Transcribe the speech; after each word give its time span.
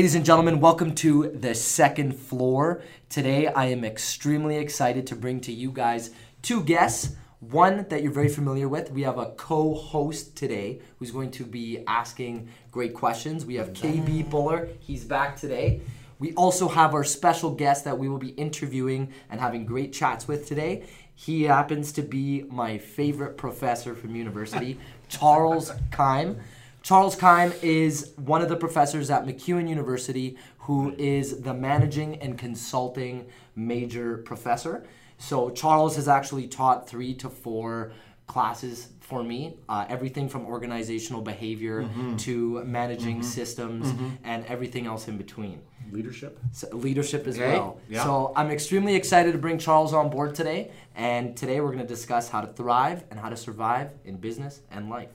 Ladies 0.00 0.14
and 0.14 0.24
gentlemen, 0.24 0.60
welcome 0.60 0.94
to 0.94 1.28
the 1.28 1.54
second 1.54 2.16
floor. 2.16 2.80
Today, 3.10 3.48
I 3.48 3.66
am 3.66 3.84
extremely 3.84 4.56
excited 4.56 5.06
to 5.08 5.14
bring 5.14 5.40
to 5.40 5.52
you 5.52 5.70
guys 5.70 6.08
two 6.40 6.62
guests. 6.62 7.16
One 7.40 7.84
that 7.90 8.02
you're 8.02 8.10
very 8.10 8.30
familiar 8.30 8.66
with. 8.66 8.90
We 8.92 9.02
have 9.02 9.18
a 9.18 9.32
co 9.32 9.74
host 9.74 10.36
today 10.36 10.80
who's 10.98 11.10
going 11.10 11.30
to 11.32 11.44
be 11.44 11.84
asking 11.86 12.48
great 12.70 12.94
questions. 12.94 13.44
We 13.44 13.56
have 13.56 13.74
KB 13.74 14.24
Bhullar, 14.30 14.70
he's 14.80 15.04
back 15.04 15.36
today. 15.36 15.82
We 16.18 16.32
also 16.32 16.66
have 16.68 16.94
our 16.94 17.04
special 17.04 17.50
guest 17.50 17.84
that 17.84 17.98
we 17.98 18.08
will 18.08 18.16
be 18.16 18.30
interviewing 18.30 19.12
and 19.28 19.38
having 19.38 19.66
great 19.66 19.92
chats 19.92 20.26
with 20.26 20.48
today. 20.48 20.84
He 21.14 21.42
happens 21.42 21.92
to 21.92 22.00
be 22.00 22.44
my 22.48 22.78
favorite 22.78 23.36
professor 23.36 23.94
from 23.94 24.16
university, 24.16 24.78
Charles 25.10 25.72
Keim. 25.90 26.40
Charles 26.82 27.14
Keim 27.14 27.52
is 27.62 28.12
one 28.16 28.42
of 28.42 28.48
the 28.48 28.56
professors 28.56 29.10
at 29.10 29.26
MacEwan 29.26 29.68
University 29.68 30.36
who 30.58 30.94
is 30.96 31.40
the 31.42 31.54
managing 31.54 32.16
and 32.22 32.38
consulting 32.38 33.26
major 33.54 34.18
professor. 34.18 34.86
So 35.18 35.50
Charles 35.50 35.96
has 35.96 36.08
actually 36.08 36.48
taught 36.48 36.88
three 36.88 37.14
to 37.14 37.28
four 37.28 37.92
classes 38.26 38.88
for 39.00 39.24
me, 39.24 39.56
uh, 39.68 39.84
everything 39.88 40.28
from 40.28 40.46
organizational 40.46 41.20
behavior 41.20 41.82
mm-hmm. 41.82 42.16
to 42.16 42.62
managing 42.64 43.16
mm-hmm. 43.16 43.24
systems 43.24 43.88
mm-hmm. 43.88 44.10
and 44.22 44.46
everything 44.46 44.86
else 44.86 45.08
in 45.08 45.18
between. 45.18 45.60
Leadership. 45.90 46.38
So 46.52 46.68
leadership 46.70 47.26
as 47.26 47.36
Okay, 47.36 47.58
well. 47.58 47.80
yeah. 47.88 48.04
So 48.04 48.32
I'm 48.36 48.52
extremely 48.52 48.94
excited 48.94 49.32
to 49.32 49.38
bring 49.38 49.58
Charles 49.58 49.92
on 49.92 50.08
board 50.10 50.36
today. 50.36 50.70
And 50.94 51.36
today 51.36 51.60
we're 51.60 51.72
going 51.72 51.82
to 51.82 51.88
discuss 51.88 52.28
how 52.28 52.40
to 52.40 52.46
thrive 52.46 53.02
and 53.10 53.18
how 53.18 53.28
to 53.28 53.36
survive 53.36 53.90
in 54.04 54.16
business 54.16 54.60
and 54.70 54.88
life. 54.88 55.10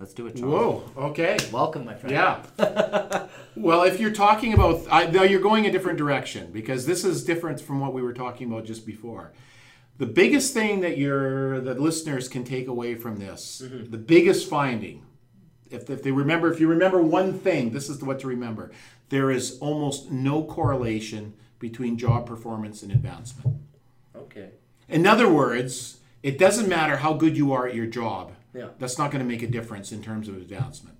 Let's 0.00 0.14
do 0.14 0.26
it, 0.28 0.36
Charles. 0.36 0.82
Whoa. 0.94 1.06
Okay. 1.08 1.36
Welcome, 1.52 1.84
my 1.84 1.94
friend. 1.94 2.14
Yeah. 2.14 3.26
well, 3.56 3.82
if 3.82 3.98
you're 3.98 4.12
talking 4.12 4.54
about, 4.54 4.86
I, 4.90 5.06
now 5.06 5.24
you're 5.24 5.40
going 5.40 5.66
a 5.66 5.72
different 5.72 5.98
direction 5.98 6.52
because 6.52 6.86
this 6.86 7.04
is 7.04 7.24
different 7.24 7.60
from 7.60 7.80
what 7.80 7.92
we 7.92 8.02
were 8.02 8.12
talking 8.12 8.46
about 8.50 8.64
just 8.64 8.86
before. 8.86 9.32
The 9.98 10.06
biggest 10.06 10.54
thing 10.54 10.80
that 10.82 10.98
your 10.98 11.60
the 11.60 11.74
listeners 11.74 12.28
can 12.28 12.44
take 12.44 12.68
away 12.68 12.94
from 12.94 13.16
this, 13.18 13.62
Mm-hmm. 13.64 13.90
the 13.90 13.98
biggest 13.98 14.48
finding, 14.48 15.04
if, 15.68 15.90
if 15.90 16.04
they 16.04 16.12
remember, 16.12 16.52
if 16.52 16.60
you 16.60 16.68
remember 16.68 17.02
one 17.02 17.36
thing, 17.36 17.72
this 17.72 17.88
is 17.88 18.00
what 18.00 18.20
to 18.20 18.28
remember. 18.28 18.70
There 19.08 19.32
is 19.32 19.58
almost 19.58 20.12
no 20.12 20.44
correlation 20.44 21.34
between 21.58 21.98
job 21.98 22.24
performance 22.26 22.84
and 22.84 22.92
advancement. 22.92 23.56
Okay. 24.14 24.50
In 24.88 25.06
other 25.08 25.28
words, 25.28 25.98
it 26.22 26.38
doesn't 26.38 26.68
matter 26.68 26.98
how 26.98 27.14
good 27.14 27.36
you 27.36 27.52
are 27.52 27.66
at 27.66 27.74
your 27.74 27.86
job. 27.86 28.32
Yeah. 28.58 28.68
That's 28.78 28.98
not 28.98 29.10
going 29.10 29.22
to 29.22 29.28
make 29.28 29.42
a 29.42 29.46
difference 29.46 29.92
in 29.92 30.02
terms 30.02 30.28
of 30.28 30.36
advancement. 30.36 30.98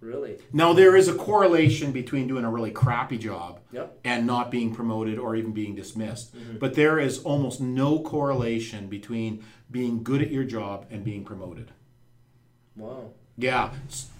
Really? 0.00 0.38
Now 0.52 0.72
there 0.72 0.96
is 0.96 1.08
a 1.08 1.14
correlation 1.14 1.90
between 1.90 2.28
doing 2.28 2.44
a 2.44 2.50
really 2.50 2.70
crappy 2.70 3.18
job 3.18 3.60
Yep. 3.72 3.98
and 4.04 4.26
not 4.26 4.50
being 4.50 4.74
promoted 4.74 5.18
or 5.18 5.34
even 5.34 5.52
being 5.52 5.74
dismissed. 5.74 6.36
Mm-hmm. 6.36 6.58
But 6.58 6.74
there 6.74 6.98
is 7.00 7.18
almost 7.20 7.60
no 7.60 8.00
correlation 8.00 8.86
between 8.86 9.44
being 9.70 10.02
good 10.02 10.22
at 10.22 10.30
your 10.30 10.44
job 10.44 10.86
and 10.90 11.04
being 11.04 11.24
promoted. 11.24 11.72
Wow. 12.76 13.10
Yeah. 13.36 13.70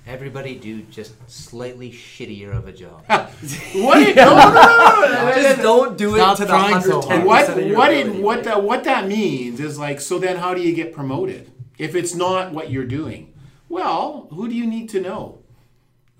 Everybody 0.06 0.56
do 0.56 0.82
just 0.82 1.12
slightly 1.30 1.90
shittier 1.92 2.56
of 2.56 2.66
a 2.66 2.72
job. 2.72 3.04
What 3.74 4.02
it, 4.02 4.16
no, 4.16 4.30
no, 4.30 4.52
no, 4.52 5.00
no, 5.02 5.24
no. 5.26 5.42
Just 5.42 5.62
don't 5.62 5.96
do 5.98 6.14
it 6.16 6.18
Stop 6.18 6.36
to 6.38 6.44
the 6.44 6.48
trying 6.48 6.80
so 6.80 6.98
110 6.98 7.26
what 7.26 7.76
what 7.76 7.92
it, 7.92 8.14
what 8.14 8.44
that 8.44 8.62
what 8.62 8.84
that 8.84 9.06
means 9.06 9.60
is 9.60 9.78
like 9.78 10.00
so 10.00 10.18
then 10.18 10.36
how 10.36 10.54
do 10.54 10.60
you 10.60 10.74
get 10.74 10.92
promoted 10.92 11.50
if 11.78 11.94
it's 11.94 12.14
not 12.14 12.52
what 12.52 12.70
you're 12.70 12.84
doing 12.84 13.32
well 13.68 14.28
who 14.32 14.48
do 14.48 14.54
you 14.54 14.66
need 14.66 14.88
to 14.88 15.00
know 15.00 15.38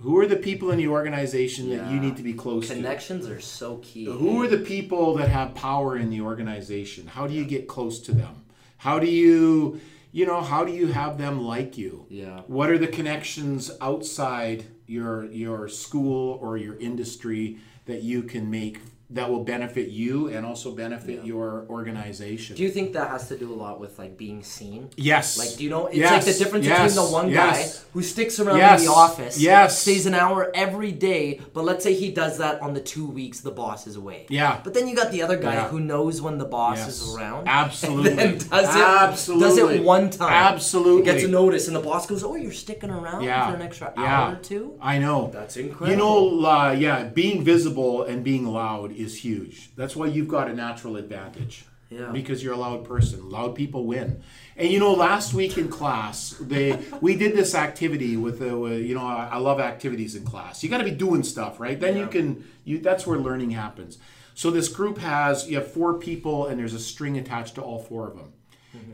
who 0.01 0.17
are 0.19 0.27
the 0.27 0.37
people 0.37 0.71
in 0.71 0.79
the 0.79 0.87
organization 0.87 1.71
that 1.71 1.91
you 1.91 1.99
need 1.99 2.17
to 2.17 2.23
be 2.23 2.33
close 2.33 2.69
to 2.69 2.75
Connections 2.75 3.27
are 3.27 3.41
so 3.41 3.79
key. 3.79 4.05
Who 4.05 4.43
are 4.43 4.47
the 4.47 4.59
people 4.59 5.15
that 5.15 5.29
have 5.29 5.57
power 5.57 5.97
in 5.97 6.09
the 6.09 6.21
organization? 6.21 7.09
How 7.09 7.27
do 7.27 7.35
you 7.35 7.45
get 7.45 7.67
close 7.67 7.99
to 8.03 8.13
them? 8.13 8.45
How 8.77 9.01
do 9.01 9.09
you, 9.09 9.81
you 10.13 10.25
know, 10.25 10.41
how 10.41 10.65
do 10.65 10.73
you 10.73 10.89
have 10.89 11.19
them 11.19 11.43
like 11.43 11.77
you? 11.77 12.07
Yeah. 12.09 12.43
What 12.47 12.71
are 12.71 12.79
the 12.79 12.87
connections 12.87 13.73
outside 13.81 14.67
your 14.87 15.25
your 15.27 15.69
school 15.69 16.39
or 16.41 16.57
your 16.57 16.77
industry 16.79 17.59
that 17.87 18.03
you 18.03 18.23
can 18.23 18.49
make 18.49 18.81
that 19.11 19.31
will 19.31 19.43
benefit 19.45 19.89
you 19.89 20.29
and 20.29 20.45
also 20.45 20.71
benefit 20.73 21.25
your 21.25 21.65
organization? 21.71 22.57
Do 22.57 22.63
you 22.63 22.71
think 22.71 22.93
that 22.93 23.09
has 23.09 23.29
to 23.29 23.39
do 23.39 23.53
a 23.53 23.57
lot 23.57 23.81
with 23.81 23.99
like 23.99 24.19
being 24.19 24.43
seen? 24.43 24.91
yes. 24.97 25.39
Like, 25.39 25.57
do 25.57 25.65
you 25.65 25.71
know? 25.71 25.87
It's 25.87 25.97
Yes, 25.97 26.27
like 26.27 26.35
the 26.35 26.39
difference 26.45 26.67
yes, 26.67 26.93
between 26.95 27.07
the 27.07 27.13
one 27.13 27.31
yes. 27.31 27.79
guy 27.79 27.85
who 27.95 28.03
sticks 28.03 28.39
around 28.39 28.61
in 28.61 28.85
the 28.85 28.91
office, 28.93 29.41
yes. 29.41 29.79
stays 29.81 30.05
an 30.07 30.15
hour 30.15 30.51
every 30.55 30.93
day, 30.93 31.41
but 31.55 31.65
let's 31.65 31.83
say 31.83 31.95
he 31.95 32.11
does 32.13 32.39
that 32.39 32.61
on 32.61 32.75
the 32.75 32.81
two 32.81 33.07
weeks 33.07 33.41
the 33.41 33.51
boss 33.51 33.87
is 33.87 33.97
away. 33.97 34.27
Yeah. 34.29 34.61
But 34.63 34.75
then 34.75 34.87
you 34.89 34.95
got 34.95 35.11
the 35.11 35.23
other 35.23 35.37
guy 35.39 35.55
Yeah. 35.55 35.69
who 35.69 35.81
knows 35.81 36.21
when 36.21 36.37
the 36.39 36.45
boss 36.45 36.87
is 36.87 37.15
around. 37.15 37.49
Absolutely. 37.63 38.13
And 38.23 38.51
does 38.51 38.75
it, 38.77 38.81
Absolutely. 38.83 39.45
does 39.49 39.59
it 39.59 39.83
one 39.85 40.11
time. 40.11 40.33
Absolutely. 40.33 41.05
Gets 41.05 41.25
a 41.25 41.29
notice, 41.29 41.67
and 41.67 41.75
the 41.77 41.81
boss 41.81 42.07
goes, 42.07 42.23
"Oh, 42.23 42.35
you're 42.37 42.53
sticking 42.53 42.91
around 42.91 43.23
Yeah. 43.25 43.49
for 43.49 43.57
an 43.57 43.63
extra 43.63 43.93
Yeah. 43.97 44.05
hour 44.05 44.33
or 44.35 44.37
two? 44.37 44.75
I 44.81 44.99
know. 44.99 45.31
That's 45.33 45.57
incredible. 45.57 45.91
You 45.91 45.97
know, 45.97 46.47
uh, 46.47 46.73
yeah, 46.79 47.05
being 47.05 47.43
visible 47.43 48.03
and 48.03 48.23
being 48.23 48.47
loud 48.47 48.93
is 48.99 49.25
huge. 49.25 49.71
That's 49.77 49.97
why 49.97 50.07
you've 50.07 50.29
got 50.29 50.49
a 50.49 50.55
natural 50.55 50.97
advantage. 50.97 51.65
Yeah. 51.91 52.11
Because 52.13 52.43
you're 52.43 52.53
a 52.53 52.59
loud 52.59 52.85
person. 52.85 53.31
Loud 53.31 53.55
people 53.55 53.87
win. 53.87 54.23
And 54.59 54.69
you 54.69 54.79
know, 54.79 54.93
last 54.93 55.33
week 55.33 55.57
in 55.57 55.69
class, 55.69 56.37
they 56.39 56.79
we 57.01 57.17
did 57.17 57.35
this 57.35 57.55
activity 57.55 58.17
with 58.17 58.41
the 58.41 58.55
uh, 58.55 58.69
you 58.71 58.95
know 58.95 59.07
I, 59.07 59.31
I 59.33 59.39
love 59.39 59.59
activities 59.59 60.15
in 60.15 60.25
class. 60.25 60.63
You 60.63 60.69
got 60.69 60.79
to 60.79 60.85
be 60.85 60.91
doing 60.91 61.23
stuff, 61.23 61.59
right? 61.59 61.81
Then 61.81 61.97
you 61.97 62.07
can 62.07 62.45
you 62.65 62.79
that's 62.79 63.07
where 63.07 63.19
learning 63.19 63.53
happens. 63.53 63.97
So 64.35 64.51
this 64.51 64.69
group 64.69 64.99
has 64.99 65.49
you 65.49 65.57
have 65.57 65.73
four 65.73 65.95
people 65.95 66.47
and 66.47 66.61
there's 66.61 66.75
a 66.75 66.79
string 66.79 67.17
attached 67.17 67.55
to 67.55 67.63
all 67.63 67.79
four 67.79 68.07
of 68.07 68.17
them. 68.17 68.35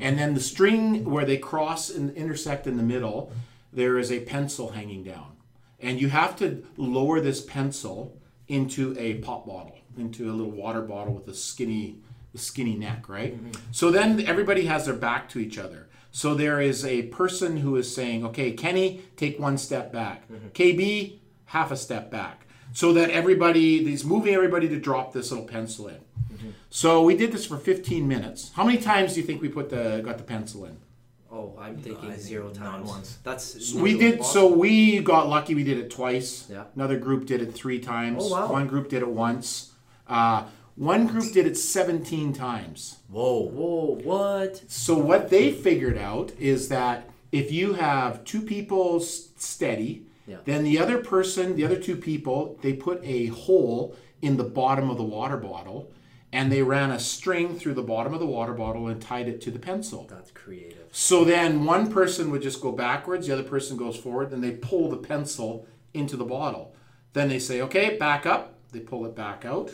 And 0.00 0.18
then 0.18 0.34
the 0.34 0.40
string 0.40 1.04
where 1.04 1.24
they 1.24 1.36
cross 1.36 1.90
and 1.90 2.14
intersect 2.16 2.66
in 2.66 2.76
the 2.76 2.82
middle, 2.82 3.32
there 3.72 3.98
is 3.98 4.10
a 4.10 4.20
pencil 4.20 4.70
hanging 4.70 5.02
down. 5.02 5.36
And 5.80 6.00
you 6.00 6.08
have 6.08 6.36
to 6.36 6.64
lower 6.76 7.20
this 7.20 7.40
pencil 7.40 8.16
into 8.48 8.94
a 8.98 9.14
pop 9.14 9.46
bottle, 9.46 9.78
into 9.98 10.30
a 10.30 10.32
little 10.32 10.52
water 10.52 10.82
bottle 10.82 11.14
with 11.14 11.28
a 11.28 11.34
skinny, 11.34 11.98
a 12.34 12.38
skinny 12.38 12.76
neck, 12.76 13.08
right? 13.08 13.34
Mm-hmm. 13.34 13.52
So 13.72 13.90
then 13.90 14.26
everybody 14.26 14.66
has 14.66 14.86
their 14.86 14.94
back 14.94 15.28
to 15.30 15.38
each 15.38 15.58
other. 15.58 15.88
So 16.10 16.34
there 16.34 16.60
is 16.60 16.84
a 16.84 17.02
person 17.04 17.56
who 17.56 17.74
is 17.76 17.92
saying, 17.92 18.24
okay, 18.26 18.52
Kenny, 18.52 19.02
take 19.16 19.40
one 19.40 19.58
step 19.58 19.92
back. 19.92 20.28
Mm-hmm. 20.28 20.48
KB, 20.48 21.18
half 21.46 21.72
a 21.72 21.76
step 21.76 22.10
back. 22.10 22.46
So 22.72 22.92
that 22.92 23.10
everybody, 23.10 23.84
he's 23.84 24.04
moving 24.04 24.34
everybody 24.34 24.68
to 24.68 24.78
drop 24.78 25.12
this 25.12 25.30
little 25.30 25.46
pencil 25.46 25.88
in. 25.88 25.94
Mm-hmm. 26.32 26.50
So 26.70 27.02
we 27.02 27.16
did 27.16 27.32
this 27.32 27.46
for 27.46 27.56
15 27.56 28.06
minutes. 28.06 28.52
How 28.54 28.64
many 28.64 28.78
times 28.78 29.14
do 29.14 29.20
you 29.20 29.26
think 29.26 29.42
we 29.42 29.48
put 29.48 29.70
the 29.70 30.02
got 30.04 30.18
the 30.18 30.24
pencil 30.24 30.66
in? 30.66 30.76
Oh, 31.34 31.52
I'm 31.58 31.76
thinking 31.78 32.10
I 32.10 32.12
think 32.12 32.22
zero 32.22 32.46
not 32.46 32.54
times. 32.54 32.88
once. 32.88 33.18
That's 33.24 33.74
We 33.74 33.98
did 33.98 34.24
so 34.24 34.46
we 34.46 35.00
got 35.00 35.28
lucky. 35.28 35.56
We 35.56 35.64
did 35.64 35.78
it 35.78 35.90
twice. 35.90 36.46
Yeah. 36.48 36.64
Another 36.76 36.96
group 36.96 37.26
did 37.26 37.42
it 37.42 37.52
three 37.52 37.80
times. 37.80 38.22
Oh, 38.24 38.30
wow. 38.30 38.52
One 38.52 38.68
group 38.68 38.88
did 38.88 39.02
it 39.02 39.08
once. 39.08 39.72
Uh, 40.08 40.44
one 40.76 41.06
group 41.06 41.32
did 41.32 41.46
it 41.46 41.56
17 41.56 42.32
times. 42.32 42.98
Whoa. 43.08 43.42
Whoa, 43.42 43.98
what? 44.02 44.62
So 44.70 44.98
what 44.98 45.30
they 45.30 45.52
figured 45.52 45.96
out 45.96 46.32
is 46.38 46.68
that 46.68 47.08
if 47.30 47.52
you 47.52 47.74
have 47.74 48.24
two 48.24 48.42
people 48.42 48.98
steady, 49.00 50.06
Yeah. 50.26 50.38
then 50.44 50.64
the 50.64 50.78
other 50.78 50.98
person, 50.98 51.54
the 51.56 51.64
other 51.64 51.78
two 51.78 51.96
people, 51.96 52.58
they 52.62 52.72
put 52.72 53.00
a 53.04 53.26
hole 53.26 53.94
in 54.22 54.36
the 54.36 54.44
bottom 54.44 54.90
of 54.90 54.96
the 54.96 55.04
water 55.04 55.36
bottle, 55.36 55.92
and 56.32 56.50
they 56.50 56.62
ran 56.62 56.90
a 56.90 56.98
string 56.98 57.56
through 57.56 57.74
the 57.74 57.82
bottom 57.82 58.12
of 58.14 58.18
the 58.20 58.26
water 58.26 58.54
bottle 58.54 58.88
and 58.88 59.00
tied 59.00 59.28
it 59.28 59.40
to 59.42 59.50
the 59.52 59.58
pencil. 59.58 60.06
That's 60.10 60.30
creative. 60.32 60.88
So 60.90 61.24
then 61.24 61.64
one 61.64 61.92
person 61.92 62.30
would 62.30 62.42
just 62.42 62.60
go 62.60 62.72
backwards, 62.72 63.26
the 63.28 63.32
other 63.34 63.42
person 63.44 63.76
goes 63.76 63.96
forward, 63.96 64.30
then 64.30 64.40
they 64.40 64.52
pull 64.52 64.88
the 64.88 64.96
pencil 64.96 65.66
into 65.92 66.16
the 66.16 66.24
bottle. 66.24 66.74
Then 67.12 67.28
they 67.28 67.38
say, 67.38 67.60
okay, 67.60 67.96
back 67.96 68.26
up. 68.26 68.54
They 68.72 68.80
pull 68.80 69.06
it 69.06 69.14
back 69.14 69.44
out. 69.44 69.72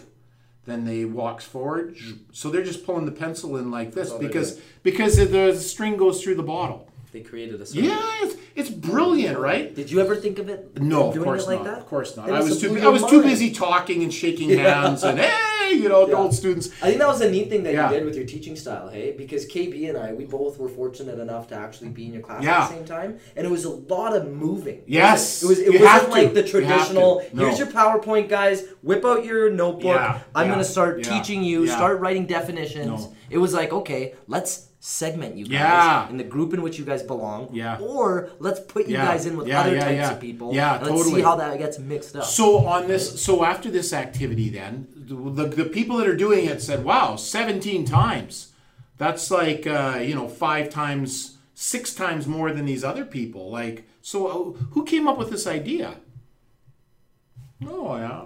Then 0.71 0.85
they 0.85 1.05
walks 1.05 1.45
forward. 1.45 1.97
So 2.33 2.51
they're 2.51 2.65
just 2.65 2.87
pulling 2.87 3.07
the 3.07 3.13
pencil 3.13 3.57
in 3.57 3.71
like 3.71 3.93
this 3.93 4.13
because 4.13 4.61
because 4.83 5.17
the 5.17 5.55
string 5.55 5.97
goes 5.97 6.23
through 6.23 6.37
the 6.37 6.43
bottle. 6.43 6.87
They 7.13 7.21
created 7.21 7.61
a 7.61 7.67
circle. 7.67 7.89
Yeah, 7.89 7.99
it's, 8.23 8.37
it's 8.55 8.71
brilliant, 8.71 9.39
right? 9.39 9.75
Did 9.75 9.91
you 9.91 10.01
ever 10.01 10.15
think 10.15 10.39
of 10.39 10.49
it? 10.49 10.81
No, 10.81 11.09
of 11.09 11.15
doing 11.15 11.25
course 11.25 11.45
it 11.45 11.49
like 11.49 11.59
not. 11.61 11.65
that? 11.65 11.79
Of 11.79 11.87
course 11.87 12.17
not. 12.17 12.29
It 12.29 12.33
I 12.35 12.41
was 12.41 12.61
too 12.61 12.79
I 12.81 12.89
was 12.89 13.05
too 13.05 13.23
busy 13.23 13.51
talking 13.53 14.03
and 14.03 14.13
shaking 14.15 14.51
Yeah. 14.51 14.83
hands 14.83 15.03
and 15.03 15.19
hey, 15.19 15.73
you 15.73 15.89
know, 15.89 16.05
the 16.07 16.13
Yeah. 16.13 16.19
old 16.19 16.35
students. 16.35 16.69
I 16.83 16.87
think 16.87 16.99
that 16.99 17.09
was 17.09 17.21
a 17.21 17.31
neat 17.31 17.49
thing 17.49 17.65
that 17.65 17.73
Yeah. 17.75 17.89
you 17.91 17.97
did 17.97 18.05
with 18.05 18.15
your 18.17 18.27
teaching 18.27 18.55
style, 18.55 18.89
hey? 18.89 19.13
Because 19.17 19.47
KB 19.47 19.89
and 19.89 19.99
I, 19.99 20.13
we 20.13 20.25
both 20.25 20.59
were 20.59 20.69
fortunate 20.69 21.19
enough 21.19 21.49
to 21.49 21.57
actually 21.57 21.89
be 21.91 22.07
in 22.07 22.13
your 22.13 22.23
class 22.23 22.45
Yeah. 22.45 22.63
at 22.65 22.69
the 22.69 22.75
same 22.77 22.85
time, 22.85 23.19
and 23.37 23.45
it 23.47 23.51
was 23.51 23.65
a 23.65 23.71
lot 23.71 24.15
of 24.15 24.29
moving. 24.29 24.83
Yes. 24.87 25.43
it 25.43 25.47
was. 25.49 25.59
It, 25.59 25.67
You 25.67 25.81
wasn't 25.81 25.91
have 25.91 26.05
to. 26.07 26.11
like 26.11 26.35
the 26.35 26.43
traditional. 26.45 27.25
No. 27.33 27.45
Here's 27.47 27.59
your 27.59 27.69
PowerPoint, 27.69 28.29
guys. 28.29 28.65
Whip 28.83 29.05
out 29.05 29.25
your 29.25 29.51
notebook. 29.51 29.85
Yeah. 29.97 30.21
I'm 30.35 30.49
gonna 30.49 30.63
start 30.65 31.03
teaching 31.03 31.43
you. 31.43 31.65
Yeah. 31.65 31.75
Start 31.77 32.01
writing 32.01 32.27
definitions. 32.27 32.87
No. 33.07 33.15
It 33.31 33.39
was 33.39 33.53
like, 33.55 33.73
okay, 33.73 34.15
let's 34.27 34.69
segment 34.83 35.37
you 35.37 35.45
guys 35.45 35.53
Yeah. 35.53 36.09
in 36.09 36.17
the 36.17 36.25
group 36.25 36.55
in 36.55 36.63
which 36.63 36.79
you 36.79 36.87
guys 36.87 37.03
belong. 37.03 37.51
Yeah. 37.53 37.79
Or 37.81 38.31
let's 38.39 38.61
put 38.61 38.89
you 38.89 38.95
Yeah. 38.95 39.07
guys 39.07 39.27
in 39.27 39.37
with 39.37 39.47
Yeah, 39.47 39.61
other 39.61 39.75
yeah, 39.75 39.81
types 39.85 39.97
yeah. 39.97 40.13
of 40.13 40.21
people. 40.21 40.55
Yeah, 40.55 40.79
and 40.79 40.87
Let's 40.97 41.05
see 41.05 41.21
how 41.21 41.37
that 41.37 41.59
gets 41.59 41.79
mixed 41.79 42.17
up. 42.17 42.25
So 42.25 42.67
on 42.67 42.89
this, 42.89 43.23
so 43.23 43.45
after 43.45 43.71
this 43.71 43.93
activity, 43.93 44.49
then 44.49 44.89
the, 44.97 45.45
the 45.47 45.67
people 45.67 45.99
that 45.99 46.09
are 46.09 46.17
doing 46.17 46.47
it 46.47 46.63
said, 46.63 46.83
"Wow, 46.83 47.17
17 47.17 47.85
times. 47.85 48.53
That's 48.97 49.31
like 49.31 49.67
uh, 49.67 49.99
you 50.03 50.15
know 50.15 50.29
five 50.29 50.71
times, 50.71 51.37
six 51.55 51.95
times 51.95 52.27
more 52.27 52.51
than 52.53 52.65
these 52.65 52.83
other 52.83 53.05
people." 53.05 53.51
Like, 53.51 53.85
so 54.01 54.27
uh, 54.27 54.59
who 54.73 54.85
came 54.85 55.07
up 55.07 55.19
with 55.19 55.31
this 55.31 55.47
idea? 55.47 55.97
Oh 57.69 57.97
yeah, 57.97 58.25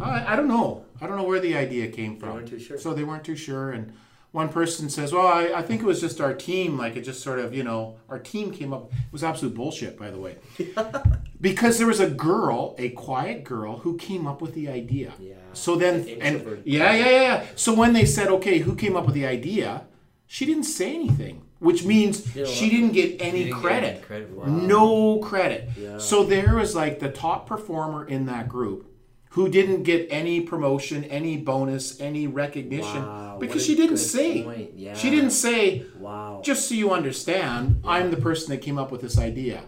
I, 0.00 0.32
I 0.32 0.36
don't 0.36 0.46
know. 0.46 0.84
I 1.00 1.06
don't 1.08 1.16
know 1.16 1.24
where 1.24 1.40
the 1.40 1.56
idea 1.56 1.88
came 1.88 2.16
from. 2.18 2.34
weren't 2.34 2.48
too 2.48 2.60
sure. 2.60 2.78
So 2.78 2.94
they 2.94 3.02
weren't 3.02 3.24
too 3.24 3.34
sure, 3.36 3.72
and 3.72 3.92
one 4.36 4.50
person 4.50 4.90
says, 4.90 5.14
"Well, 5.14 5.26
I, 5.26 5.44
I 5.54 5.62
think 5.62 5.80
it 5.80 5.86
was 5.86 5.98
just 5.98 6.20
our 6.20 6.34
team. 6.34 6.76
Like 6.76 6.94
it 6.94 7.00
just 7.00 7.22
sort 7.22 7.38
of, 7.38 7.54
you 7.54 7.64
know, 7.64 7.96
our 8.10 8.18
team 8.18 8.52
came 8.52 8.70
up. 8.74 8.92
It 8.92 9.10
was 9.10 9.24
absolute 9.24 9.54
bullshit, 9.54 9.98
by 9.98 10.10
the 10.10 10.18
way." 10.18 10.36
because 11.40 11.78
there 11.78 11.86
was 11.86 12.00
a 12.00 12.10
girl, 12.10 12.74
a 12.78 12.90
quiet 12.90 13.44
girl, 13.44 13.78
who 13.78 13.96
came 13.96 14.26
up 14.26 14.42
with 14.42 14.52
the 14.52 14.68
idea. 14.68 15.14
Yeah. 15.18 15.36
So 15.54 15.74
then, 15.76 16.06
An 16.06 16.20
and 16.20 16.62
yeah, 16.66 16.92
yeah, 16.92 17.10
yeah. 17.22 17.46
So 17.56 17.72
when 17.74 17.94
they 17.94 18.04
said, 18.04 18.28
"Okay, 18.28 18.58
who 18.58 18.74
came 18.76 18.94
up 18.94 19.06
with 19.06 19.14
the 19.14 19.26
idea?" 19.26 19.86
She 20.26 20.44
didn't 20.44 20.64
say 20.64 20.92
anything, 20.94 21.42
which 21.60 21.84
means 21.84 22.14
You 22.36 22.42
know 22.42 22.50
she 22.50 22.68
didn't 22.68 22.92
get 22.92 23.22
any 23.22 23.44
didn't 23.44 23.54
get 23.54 23.62
credit. 23.62 23.94
any 23.94 24.00
credit. 24.00 24.30
Wow. 24.32 24.44
No 24.46 25.18
credit. 25.20 25.70
Yeah. 25.78 25.98
So 25.98 26.24
there 26.24 26.56
was 26.56 26.74
like 26.74 26.98
the 26.98 27.10
top 27.10 27.46
performer 27.46 28.06
in 28.06 28.26
that 28.26 28.48
group 28.48 28.92
who 29.36 29.50
didn't 29.50 29.82
get 29.82 30.06
any 30.10 30.40
promotion, 30.40 31.04
any 31.04 31.36
bonus, 31.36 32.00
any 32.00 32.26
recognition 32.26 33.02
Wow, 33.04 33.36
because 33.38 33.64
she 33.66 33.74
didn't 33.74 33.98
say. 33.98 34.70
Yeah. 34.74 34.94
She 34.94 35.10
didn't 35.10 35.32
say, 35.32 35.84
wow. 35.98 36.40
just 36.42 36.66
so 36.66 36.74
you 36.74 36.90
understand, 36.90 37.82
I'm 37.84 38.10
the 38.10 38.16
person 38.16 38.48
that 38.50 38.62
came 38.62 38.78
up 38.78 38.90
with 38.90 39.02
this 39.02 39.18
idea. 39.18 39.60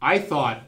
I 0.00 0.18
thought, 0.18 0.62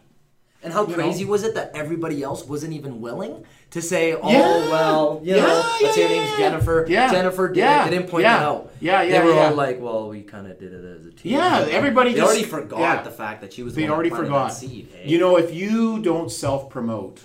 And 0.63 0.73
how 0.73 0.87
You 0.87 0.95
crazy 0.95 1.25
know? 1.25 1.31
was 1.31 1.45
it 1.45 1.55
that 1.55 1.71
everybody 1.75 2.23
else 2.23 2.45
wasn't 2.45 2.73
even 2.75 3.01
willing 3.01 3.45
to 3.71 3.81
say, 3.81 4.15
"Oh 4.15 4.29
Yeah. 4.29 4.69
well, 4.75 5.21
you 5.23 5.35
Yeah, 5.37 5.43
know, 5.43 5.47
yeah, 5.49 5.79
let's 5.83 5.95
say 5.95 6.03
her 6.09 6.15
yeah, 6.15 6.21
name's. 6.21 6.37
Jennifer. 6.39 6.87
Yeah. 6.89 7.11
Jennifer 7.13 7.49
did 7.49 7.57
Yeah. 7.59 7.81
it. 7.87 7.91
They 7.91 7.97
didn't 7.97 8.11
point 8.11 8.23
Yeah. 8.25 8.37
it 8.41 8.43
out. 8.43 8.71
Yeah, 8.81 9.03
yeah, 9.03 9.13
They 9.21 9.27
were 9.27 9.35
yeah. 9.35 9.49
all 9.49 9.55
like, 9.55 9.81
"Well, 9.81 10.09
we 10.09 10.23
kind 10.23 10.47
of 10.51 10.59
did 10.59 10.73
it 10.73 10.85
as 10.85 11.07
a 11.07 11.11
team." 11.13 11.33
Yeah, 11.35 11.67
everybody 11.71 12.11
They 12.11 12.17
just- 12.21 12.29
already 12.33 12.45
forgot 12.45 12.81
yeah. 12.81 13.03
the 13.03 13.11
fact 13.23 13.43
that 13.43 13.53
she 13.55 13.63
was. 13.63 13.75
they 13.75 13.83
the 13.83 13.89
one 13.89 13.95
already 13.95 14.11
forgot. 14.11 14.49
Seed, 14.55 14.89
hey? 14.93 15.09
You 15.09 15.19
know, 15.19 15.37
if 15.37 15.55
you 15.55 16.01
don't 16.01 16.31
self 16.33 16.69
promote, 16.69 17.21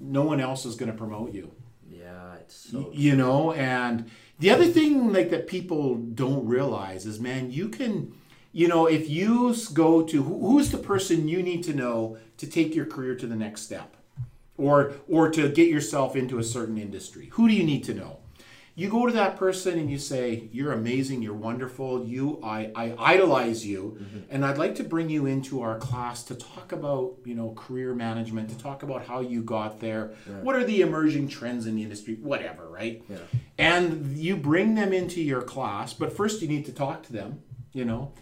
no 0.00 0.22
one 0.22 0.40
else 0.40 0.64
is 0.64 0.74
going 0.74 0.90
to 0.90 0.96
promote 0.96 1.32
you. 1.32 1.52
Yeah, 1.88 2.34
it's 2.36 2.54
so. 2.54 2.90
you 2.92 3.14
know 3.14 3.52
and 3.52 4.10
the 4.38 4.50
other 4.50 4.66
thing 4.66 5.12
like 5.12 5.30
that 5.30 5.46
people 5.46 5.94
don't 5.94 6.46
realize 6.46 7.06
is 7.06 7.20
man 7.20 7.50
you 7.50 7.68
can 7.68 8.12
you 8.52 8.68
know 8.68 8.86
if 8.86 9.08
you 9.08 9.54
go 9.72 10.02
to 10.02 10.22
who's 10.22 10.70
the 10.70 10.78
person 10.78 11.28
you 11.28 11.42
need 11.42 11.62
to 11.64 11.72
know 11.72 12.18
to 12.36 12.46
take 12.46 12.74
your 12.74 12.86
career 12.86 13.14
to 13.14 13.26
the 13.26 13.36
next 13.36 13.62
step 13.62 13.96
or 14.56 14.94
or 15.08 15.30
to 15.30 15.48
get 15.48 15.68
yourself 15.68 16.16
into 16.16 16.38
a 16.38 16.44
certain 16.44 16.78
industry 16.78 17.28
who 17.32 17.48
do 17.48 17.54
you 17.54 17.64
need 17.64 17.84
to 17.84 17.94
know 17.94 18.18
you 18.76 18.88
go 18.88 19.06
to 19.06 19.12
that 19.12 19.36
person 19.36 19.78
and 19.78 19.88
you 19.90 19.98
say 19.98 20.48
you're 20.52 20.72
amazing 20.72 21.22
you're 21.22 21.32
wonderful 21.32 22.04
you 22.04 22.40
i, 22.42 22.70
I 22.74 22.94
idolize 22.98 23.64
you 23.66 23.98
mm-hmm. 24.00 24.18
and 24.30 24.44
i'd 24.44 24.58
like 24.58 24.74
to 24.76 24.84
bring 24.84 25.08
you 25.08 25.26
into 25.26 25.62
our 25.62 25.78
class 25.78 26.24
to 26.24 26.34
talk 26.34 26.72
about 26.72 27.14
you 27.24 27.34
know 27.34 27.50
career 27.52 27.94
management 27.94 28.48
to 28.50 28.58
talk 28.58 28.82
about 28.82 29.06
how 29.06 29.20
you 29.20 29.42
got 29.42 29.80
there 29.80 30.12
what 30.42 30.56
are 30.56 30.64
the 30.64 30.80
emerging 30.80 31.28
trends 31.28 31.66
in 31.66 31.76
the 31.76 31.82
industry 31.82 32.14
whatever 32.16 32.68
right 32.68 33.02
Yeah. 33.08 33.16
and 33.58 34.16
you 34.16 34.36
bring 34.36 34.74
them 34.74 34.92
into 34.92 35.20
your 35.22 35.42
class 35.42 35.92
but 35.94 36.16
first 36.16 36.42
you 36.42 36.48
need 36.48 36.64
to 36.66 36.72
talk 36.72 37.04
to 37.04 37.12
them 37.12 37.42
you 37.72 37.84
know 37.84 38.12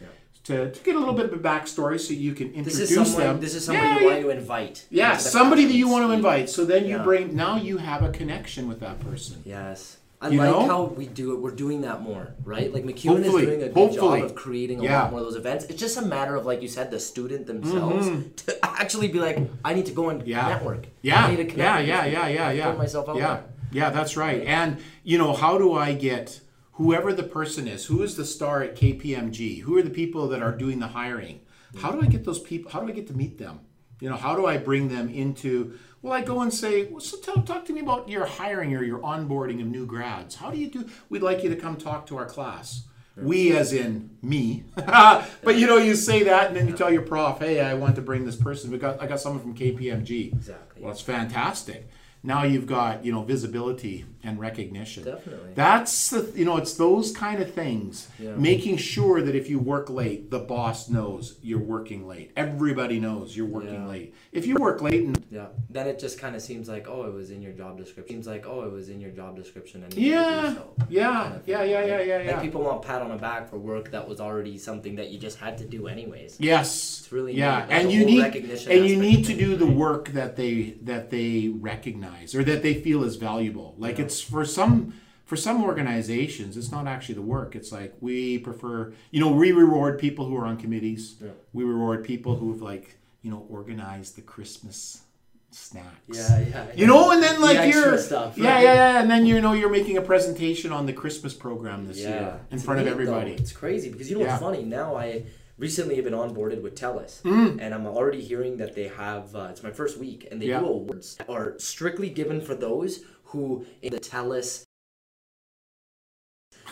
to, 0.44 0.72
to 0.72 0.80
get 0.82 0.96
a 0.96 0.98
little 0.98 1.14
bit 1.14 1.26
of 1.26 1.32
a 1.32 1.36
backstory 1.38 2.00
so 2.00 2.12
you 2.12 2.34
can 2.34 2.48
This 2.48 2.74
introduce 2.78 2.90
is 2.90 2.94
someone. 3.12 3.22
them 3.22 3.40
This 3.40 3.54
is 3.54 3.64
somebody 3.64 3.86
Yeah, 3.86 4.00
you 4.00 4.06
want 4.08 4.20
to 4.22 4.30
invite. 4.30 4.86
yeah, 4.90 5.16
somebody 5.16 5.66
that 5.66 5.74
you 5.74 5.88
want 5.88 6.04
to 6.08 6.12
invite. 6.12 6.50
So 6.50 6.64
then 6.64 6.84
you 6.84 6.96
Yeah. 6.96 7.04
bring 7.04 7.36
now 7.36 7.56
you 7.58 7.78
have 7.78 8.02
a 8.02 8.10
connection 8.10 8.66
with 8.66 8.80
that 8.80 8.98
person. 8.98 9.40
Yes. 9.44 9.98
I 10.22 10.28
You 10.28 10.38
like 10.38 10.50
know? 10.50 10.66
how 10.66 10.84
we 10.84 11.06
do 11.06 11.32
it. 11.34 11.40
We're 11.40 11.50
doing 11.50 11.80
that 11.82 12.00
more, 12.00 12.32
right? 12.44 12.72
Like 12.72 12.84
MacEwan 12.84 13.24
is 13.24 13.32
doing 13.32 13.62
a 13.64 13.66
good 13.66 13.74
Hopefully. 13.74 14.20
job 14.20 14.30
of 14.30 14.34
creating 14.36 14.78
a 14.80 14.84
Yeah. 14.84 14.90
Mm-hmm. 14.90 15.02
lot 15.02 15.10
more 15.10 15.20
of 15.20 15.26
those 15.26 15.36
events. 15.36 15.64
It's 15.64 15.80
just 15.80 15.96
a 15.98 16.02
matter 16.02 16.36
of, 16.36 16.46
like 16.46 16.62
you 16.62 16.68
said, 16.68 16.90
the 16.92 17.00
student 17.00 17.46
themselves 17.48 18.08
to 18.46 18.64
actually 18.64 19.08
be 19.08 19.18
like, 19.18 19.38
I 19.64 19.74
need 19.74 19.86
to 19.86 19.92
go 19.92 20.10
and 20.10 20.24
Yeah. 20.26 20.48
network. 20.48 20.86
Yeah, 21.02 21.24
I 21.26 21.30
need 21.30 21.36
to 21.38 21.44
connect 21.46 21.58
yeah, 21.88 22.04
yeah, 22.04 22.04
yeah, 22.06 22.06
yeah, 22.06 22.22
I 22.22 22.28
have 22.46 22.50
to 22.52 22.56
yeah. 22.56 22.70
Put 22.70 22.78
myself 22.78 23.08
out 23.08 23.16
yeah, 23.16 23.34
there. 23.34 23.44
yeah, 23.72 23.90
that's 23.90 24.16
right. 24.16 24.42
And 24.46 24.78
you 25.02 25.18
know, 25.18 25.32
how 25.34 25.58
do 25.58 25.74
I 25.74 25.92
get 25.92 26.40
whoever 26.74 27.12
the 27.12 27.24
person 27.24 27.66
is? 27.66 27.86
Who 27.86 28.02
is 28.02 28.16
the 28.16 28.24
star 28.24 28.62
at 28.62 28.76
KPMG? 28.76 29.60
Who 29.62 29.76
are 29.76 29.82
the 29.82 29.90
people 29.90 30.28
that 30.28 30.40
are 30.42 30.52
doing 30.52 30.78
the 30.78 30.88
hiring? 30.88 31.40
How 31.78 31.90
do 31.90 32.00
I 32.00 32.06
get 32.06 32.24
those 32.24 32.38
people? 32.38 32.70
How 32.70 32.80
do 32.80 32.86
I 32.88 32.92
get 32.92 33.06
to 33.08 33.14
meet 33.14 33.38
them? 33.38 33.60
You 34.00 34.08
know, 34.10 34.16
how 34.16 34.36
do 34.36 34.46
I 34.46 34.56
bring 34.58 34.88
them 34.88 35.08
into? 35.08 35.78
Well, 36.02 36.12
I 36.12 36.20
go 36.20 36.40
and 36.40 36.52
say, 36.52 36.86
well, 36.86 37.00
so 37.00 37.16
tell, 37.18 37.42
talk 37.42 37.64
to 37.66 37.72
me 37.72 37.80
about 37.80 38.08
your 38.08 38.26
hiring 38.26 38.74
or 38.74 38.82
your 38.82 38.98
onboarding 38.98 39.60
of 39.60 39.68
new 39.68 39.86
grads. 39.86 40.34
How 40.34 40.50
do 40.50 40.58
you 40.58 40.68
do? 40.68 40.90
We'd 41.08 41.22
like 41.22 41.44
you 41.44 41.48
to 41.50 41.56
come 41.56 41.76
talk 41.76 42.06
to 42.06 42.16
our 42.18 42.26
class. 42.26 42.84
We, 43.14 43.54
as 43.54 43.74
in 43.74 44.16
me, 44.22 44.64
but 44.74 45.56
you 45.56 45.66
know, 45.66 45.76
you 45.76 45.94
say 45.94 46.22
that, 46.22 46.46
and 46.48 46.56
then 46.56 46.66
you 46.66 46.74
tell 46.74 46.90
your 46.90 47.02
prof, 47.02 47.40
"Hey, 47.40 47.60
I 47.60 47.74
want 47.74 47.94
to 47.96 48.00
bring 48.00 48.24
this 48.24 48.36
person. 48.36 48.70
We 48.70 48.78
got, 48.78 49.02
I 49.02 49.06
got 49.06 49.20
someone 49.20 49.42
from 49.42 49.54
KPMG." 49.54 50.32
Exactly. 50.32 50.82
Well, 50.82 50.92
it's 50.92 51.02
fantastic. 51.02 51.90
Now 52.22 52.44
you've 52.44 52.66
got 52.66 53.04
you 53.04 53.12
know 53.12 53.22
visibility 53.22 54.06
and 54.24 54.38
recognition. 54.38 55.04
Definitely. 55.04 55.50
That's 55.54 56.10
the 56.10 56.32
you 56.34 56.44
know 56.44 56.56
it's 56.56 56.74
those 56.74 57.12
kind 57.12 57.42
of 57.42 57.52
things. 57.52 58.08
Yeah. 58.18 58.36
Making 58.36 58.76
sure 58.76 59.20
that 59.22 59.34
if 59.34 59.48
you 59.50 59.58
work 59.58 59.90
late, 59.90 60.30
the 60.30 60.38
boss 60.38 60.88
knows 60.88 61.36
you're 61.42 61.58
working 61.58 62.06
late. 62.06 62.32
Everybody 62.36 63.00
knows 63.00 63.36
you're 63.36 63.46
working 63.46 63.74
Yeah. 63.74 63.86
late. 63.86 64.14
If 64.32 64.46
you 64.46 64.56
work 64.56 64.80
late 64.82 65.02
and 65.04 65.22
Yeah. 65.30 65.46
Then 65.70 65.86
it 65.86 65.98
just 65.98 66.18
kind 66.18 66.36
of 66.36 66.42
seems 66.42 66.68
like, 66.68 66.86
oh, 66.88 67.04
it 67.04 67.14
was 67.14 67.30
in 67.30 67.42
your 67.42 67.52
job 67.52 67.78
description. 67.78 68.14
Seems 68.16 68.26
like, 68.26 68.46
oh, 68.46 68.62
it 68.64 68.72
was 68.72 68.88
in 68.88 69.00
your 69.00 69.10
job 69.10 69.36
description. 69.36 69.82
And 69.82 69.94
you 69.94 70.00
need 70.00 70.08
to 70.10 70.14
do 70.14 70.20
yeah, 70.20 70.54
so. 70.54 70.74
yeah, 70.88 71.12
kind 71.22 71.34
of 71.36 71.48
yeah, 71.48 71.58
thing, 71.58 71.70
yeah, 71.70 71.78
right? 71.78 72.06
yeah, 72.06 72.22
yeah, 72.22 72.32
Like 72.32 72.42
people 72.42 72.62
want 72.62 72.82
pat 72.82 73.02
on 73.02 73.10
the 73.10 73.16
back 73.16 73.48
for 73.50 73.58
work 73.58 73.90
that 73.90 74.06
was 74.08 74.20
already 74.20 74.58
something 74.58 74.96
that 74.96 75.10
you 75.10 75.18
just 75.18 75.38
had 75.38 75.58
to 75.58 75.64
do 75.64 75.86
anyways. 75.88 76.36
Yes. 76.38 77.00
It's 77.00 77.12
really 77.12 77.34
yeah, 77.34 77.66
and 77.68 77.90
you 77.90 78.04
need 78.04 78.22
recognition 78.22 78.72
and 78.72 78.86
you 78.86 78.96
need 78.96 79.24
to 79.26 79.34
do 79.34 79.56
the 79.56 79.66
work 79.66 80.08
that 80.10 80.36
they 80.36 80.76
that 80.82 81.10
they 81.10 81.48
recognize 81.48 82.34
or 82.34 82.44
that 82.44 82.62
they 82.62 82.74
feel 82.74 83.02
is 83.04 83.16
valuable. 83.16 83.74
Like 83.78 83.98
it's 83.98 84.11
for 84.20 84.44
some 84.44 84.94
for 85.24 85.36
some 85.36 85.62
organizations, 85.64 86.56
it's 86.56 86.70
not 86.70 86.86
actually 86.86 87.14
the 87.14 87.22
work. 87.22 87.54
It's 87.56 87.72
like 87.72 87.94
we 88.00 88.38
prefer, 88.38 88.92
you 89.10 89.20
know, 89.20 89.30
we 89.30 89.52
reward 89.52 89.98
people 89.98 90.26
who 90.26 90.36
are 90.36 90.44
on 90.44 90.56
committees. 90.58 91.14
Yeah. 91.22 91.30
We 91.54 91.64
reward 91.64 92.04
people 92.04 92.36
who've 92.36 92.60
like, 92.60 92.96
you 93.22 93.30
know, 93.30 93.46
organized 93.48 94.16
the 94.16 94.20
Christmas 94.22 95.02
snacks. 95.50 95.86
Yeah, 96.08 96.40
yeah. 96.40 96.66
You 96.74 96.86
know, 96.86 97.10
and 97.12 97.22
then 97.22 97.40
like 97.40 97.56
extra 97.58 97.90
you're, 97.92 97.98
stuff, 97.98 98.36
yeah, 98.38 98.54
right? 98.54 98.62
yeah, 98.64 98.74
yeah, 98.74 99.00
and 99.02 99.10
then 99.10 99.24
you 99.26 99.40
know 99.40 99.52
you're 99.52 99.70
making 99.70 99.96
a 99.98 100.02
presentation 100.02 100.72
on 100.72 100.86
the 100.86 100.92
Christmas 100.92 101.34
program 101.34 101.86
this 101.86 101.98
Yeah, 101.98 102.08
year 102.08 102.40
in 102.50 102.56
It's 102.56 102.64
front 102.64 102.80
of 102.80 102.86
everybody. 102.86 103.30
though. 103.30 103.36
It's 103.42 103.52
crazy 103.52 103.90
because 103.90 104.10
you 104.10 104.18
know 104.18 104.26
what's 104.26 104.40
funny? 104.40 104.64
Now 104.64 104.96
I 104.96 105.24
recently 105.58 105.94
have 105.96 106.04
been 106.04 106.14
onboarded 106.14 106.62
with 106.62 106.74
TELUS, 106.74 107.22
Mm. 107.22 107.58
and 107.60 107.74
I'm 107.74 107.86
already 107.86 108.22
hearing 108.22 108.56
that 108.56 108.74
they 108.74 108.88
have. 108.88 109.36
Uh, 109.36 109.48
it's 109.50 109.62
my 109.62 109.70
first 109.70 109.98
week, 109.98 110.26
and 110.30 110.40
they 110.40 110.46
Yeah. 110.46 110.60
do 110.60 110.66
awards 110.66 111.18
are 111.28 111.54
strictly 111.58 112.08
given 112.08 112.40
for 112.40 112.54
those 112.54 113.04
who 113.32 113.66
in 113.82 113.92
the 113.92 114.00
TELUS 114.00 114.64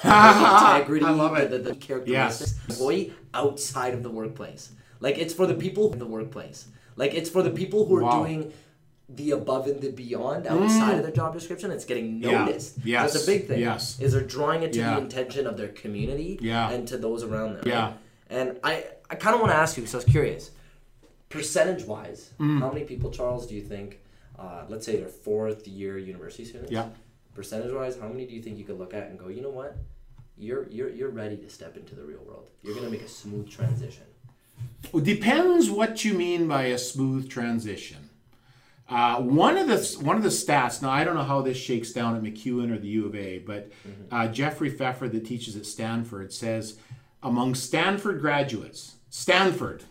integrity, 0.05 1.05
I 1.05 1.11
love 1.11 1.37
it. 1.37 1.51
the, 1.51 1.59
the, 1.59 1.71
the 1.71 1.75
characteristics, 1.77 2.55
employee 2.69 3.13
outside 3.35 3.95
of 3.95 4.03
the 4.03 4.11
workplace. 4.11 4.73
Like 5.01 5.19
it's 5.19 5.35
for 5.35 5.47
the 5.47 5.55
people 5.55 5.93
in 5.93 5.99
the 5.99 6.07
workplace. 6.07 6.69
Like 6.97 7.15
it's 7.15 7.29
for 7.31 7.43
the 7.43 7.51
people 7.51 7.87
who 7.87 7.97
are 7.97 8.03
Wow. 8.03 8.25
doing 8.25 8.53
the 9.09 9.33
above 9.33 9.67
and 9.67 9.81
the 9.81 9.91
beyond 9.91 10.47
outside 10.47 10.97
of 10.97 11.03
their 11.03 11.11
job 11.13 11.33
description. 11.35 11.71
It's 11.71 11.85
getting 11.85 12.23
Yeah. 12.23 12.45
noticed. 12.45 12.77
Yes. 12.85 13.13
That's 13.13 13.25
a 13.25 13.27
big 13.27 13.47
thing. 13.49 13.61
Yes. 13.61 13.99
Is 14.01 14.13
they're 14.13 14.23
drawing 14.23 14.63
it 14.63 14.73
to 14.75 14.79
Yeah. 14.79 14.95
the 14.95 15.01
intention 15.01 15.47
of 15.47 15.57
their 15.57 15.69
community 15.69 16.39
Yeah. 16.41 16.71
and 16.71 16.87
to 16.89 16.97
those 16.97 17.23
around 17.25 17.55
them. 17.55 17.63
Yeah. 17.67 17.95
And 18.29 18.59
I, 18.63 18.85
I 19.11 19.17
kind 19.17 19.35
of 19.35 19.41
want 19.41 19.53
to 19.53 19.57
ask 19.57 19.77
you 19.77 19.83
because 19.83 19.95
I 19.95 19.99
was 19.99 20.05
curious. 20.05 20.51
Percentage 21.29 21.85
wise, 21.85 22.31
Mm. 22.39 22.61
how 22.61 22.71
many 22.73 22.85
people, 22.85 23.11
Charles, 23.11 23.47
do 23.47 23.55
you 23.55 23.63
think, 23.63 24.01
uh, 24.41 24.65
let's 24.69 24.87
say 24.87 24.97
they're 24.97 25.09
fourth 25.09 25.69
year 25.69 25.99
university 25.99 26.45
students? 26.45 26.73
Yeah. 26.73 26.89
Percentage 27.35 27.73
wise, 27.73 27.99
how 27.99 28.09
many 28.09 28.27
do 28.27 28.35
you 28.35 28.43
think 28.43 28.59
you 28.59 28.65
could 28.65 28.79
look 28.79 28.95
at 28.95 29.09
and 29.09 29.19
go, 29.19 29.29
you 29.29 29.43
know 29.43 29.51
what? 29.51 29.77
You're, 30.37 30.69
you're, 30.71 30.89
you're 30.89 31.11
ready 31.11 31.37
to 31.37 31.51
step 31.51 31.77
into 31.77 31.95
the 31.95 32.03
real 32.03 32.23
world. 32.27 32.49
You're 32.63 32.75
going 32.75 32.87
to 32.87 32.91
make 32.91 33.03
a 33.03 33.09
smooth 33.09 33.51
transition. 33.51 34.05
Well, 34.93 35.05
depends 35.05 35.71
what 35.71 36.05
you 36.05 36.15
mean 36.15 36.49
by 36.49 36.65
a 36.65 36.79
smooth 36.79 37.29
transition. 37.29 38.09
Uh, 38.89 39.21
one 39.21 39.57
of 39.57 39.69
the 39.69 40.05
one 40.05 40.17
of 40.17 40.25
the 40.25 40.31
stats. 40.31 40.83
Now 40.83 40.91
I 40.91 41.05
don't 41.05 41.15
know 41.15 41.23
how 41.23 41.43
this 41.43 41.57
shakes 41.57 41.93
down 41.93 42.17
at 42.17 42.23
MacEwan 42.23 42.73
or 42.73 42.79
the 42.79 42.89
U 42.89 43.07
of 43.07 43.15
A, 43.15 43.39
but 43.39 43.71
uh, 44.11 44.27
Jeffrey 44.27 44.69
Pfeffer 44.69 45.09
that 45.09 45.25
teaches 45.25 45.55
at 45.57 45.65
Stanford 45.65 46.33
says 46.33 46.77
among 47.23 47.55
Stanford 47.55 48.21
graduates, 48.21 48.97
Stanford, 49.09 49.85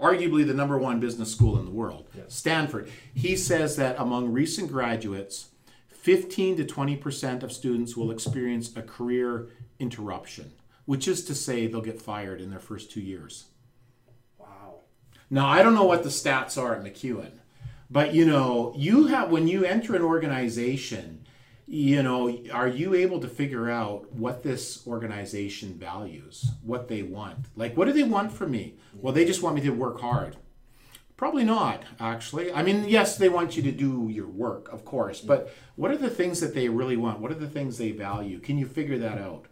arguably 0.00 0.46
the 0.46 0.54
number 0.54 0.78
one 0.78 1.00
business 1.00 1.32
school 1.32 1.58
in 1.58 1.64
the 1.64 1.70
world, 1.70 2.08
Stanford. 2.28 2.88
He 3.14 3.36
says 3.36 3.76
that 3.76 3.98
among 3.98 4.32
recent 4.32 4.70
graduates, 4.70 5.48
15 5.88 6.56
to 6.58 6.64
20 6.64 6.96
percent 6.96 7.42
of 7.42 7.52
students 7.52 7.96
will 7.96 8.10
experience 8.10 8.76
a 8.76 8.82
career 8.82 9.48
interruption. 9.78 10.52
which 10.84 11.08
is 11.08 11.24
to 11.24 11.34
say 11.34 11.66
they'll 11.66 11.80
get 11.80 12.00
fired 12.00 12.40
in 12.40 12.50
their 12.50 12.60
first 12.60 12.92
two 12.92 13.00
years. 13.00 13.46
Wow. 14.38 14.80
Now, 15.28 15.48
I 15.48 15.62
don't 15.64 15.74
know 15.74 15.84
what 15.84 16.04
the 16.04 16.10
stats 16.10 16.56
are 16.60 16.76
at 16.76 16.84
MacEwan, 16.84 17.32
but 17.90 18.14
you 18.14 18.24
know, 18.24 18.72
you 18.76 19.08
have 19.08 19.30
when 19.30 19.48
you 19.48 19.64
enter 19.64 19.96
an 19.96 20.02
organization, 20.02 21.25
you 21.66 22.02
know, 22.02 22.38
are 22.52 22.68
you 22.68 22.94
able 22.94 23.20
to 23.20 23.28
figure 23.28 23.68
out 23.68 24.12
what 24.12 24.42
this 24.42 24.86
organization 24.86 25.74
values, 25.74 26.50
what 26.62 26.88
they 26.88 27.02
want? 27.02 27.46
Like, 27.56 27.76
what 27.76 27.86
do 27.86 27.92
they 27.92 28.04
want 28.04 28.32
from 28.32 28.52
me? 28.52 28.74
Well, 28.94 29.12
they 29.12 29.24
just 29.24 29.42
want 29.42 29.56
me 29.56 29.62
to 29.62 29.70
work 29.70 30.00
hard. 30.00 30.36
Probably 31.16 31.44
not, 31.44 31.82
actually. 31.98 32.52
I 32.52 32.62
mean, 32.62 32.88
yes, 32.88 33.16
they 33.16 33.30
want 33.30 33.56
you 33.56 33.62
to 33.62 33.72
do 33.72 34.08
your 34.12 34.28
work, 34.28 34.70
of 34.72 34.84
course, 34.84 35.20
but 35.20 35.52
what 35.74 35.90
are 35.90 35.96
the 35.96 36.10
things 36.10 36.40
that 36.40 36.54
they 36.54 36.68
really 36.68 36.96
want? 36.96 37.20
What 37.20 37.32
are 37.32 37.36
the 37.36 37.48
things 37.48 37.78
they 37.78 37.90
value? 37.90 38.38
Can 38.38 38.58
you 38.58 38.66
figure 38.66 38.98
that 38.98 39.18
out? 39.18 39.46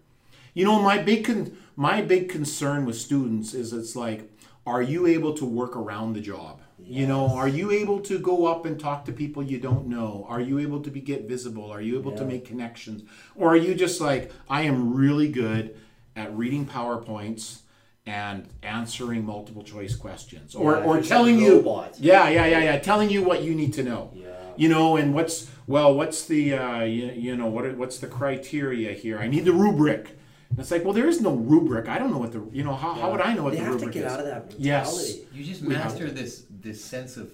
You 0.53 0.65
know, 0.67 0.81
my 0.81 0.99
big 0.99 1.25
con- 1.25 1.57
my 1.75 2.01
big 2.01 2.29
concern 2.29 2.85
with 2.85 2.97
students 2.97 3.55
is 3.55 3.73
it's 3.73 3.97
like, 3.97 4.31
are 4.67 4.83
you 4.83 5.07
able 5.07 5.35
to 5.35 5.45
work 5.45 5.75
around 5.75 6.13
the 6.13 6.21
job? 6.21 6.61
You 6.87 7.07
know, 7.07 7.29
are 7.29 7.49
you 7.49 7.71
able 7.71 8.01
to 8.01 8.19
go 8.19 8.47
up 8.47 8.67
and 8.67 8.79
talk 8.79 9.05
to 9.07 9.13
people 9.13 9.43
you 9.43 9.59
don't 9.59 9.87
know? 9.87 10.27
Are 10.29 10.41
you 10.41 10.59
able 10.59 10.81
to 10.83 10.91
be 10.91 11.01
get 11.01 11.27
visible? 11.27 11.71
Are 11.71 11.81
you 11.81 11.99
able 11.99 12.13
to 12.13 12.25
make 12.25 12.45
connections? 12.45 13.03
Or 13.35 13.49
are 13.49 13.57
you 13.57 13.75
just 13.75 14.01
like, 14.01 14.31
I 14.49 14.63
am 14.63 14.95
really 14.95 15.29
good 15.29 15.77
at 16.15 16.35
reading 16.37 16.67
PowerPoints 16.67 17.61
and 18.07 18.47
answering 18.63 19.25
multiple 19.25 19.63
choice 19.63 19.97
questions, 19.97 20.55
or 20.55 20.73
Yeah, 20.73 20.85
or 20.85 21.01
telling 21.01 21.39
you, 21.39 21.57
robot. 21.57 21.97
yeah, 21.99 22.29
yeah, 22.29 22.45
yeah, 22.47 22.59
yeah, 22.59 22.79
telling 22.79 23.09
you 23.09 23.23
what 23.23 23.43
you 23.43 23.55
need 23.55 23.73
to 23.75 23.83
know. 23.83 24.11
Yeah. 24.15 24.27
You 24.57 24.69
know, 24.69 24.97
and 24.97 25.15
what's 25.15 25.51
well, 25.67 25.95
what's 25.95 26.27
the 26.27 26.53
uh, 26.53 26.83
you, 26.85 27.07
you 27.17 27.35
know 27.35 27.47
what 27.47 27.65
are- 27.65 27.75
what's 27.75 27.99
the 27.99 28.07
criteria 28.07 28.93
here? 28.93 29.19
I 29.19 29.27
need 29.27 29.47
the 29.47 29.55
rubric. 29.55 30.19
And 30.51 30.59
it's 30.59 30.71
like, 30.71 30.85
well, 30.85 30.93
there 30.93 31.09
is 31.09 31.21
no 31.21 31.35
rubric. 31.35 31.89
I 31.89 31.99
don't 31.99 32.11
know 32.11 32.19
what 32.19 32.33
the 32.33 32.43
you 32.53 32.63
know 32.65 32.75
how, 32.75 32.95
how 32.95 33.11
would 33.11 33.21
I 33.21 33.35
know 33.35 33.43
what 33.45 33.55
They 33.55 33.61
the 33.61 33.71
rubric 33.71 33.91
is? 33.91 33.97
You 33.97 34.03
have 34.03 34.13
to 34.13 34.13
get 34.13 34.13
is? 34.13 34.13
out 34.13 34.21
of 34.21 34.27
that 34.27 34.59
mentality. 34.59 35.09
Yes. 35.09 35.19
You 35.33 35.45
just 35.45 35.63
master 35.63 36.11
this 36.11 36.45
this 36.51 36.85
sense 36.85 37.17
of 37.17 37.31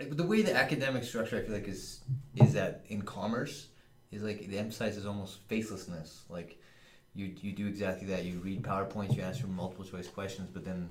like 0.00 0.16
the 0.16 0.24
way 0.26 0.42
the 0.42 0.54
academic 0.54 1.04
structure 1.04 1.36
I 1.38 1.42
feel 1.42 1.54
like 1.54 1.68
is 1.68 2.00
is 2.34 2.52
that 2.54 2.84
in 2.88 3.02
commerce 3.02 3.68
is 4.10 4.22
like 4.22 4.42
it 4.42 4.54
emphasizes 4.56 5.06
almost 5.06 5.46
facelessness. 5.48 6.20
Like 6.28 6.60
you 7.14 7.32
you 7.40 7.52
do 7.52 7.66
exactly 7.66 8.06
that. 8.08 8.24
You 8.24 8.38
read 8.40 8.62
PowerPoints, 8.62 9.16
you 9.16 9.22
answer 9.22 9.46
multiple 9.46 9.84
choice 9.84 10.08
questions, 10.08 10.48
but 10.52 10.64
then 10.64 10.90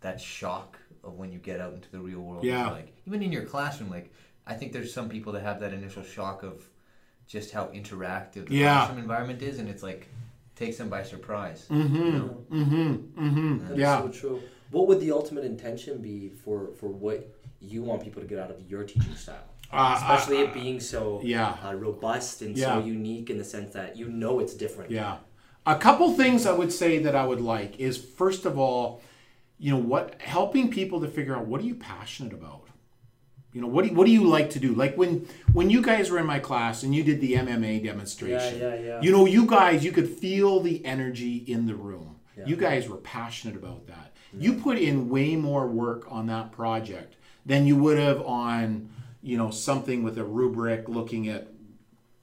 that 0.00 0.20
shock 0.20 0.78
of 1.02 1.14
when 1.14 1.30
you 1.32 1.38
get 1.38 1.60
out 1.60 1.72
into 1.74 1.90
the 1.90 1.98
real 1.98 2.20
world 2.20 2.44
Yeah. 2.44 2.70
like 2.70 2.94
even 3.06 3.22
in 3.22 3.30
your 3.32 3.44
classroom, 3.44 3.90
like 3.90 4.12
I 4.46 4.54
think 4.54 4.72
there's 4.72 4.92
some 4.92 5.08
people 5.08 5.32
that 5.34 5.42
have 5.42 5.60
that 5.60 5.72
initial 5.72 6.02
shock 6.02 6.42
of 6.42 6.66
just 7.26 7.52
how 7.52 7.66
interactive 7.66 8.46
the 8.48 8.54
Yeah. 8.56 8.76
classroom 8.76 8.98
environment 8.98 9.42
is 9.42 9.58
and 9.58 9.68
it's 9.68 9.82
like 9.82 10.08
takes 10.56 10.76
them 10.78 10.88
by 10.88 11.02
surprise. 11.02 11.66
Mm-hmm. 11.70 11.96
You 11.96 12.12
know? 12.12 12.44
Mm-hmm. 12.50 12.92
Mm-hmm. 13.26 13.66
That 13.66 13.72
is 13.74 13.78
Yeah. 13.78 14.02
so 14.02 14.08
true. 14.08 14.42
What 14.70 14.88
would 14.88 15.00
the 15.00 15.12
ultimate 15.12 15.44
intention 15.44 15.98
be 16.02 16.30
for 16.44 16.72
for 16.78 16.88
what 16.88 17.28
you 17.60 17.82
want 17.82 18.02
people 18.02 18.20
to 18.22 18.28
get 18.28 18.38
out 18.38 18.50
of 18.50 18.60
your 18.70 18.84
teaching 18.84 19.14
style? 19.14 19.48
Uh, 19.72 19.94
Especially 19.96 20.38
uh, 20.38 20.44
it 20.44 20.54
being 20.54 20.78
so 20.80 21.20
yeah. 21.24 21.56
uh, 21.64 21.74
robust 21.74 22.42
and 22.42 22.56
Yeah. 22.56 22.74
so 22.80 22.84
unique 22.84 23.30
in 23.30 23.38
the 23.38 23.44
sense 23.44 23.72
that 23.74 23.96
you 23.96 24.08
know 24.08 24.38
it's 24.40 24.54
different. 24.54 24.90
Yeah. 24.90 25.16
A 25.66 25.76
couple 25.76 26.12
things 26.12 26.46
I 26.46 26.52
would 26.52 26.72
say 26.72 26.98
that 26.98 27.16
I 27.16 27.26
would 27.26 27.40
like 27.40 27.80
is 27.80 27.96
first 27.96 28.44
of 28.44 28.58
all, 28.58 29.00
you 29.58 29.70
know, 29.72 29.78
what 29.78 30.20
helping 30.20 30.70
people 30.70 31.00
to 31.00 31.08
figure 31.08 31.34
out 31.36 31.46
what 31.46 31.60
are 31.60 31.64
you 31.64 31.74
passionate 31.76 32.32
about? 32.34 32.68
You 33.54 33.60
know, 33.60 33.68
what 33.68 33.84
do 33.84 33.90
you, 33.90 33.94
what 33.94 34.04
do 34.06 34.10
you 34.10 34.24
like 34.24 34.50
to 34.50 34.58
do? 34.58 34.74
Like 34.74 34.96
when 34.96 35.28
when 35.52 35.70
you 35.70 35.80
guys 35.80 36.10
were 36.10 36.18
in 36.18 36.26
my 36.26 36.40
class 36.40 36.82
and 36.82 36.92
you 36.92 37.04
did 37.04 37.20
the 37.20 37.34
MMA 37.34 37.84
demonstration. 37.84 38.58
Yeah, 38.58 38.74
yeah, 38.74 38.80
yeah. 38.80 39.00
You 39.00 39.12
know, 39.12 39.26
you 39.26 39.46
guys, 39.46 39.84
you 39.84 39.92
could 39.92 40.08
feel 40.08 40.58
the 40.60 40.84
energy 40.84 41.36
in 41.36 41.66
the 41.66 41.76
room. 41.76 42.16
Yeah. 42.36 42.46
You 42.46 42.56
guys 42.56 42.88
were 42.88 42.96
passionate 42.96 43.56
about 43.56 43.86
that. 43.86 44.12
You 44.36 44.54
put 44.54 44.78
in 44.78 45.08
way 45.08 45.36
more 45.36 45.68
work 45.68 46.06
on 46.10 46.26
that 46.26 46.50
project 46.50 47.14
than 47.46 47.66
you 47.66 47.76
would 47.76 47.98
have 47.98 48.20
on, 48.22 48.90
you 49.22 49.38
know, 49.38 49.50
something 49.50 50.02
with 50.02 50.18
a 50.18 50.24
rubric 50.24 50.88
looking 50.88 51.28
at, 51.28 51.46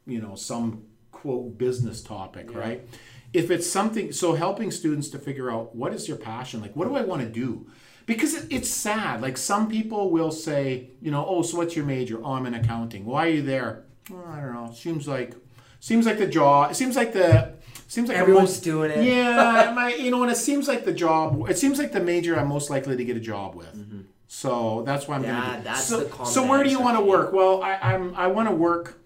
you 0.06 0.22
know, 0.22 0.36
some 0.36 0.84
quote 1.14 1.58
business 1.58 2.02
topic, 2.02 2.54
right? 2.54 2.86
If 3.32 3.50
it's 3.50 3.70
something, 3.70 4.12
so 4.12 4.34
helping 4.34 4.72
students 4.72 5.08
to 5.12 5.20
figure 5.20 5.50
out 5.50 5.74
what 5.74 5.94
is 5.94 6.10
your 6.10 6.18
passion, 6.18 6.60
like 6.60 6.76
what 6.76 6.90
do 6.90 6.96
I 6.98 7.02
want 7.04 7.22
to 7.22 7.30
do? 7.30 7.68
Because 8.06 8.34
it, 8.36 8.48
it's 8.50 8.70
sad. 8.70 9.22
Like 9.22 9.38
some 9.38 9.70
people 9.70 10.10
will 10.10 10.32
say, 10.32 10.90
you 11.02 11.12
know, 11.12 11.26
oh, 11.28 11.42
so 11.42 11.58
what's 11.58 11.76
your 11.76 11.86
major? 11.86 12.20
Oh, 12.24 12.34
I'm 12.34 12.46
in 12.46 12.54
accounting. 12.54 13.06
Why 13.06 13.28
are 13.28 13.30
you 13.30 13.42
there? 13.42 13.84
"Oh, 14.12 14.24
I 14.28 14.42
don't 14.42 14.54
know. 14.54 14.72
Seems 14.74 15.08
like, 15.08 15.36
seems 15.80 16.06
like 16.06 16.18
the 16.18 16.28
job. 16.28 16.72
It 16.72 16.76
seems 16.76 16.96
like 16.96 17.14
the, 17.14 17.54
seems 17.88 18.10
like 18.10 18.18
the 18.18 18.22
Everyone's 18.22 18.50
most- 18.50 18.64
doing 18.64 18.92
it. 18.92 19.04
Yeah, 19.06 19.72
my, 19.76 19.94
you 19.94 20.12
know, 20.12 20.24
and 20.24 20.32
it 20.32 20.38
seems 20.38 20.68
like 20.68 20.84
the 20.86 20.94
job. 20.94 21.50
It 21.50 21.58
seems 21.58 21.78
like 21.80 21.92
the 21.92 22.02
major 22.02 22.38
I'm 22.40 22.48
most 22.48 22.70
likely 22.70 22.98
to 22.98 23.06
get 23.06 23.16
a 23.18 23.22
job 23.22 23.56
with. 23.56 23.74
Mm-hmm. 23.76 24.02
So 24.28 24.84
that's 24.86 25.08
why 25.08 25.16
I'm 25.16 25.24
Yeah, 25.24 25.42
gonna. 25.42 25.58
Do. 25.58 25.64
that's 25.66 25.84
so, 25.86 26.04
the 26.06 26.24
so 26.26 26.48
where 26.48 26.64
do 26.64 26.70
you 26.70 26.80
want 26.80 26.98
to 26.98 27.04
work? 27.04 27.34
Well, 27.34 27.62
I, 27.62 27.74
I'm 27.76 28.16
I 28.16 28.28
want 28.28 28.50
to 28.50 28.56
work. 28.56 28.98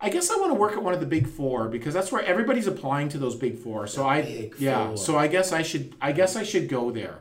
I 0.00 0.10
guess 0.10 0.30
I 0.32 0.36
want 0.36 0.50
to 0.50 0.54
work 0.54 0.72
at 0.72 0.82
one 0.82 0.94
of 0.94 0.98
the 1.00 1.06
big 1.06 1.28
four 1.28 1.68
because 1.68 1.94
that's 1.94 2.10
where 2.10 2.22
everybody's 2.24 2.66
applying 2.66 3.08
to 3.10 3.18
those 3.18 3.36
big 3.36 3.56
four. 3.56 3.86
So 3.86 4.04
I 4.04 4.22
big 4.22 4.54
yeah. 4.58 4.88
four. 4.88 4.96
So 4.96 5.16
I 5.16 5.28
guess 5.28 5.52
I 5.52 5.62
should 5.62 5.94
I 6.00 6.10
guess 6.10 6.34
I 6.34 6.42
should 6.42 6.68
go 6.68 6.90
there. 6.90 7.20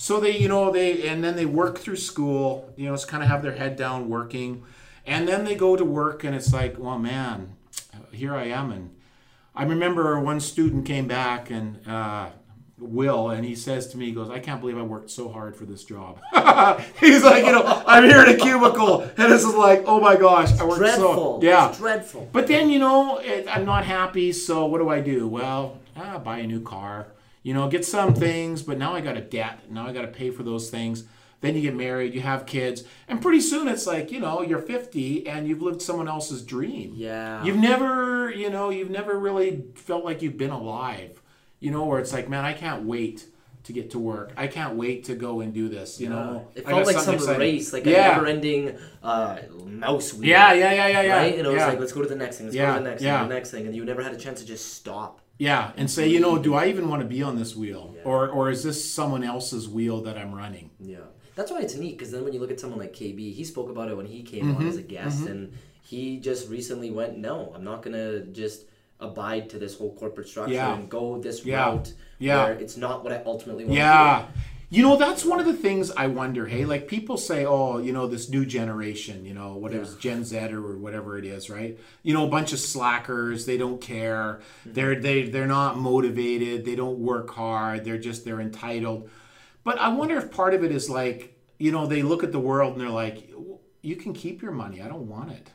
So 0.00 0.18
they 0.18 0.38
you 0.38 0.48
know 0.48 0.72
they 0.72 1.06
and 1.06 1.22
then 1.22 1.36
they 1.36 1.44
work 1.44 1.78
through 1.78 1.96
school. 1.96 2.72
You 2.74 2.86
know, 2.86 2.94
it's 2.94 3.04
kind 3.04 3.22
of 3.22 3.28
have 3.28 3.42
their 3.42 3.52
head 3.52 3.76
down 3.76 4.08
working, 4.08 4.62
and 5.04 5.28
then 5.28 5.44
they 5.44 5.54
go 5.54 5.76
to 5.76 5.84
work 5.84 6.24
and 6.24 6.34
it's 6.34 6.54
like, 6.54 6.78
well, 6.78 6.98
man, 6.98 7.54
here 8.10 8.34
I 8.34 8.44
am 8.44 8.72
and. 8.72 8.96
I 9.54 9.64
remember 9.64 10.18
one 10.20 10.40
student 10.40 10.86
came 10.86 11.06
back 11.06 11.50
and 11.50 11.86
uh, 11.86 12.30
Will, 12.78 13.28
and 13.28 13.44
he 13.44 13.54
says 13.54 13.88
to 13.88 13.98
me, 13.98 14.06
he 14.06 14.12
goes, 14.12 14.30
"I 14.30 14.38
can't 14.38 14.60
believe 14.60 14.78
I 14.78 14.82
worked 14.82 15.10
so 15.10 15.28
hard 15.28 15.54
for 15.54 15.66
this 15.66 15.84
job." 15.84 16.18
He's 17.00 17.22
like, 17.22 17.44
you 17.44 17.52
know, 17.52 17.82
I'm 17.86 18.04
here 18.04 18.22
in 18.22 18.28
a 18.28 18.38
cubicle, 18.38 19.02
and 19.02 19.30
this 19.30 19.44
is 19.44 19.54
like, 19.54 19.82
oh 19.86 20.00
my 20.00 20.16
gosh, 20.16 20.58
I 20.58 20.64
worked 20.64 20.78
Dreadful. 20.78 21.40
so 21.42 21.46
yeah. 21.46 21.68
It's 21.68 21.78
dreadful. 21.78 22.30
But 22.32 22.46
then 22.46 22.70
you 22.70 22.78
know, 22.78 23.18
it, 23.18 23.46
I'm 23.54 23.66
not 23.66 23.84
happy, 23.84 24.32
so 24.32 24.64
what 24.64 24.78
do 24.78 24.88
I 24.88 25.00
do? 25.02 25.28
Well, 25.28 25.78
ah, 25.94 26.16
buy 26.18 26.38
a 26.38 26.46
new 26.46 26.62
car. 26.62 27.08
You 27.42 27.54
know, 27.54 27.68
get 27.68 27.84
some 27.84 28.14
things, 28.14 28.62
but 28.62 28.76
now 28.78 28.94
I 28.94 29.00
got 29.00 29.16
a 29.16 29.20
debt. 29.20 29.70
Now 29.70 29.86
I 29.86 29.92
got 29.92 30.02
to 30.02 30.08
pay 30.08 30.30
for 30.30 30.42
those 30.42 30.70
things. 30.70 31.04
Then 31.40 31.54
you 31.54 31.62
get 31.62 31.74
married, 31.74 32.12
you 32.12 32.20
have 32.20 32.44
kids, 32.44 32.84
and 33.08 33.22
pretty 33.22 33.40
soon 33.40 33.66
it's 33.66 33.86
like 33.86 34.12
you 34.12 34.20
know 34.20 34.42
you're 34.42 34.58
50 34.60 35.26
and 35.26 35.48
you've 35.48 35.62
lived 35.62 35.80
someone 35.80 36.06
else's 36.06 36.42
dream. 36.44 36.92
Yeah. 36.94 37.42
You've 37.42 37.56
never, 37.56 38.30
you 38.30 38.50
know, 38.50 38.68
you've 38.68 38.90
never 38.90 39.18
really 39.18 39.64
felt 39.74 40.04
like 40.04 40.20
you've 40.20 40.36
been 40.36 40.50
alive. 40.50 41.22
You 41.58 41.70
know, 41.70 41.86
where 41.86 41.98
it's 41.98 42.12
like, 42.12 42.28
man, 42.28 42.44
I 42.44 42.52
can't 42.52 42.84
wait 42.84 43.24
to 43.64 43.72
get 43.72 43.90
to 43.92 43.98
work. 43.98 44.32
I 44.36 44.46
can't 44.48 44.76
wait 44.76 45.04
to 45.04 45.14
go 45.14 45.40
and 45.40 45.52
do 45.54 45.68
this. 45.68 46.00
You 46.00 46.08
know, 46.10 46.46
It 46.54 46.66
felt 46.66 46.86
like 46.86 46.98
some 46.98 47.14
exciting. 47.14 47.40
race, 47.40 47.72
like 47.72 47.84
yeah. 47.86 48.10
a 48.10 48.14
never-ending 48.16 48.78
uh, 49.02 49.38
mouse 49.64 50.12
wheel. 50.14 50.28
Yeah, 50.28 50.52
yeah, 50.52 50.72
yeah, 50.72 50.88
yeah, 50.88 51.00
yeah. 51.02 51.16
Right? 51.16 51.34
And 51.38 51.46
it 51.46 51.50
was 51.50 51.58
yeah. 51.58 51.68
like, 51.68 51.78
let's 51.80 51.92
go 51.92 52.02
to 52.02 52.08
the 52.08 52.16
next 52.16 52.36
thing, 52.38 52.46
let's 52.46 52.56
Yeah, 52.56 52.72
go 52.72 52.78
to 52.78 52.84
the 52.84 52.90
next 52.90 53.02
yeah. 53.02 53.20
thing, 53.20 53.28
the 53.28 53.34
next 53.34 53.50
thing, 53.50 53.66
and 53.66 53.74
you 53.76 53.84
never 53.84 54.02
had 54.02 54.12
a 54.12 54.18
chance 54.18 54.40
to 54.40 54.46
just 54.46 54.74
stop. 54.74 55.20
Yeah, 55.40 55.72
and 55.78 55.90
say, 55.90 56.06
you 56.06 56.20
know, 56.20 56.36
do 56.36 56.52
I 56.52 56.66
even 56.66 56.90
want 56.90 57.00
to 57.00 57.08
be 57.08 57.22
on 57.22 57.34
this 57.38 57.56
wheel, 57.56 57.96
or 58.04 58.28
or 58.28 58.50
is 58.50 58.62
this 58.62 58.78
someone 58.92 59.24
else's 59.24 59.66
wheel 59.66 60.02
that 60.02 60.18
I'm 60.18 60.34
running? 60.34 60.68
Yeah, 60.78 60.98
that's 61.34 61.50
why 61.50 61.60
it's 61.62 61.74
neat 61.74 61.96
because 61.96 62.12
then 62.12 62.24
when 62.24 62.34
you 62.34 62.40
look 62.40 62.50
at 62.50 62.60
someone 62.60 62.78
like 62.78 62.92
KB, 62.92 63.32
he 63.32 63.42
spoke 63.42 63.70
about 63.70 63.88
it 63.90 63.96
when 63.96 64.04
he 64.04 64.22
came 64.22 64.50
on 64.50 64.56
mm-hmm, 64.56 64.68
as 64.68 64.76
a 64.76 64.82
guest, 64.82 65.20
mm-hmm. 65.20 65.28
and 65.32 65.52
he 65.80 66.18
just 66.18 66.50
recently 66.50 66.90
went, 66.90 67.16
"No, 67.16 67.52
I'm 67.54 67.64
not 67.64 67.82
gonna 67.82 68.20
just 68.26 68.66
abide 69.00 69.48
to 69.48 69.58
this 69.58 69.78
whole 69.78 69.94
corporate 69.94 70.28
structure 70.28 70.52
Yeah. 70.52 70.74
and 70.74 70.90
go 70.90 71.18
this 71.18 71.42
Yeah. 71.42 71.70
route 71.70 71.94
Yeah. 72.18 72.44
where 72.44 72.52
it's 72.52 72.76
not 72.76 73.02
what 73.02 73.14
I 73.14 73.22
ultimately 73.24 73.64
want." 73.64 73.78
Yeah. 73.78 74.26
You 74.72 74.82
know, 74.82 74.96
that's 74.96 75.24
one 75.24 75.40
of 75.40 75.46
the 75.46 75.52
things 75.52 75.90
I 75.90 76.06
wonder. 76.06 76.46
Hey, 76.46 76.64
like 76.64 76.86
people 76.86 77.16
say, 77.16 77.44
oh, 77.44 77.78
you 77.78 77.92
know, 77.92 78.06
this 78.06 78.30
new 78.30 78.46
generation, 78.46 79.24
you 79.24 79.34
know, 79.34 79.56
whatever 79.56 79.82
it's 79.82 79.96
Gen 79.96 80.24
Z 80.24 80.38
or 80.52 80.76
whatever 80.76 81.18
it 81.18 81.24
is, 81.24 81.50
right? 81.50 81.76
You 82.04 82.14
know, 82.14 82.24
a 82.24 82.30
bunch 82.30 82.52
of 82.52 82.60
slackers. 82.60 83.46
They 83.46 83.58
don't 83.58 83.80
care. 83.80 84.40
Mm-hmm. 84.60 84.72
They're 84.72 85.00
they 85.00 85.22
they're 85.24 85.48
not 85.48 85.76
motivated. 85.76 86.64
They 86.64 86.76
don't 86.76 87.00
work 87.00 87.30
hard. 87.30 87.84
They're 87.84 87.98
just 87.98 88.24
they're 88.24 88.40
entitled. 88.40 89.10
But 89.64 89.78
I 89.78 89.88
wonder 89.88 90.16
if 90.16 90.30
part 90.30 90.54
of 90.54 90.62
it 90.62 90.70
is 90.70 90.88
like, 90.88 91.36
you 91.58 91.72
know, 91.72 91.86
they 91.88 92.02
look 92.02 92.22
at 92.22 92.30
the 92.30 92.38
world 92.38 92.72
and 92.72 92.80
they're 92.80 92.88
like, 92.88 93.28
you 93.82 93.96
can 93.96 94.12
keep 94.12 94.40
your 94.40 94.52
money. 94.52 94.80
I 94.80 94.88
don't 94.88 95.08
want 95.08 95.32
it. 95.32 95.50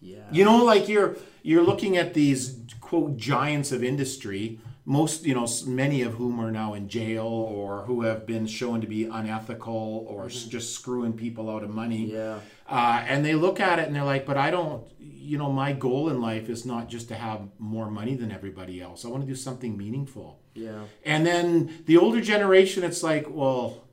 Yeah. 0.00 0.26
You 0.32 0.44
know, 0.44 0.64
like 0.64 0.88
you're 0.88 1.16
you're 1.42 1.62
looking 1.62 1.96
at 1.96 2.12
these 2.12 2.58
quote 2.80 3.16
giants 3.16 3.70
of 3.70 3.84
industry, 3.84 4.58
most 4.88 5.26
you 5.26 5.34
know, 5.34 5.46
many 5.66 6.00
of 6.00 6.14
whom 6.14 6.40
are 6.40 6.50
now 6.50 6.72
in 6.72 6.88
jail 6.88 7.26
or 7.26 7.82
who 7.82 8.00
have 8.00 8.26
been 8.26 8.46
shown 8.46 8.80
to 8.80 8.86
be 8.86 9.04
unethical 9.04 10.06
or 10.08 10.26
s 10.26 10.44
just 10.44 10.72
screwing 10.72 11.12
people 11.12 11.50
out 11.50 11.62
of 11.62 11.68
money. 11.68 12.04
Yeah. 12.10 12.40
Uh, 12.66 13.04
and 13.06 13.22
they 13.22 13.34
look 13.34 13.60
at 13.60 13.78
it 13.78 13.86
and 13.86 13.94
they're 13.94 14.10
like, 14.14 14.24
but 14.24 14.38
I 14.38 14.50
don't, 14.50 14.82
you 14.98 15.36
know, 15.36 15.52
my 15.52 15.74
goal 15.74 16.08
in 16.08 16.22
life 16.22 16.48
is 16.48 16.64
not 16.64 16.88
just 16.88 17.08
to 17.08 17.16
have 17.16 17.40
more 17.58 17.90
money 17.90 18.14
than 18.16 18.32
everybody 18.32 18.80
else. 18.80 19.04
I 19.04 19.08
want 19.08 19.22
to 19.24 19.28
do 19.28 19.34
something 19.34 19.76
meaningful. 19.76 20.40
Yeah. 20.54 20.84
And 21.04 21.26
then 21.26 21.48
the 21.84 21.98
older 21.98 22.22
generation, 22.22 22.82
it's 22.82 23.02
like, 23.02 23.26
well, 23.28 23.84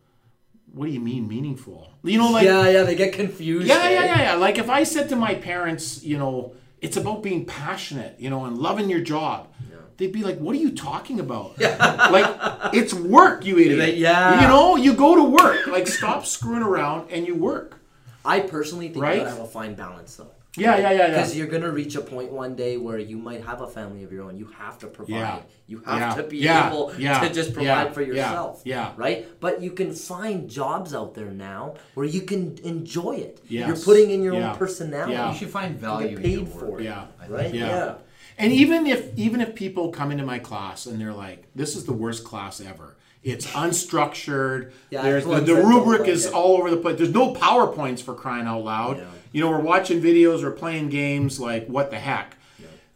what 0.71 0.85
do 0.85 0.93
you 0.93 1.01
mean 1.01 1.27
meaningful? 1.27 1.91
You 2.03 2.19
know, 2.19 2.31
like 2.31 2.45
yeah, 2.45 2.69
yeah, 2.69 2.83
they 2.83 2.95
get 2.95 3.11
confused. 3.11 3.67
yeah, 3.67 3.89
yeah, 3.89 4.05
yeah, 4.05 4.21
yeah. 4.27 4.35
Like 4.35 4.57
if 4.57 4.69
I 4.69 4.83
said 4.83 5.09
to 5.09 5.17
my 5.17 5.35
parents, 5.35 6.03
you 6.05 6.17
know, 6.17 6.55
it's 6.79 6.95
about 6.95 7.21
being 7.21 7.45
passionate, 7.45 8.15
you 8.17 8.29
know, 8.29 8.45
and 8.45 8.57
loving 8.57 8.89
your 8.89 9.01
job. 9.01 9.51
They'd 9.97 10.11
be 10.11 10.23
like, 10.23 10.37
"What 10.39 10.55
are 10.55 10.59
you 10.59 10.71
talking 10.71 11.19
about? 11.19 11.59
like, 11.59 12.73
it's 12.73 12.93
work, 12.93 13.45
you 13.45 13.57
idiot. 13.59 13.79
They- 13.79 13.95
yeah. 13.95 14.41
You 14.41 14.47
know, 14.47 14.75
you 14.75 14.93
go 14.93 15.15
to 15.15 15.23
work. 15.23 15.67
Like, 15.67 15.87
stop 15.87 16.25
screwing 16.25 16.63
around 16.63 17.11
and 17.11 17.25
you 17.27 17.35
work. 17.35 17.79
I 18.23 18.39
personally 18.39 18.89
think 18.89 19.03
Right? 19.03 19.15
you 19.17 19.23
gotta 19.23 19.31
have 19.35 19.39
a 19.39 19.47
fine 19.47 19.75
balance 19.75 20.15
though. 20.15 20.31
Yeah, 20.57 20.77
yeah, 20.77 20.91
yeah, 20.91 20.97
yeah. 20.97 21.07
Because 21.09 21.35
you're 21.37 21.47
gonna 21.47 21.69
reach 21.69 21.95
a 21.95 22.01
point 22.01 22.31
one 22.31 22.55
day 22.55 22.77
where 22.77 22.97
you 22.97 23.17
might 23.17 23.43
have 23.43 23.59
a 23.61 23.67
family 23.67 24.03
of 24.05 24.11
your 24.13 24.23
own. 24.23 24.37
You 24.37 24.47
have 24.57 24.79
to 24.79 24.87
provide. 24.87 25.11
Yeah. 25.13 25.39
You 25.67 25.81
have 25.85 25.99
Yeah. 26.17 26.21
to 26.21 26.23
be 26.23 26.37
Yeah. 26.37 26.67
able 26.69 26.93
Yeah. 26.97 27.19
to 27.19 27.29
just 27.29 27.49
Yeah. 27.49 27.55
provide 27.55 27.93
for 27.93 28.01
yourself. 28.01 28.61
Yeah. 28.63 28.91
Right? 28.95 29.27
But 29.41 29.61
you 29.61 29.71
can 29.71 29.91
find 29.93 30.49
jobs 30.49 30.95
out 30.95 31.13
there 31.13 31.29
now 31.29 31.73
where 31.93 32.05
you 32.05 32.21
can 32.21 32.57
enjoy 32.63 33.15
it. 33.17 33.41
Yes. 33.49 33.67
You're 33.67 33.77
putting 33.77 34.11
in 34.11 34.23
your 34.23 34.33
Yeah. 34.35 34.51
own 34.51 34.57
personality. 34.57 35.11
Yeah. 35.13 35.31
You 35.31 35.37
should 35.37 35.49
find 35.49 35.73
You 35.75 35.79
value 35.81 36.15
get 36.15 36.25
in 36.25 36.31
your 36.31 36.39
paid 36.45 36.55
work. 36.55 36.59
for 36.69 36.79
it. 36.79 36.83
Yeah. 36.85 37.03
Right? 37.27 37.41
think. 37.51 37.55
Yeah. 37.55 37.93
And 38.37 38.51
even 38.51 38.85
if 38.85 39.17
even 39.17 39.41
if 39.41 39.55
people 39.55 39.89
come 39.91 40.11
into 40.11 40.25
my 40.25 40.39
class 40.39 40.85
and 40.85 40.99
they're 40.99 41.13
like, 41.13 41.45
"This 41.55 41.75
is 41.75 41.85
the 41.85 41.93
worst 41.93 42.23
class 42.23 42.59
ever," 42.59 42.95
it's 43.23 43.45
unstructured. 43.47 44.71
Yeah, 44.89 45.01
There's 45.01 45.25
the, 45.25 45.39
the 45.41 45.55
rubric 45.55 46.01
like 46.01 46.09
is 46.09 46.25
it. 46.25 46.33
all 46.33 46.57
over 46.57 46.69
the 46.69 46.77
place. 46.77 46.97
There's 46.97 47.13
no 47.13 47.33
powerpoints 47.33 48.01
for 48.01 48.13
crying 48.13 48.45
out 48.45 48.63
loud. 48.63 48.97
Yeah. 48.97 49.05
You 49.31 49.41
know, 49.41 49.49
we're 49.49 49.59
watching 49.59 50.01
videos, 50.01 50.43
we're 50.43 50.51
playing 50.51 50.89
games. 50.89 51.39
Like, 51.39 51.67
what 51.67 51.91
the 51.91 51.99
heck? 51.99 52.37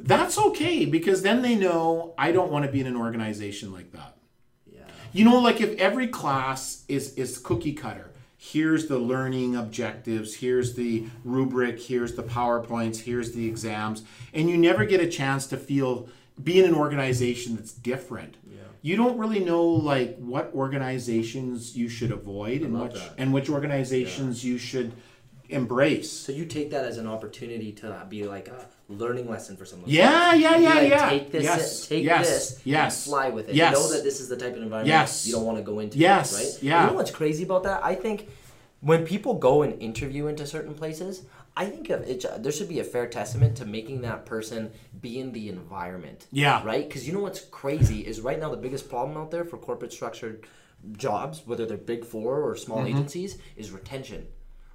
That's 0.01 0.38
okay 0.38 0.86
because 0.86 1.24
then 1.24 1.41
they 1.41 1.55
know 1.55 2.13
I 2.17 2.31
don't 2.31 2.51
want 2.51 2.65
to 2.65 2.72
be 2.72 2.79
in 2.79 2.88
an 2.88 2.96
organization 2.96 3.74
like 3.74 3.91
that. 3.91 4.15
Yeah. 4.72 4.79
You 5.12 5.25
know, 5.25 5.39
like 5.39 5.60
if 5.60 5.77
every 5.77 6.08
class 6.08 6.86
is 6.88 7.13
is 7.15 7.38
cookie 7.38 7.74
cutter. 7.74 8.08
Here's 8.41 8.88
the 8.88 8.98
learning 8.98 9.58
objectives. 9.58 10.36
Here's 10.36 10.75
the 10.75 11.08
rubric. 11.25 11.77
Here's 11.77 12.15
the 12.15 12.24
powerpoints. 12.24 13.01
Here's 13.01 13.34
the 13.34 13.46
exams, 13.46 14.03
and 14.34 14.50
you 14.50 14.58
never 14.58 14.86
get 14.86 15.01
a 15.01 15.10
chance 15.10 15.46
to 15.48 15.58
feel 15.58 16.08
be 16.41 16.58
in 16.58 16.65
an 16.65 16.74
organization 16.74 17.58
that's 17.58 17.74
different. 17.74 18.38
Yeah. 18.50 18.62
You 18.81 18.96
don't 18.96 19.17
really 19.17 19.41
know 19.41 19.62
like 19.65 20.17
what 20.19 20.53
organizations 20.55 21.75
you 21.75 21.89
should 21.89 22.13
avoid 22.13 22.62
and 22.62 22.79
which 22.79 22.93
that. 22.93 23.15
and 23.17 23.34
which 23.34 23.50
organizations 23.50 24.41
you 24.41 24.58
should 24.58 24.93
embrace. 25.50 26.10
So 26.10 26.31
you 26.31 26.46
take 26.46 26.72
that 26.72 26.86
as 26.86 26.98
an 26.98 27.08
opportunity 27.08 27.74
to 27.74 28.05
be 28.08 28.24
like 28.24 28.48
a 28.48 28.67
learning 28.89 29.29
lesson 29.29 29.55
for 29.55 29.65
someone. 29.65 29.89
Yeah, 29.89 30.34
yeah, 30.34 30.58
yeah, 30.58 30.74
like, 30.74 30.89
yeah. 30.89 31.10
Take 31.10 31.31
this, 31.31 31.43
yes, 31.43 31.88
take 31.88 32.03
yes, 32.03 32.27
this, 32.27 32.62
yes, 32.65 33.05
and 33.05 33.12
fly 33.13 33.29
with 33.29 33.48
it. 33.50 33.55
Yes. 33.55 33.74
You 33.75 33.79
know 33.84 33.93
that 33.93 34.03
this 34.03 34.19
is 34.19 34.27
the 34.29 34.36
type 34.36 34.55
of 34.55 34.62
environment 34.63 34.88
Yes. 34.88 35.25
you 35.27 35.34
don't 35.34 35.46
want 35.46 35.58
to 35.60 35.63
go 35.63 35.79
into. 35.79 35.98
Yes, 35.98 36.34
right? 36.34 36.63
yeah. 36.63 36.81
You 36.84 36.88
know 36.89 36.93
what's 36.96 37.12
crazy 37.12 37.43
about 37.43 37.63
that? 37.63 37.84
I 37.84 37.93
think 37.96 38.27
when 38.81 39.05
people 39.05 39.36
go 39.36 39.62
and 39.62 39.79
interview 39.81 40.27
into 40.27 40.46
certain 40.48 40.74
places, 40.74 41.24
I 41.55 41.65
think 41.65 41.89
of 41.89 42.01
it, 42.01 42.25
there 42.41 42.51
should 42.51 42.69
be 42.69 42.79
a 42.79 42.84
fair 42.84 43.05
testament 43.08 43.58
to 43.58 43.65
making 43.65 44.01
that 44.01 44.25
person 44.25 44.72
be 45.01 45.19
in 45.19 45.34
the 45.34 45.50
environment. 45.50 46.25
Yeah. 46.31 46.63
Right? 46.65 46.88
Because 46.88 47.05
you 47.08 47.13
know 47.13 47.19
what's 47.19 47.41
crazy 47.41 48.00
is 48.08 48.22
right 48.22 48.39
now 48.39 48.50
the 48.50 48.58
biggest 48.58 48.89
problem 48.89 49.17
out 49.17 49.29
there 49.29 49.43
for 49.46 49.58
corporate 49.58 49.91
structured 49.93 50.48
jobs, 50.93 51.43
whether 51.46 51.65
they're 51.65 51.77
big 51.77 52.05
four 52.05 52.41
or 52.41 52.55
small 52.55 52.79
Mm-hmm. 52.79 52.88
agencies, 52.96 53.38
is 53.58 53.69
retention. 53.72 54.27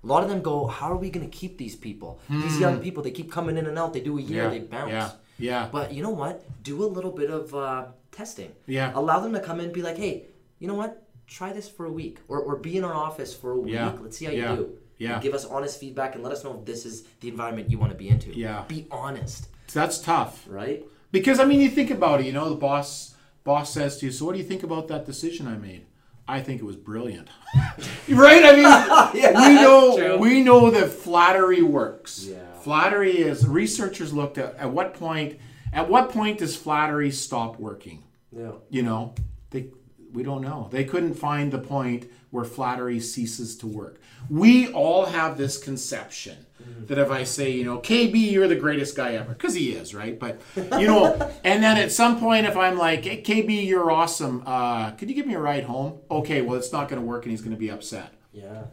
A 0.05 0.07
lot 0.07 0.23
of 0.23 0.29
them 0.29 0.43
go, 0.43 0.67
how 0.67 0.93
are 0.93 0.97
we 0.97 1.09
going 1.11 1.29
to 1.29 1.35
keep 1.41 1.57
these 1.57 1.75
people? 1.77 2.21
These 2.29 2.57
Hmm. 2.57 2.61
young 2.61 2.79
people, 2.81 3.03
they 3.03 3.11
keep 3.11 3.31
coming 3.33 3.57
in 3.57 3.67
and 3.67 3.79
out. 3.79 3.93
They 3.95 4.01
do 4.01 4.19
a 4.19 4.21
year, 4.21 4.51
they 4.51 4.59
bounce. 4.61 4.91
yeah, 4.93 5.11
yeah. 5.39 5.69
But 5.73 5.95
you 5.95 6.03
know 6.03 6.11
what? 6.11 6.35
Do 6.63 6.85
a 6.85 6.91
little 6.97 7.11
bit 7.13 7.31
of 7.31 7.55
uh, 7.55 7.87
testing. 8.13 8.53
Yeah. 8.67 8.93
Allow 8.95 9.21
them 9.21 9.33
to 9.33 9.41
come 9.41 9.59
in 9.61 9.67
and 9.67 9.75
be 9.75 9.83
like, 9.83 9.97
hey, 9.97 10.27
you 10.59 10.69
know 10.69 10.75
what? 10.75 11.03
Try 11.27 11.53
this 11.55 11.69
for 11.69 11.87
a 11.87 11.91
week. 11.93 12.19
Or, 12.29 12.39
or 12.39 12.57
be 12.57 12.77
in 12.77 12.85
our 12.85 12.93
office 12.95 13.33
for 13.35 13.53
a 13.53 13.59
week. 13.59 13.75
Yeah. 13.75 13.93
Let's 14.03 14.19
see 14.19 14.27
how 14.27 14.33
Yeah. 14.33 14.51
you 14.51 14.57
do. 14.57 14.69
Yeah. 14.99 15.15
And 15.15 15.23
give 15.23 15.35
us 15.35 15.45
honest 15.47 15.81
feedback 15.81 16.15
and 16.15 16.23
let 16.23 16.33
us 16.33 16.45
know 16.45 16.55
if 16.59 16.67
this 16.67 16.85
is 16.87 17.05
the 17.21 17.29
environment 17.29 17.71
you 17.71 17.79
want 17.79 17.91
to 17.93 17.99
be 17.99 18.09
into. 18.11 18.31
Yeah. 18.37 18.65
Be 18.69 18.87
honest, 18.91 19.49
That's 19.73 19.99
tough. 19.99 20.45
right? 20.49 20.85
Because 21.13 21.41
I 21.41 21.47
mean, 21.47 21.61
you 21.61 21.71
think 21.71 21.91
about 21.91 22.21
it. 22.21 22.27
You 22.27 22.33
know, 22.33 22.49
the 22.51 22.57
boss 22.69 23.15
boss 23.43 23.73
says 23.73 23.97
to 23.99 24.07
you, 24.07 24.13
"So, 24.13 24.25
what 24.27 24.33
do 24.33 24.39
you 24.39 24.45
think 24.45 24.63
about 24.63 24.87
that 24.89 25.07
decision 25.07 25.47
I 25.49 25.57
made?" 25.57 25.87
I 26.27 26.41
think 26.41 26.61
it 26.61 26.65
was 26.65 26.77
brilliant. 26.77 27.29
right? 28.09 28.45
I 28.45 28.53
mean, 28.53 28.65
Yeah, 29.23 29.49
we 29.49 29.55
know 29.55 29.97
true. 29.97 30.19
we 30.19 30.43
know 30.43 30.71
that 30.71 30.89
flattery 30.91 31.63
works. 31.63 32.25
Yeah. 32.31 32.39
Flattery 32.63 33.19
is 33.19 33.47
researchers 33.47 34.13
looked 34.13 34.39
at 34.39 34.57
at 34.57 34.71
what 34.71 34.95
point 34.95 35.39
at 35.73 35.89
what 35.89 36.11
point 36.11 36.39
does 36.39 36.57
flattery 36.57 37.11
stop 37.11 37.59
working? 37.59 38.05
Yeah. 38.33 38.53
You 38.71 38.83
know, 38.83 39.15
they 39.51 39.69
we 40.13 40.23
don't 40.23 40.41
know. 40.43 40.69
They 40.71 40.85
couldn't 40.85 41.15
find 41.15 41.53
the 41.53 41.59
point 41.59 42.07
where 42.31 42.45
flattery 42.45 43.01
ceases 43.01 43.57
to 43.59 43.67
work. 43.67 44.01
We 44.31 44.73
all 44.73 45.07
have 45.07 45.37
this 45.37 45.59
conception 45.59 46.44
that 46.87 46.99
if 46.99 47.11
I 47.11 47.25
say, 47.25 47.51
you 47.51 47.65
know, 47.65 47.79
KB, 47.79 48.31
you're 48.31 48.49
the 48.49 48.57
greatest 48.57 48.97
guy 48.97 49.15
ever, 49.15 49.33
because 49.33 49.55
he 49.55 49.71
is, 49.73 49.95
right? 49.95 50.19
But 50.19 50.41
you 50.57 50.87
know, 50.87 51.33
and 51.45 51.63
then 51.63 51.77
at 51.77 51.93
some 51.93 52.19
point, 52.21 52.47
if 52.47 52.57
I'm 52.57 52.79
like, 52.79 53.05
hey, 53.05 53.23
KB, 53.23 53.67
you're 53.67 53.91
awesome. 53.91 54.43
Uh, 54.47 54.93
could 54.93 55.09
you 55.09 55.15
give 55.15 55.27
me 55.27 55.35
a 55.35 55.41
ride 55.41 55.65
home? 55.65 56.01
Okay, 56.11 56.43
well, 56.43 56.57
it's 56.57 56.73
not 56.73 56.89
going 56.89 57.01
to 57.01 57.07
work, 57.07 57.25
and 57.25 57.31
he's 57.31 57.41
going 57.41 57.53
to 57.53 57.59
be 57.59 57.71
upset. 57.71 58.15
Yeah. 58.33 58.65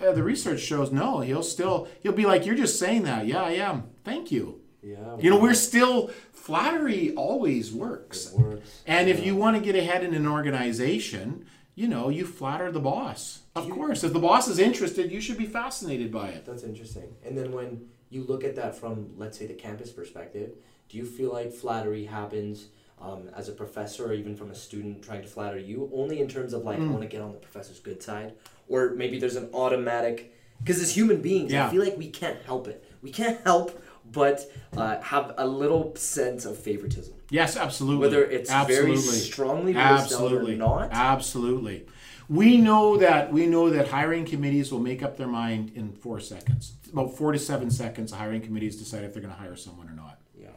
Uh, 0.00 0.12
the 0.12 0.22
research 0.22 0.60
shows 0.60 0.90
no. 0.90 1.20
He'll 1.20 1.42
still 1.42 1.88
he'll 2.02 2.12
be 2.12 2.26
like, 2.26 2.46
you're 2.46 2.54
just 2.54 2.78
saying 2.78 3.04
that. 3.04 3.26
Yeah, 3.26 3.42
I 3.42 3.52
am. 3.52 3.84
Thank 4.04 4.32
you. 4.32 4.60
Yeah. 4.82 5.16
You 5.18 5.30
know, 5.30 5.38
we're 5.38 5.54
still 5.54 6.08
flattery 6.32 7.12
always 7.14 7.72
works. 7.72 8.32
works. 8.32 8.82
And 8.86 9.08
if 9.08 9.24
you 9.24 9.36
want 9.36 9.56
to 9.56 9.62
get 9.62 9.76
ahead 9.76 10.02
in 10.02 10.12
an 10.14 10.26
organization, 10.26 11.46
you 11.74 11.88
know, 11.88 12.08
you 12.08 12.26
flatter 12.26 12.70
the 12.70 12.80
boss. 12.80 13.40
Of 13.56 13.68
course, 13.70 14.04
if 14.04 14.12
the 14.12 14.18
boss 14.18 14.48
is 14.48 14.58
interested, 14.58 15.10
you 15.10 15.20
should 15.20 15.38
be 15.38 15.46
fascinated 15.46 16.12
by 16.12 16.28
it. 16.28 16.44
That's 16.44 16.62
interesting. 16.64 17.14
And 17.24 17.36
then 17.36 17.52
when 17.52 17.88
you 18.10 18.24
look 18.24 18.44
at 18.44 18.56
that 18.56 18.74
from, 18.74 19.10
let's 19.16 19.38
say, 19.38 19.46
the 19.46 19.54
campus 19.54 19.90
perspective, 19.90 20.52
do 20.88 20.98
you 20.98 21.04
feel 21.06 21.32
like 21.32 21.52
flattery 21.52 22.04
happens 22.04 22.68
um, 23.00 23.30
as 23.34 23.48
a 23.48 23.52
professor 23.52 24.06
or 24.06 24.12
even 24.12 24.36
from 24.36 24.50
a 24.50 24.54
student 24.54 25.02
trying 25.02 25.22
to 25.22 25.28
flatter 25.28 25.58
you, 25.58 25.90
only 25.94 26.20
in 26.20 26.28
terms 26.28 26.52
of 26.52 26.62
like, 26.64 26.78
Hmm. 26.78 26.88
I 26.88 26.92
want 26.92 27.02
to 27.02 27.08
get 27.08 27.20
on 27.22 27.32
the 27.32 27.38
professor's 27.38 27.80
good 27.80 28.02
side? 28.02 28.34
Or 28.68 28.90
maybe 28.90 29.18
there's 29.18 29.36
an 29.36 29.48
automatic, 29.54 30.34
because 30.62 30.80
as 30.80 30.94
human 30.94 31.20
beings, 31.20 31.52
Yeah. 31.52 31.66
I 31.66 31.70
feel 31.70 31.82
like 31.82 31.96
we 31.98 32.08
can't 32.10 32.40
help 32.42 32.68
it. 32.68 32.84
We 33.02 33.10
can't 33.10 33.40
help 33.42 33.81
but 34.10 34.50
uh, 34.76 35.00
have 35.00 35.34
a 35.38 35.46
little 35.46 35.94
sense 35.96 36.44
of 36.44 36.58
favoritism. 36.58 37.14
Yes, 37.30 37.56
absolutely. 37.56 38.06
Whether 38.06 38.24
it's 38.24 38.50
very 38.50 38.96
strongly 38.96 39.74
out 39.74 39.92
or 39.92 40.02
absolutely, 40.02 40.56
not. 40.56 40.90
absolutely. 40.92 41.86
We 42.28 42.58
know 42.58 42.96
that 42.98 43.32
we 43.32 43.46
know 43.46 43.70
that 43.70 43.88
hiring 43.88 44.24
committees 44.24 44.70
will 44.72 44.80
make 44.80 45.02
up 45.02 45.16
their 45.16 45.26
mind 45.26 45.72
in 45.74 45.92
four 45.92 46.20
seconds. 46.20 46.72
About 46.92 47.16
four 47.16 47.32
to 47.32 47.38
seven 47.38 47.70
seconds, 47.70 48.12
hiring 48.12 48.42
committees 48.42 48.76
decide 48.76 49.04
if 49.04 49.12
they're 49.12 49.22
going 49.22 49.34
to 49.34 49.40
hire 49.40 49.56
someone 49.56 49.88
or 49.88 49.94
not. 49.94 50.18
Yeah. 50.38 50.48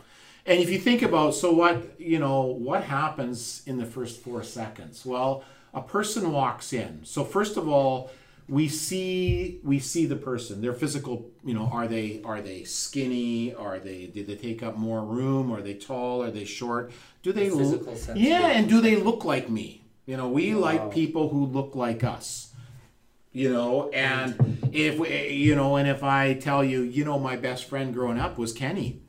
And 0.45 0.59
if 0.59 0.69
you 0.69 0.77
think 0.77 1.01
about, 1.01 1.33
so 1.33 1.51
what, 1.53 1.99
you 1.99 2.19
know, 2.19 2.41
what 2.43 2.83
happens 2.83 3.63
in 3.65 3.77
the 3.77 3.85
first 3.85 4.21
four 4.21 4.43
seconds? 4.43 5.05
Well, 5.05 5.43
a 5.73 5.81
person 5.81 6.31
walks 6.31 6.71
in. 6.71 7.03
So 7.03 7.23
first 7.23 7.57
of 7.57 7.67
all, 7.67 8.11
we 8.47 8.67
see 8.67 9.59
we 9.63 9.79
see 9.79 10.05
the 10.05 10.15
person, 10.15 10.61
their 10.61 10.73
physical, 10.73 11.31
you 11.43 11.53
know, 11.53 11.69
are 11.73 11.87
they 11.87 12.21
are 12.23 12.41
they 12.41 12.63
skinny? 12.63 13.53
Are 13.55 13.79
they 13.79 14.07
did 14.07 14.27
they 14.27 14.35
take 14.35 14.61
up 14.63 14.77
more 14.77 15.03
room? 15.03 15.51
Are 15.51 15.61
they 15.61 15.73
tall? 15.73 16.21
Are 16.23 16.31
they 16.31 16.45
short? 16.45 16.91
Do 17.23 17.33
they 17.33 17.49
The 17.49 17.55
look- 17.55 17.85
physical 17.89 18.17
Yeah, 18.17 18.41
yeah. 18.41 18.47
and 18.57 18.69
do 18.69 18.81
they 18.81 18.95
look 18.97 19.25
like 19.25 19.49
me? 19.49 19.81
You 20.05 20.17
know, 20.17 20.29
we 20.29 20.53
Wow. 20.53 20.61
like 20.61 20.91
people 20.93 21.29
who 21.29 21.45
look 21.45 21.75
like 21.75 22.03
us 22.03 22.51
you 23.31 23.51
know 23.51 23.89
and 23.89 24.33
if 24.71 24.97
we, 24.97 25.27
you 25.27 25.53
know 25.55 25.75
and 25.75 25.89
if 25.89 26.01
i 26.03 26.33
tell 26.33 26.63
you 26.63 26.79
you 26.81 27.03
know 27.03 27.19
my 27.19 27.35
best 27.35 27.65
friend 27.65 27.93
growing 27.93 28.17
up 28.17 28.37
was 28.37 28.53
kenny 28.53 29.01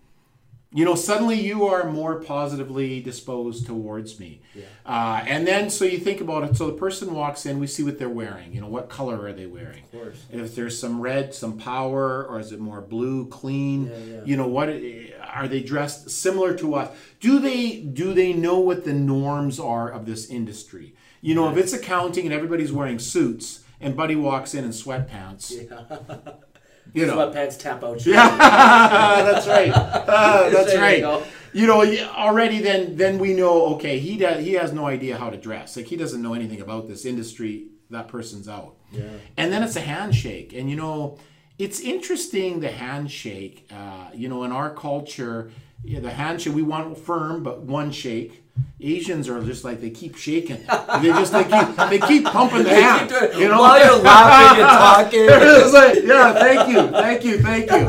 you 0.76 0.84
know 0.84 0.94
suddenly 0.94 1.40
you 1.40 1.66
are 1.66 1.90
more 1.90 2.20
positively 2.20 3.00
disposed 3.00 3.66
towards 3.66 4.20
me. 4.20 4.42
Yeah. 4.54 4.64
uh, 4.84 5.24
and 5.26 5.46
then 5.46 5.70
so 5.70 5.84
you 5.84 5.98
think 5.98 6.20
about 6.20 6.44
it 6.44 6.56
so 6.56 6.66
the 6.66 6.74
person 6.74 7.14
walks 7.14 7.46
in 7.46 7.58
we 7.58 7.66
see 7.66 7.82
what 7.82 7.98
they're 7.98 8.08
wearing 8.08 8.52
you 8.52 8.60
know 8.60 8.68
what 8.68 8.88
color 8.88 9.26
are 9.26 9.32
they 9.32 9.46
wearing? 9.46 9.84
Of 9.84 9.92
course. 9.92 10.24
if 10.30 10.54
there's 10.54 10.78
some 10.78 11.00
red 11.00 11.34
some 11.34 11.58
power 11.58 12.24
or 12.24 12.38
is 12.38 12.52
it 12.52 12.60
more 12.60 12.80
blue 12.80 13.26
clean? 13.26 13.86
Yeah, 13.86 13.96
yeah. 13.96 14.20
you 14.24 14.36
know 14.36 14.46
what 14.46 14.68
are 14.68 15.48
they 15.48 15.62
dressed 15.62 16.10
similar 16.10 16.54
to 16.58 16.74
us? 16.74 16.96
Do 17.20 17.38
they 17.38 17.80
do 17.80 18.12
they 18.12 18.32
know 18.32 18.58
what 18.58 18.84
the 18.84 18.92
norms 18.92 19.58
are 19.58 19.90
of 19.90 20.06
this 20.06 20.28
industry? 20.28 20.94
You 21.22 21.34
know 21.34 21.50
if 21.50 21.56
it's 21.56 21.72
accounting 21.72 22.26
and 22.26 22.34
everybody's 22.34 22.70
wearing 22.70 22.98
suits 22.98 23.64
and 23.80 23.96
buddy 23.96 24.16
walks 24.16 24.54
in 24.54 24.64
in 24.64 24.70
sweatpants 24.70 25.52
you 26.94 27.06
know. 27.06 27.16
Sweatpants 27.16 27.58
tap 27.58 27.82
out. 27.84 28.00
shirt. 28.00 28.14
yeah 28.14 28.36
that's 29.28 29.46
right. 29.46 29.70
Uh, 29.72 30.50
that's 30.54 30.72
There 30.72 30.80
right. 30.80 31.22
you 31.52 31.66
know 31.66 31.82
already 32.14 32.58
then 32.60 32.96
then 32.96 33.18
we 33.18 33.32
know 33.34 33.66
okay 33.74 33.98
he 33.98 34.16
does 34.18 34.44
he 34.44 34.52
has 34.54 34.72
no 34.72 34.86
idea 34.86 35.16
how 35.16 35.30
to 35.30 35.36
dress. 35.36 35.76
Like 35.76 35.86
he 35.86 35.96
doesn't 35.96 36.22
know 36.22 36.34
anything 36.34 36.60
about 36.60 36.88
this 36.88 37.04
industry. 37.04 37.68
That 37.90 38.08
person's 38.08 38.48
out. 38.48 38.74
Yeah. 38.92 39.02
and 39.36 39.52
then 39.52 39.62
it's 39.62 39.76
a 39.76 39.80
handshake. 39.80 40.52
And 40.52 40.68
you 40.70 40.76
know 40.76 41.18
it's 41.58 41.80
interesting 41.80 42.60
the 42.60 42.70
handshake 42.70 43.66
uh, 43.72 44.08
you 44.14 44.28
know 44.28 44.44
in 44.44 44.52
our 44.52 44.70
culture 44.74 45.50
yeah, 45.86 46.00
the 46.00 46.10
handshake 46.10 46.54
we 46.54 46.62
want 46.62 46.98
firm, 46.98 47.42
but 47.42 47.62
one 47.62 47.90
shake. 47.90 48.42
Asians 48.80 49.28
are 49.28 49.42
just 49.42 49.64
like 49.64 49.82
they 49.82 49.90
keep 49.90 50.16
shaking. 50.16 50.56
They 51.02 51.08
just 51.08 51.30
they 51.32 51.44
keep 51.44 51.76
they 51.90 51.98
keep 51.98 52.24
pumping 52.24 52.62
the 52.64 52.70
hand. 52.70 53.10
You 53.38 53.48
know, 53.48 53.60
While 53.60 53.78
you're 53.84 54.02
laughing 54.02 54.62
and 54.62 54.68
talking. 54.70 55.20
it's 55.28 55.74
like, 55.74 56.02
yeah, 56.04 56.32
thank 56.32 56.68
you, 56.70 56.88
thank 56.88 57.24
you, 57.24 57.38
thank 57.42 57.70
you. 57.70 57.86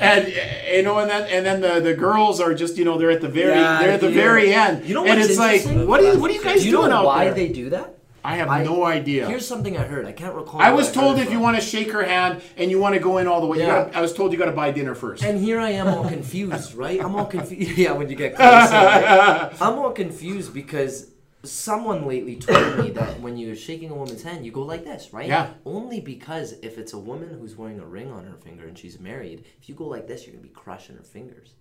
And 0.00 0.28
you 0.74 0.82
know, 0.82 0.98
and 1.00 1.10
then 1.10 1.28
and 1.30 1.44
then 1.44 1.60
the, 1.60 1.80
the 1.80 1.94
girls 1.94 2.40
are 2.40 2.54
just 2.54 2.78
you 2.78 2.86
know 2.86 2.96
they're 2.96 3.10
at 3.10 3.20
the 3.20 3.28
very 3.28 3.50
Yeah, 3.52 3.80
they're 3.80 3.90
at 3.92 4.00
the 4.00 4.08
yeah. 4.08 4.14
very 4.14 4.54
end. 4.54 4.86
You 4.86 4.94
know 4.94 5.04
and 5.04 5.20
it's 5.20 5.36
like, 5.36 5.62
what 5.86 6.00
are 6.00 6.10
you 6.12 6.18
what 6.18 6.30
are 6.30 6.34
you 6.34 6.42
guys 6.42 6.60
Do 6.60 6.66
you 6.66 6.72
doing 6.72 6.88
know 6.88 6.96
out 6.98 7.04
why 7.04 7.24
there? 7.26 7.34
they 7.34 7.48
do 7.48 7.68
that? 7.70 7.97
I 8.28 8.36
have 8.36 8.48
I- 8.50 8.62
no 8.62 8.84
idea. 8.84 9.26
Here's 9.26 9.46
something 9.46 9.76
I 9.78 9.84
heard. 9.84 10.04
I 10.04 10.12
can't 10.12 10.34
recall. 10.34 10.60
I 10.60 10.70
was 10.70 10.92
told 10.92 11.18
it 11.18 11.22
if 11.22 11.32
you 11.32 11.40
want 11.40 11.56
to 11.56 11.62
shake 11.62 11.90
her 11.92 12.02
hand 12.04 12.42
and 12.58 12.70
you 12.70 12.78
want 12.78 12.94
to 12.94 13.00
go 13.00 13.16
in 13.18 13.26
all 13.26 13.40
the 13.40 13.46
way, 13.46 13.58
you 13.58 13.64
Yeah. 13.64 13.84
gotta, 13.84 13.96
I 13.98 14.00
was 14.02 14.12
told 14.12 14.32
you 14.32 14.38
got 14.38 14.46
to 14.46 14.52
buy 14.52 14.70
dinner 14.70 14.94
first. 14.94 15.24
And 15.24 15.38
here 15.40 15.58
I 15.58 15.70
am 15.70 15.88
all 15.88 16.04
confused, 16.06 16.74
right? 16.84 17.02
I'm 17.02 17.14
all 17.16 17.26
confused. 17.26 17.78
Yeah, 17.84 17.92
when 17.92 18.08
you 18.10 18.16
get 18.16 18.34
closer, 18.36 18.74
right? 18.74 19.50
I'm 19.60 19.78
all 19.78 19.92
confused 19.92 20.52
because 20.52 21.10
someone 21.44 22.06
lately 22.06 22.36
told 22.36 22.78
me 22.84 22.90
that 22.90 23.20
when 23.20 23.36
you're 23.38 23.56
shaking 23.56 23.90
a 23.90 23.94
woman's 23.94 24.22
hand, 24.22 24.44
you 24.44 24.52
go 24.52 24.62
like 24.62 24.84
this, 24.84 25.12
right? 25.12 25.28
Yeah. 25.28 25.50
Only 25.64 26.00
because 26.00 26.52
if 26.62 26.76
it's 26.76 26.92
a 26.92 26.98
woman 26.98 27.30
who's 27.38 27.56
wearing 27.56 27.80
a 27.80 27.86
ring 27.86 28.10
on 28.10 28.24
her 28.24 28.36
finger 28.36 28.66
and 28.66 28.76
she's 28.76 28.98
married, 29.00 29.44
if 29.62 29.68
you 29.68 29.74
go 29.74 29.86
like 29.86 30.06
this, 30.06 30.26
you're 30.26 30.34
gonna 30.34 30.42
be 30.42 30.50
crushing 30.50 30.96
her 30.96 31.02
fingers. 31.02 31.54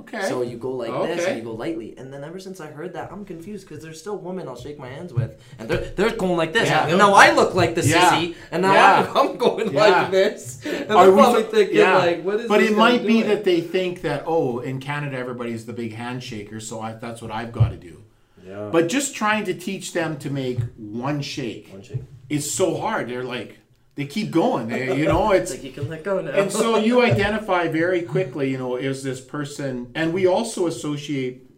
Okay. 0.00 0.22
So 0.22 0.42
you 0.42 0.56
go 0.56 0.72
like 0.72 0.90
this 1.06 1.24
and 1.24 1.38
you 1.38 1.44
go 1.44 1.52
lightly, 1.52 1.96
and 1.96 2.12
then 2.12 2.24
ever 2.24 2.40
since 2.40 2.60
I 2.60 2.66
heard 2.66 2.94
that, 2.94 3.12
I'm 3.12 3.24
confused 3.24 3.68
because 3.68 3.82
there's 3.82 4.00
still 4.00 4.18
women 4.18 4.48
I'll 4.48 4.56
shake 4.56 4.76
my 4.76 4.88
hands 4.88 5.12
with, 5.14 5.40
and 5.58 5.68
they're 5.68 5.90
they're 5.96 6.16
going 6.16 6.36
like 6.36 6.52
this, 6.52 6.68
Yeah. 6.68 6.88
and 6.88 6.98
now 6.98 7.12
I 7.14 7.32
look 7.32 7.54
like 7.54 7.76
the 7.76 7.86
Yeah. 7.86 8.10
sissy, 8.10 8.34
and 8.50 8.62
now 8.62 8.72
Yeah. 8.72 9.06
I'm, 9.14 9.16
I'm 9.30 9.36
going 9.36 9.72
Yeah. 9.72 9.80
like 10.02 10.10
this, 10.10 10.60
and 10.66 10.90
Are 10.90 11.04
they're 11.04 11.14
we 11.14 11.20
probably 11.22 11.42
th- 11.42 11.54
thinking 11.54 11.76
yeah. 11.76 11.96
like, 11.98 12.24
what 12.24 12.40
is 12.40 12.48
But 12.48 12.58
this 12.58 12.70
it 12.72 12.76
might 12.76 13.06
be 13.06 13.14
doing? 13.20 13.28
that 13.28 13.44
they 13.44 13.60
think 13.60 14.02
that 14.02 14.24
oh, 14.26 14.58
in 14.58 14.80
Canada 14.80 15.16
everybody's 15.16 15.64
the 15.64 15.72
big 15.72 15.94
handshaker, 15.94 16.60
so 16.60 16.80
I, 16.80 16.94
that's 16.94 17.22
what 17.22 17.30
I've 17.30 17.52
got 17.52 17.68
to 17.70 17.76
do. 17.76 18.02
Yeah. 18.44 18.70
But 18.72 18.88
just 18.88 19.14
trying 19.14 19.44
to 19.44 19.54
teach 19.54 19.92
them 19.92 20.18
to 20.18 20.30
make 20.30 20.58
one 20.76 21.20
shake 21.22 21.68
One 21.70 21.82
shake. 21.82 22.02
is 22.28 22.50
so 22.50 22.76
hard. 22.78 23.08
They're 23.08 23.22
like 23.22 23.58
they 23.98 24.06
keep 24.06 24.30
going. 24.30 24.68
They, 24.68 24.96
you 24.96 25.06
know, 25.06 25.32
it's 25.38 25.50
It's 25.50 25.58
like 25.60 25.64
you 25.64 25.72
can 25.72 25.88
let 25.88 26.04
go 26.04 26.20
now. 26.20 26.30
and 26.30 26.52
so 26.52 26.76
you 26.76 27.02
identify 27.12 27.66
very 27.66 28.02
quickly. 28.02 28.48
You 28.48 28.56
know, 28.56 28.76
is 28.76 29.02
this 29.02 29.20
person? 29.20 29.90
And 29.96 30.14
we 30.14 30.24
also 30.24 30.68
associate 30.68 31.50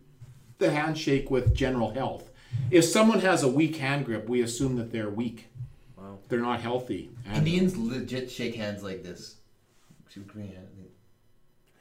the 0.57 0.71
handshake 0.71 1.31
with 1.31 1.55
general 1.55 1.91
health. 1.91 2.31
If 2.71 2.87
someone 2.87 3.21
has 3.21 3.43
a 3.43 3.49
weak 3.49 3.77
hand 3.77 4.07
grip, 4.07 4.27
we 4.27 4.41
assume 4.41 4.77
that 4.77 4.91
they're 4.91 5.11
weak. 5.11 5.49
Wow. 5.99 6.17
They're 6.29 6.41
not 6.41 6.63
healthy. 6.63 7.11
And- 7.27 7.37
Indians 7.47 7.77
legit 7.77 8.31
shake 8.31 8.55
hands 8.55 8.83
like 8.83 9.03
this. 9.03 9.37
Super 10.09 10.33
green 10.33 10.49
hand. 10.49 10.67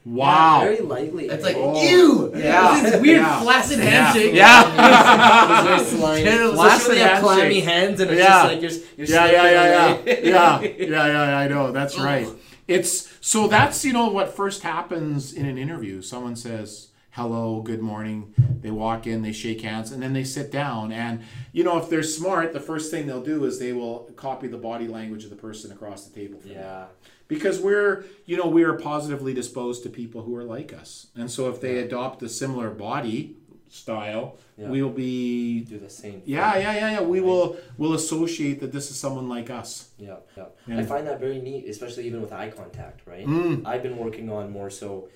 Wow. 0.05 0.61
very 0.61 0.79
lightly. 0.79 1.27
That's 1.27 1.43
like 1.43 1.55
Oh. 1.57 1.81
ew. 1.81 2.31
Yeah. 2.35 2.81
This 2.81 2.93
is 2.95 3.01
weird 3.01 3.21
Yeah. 3.21 3.41
flaccid 3.41 3.79
handshake. 3.79 4.33
Yeah. 4.33 5.59
It's 5.59 5.67
very 5.91 5.99
slimy. 5.99 6.23
Terrible. 6.23 6.61
Especially 6.61 6.95
they 6.95 7.01
have 7.01 7.19
Flaccid 7.23 7.39
clammy 7.39 7.59
handshake. 7.59 7.73
hands, 7.73 7.99
and 7.99 8.11
it's 8.11 8.19
Yeah. 8.19 8.27
just 8.27 8.45
like 8.45 8.61
you're, 8.61 8.71
you're 8.97 9.07
yeah, 9.07 9.27
slipping 9.27 9.33
yeah, 9.33 9.51
yeah, 9.51 10.21
yeah, 10.23 10.61
yeah, 10.67 11.07
yeah, 11.07 11.07
yeah. 11.29 11.37
I 11.37 11.47
know 11.47 11.71
that's 11.71 11.97
right. 11.99 12.27
It's 12.67 13.09
so 13.21 13.47
that's 13.47 13.83
you 13.83 13.93
know 13.93 14.09
what 14.09 14.35
first 14.35 14.61
happens 14.63 15.33
in 15.33 15.45
an 15.45 15.57
interview. 15.57 16.01
Someone 16.01 16.35
says 16.35 16.87
hello, 17.11 17.61
good 17.61 17.81
morning. 17.81 18.33
They 18.61 18.69
walk 18.71 19.07
in, 19.07 19.23
they 19.23 19.31
shake 19.31 19.61
hands, 19.61 19.91
and 19.91 20.01
then 20.01 20.13
they 20.13 20.23
sit 20.23 20.51
down. 20.51 20.91
And 20.91 21.21
you 21.51 21.63
know 21.63 21.77
if 21.77 21.89
they're 21.89 22.03
smart, 22.03 22.53
the 22.53 22.59
first 22.59 22.91
thing 22.91 23.07
they'll 23.07 23.23
do 23.23 23.43
is 23.45 23.57
they 23.59 23.73
will 23.73 24.09
copy 24.15 24.47
the 24.47 24.57
body 24.57 24.87
language 24.87 25.23
of 25.23 25.29
the 25.31 25.35
person 25.35 25.71
across 25.71 26.05
the 26.05 26.13
table. 26.17 26.39
From 26.39 26.51
them. 26.51 26.87
Yeah. 27.29 27.35
because 27.37 27.59
we're 27.59 28.05
you 28.25 28.37
know 28.37 28.47
we 28.47 28.63
are 28.63 28.73
positively 28.73 29.33
disposed 29.33 29.83
to 29.83 29.89
people 29.89 30.23
who 30.23 30.35
are 30.35 30.43
like 30.43 30.73
us, 30.73 31.07
and 31.15 31.29
so 31.31 31.49
if 31.49 31.61
they 31.61 31.79
adopt 31.79 32.23
a 32.23 32.29
similar 32.29 32.69
body 32.69 33.35
style, 33.71 34.37
Yeah. 34.57 34.69
we'll 34.69 34.89
be 34.89 35.59
Do 35.61 35.77
the 35.77 35.89
same. 35.89 36.21
yeah, 36.25 36.53
thing. 36.53 36.61
yeah, 36.63 36.73
yeah, 36.73 36.91
yeah. 36.91 37.01
We 37.01 37.21
will 37.21 37.55
will 37.77 37.93
associate 37.93 38.59
that 38.61 38.71
this 38.71 38.89
is 38.89 38.97
someone 38.97 39.29
like 39.29 39.49
us. 39.51 39.89
Yeah, 39.99 40.17
yeah. 40.35 40.45
Yeah. 40.67 40.79
I 40.79 40.83
find 40.83 41.05
that 41.07 41.19
very 41.19 41.39
neat, 41.39 41.69
especially 41.69 42.05
even 42.07 42.21
with 42.21 42.33
eye 42.33 42.49
contact, 42.49 43.05
right? 43.05 43.25
Mm. 43.27 43.65
I've 43.65 43.83
been 43.83 43.97
working 43.97 44.31
on 44.31 44.49
more 44.51 44.71
so 44.71 45.09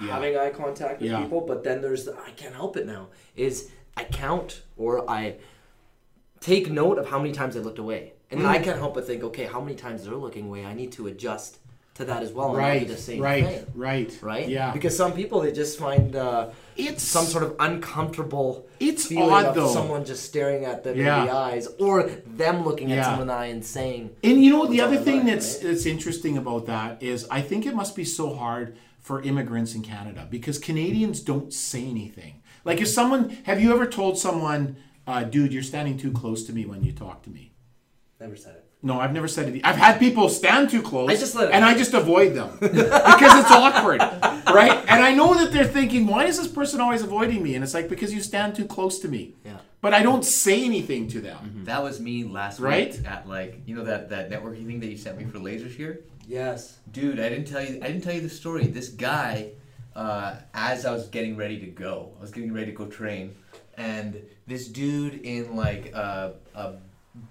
Yeah. 0.00 0.12
having 0.14 0.36
eye 0.38 0.50
contact 0.50 1.00
with 1.02 1.10
Yeah. 1.10 1.20
people, 1.22 1.42
but 1.42 1.64
then 1.64 1.82
there's 1.82 2.04
the, 2.06 2.14
I 2.28 2.30
can't 2.30 2.54
help 2.54 2.76
it 2.78 2.86
now. 2.86 3.08
Is 3.36 3.70
I 3.94 4.04
count 4.04 4.62
or 4.78 5.08
I 5.10 5.36
take 6.40 6.70
note 6.70 6.98
of 6.98 7.08
how 7.08 7.18
many 7.18 7.32
times 7.32 7.56
I 7.56 7.60
looked 7.60 7.78
away, 7.80 8.12
and 8.30 8.40
then 8.40 8.46
I 8.46 8.58
can't 8.58 8.78
help 8.78 8.94
but 8.94 9.06
think, 9.06 9.22
okay, 9.24 9.44
how 9.44 9.60
many 9.60 9.74
times 9.76 10.04
they're 10.04 10.14
looking 10.14 10.46
away? 10.46 10.64
I 10.64 10.74
need 10.74 10.92
to 10.92 11.06
adjust 11.06 11.58
to 11.94 12.04
that 12.04 12.22
as 12.22 12.30
well, 12.32 12.54
Right, 12.54 12.86
do 12.86 12.94
the 12.94 13.00
same 13.00 13.20
right, 13.20 13.44
thing. 13.44 13.66
right, 13.74 14.18
Right? 14.22 14.48
Yeah, 14.48 14.70
Because 14.72 14.96
some 14.96 15.12
people 15.14 15.40
they 15.40 15.50
just 15.50 15.76
find 15.80 16.14
uh, 16.14 16.50
it's 16.76 17.02
some 17.02 17.24
sort 17.24 17.42
of 17.42 17.56
uncomfortable 17.58 18.66
It's 18.78 19.06
feeling 19.06 19.30
odd, 19.30 19.46
of 19.46 19.54
though. 19.56 19.66
someone 19.72 20.04
just 20.04 20.24
staring 20.24 20.64
at 20.64 20.84
them 20.84 20.96
Yeah. 20.96 21.20
in 21.22 21.26
the 21.26 21.32
eyes, 21.34 21.66
or 21.80 22.04
them 22.26 22.64
looking 22.64 22.92
at 22.92 22.98
Yeah. 22.98 23.02
someone 23.04 23.22
in 23.22 23.26
the 23.28 23.34
eye 23.34 23.46
and 23.46 23.64
saying, 23.64 24.10
And 24.22 24.44
you 24.44 24.50
know 24.52 24.66
the 24.66 24.80
other 24.80 24.96
thing 24.96 25.24
that's 25.26 25.54
right? 25.56 25.64
that's 25.72 25.86
interesting 25.86 26.36
about 26.38 26.66
that 26.66 27.02
is 27.02 27.26
I 27.30 27.40
think 27.42 27.66
it 27.66 27.74
must 27.74 27.96
be 27.96 28.04
so 28.04 28.32
hard 28.34 28.76
for 29.00 29.20
immigrants 29.22 29.74
in 29.74 29.82
Canada 29.82 30.26
because 30.30 30.58
Canadians 30.58 31.20
don't 31.20 31.52
say 31.52 31.84
anything. 31.84 32.42
Like 32.64 32.80
if 32.80 32.88
someone 32.88 33.30
have 33.44 33.60
you 33.60 33.72
ever 33.72 33.86
told 33.86 34.18
someone, 34.18 34.76
uh, 35.06 35.24
dude, 35.24 35.52
you're 35.52 35.62
standing 35.64 35.96
too 35.98 36.12
close 36.12 36.44
to 36.44 36.52
me 36.52 36.64
when 36.64 36.84
you 36.84 36.92
talk 36.92 37.22
to 37.24 37.30
me? 37.30 37.47
Never 38.20 38.36
said 38.36 38.56
it. 38.56 38.64
No, 38.82 39.00
I've 39.00 39.12
never 39.12 39.26
said 39.26 39.48
it. 39.48 39.60
I've 39.64 39.76
had 39.76 39.98
people 39.98 40.28
stand 40.28 40.70
too 40.70 40.82
close, 40.82 41.10
I 41.10 41.14
just 41.16 41.34
let 41.34 41.48
it 41.48 41.52
and 41.54 41.64
I 41.64 41.76
just 41.76 41.94
avoid 41.94 42.34
them 42.34 42.56
because 42.60 43.40
it's 43.40 43.50
awkward, 43.50 44.00
right? 44.00 44.84
And 44.88 45.02
I 45.02 45.12
know 45.14 45.34
that 45.34 45.52
they're 45.52 45.64
thinking, 45.64 46.06
why 46.06 46.26
is 46.26 46.38
this 46.38 46.46
person 46.48 46.80
always 46.80 47.02
avoiding 47.02 47.42
me? 47.42 47.54
And 47.56 47.64
it's 47.64 47.74
like 47.74 47.88
because 47.88 48.14
you 48.14 48.20
stand 48.22 48.54
too 48.54 48.66
close 48.66 49.00
to 49.00 49.08
me. 49.08 49.34
Yeah. 49.44 49.58
But 49.80 49.94
I 49.94 50.02
don't 50.02 50.24
say 50.24 50.64
anything 50.64 51.08
to 51.08 51.20
them. 51.20 51.62
That 51.64 51.82
was 51.82 52.00
me 52.00 52.24
last 52.24 52.60
Right? 52.60 52.92
week 52.92 53.06
at 53.06 53.28
like 53.28 53.60
you 53.66 53.74
know 53.76 53.84
that 53.84 54.10
that 54.10 54.30
networking 54.30 54.66
thing 54.66 54.80
that 54.80 54.88
you 54.88 54.96
sent 54.96 55.18
me 55.18 55.24
for 55.24 55.38
Laser 55.38 55.68
Shear. 55.68 56.00
Yes. 56.26 56.78
Dude, 56.92 57.18
I 57.18 57.28
didn't 57.28 57.46
tell 57.46 57.62
you. 57.62 57.76
I 57.82 57.86
didn't 57.88 58.02
tell 58.02 58.14
you 58.14 58.20
the 58.20 58.28
story. 58.28 58.66
This 58.66 58.88
guy, 58.90 59.50
uh, 59.96 60.36
as 60.54 60.84
I 60.84 60.92
was 60.92 61.08
getting 61.08 61.36
ready 61.36 61.58
to 61.60 61.66
go, 61.66 62.12
I 62.18 62.20
was 62.22 62.30
getting 62.30 62.52
ready 62.52 62.66
to 62.66 62.76
go 62.76 62.86
train, 62.86 63.34
and 63.76 64.20
this 64.46 64.68
dude 64.68 65.14
in 65.22 65.56
like 65.56 65.92
a, 65.94 66.34
a 66.54 66.72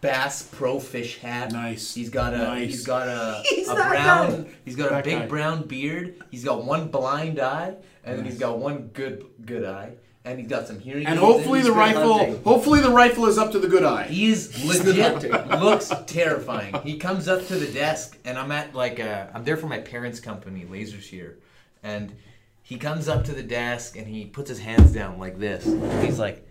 Bass 0.01 0.43
Pro 0.43 0.79
Fish 0.79 1.17
hat. 1.19 1.51
Nice. 1.51 1.93
He's 1.95 2.09
got 2.09 2.33
a. 2.33 2.37
Nice. 2.37 2.69
He's 2.69 2.85
got 2.85 3.07
a. 3.07 3.41
He's 3.49 3.67
a 3.69 3.75
brown. 3.75 4.43
guy. 4.43 4.49
He's 4.65 4.75
got 4.75 4.91
a 4.91 5.03
big 5.03 5.19
guy. 5.19 5.25
brown 5.27 5.63
beard. 5.67 6.15
He's 6.29 6.43
got 6.43 6.63
one 6.65 6.89
blind 6.89 7.39
eye, 7.39 7.75
and 8.03 8.17
then 8.17 8.25
he's 8.25 8.35
Nice. 8.35 8.41
got 8.41 8.59
one 8.59 8.89
good 8.93 9.25
good 9.45 9.63
eye, 9.65 9.93
and 10.25 10.39
he's 10.39 10.47
got 10.49 10.67
some 10.67 10.79
hearing. 10.79 11.05
And 11.07 11.17
hopefully 11.17 11.61
the 11.61 11.71
rifle, 11.71 12.17
hunting. 12.17 12.43
hopefully 12.43 12.79
the 12.81 12.91
rifle 12.91 13.25
is 13.25 13.37
up 13.37 13.51
to 13.53 13.59
the 13.59 13.67
good 13.67 13.83
eye. 13.83 14.03
He 14.07 14.27
is 14.27 14.63
legit 14.65 15.23
looks 15.61 15.91
terrifying. 16.05 16.75
He 16.83 16.97
comes 16.97 17.27
up 17.27 17.47
to 17.47 17.55
the 17.55 17.71
desk, 17.71 18.17
and 18.25 18.37
I'm 18.37 18.51
at 18.51 18.75
like 18.75 18.99
uh, 18.99 19.27
I'm 19.33 19.43
there 19.43 19.57
for 19.57 19.67
my 19.67 19.79
parents' 19.79 20.19
company, 20.19 20.65
Laser 20.69 21.01
Shear, 21.01 21.37
and 21.81 22.13
he 22.61 22.77
comes 22.77 23.07
up 23.07 23.23
to 23.23 23.31
the 23.31 23.43
desk 23.43 23.95
and 23.97 24.05
he 24.05 24.25
puts 24.25 24.49
his 24.49 24.59
hands 24.59 24.91
down 24.91 25.17
like 25.17 25.39
this. 25.39 25.63
He's 26.03 26.19
like, 26.19 26.45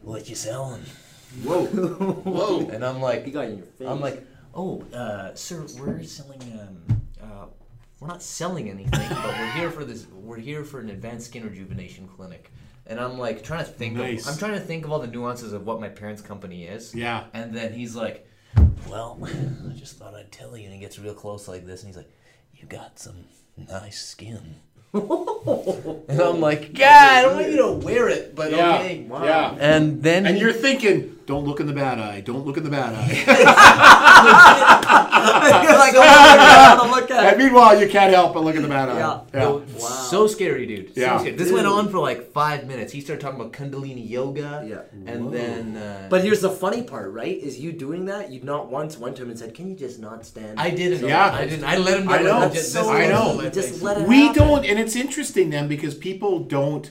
"What 0.00 0.28
you 0.28 0.34
selling?" 0.34 0.82
Whoa, 1.42 1.64
whoa. 1.66 2.68
And 2.68 2.84
I'm 2.84 3.00
like, 3.00 3.24
He 3.24 3.30
got 3.30 3.46
in 3.46 3.58
your 3.58 3.66
face. 3.66 3.88
I'm 3.88 4.00
like, 4.00 4.24
"Oh, 4.54 4.82
uh, 4.92 5.34
sir, 5.34 5.66
we're 5.78 6.02
selling. 6.02 6.40
Um, 6.60 7.02
uh, 7.22 7.46
we're 8.00 8.08
not 8.08 8.22
selling 8.22 8.68
anything, 8.70 9.08
but 9.08 9.26
we're 9.38 9.52
here 9.52 9.70
for 9.70 9.84
this. 9.84 10.06
We're 10.06 10.38
here 10.38 10.64
for 10.64 10.80
an 10.80 10.90
advanced 10.90 11.26
skin 11.26 11.44
rejuvenation 11.44 12.08
clinic." 12.08 12.50
And 12.86 13.00
I'm 13.00 13.18
like 13.18 13.42
trying 13.42 13.64
to 13.64 13.70
think. 13.70 13.96
Nice. 13.96 14.26
Of, 14.26 14.32
I'm 14.32 14.38
trying 14.38 14.52
to 14.54 14.60
think 14.60 14.84
of 14.84 14.92
all 14.92 14.98
the 14.98 15.06
nuances 15.06 15.52
of 15.52 15.66
what 15.66 15.80
my 15.80 15.88
parents' 15.88 16.20
company 16.22 16.64
is. 16.64 16.94
Yeah. 16.94 17.24
And 17.32 17.54
then 17.54 17.72
he's 17.72 17.96
like, 17.96 18.28
Well, 18.88 19.18
I 19.24 19.72
just 19.72 19.96
thought 19.96 20.14
I'd 20.14 20.30
tell 20.30 20.56
you. 20.56 20.64
And 20.64 20.74
he 20.74 20.80
gets 20.80 20.98
real 20.98 21.14
close 21.14 21.48
like 21.48 21.64
this 21.66 21.82
and 21.82 21.88
he's 21.88 21.96
like, 21.96 22.10
You 22.52 22.66
got 22.68 22.98
some 22.98 23.24
nice 23.56 24.04
skin. 24.04 24.56
and 26.08 26.20
I'm 26.20 26.40
like, 26.40 26.72
God, 26.74 26.86
I 26.86 27.22
don't 27.22 27.34
want 27.36 27.50
you 27.50 27.56
to 27.58 27.72
wear 27.72 28.08
it, 28.08 28.34
but 28.34 28.52
Yeah, 28.52 28.76
okay. 28.78 29.06
yeah. 29.10 29.56
And 29.58 30.02
then 30.02 30.24
And 30.26 30.36
he- 30.36 30.42
you're 30.42 30.52
thinking, 30.52 31.18
don't 31.26 31.44
look 31.44 31.58
in 31.60 31.66
the 31.66 31.72
bad 31.72 31.98
eye. 31.98 32.20
Don't 32.20 32.46
look 32.46 32.56
in 32.56 32.64
the 32.64 32.70
bad 32.70 32.94
eye. 32.94 33.24
You're 35.64 35.78
like, 35.84 35.94
oh, 35.96 36.78
I'm 36.82 36.90
look 36.90 37.10
at 37.10 37.24
and 37.34 37.38
meanwhile, 37.42 37.78
you 37.80 37.88
can't 37.88 38.12
help 38.12 38.34
but 38.34 38.44
look 38.44 38.56
at 38.56 38.62
the 38.62 38.68
bad 38.68 38.88
eye. 38.88 38.98
Yeah. 38.98 39.20
No, 39.40 39.56
Wow. 39.78 39.88
So 40.12 40.26
scary, 40.26 40.66
dude. 40.66 40.94
So 40.94 41.00
Yeah. 41.00 41.18
scary. 41.18 41.36
This 41.36 41.50
went 41.52 41.66
on 41.66 41.88
for 41.88 41.98
like 41.98 42.32
five 42.32 42.66
minutes. 42.66 42.92
He 42.92 43.00
started 43.00 43.20
talking 43.22 43.40
about 43.40 43.52
Kundalini 43.52 44.08
yoga. 44.08 44.64
Yeah. 44.66 45.12
And 45.12 45.32
then. 45.32 45.76
Uh, 45.76 46.06
But 46.10 46.22
here's 46.22 46.40
the 46.40 46.50
funny 46.50 46.82
part, 46.82 47.12
right? 47.12 47.36
Is 47.36 47.58
you 47.58 47.72
doing 47.72 48.04
that? 48.06 48.30
You 48.30 48.40
not 48.42 48.70
once 48.70 48.98
went 48.98 49.16
to 49.16 49.22
him 49.22 49.30
and 49.30 49.38
said, 49.38 49.54
"Can 49.54 49.68
you 49.70 49.76
just 49.76 49.98
not 49.98 50.24
stand?" 50.24 50.58
I 50.58 50.70
didn't. 50.70 51.08
Yeah. 51.08 51.32
I 51.32 51.46
didn't. 51.46 51.64
I 51.64 51.76
let 51.76 52.00
him. 52.00 52.08
I 52.08 52.18
know. 52.22 52.38
legit- 52.40 52.64
So 52.64 52.90
I 52.90 53.06
know. 53.08 53.48
just 53.50 53.82
let 53.82 53.98
it 54.00 54.08
we 54.08 54.26
happen. 54.26 54.42
don't, 54.42 54.64
and 54.66 54.78
it's 54.78 54.96
interesting 54.96 55.50
then 55.50 55.68
because 55.68 55.94
people 55.94 56.40
don't 56.40 56.90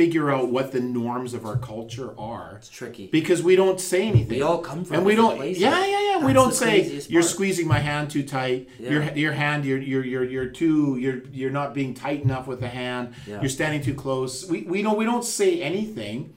figure 0.00 0.30
out 0.30 0.48
what 0.48 0.72
the 0.72 0.80
norms 0.80 1.34
of 1.34 1.44
our 1.44 1.58
culture 1.58 2.18
are. 2.18 2.56
It's 2.56 2.70
tricky. 2.70 3.06
Because 3.08 3.42
we 3.42 3.54
don't 3.54 3.78
say 3.78 4.08
anything. 4.08 4.38
We 4.38 4.42
all 4.42 4.58
come 4.58 4.84
from 4.84 4.96
and 4.96 5.04
we 5.04 5.14
don't. 5.14 5.36
places. 5.36 5.60
Yeah, 5.60 5.84
yeah, 5.84 6.00
yeah. 6.08 6.24
we 6.24 6.32
don't 6.32 6.54
say 6.54 6.74
you're 7.08 7.20
part." 7.22 7.30
squeezing 7.30 7.68
my 7.68 7.80
hand 7.80 8.10
too 8.10 8.22
tight. 8.22 8.68
Your 8.78 9.02
Yeah. 9.02 9.14
your 9.14 9.32
hand, 9.32 9.66
you're 9.66 9.78
you're 9.78 10.04
you're 10.12 10.24
you're 10.24 10.46
too 10.60 10.96
you're 10.98 11.20
you're 11.32 11.50
not 11.60 11.74
being 11.74 11.92
tight 11.92 12.22
enough 12.22 12.46
with 12.46 12.60
the 12.60 12.68
hand. 12.68 13.14
Yeah. 13.26 13.40
You're 13.40 13.50
standing 13.50 13.82
too 13.82 13.94
close. 13.94 14.48
We 14.48 14.62
we 14.62 14.80
don't 14.82 14.96
we 14.96 15.04
don't 15.04 15.24
say 15.24 15.60
anything. 15.60 16.32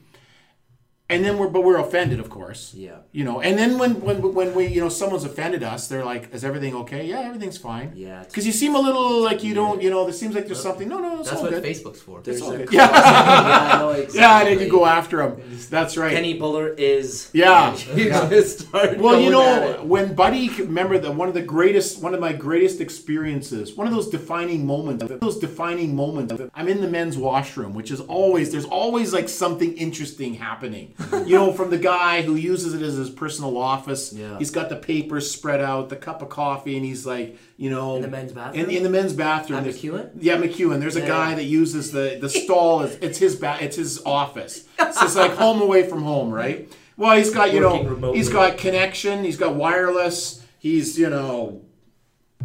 And 1.10 1.22
then 1.22 1.36
we're 1.36 1.48
but 1.48 1.62
we're 1.64 1.76
offended, 1.78 2.18
of 2.18 2.30
course. 2.30 2.72
Yeah. 2.74 2.96
You 3.12 3.24
know, 3.24 3.42
and 3.42 3.58
then 3.58 3.76
when 3.78 4.00
when 4.00 4.32
when 4.34 4.54
we 4.54 4.68
you 4.68 4.80
know 4.80 4.88
someone's 4.88 5.24
offended 5.24 5.62
us, 5.62 5.86
they're 5.86 6.04
like, 6.04 6.32
"Is 6.34 6.44
everything 6.46 6.74
okay?" 6.76 7.04
Yeah, 7.06 7.20
everything's 7.20 7.58
fine. 7.58 7.92
Yeah, 7.94 8.22
Because 8.24 8.46
you 8.46 8.52
seem 8.52 8.74
a 8.74 8.78
little 8.80 9.20
like 9.22 9.44
you 9.44 9.52
don't. 9.52 9.82
You 9.82 9.90
know, 9.90 10.04
there 10.04 10.14
seems 10.14 10.34
like 10.34 10.46
there's 10.46 10.62
something. 10.62 10.88
No, 10.88 11.00
no, 11.00 11.20
it's 11.20 11.28
That's 11.28 11.42
all 11.42 11.50
what 11.50 11.52
good. 11.52 11.62
Facebook's 11.62 12.00
for. 12.00 12.22
There's 12.22 12.40
all 12.40 12.52
a 12.52 12.56
good. 12.64 12.72
yeah, 12.72 12.88
Yeah. 13.74 13.78
no, 13.80 13.90
exactly. 13.90 14.20
Yeah, 14.20 14.38
and 14.38 14.48
then 14.48 14.64
you 14.66 14.70
go 14.72 14.86
after 14.86 15.20
him. 15.20 15.42
That's 15.68 15.98
right. 15.98 16.10
Kenny 16.10 16.38
Bhullar 16.40 16.74
is. 16.78 17.28
Yeah. 17.34 17.76
Yeah. 17.94 18.26
just 18.30 18.60
start 18.68 18.96
Well, 18.96 19.20
you 19.20 19.30
know, 19.30 19.82
when 19.84 20.14
Buddy, 20.14 20.48
remember 20.48 20.98
that 20.98 21.12
one 21.14 21.28
of 21.28 21.34
the 21.34 21.42
greatest, 21.42 22.02
one 22.02 22.14
of 22.14 22.20
my 22.20 22.32
greatest 22.32 22.80
experiences, 22.80 23.74
one 23.74 23.86
of 23.86 23.92
those 23.92 24.08
defining 24.08 24.66
moments, 24.66 25.04
those 25.20 25.38
defining 25.38 25.94
moments. 25.94 26.32
Of 26.32 26.50
I'm 26.54 26.66
in 26.66 26.80
the 26.80 26.88
men's 26.88 27.18
washroom, 27.18 27.74
which 27.74 27.90
is 27.90 28.00
always 28.00 28.50
there's 28.52 28.64
always 28.64 29.12
like 29.12 29.28
something 29.28 29.74
interesting 29.76 30.34
happening. 30.34 30.93
you 31.26 31.34
know, 31.36 31.52
from 31.52 31.70
the 31.70 31.78
guy 31.78 32.22
who 32.22 32.36
uses 32.36 32.72
it 32.74 32.80
as 32.82 32.94
his 32.94 33.10
personal 33.10 33.56
office. 33.58 34.12
Yeah. 34.12 34.38
He's 34.38 34.50
got 34.52 34.68
the 34.68 34.76
papers 34.76 35.28
spread 35.30 35.60
out, 35.60 35.88
the 35.88 35.96
cup 35.96 36.22
of 36.22 36.28
coffee, 36.28 36.76
and 36.76 36.84
he's 36.86 37.04
like, 37.04 37.36
you 37.56 37.68
know, 37.68 37.96
In 37.96 38.02
the 38.02 38.08
men's 38.08 38.32
bathroom? 38.32 38.64
In, 38.64 38.70
in 38.70 38.82
the 38.84 38.88
men's 38.90 39.12
bathroom. 39.12 39.58
At 39.60 39.66
MacEwan? 39.66 40.10
Yeah, 40.20 40.36
MacEwan. 40.36 40.78
There's 40.78 40.94
a 40.96 41.00
Yeah. 41.00 41.08
guy 41.08 41.34
that 41.34 41.44
uses 41.44 41.90
the 41.90 42.18
the 42.20 42.28
stall. 42.28 42.82
It's, 42.82 42.94
it's 42.96 43.18
his 43.18 43.34
ba- 43.36 43.58
It's 43.60 43.76
his 43.76 44.00
office. 44.06 44.66
So 44.78 45.04
it's 45.04 45.16
like 45.16 45.32
home 45.32 45.60
away 45.60 45.88
from 45.88 46.02
home, 46.02 46.30
right? 46.32 46.70
Well, 46.96 47.16
he's 47.16 47.34
got 47.34 47.52
you 47.52 47.64
Working 47.66 47.84
know, 47.86 47.90
remotely. 47.90 48.18
he's 48.18 48.28
got 48.28 48.56
connection. 48.58 49.24
He's 49.24 49.36
got 49.36 49.56
wireless. 49.56 50.44
He's 50.60 50.96
you 50.96 51.10
know 51.10 51.62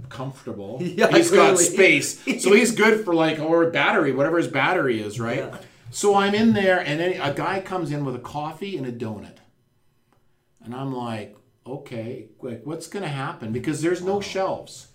comfortable. 0.09 0.79
Yeah, 0.81 1.07
he's 1.15 1.29
got 1.31 1.57
space. 1.59 2.19
So 2.41 2.53
he's 2.53 2.71
good 2.71 3.05
for 3.05 3.13
like 3.13 3.39
or 3.39 3.69
battery, 3.69 4.11
whatever 4.11 4.37
his 4.37 4.47
battery 4.47 5.01
is, 5.01 5.19
right? 5.19 5.37
Yeah. 5.39 5.57
So 5.91 6.15
I'm 6.15 6.35
in 6.35 6.53
there, 6.53 6.79
and 6.79 6.99
then 6.99 7.19
a 7.19 7.33
guy 7.33 7.61
comes 7.61 7.91
in 7.91 8.05
with 8.05 8.15
a 8.15 8.19
coffee 8.19 8.77
and 8.77 8.85
a 8.85 8.91
donut, 8.91 9.37
and 10.63 10.75
I'm 10.75 10.93
like, 10.93 11.35
okay, 11.65 12.27
like 12.41 12.65
what's 12.65 12.87
gonna 12.87 13.07
happen? 13.07 13.51
Because 13.51 13.81
there's 13.81 14.01
no 14.01 14.21
shelves 14.21 14.87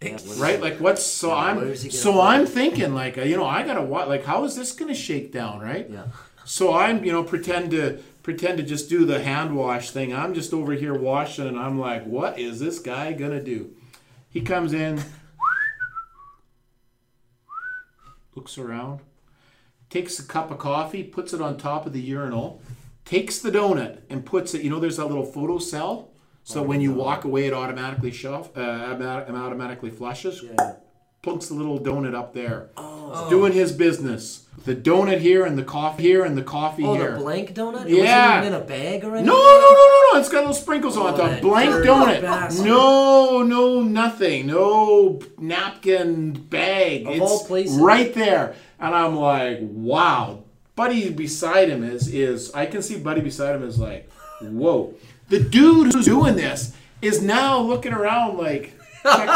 Yeah, 0.00 0.18
right? 0.38 0.60
Like 0.60 0.78
what's 0.78 1.04
so 1.04 1.28
Yeah, 1.28 1.34
I'm 1.34 1.58
is 1.68 1.82
he 1.82 1.88
gonna 1.90 1.98
so 2.00 2.12
put 2.12 2.20
I'm 2.20 2.46
thinking 2.46 2.94
like 2.94 3.18
uh, 3.18 3.22
you 3.22 3.36
know 3.36 3.46
I 3.46 3.62
gotta 3.62 3.82
what 3.82 4.08
like 4.08 4.24
how 4.24 4.44
is 4.44 4.56
this 4.56 4.72
gonna 4.72 4.94
shake 4.94 5.32
down 5.32 5.60
right? 5.60 5.88
Yeah. 5.88 6.06
So 6.44 6.74
I'm 6.74 7.04
you 7.04 7.12
know 7.12 7.22
pretend 7.22 7.70
to 7.72 8.02
pretend 8.22 8.58
to 8.58 8.64
just 8.64 8.88
do 8.88 9.04
the 9.04 9.22
hand 9.22 9.56
wash 9.56 9.90
thing. 9.90 10.14
I'm 10.14 10.34
just 10.34 10.52
over 10.52 10.72
here 10.72 10.94
washing 10.94 11.46
and 11.46 11.58
I'm 11.58 11.78
like, 11.78 12.04
what 12.04 12.38
is 12.38 12.60
this 12.60 12.78
guy 12.78 13.12
gonna 13.12 13.42
do? 13.42 13.74
He 14.30 14.40
comes 14.40 14.72
in, 14.72 15.02
looks 18.34 18.56
around, 18.58 19.00
takes 19.92 20.18
a 20.18 20.22
cup 20.22 20.50
of 20.50 20.56
coffee, 20.58 21.02
puts 21.02 21.34
it 21.34 21.42
on 21.42 21.58
top 21.58 21.84
of 21.84 21.92
the 21.92 22.00
urinal, 22.00 22.62
takes 23.04 23.40
the 23.40 23.50
donut 23.50 23.98
and 24.08 24.24
puts 24.24 24.54
it. 24.54 24.62
You 24.62 24.70
know, 24.70 24.80
there's 24.80 24.96
that 24.96 25.06
little 25.06 25.26
photo 25.26 25.58
cell. 25.58 26.08
So 26.44 26.62
when 26.62 26.80
you 26.80 26.92
walk 26.92 27.24
away, 27.24 27.46
it 27.46 27.52
automatically 27.52 28.10
shelf, 28.10 28.56
uh, 28.56 28.60
automatically 28.60 29.90
flushes 29.90 30.42
Yeah. 30.42 30.76
plunks 31.22 31.46
the 31.48 31.54
little 31.54 31.78
donut 31.78 32.14
up 32.14 32.32
there. 32.32 32.70
Oh. 32.76 33.28
Doing 33.28 33.52
his 33.52 33.70
business. 33.70 34.46
The 34.64 34.76
donut 34.76 35.18
here 35.18 35.44
and 35.44 35.58
the 35.58 35.64
coffee 35.64 36.04
here 36.04 36.24
and 36.24 36.38
the 36.38 36.42
coffee 36.42 36.84
Oh, 36.84 36.94
here. 36.94 37.10
Oh, 37.10 37.12
the 37.14 37.18
blank 37.20 37.52
donut? 37.54 37.86
It 37.86 37.96
Yeah. 37.96 38.42
in 38.44 38.52
a 38.54 38.60
bag 38.60 39.02
or 39.02 39.08
no, 39.08 39.14
anything? 39.16 39.26
no, 39.26 39.34
no, 39.34 39.70
no, 39.70 40.00
no. 40.12 40.18
It's 40.20 40.28
got 40.28 40.38
little 40.38 40.54
sprinkles 40.54 40.96
on 40.96 41.14
Oh, 41.14 41.16
top. 41.16 41.40
Blank 41.40 41.70
donut. 41.84 42.20
bastard. 42.22 42.66
No, 42.66 43.42
no, 43.42 43.82
nothing. 43.82 44.46
No 44.46 45.18
napkin 45.38 46.32
bag. 46.32 47.06
Of 47.06 47.12
it's 47.14 47.20
all 47.20 47.44
places. 47.44 47.76
right 47.78 48.12
there. 48.14 48.54
And 48.78 48.94
I'm 48.94 49.16
like, 49.16 49.58
wow. 49.62 50.44
Buddy 50.76 51.10
beside 51.10 51.68
him 51.68 51.82
is 51.84 52.08
is 52.08 52.52
I 52.54 52.66
can 52.66 52.82
see 52.82 52.98
Buddy 52.98 53.20
beside 53.20 53.54
him 53.56 53.64
is 53.64 53.78
like, 53.78 54.08
whoa. 54.40 54.94
The 55.28 55.40
dude 55.40 55.92
who's 55.92 56.04
doing 56.04 56.36
this 56.36 56.72
is 57.00 57.20
now 57.20 57.58
looking 57.60 57.92
around 57.92 58.38
like, 58.38 58.74
check, 59.02 59.28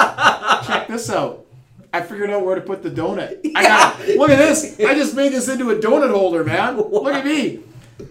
check 0.67 0.89
this 0.89 1.11
out. 1.11 1.46
I 1.93 2.03
figured 2.03 2.31
out 2.31 2.45
where 2.45 2.55
to 2.55 2.61
put 2.61 2.83
the 2.83 2.91
donut. 2.91 3.41
I 3.57 3.63
got 3.63 4.01
it. 4.01 4.19
Look 4.19 4.31
at 4.31 4.39
this. 4.39 4.79
I 4.81 4.95
just 4.95 5.15
made 5.15 5.33
this 5.33 5.49
into 5.49 5.71
a 5.71 5.77
donut 5.77 6.11
holder, 6.11 6.45
man. 6.45 6.77
Look 6.77 7.15
at 7.15 7.25
me. 7.25 7.61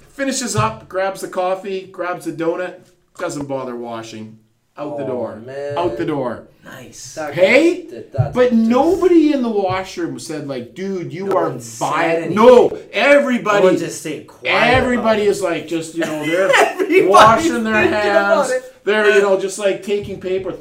Finishes 0.09 0.55
up, 0.55 0.87
grabs 0.87 1.21
the 1.21 1.27
coffee, 1.27 1.87
grabs 1.87 2.25
the 2.25 2.31
donut, 2.31 2.87
doesn't 3.17 3.47
bother 3.47 3.75
washing. 3.75 4.39
Out 4.77 4.97
the 4.97 5.03
Oh, 5.05 5.07
door. 5.07 5.35
man. 5.45 5.77
Out 5.77 5.97
the 5.97 6.05
door. 6.05 6.47
Nice. 6.65 7.17
Hey, 7.33 7.85
That- 8.13 8.33
but 8.33 8.51
nobody 8.51 9.31
in 9.31 9.41
the 9.41 9.49
washroom 9.49 10.19
said 10.19 10.47
like, 10.49 10.73
"Dude, 10.75 11.13
you 11.13 11.27
No 11.27 11.37
are 11.37 11.49
one 11.49 11.59
said 11.61 11.87
vile." 11.87 12.09
anything. 12.17 12.35
No, 12.35 12.77
everybody. 12.91 13.63
would 13.63 13.77
just 13.77 14.01
stay 14.01 14.23
quiet. 14.25 14.73
Everybody 14.73 15.21
is 15.23 15.41
like 15.41 15.67
just 15.67 15.95
you 15.95 16.01
know 16.03 16.25
they're 16.25 17.07
washing 17.07 17.63
their 17.63 17.87
hands. 17.87 18.51
They're 18.83 19.09
you 19.15 19.21
know 19.21 19.39
just 19.39 19.59
like 19.59 19.81
taking 19.83 20.19
paper, 20.19 20.53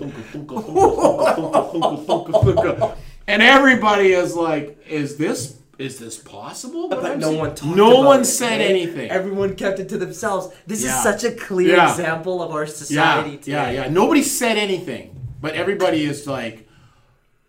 and 3.26 3.42
everybody 3.42 4.12
is 4.12 4.34
like, 4.36 4.78
"Is 4.88 5.16
this 5.16 5.56
is 5.78 5.98
this 5.98 6.16
possible?" 6.18 6.88
But 6.88 7.02
What 7.02 7.12
I'm 7.12 7.18
no 7.18 7.28
seeing?" 7.28 7.40
one 7.40 7.54
talked 7.54 7.76
No 7.76 7.90
about 7.92 8.04
one 8.06 8.20
it, 8.22 8.24
said 8.26 8.58
right? 8.58 8.60
anything. 8.70 9.10
Everyone 9.10 9.54
kept 9.56 9.78
it 9.80 9.88
to 9.90 9.98
themselves. 9.98 10.54
This 10.66 10.84
Yeah. 10.84 10.96
is 10.96 11.02
such 11.02 11.24
a 11.24 11.32
clear 11.32 11.76
Yeah. 11.76 11.90
example 11.90 12.42
of 12.42 12.50
our 12.52 12.64
yeah, 12.64 12.70
society 12.72 13.36
today. 13.38 13.52
yeah, 13.52 13.70
yeah. 13.70 13.88
Nobody 13.88 14.22
said 14.22 14.56
anything, 14.56 15.16
but 15.40 15.54
everybody 15.54 16.04
is 16.04 16.26
like, 16.26 16.68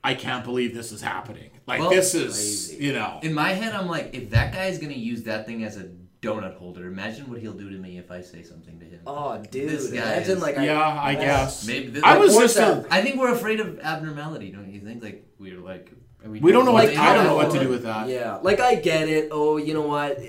"I 0.04 0.14
can't 0.14 0.44
believe 0.44 0.74
this 0.76 0.92
is 0.92 1.02
happening." 1.02 1.50
Like 1.68 1.80
Well, 1.80 1.90
this 1.90 2.14
is 2.14 2.34
crazy. 2.34 2.84
you 2.86 2.94
know. 2.94 3.20
In 3.24 3.34
my 3.34 3.54
head, 3.54 3.74
I'm 3.74 3.88
like, 3.88 4.12
if 4.14 4.30
that 4.32 4.54
guy 4.54 4.66
is 4.68 4.78
gonna 4.78 4.94
use 4.94 5.24
that 5.24 5.46
thing 5.48 5.64
as 5.64 5.78
a 5.78 5.86
donut 6.22 6.56
holder, 6.56 6.88
imagine 6.88 7.30
what 7.30 7.40
he'll 7.40 7.54
do 7.54 7.70
to 7.70 7.76
me 7.78 7.98
if 7.98 8.10
I 8.12 8.22
say 8.22 8.42
something 8.44 8.80
to 8.80 8.86
him. 8.86 9.00
Oh, 9.06 9.38
dude. 9.52 9.70
This 9.70 9.88
guy 9.92 10.14
Imagine 10.14 10.38
is- 10.38 10.42
like 10.44 10.56
Yeah, 10.58 10.80
I 10.82 11.16
Oh, 11.16 11.20
guess. 11.22 11.66
Maybe 11.68 11.88
this- 11.90 12.04
I 12.04 12.18
was 12.18 12.34
Like, 12.36 12.44
just 12.46 12.58
what's 12.60 12.70
a, 12.70 12.82
that? 12.82 12.88
I 12.92 13.02
think 13.04 13.20
we're 13.20 13.32
afraid 13.34 13.60
of 13.60 13.80
abnormality, 13.80 14.52
don't 14.52 14.72
you 14.72 14.80
think? 14.80 15.04
Like 15.04 15.24
we're 15.40 15.60
like, 15.60 15.92
are 16.26 16.30
we 16.30 16.52
don't 16.52 16.66
know 16.66 16.72
what 16.72 16.90
I 16.90 17.14
don't 17.14 17.26
know 17.26 17.36
what 17.36 17.52
to 17.52 17.60
do 17.60 17.70
with 17.70 17.84
that. 17.84 18.08
Yeah, 18.10 18.38
like 18.42 18.60
I 18.60 18.76
get 18.76 19.08
it. 19.10 19.30
Oh, 19.32 19.58
you 19.58 19.74
know 19.74 19.82
what? 19.88 20.20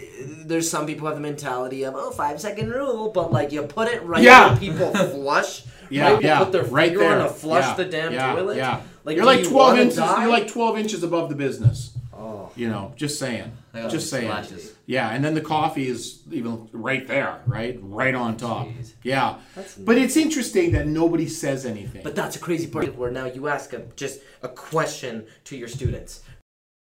There's 0.45 0.71
some 0.71 0.87
people 0.87 1.07
have 1.07 1.17
the 1.17 1.23
mentality 1.23 1.85
of 1.85 1.95
oh 1.97 2.11
five 2.11 2.41
second 2.41 2.71
rule, 2.71 3.11
but 3.11 3.33
like 3.33 3.53
you 3.53 3.63
put 3.63 3.89
it 3.89 4.03
right 4.03 4.23
Yeah. 4.23 4.49
where 4.51 4.57
people 4.59 4.93
flush. 5.11 5.65
Yeah, 5.89 6.15
right? 6.15 6.23
yeah, 6.23 6.39
Put 6.41 6.51
their 6.53 6.65
right 6.65 6.89
finger 6.89 6.99
there. 7.05 7.21
on 7.21 7.29
to 7.29 7.33
flush 7.33 7.65
yeah, 7.65 7.75
the 7.75 7.85
damn 7.85 8.13
yeah, 8.13 8.35
toilet. 8.35 8.57
Yeah, 8.57 8.81
Like, 9.05 9.17
you're 9.17 9.25
like 9.25 9.45
you 9.45 9.51
twelve 9.51 9.79
inches. 9.79 9.97
die? 9.99 10.23
You're 10.23 10.31
like 10.33 10.49
twelve 10.49 10.77
inches 10.77 11.05
above 11.05 11.29
the 11.29 11.37
business. 11.37 11.96
Oh, 12.27 12.51
You 12.57 12.69
know, 12.69 12.93
just 12.97 13.19
saying. 13.19 13.53
Just 13.89 14.11
saying. 14.11 14.29
splashes. 14.31 14.73
Yeah, 14.87 15.11
and 15.15 15.25
then 15.25 15.35
the 15.35 15.41
coffee 15.57 15.89
is 15.89 16.23
even 16.31 16.69
right 16.73 17.07
there, 17.07 17.41
right, 17.47 17.79
right 17.83 18.15
on 18.15 18.37
top. 18.37 18.67
Jeez. 18.69 18.93
Yeah, 19.03 19.37
That's 19.55 19.75
but 19.75 19.97
it's 19.99 20.17
interesting 20.17 20.73
that 20.73 20.87
nobody 20.87 21.29
says 21.29 21.67
anything. 21.67 22.03
But 22.03 22.15
that's 22.17 22.37
a 22.37 22.39
crazy 22.39 22.67
part 22.69 22.97
where 22.97 23.11
now 23.11 23.27
you 23.27 23.49
ask 23.49 23.73
a, 23.73 23.81
just 23.97 24.21
a 24.43 24.49
question 24.49 25.27
to 25.45 25.57
your 25.57 25.69
students, 25.69 26.23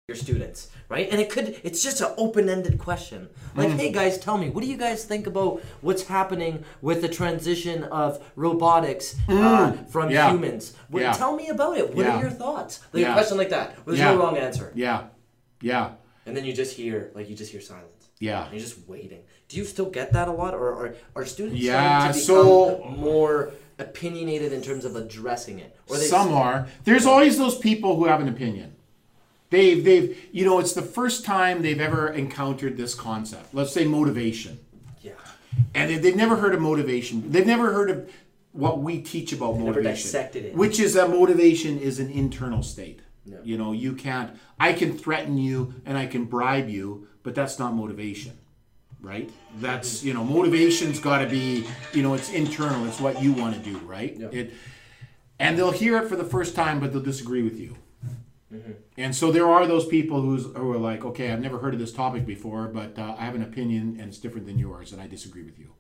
your 0.09 0.17
students, 0.17 0.69
right? 0.91 1.09
And 1.11 1.19
it 1.21 1.31
could 1.31 1.47
it's 1.65 1.83
just 1.83 2.01
an 2.03 2.13
open-ended 2.19 2.79
question. 2.79 3.29
Like, 3.57 3.71
Mm. 3.71 3.79
hey 3.81 3.91
guys, 3.93 4.19
tell 4.19 4.37
me, 4.39 4.51
what 4.51 4.63
do 4.63 4.69
you 4.71 4.77
guys 4.77 5.05
think 5.05 5.27
about 5.27 5.63
what's 5.81 6.05
happening 6.05 6.63
with 6.83 7.01
the 7.01 7.09
transition 7.09 7.85
of 7.85 8.23
robotics 8.37 9.17
uh, 9.29 9.73
from 9.89 10.09
Mm. 10.09 10.13
Yeah. 10.13 10.31
humans? 10.31 10.75
What, 10.91 11.01
Yeah. 11.03 11.13
Tell 11.15 11.35
me 11.35 11.49
about 11.49 11.79
it. 11.79 11.95
What 11.97 12.05
Yeah. 12.07 12.17
are 12.19 12.21
your 12.21 12.31
thoughts? 12.31 12.81
Like 12.93 13.07
a 13.07 13.13
question 13.15 13.39
like 13.39 13.51
that. 13.51 13.67
There's 13.87 13.99
no 13.99 14.17
wrong 14.19 14.37
answer. 14.37 14.71
yeah, 14.75 15.05
yeah, 15.65 15.93
And 16.27 16.37
then 16.37 16.45
you 16.45 16.53
just 16.53 16.77
hear 16.77 17.11
like 17.15 17.29
you 17.31 17.35
just 17.37 17.51
hear 17.53 17.61
silence. 17.61 18.09
yeah. 18.21 18.45
And 18.45 18.53
you're 18.53 18.61
just 18.69 18.87
waiting. 18.87 19.23
Do 19.49 19.57
you 19.57 19.65
still 19.65 19.91
get 19.91 20.13
that 20.13 20.29
a 20.29 20.33
lot, 20.33 20.53
or 20.55 20.69
are, 20.81 20.95
are 21.17 21.25
students 21.27 21.61
Yeah, 21.61 22.01
to 22.01 22.09
become 22.09 22.21
so- 22.21 22.95
more 22.97 23.53
opinionated 23.79 24.53
in 24.53 24.63
terms 24.63 24.85
of 24.85 24.95
addressing 24.97 25.59
it? 25.59 25.77
Or 25.89 25.97
they 25.97 26.05
Some 26.07 26.33
are. 26.33 26.69
There's 26.85 27.07
always 27.07 27.39
those 27.39 27.57
people 27.59 27.97
who 27.97 28.05
have 28.07 28.21
an 28.21 28.29
opinion. 28.29 28.77
They've, 29.51 29.85
they've, 29.85 30.19
you 30.33 30.45
know, 30.45 30.59
it's 30.59 30.73
the 30.73 30.83
first 30.83 31.25
time 31.25 31.63
they've 31.63 31.81
ever 31.81 32.09
encountered 32.09 32.77
this 32.77 32.95
concept. 32.95 33.55
Let's 33.55 33.73
say 33.73 33.85
motivation. 33.87 34.59
yeah. 35.03 35.13
and 35.75 35.91
they, 35.91 35.99
they've 35.99 36.17
never 36.17 36.37
heard 36.37 36.55
of 36.55 36.61
motivation. 36.61 37.31
They've 37.31 37.47
never 37.47 37.73
heard 37.73 37.91
of 37.91 38.11
what 38.53 38.81
we 38.81 39.01
teach 39.01 39.33
about 39.33 39.55
never 39.55 39.67
motivation, 39.67 40.03
dissected 40.03 40.45
it. 40.47 40.55
which 40.55 40.79
is 40.81 40.95
that 40.95 41.11
motivation 41.11 41.79
is 41.79 41.99
an 42.01 42.11
internal 42.11 42.63
state. 42.63 43.01
Yeah. 43.25 43.39
You 43.43 43.59
know, 43.59 43.73
you 43.73 43.95
can't. 43.95 44.37
I 44.59 44.73
can 44.73 44.97
threaten 44.97 45.39
you 45.39 45.75
and 45.87 45.97
I 45.97 46.07
can 46.07 46.25
bribe 46.25 46.69
you, 46.69 47.09
but 47.23 47.35
that's 47.35 47.59
not 47.59 47.75
motivation, 47.75 48.39
right? 49.01 49.31
That's 49.57 50.05
you 50.05 50.13
know, 50.13 50.25
motivation's 50.25 50.99
got 51.01 51.19
to 51.19 51.27
be 51.27 51.67
you 51.93 52.03
know, 52.03 52.15
it's 52.15 52.31
internal. 52.31 52.87
It's 52.87 53.01
what 53.01 53.23
you 53.23 53.33
want 53.33 53.55
to 53.57 53.61
do, 53.61 53.79
right? 53.79 54.17
Yeah. 54.17 54.29
It, 54.31 54.53
and 55.39 55.59
they'll 55.59 55.73
hear 55.73 55.97
it 55.99 56.09
for 56.09 56.17
the 56.17 56.25
first 56.25 56.55
time, 56.55 56.81
but 56.81 56.93
they'll 56.93 57.03
disagree 57.03 57.43
with 57.43 57.59
you. 57.59 57.77
And 58.97 59.15
so 59.15 59.33
there 59.33 59.49
are 59.49 59.67
those 59.67 59.87
people 59.87 60.21
who's, 60.21 60.45
who 60.45 60.71
are 60.73 60.79
like, 60.79 61.05
okay, 61.05 61.33
I've 61.33 61.41
never 61.41 61.59
heard 61.59 61.75
of 61.75 61.81
this 61.81 61.93
topic 61.93 62.25
before, 62.25 62.69
but 62.69 62.97
uh, 62.99 63.17
I 63.19 63.25
have 63.25 63.35
an 63.35 63.43
opinion 63.43 63.97
and 63.99 64.09
it's 64.09 64.19
different 64.19 64.47
than 64.47 64.59
yours, 64.59 64.93
and 64.93 65.03
I 65.03 65.09
disagree 65.09 65.43
with 65.43 65.59
you. 65.59 65.73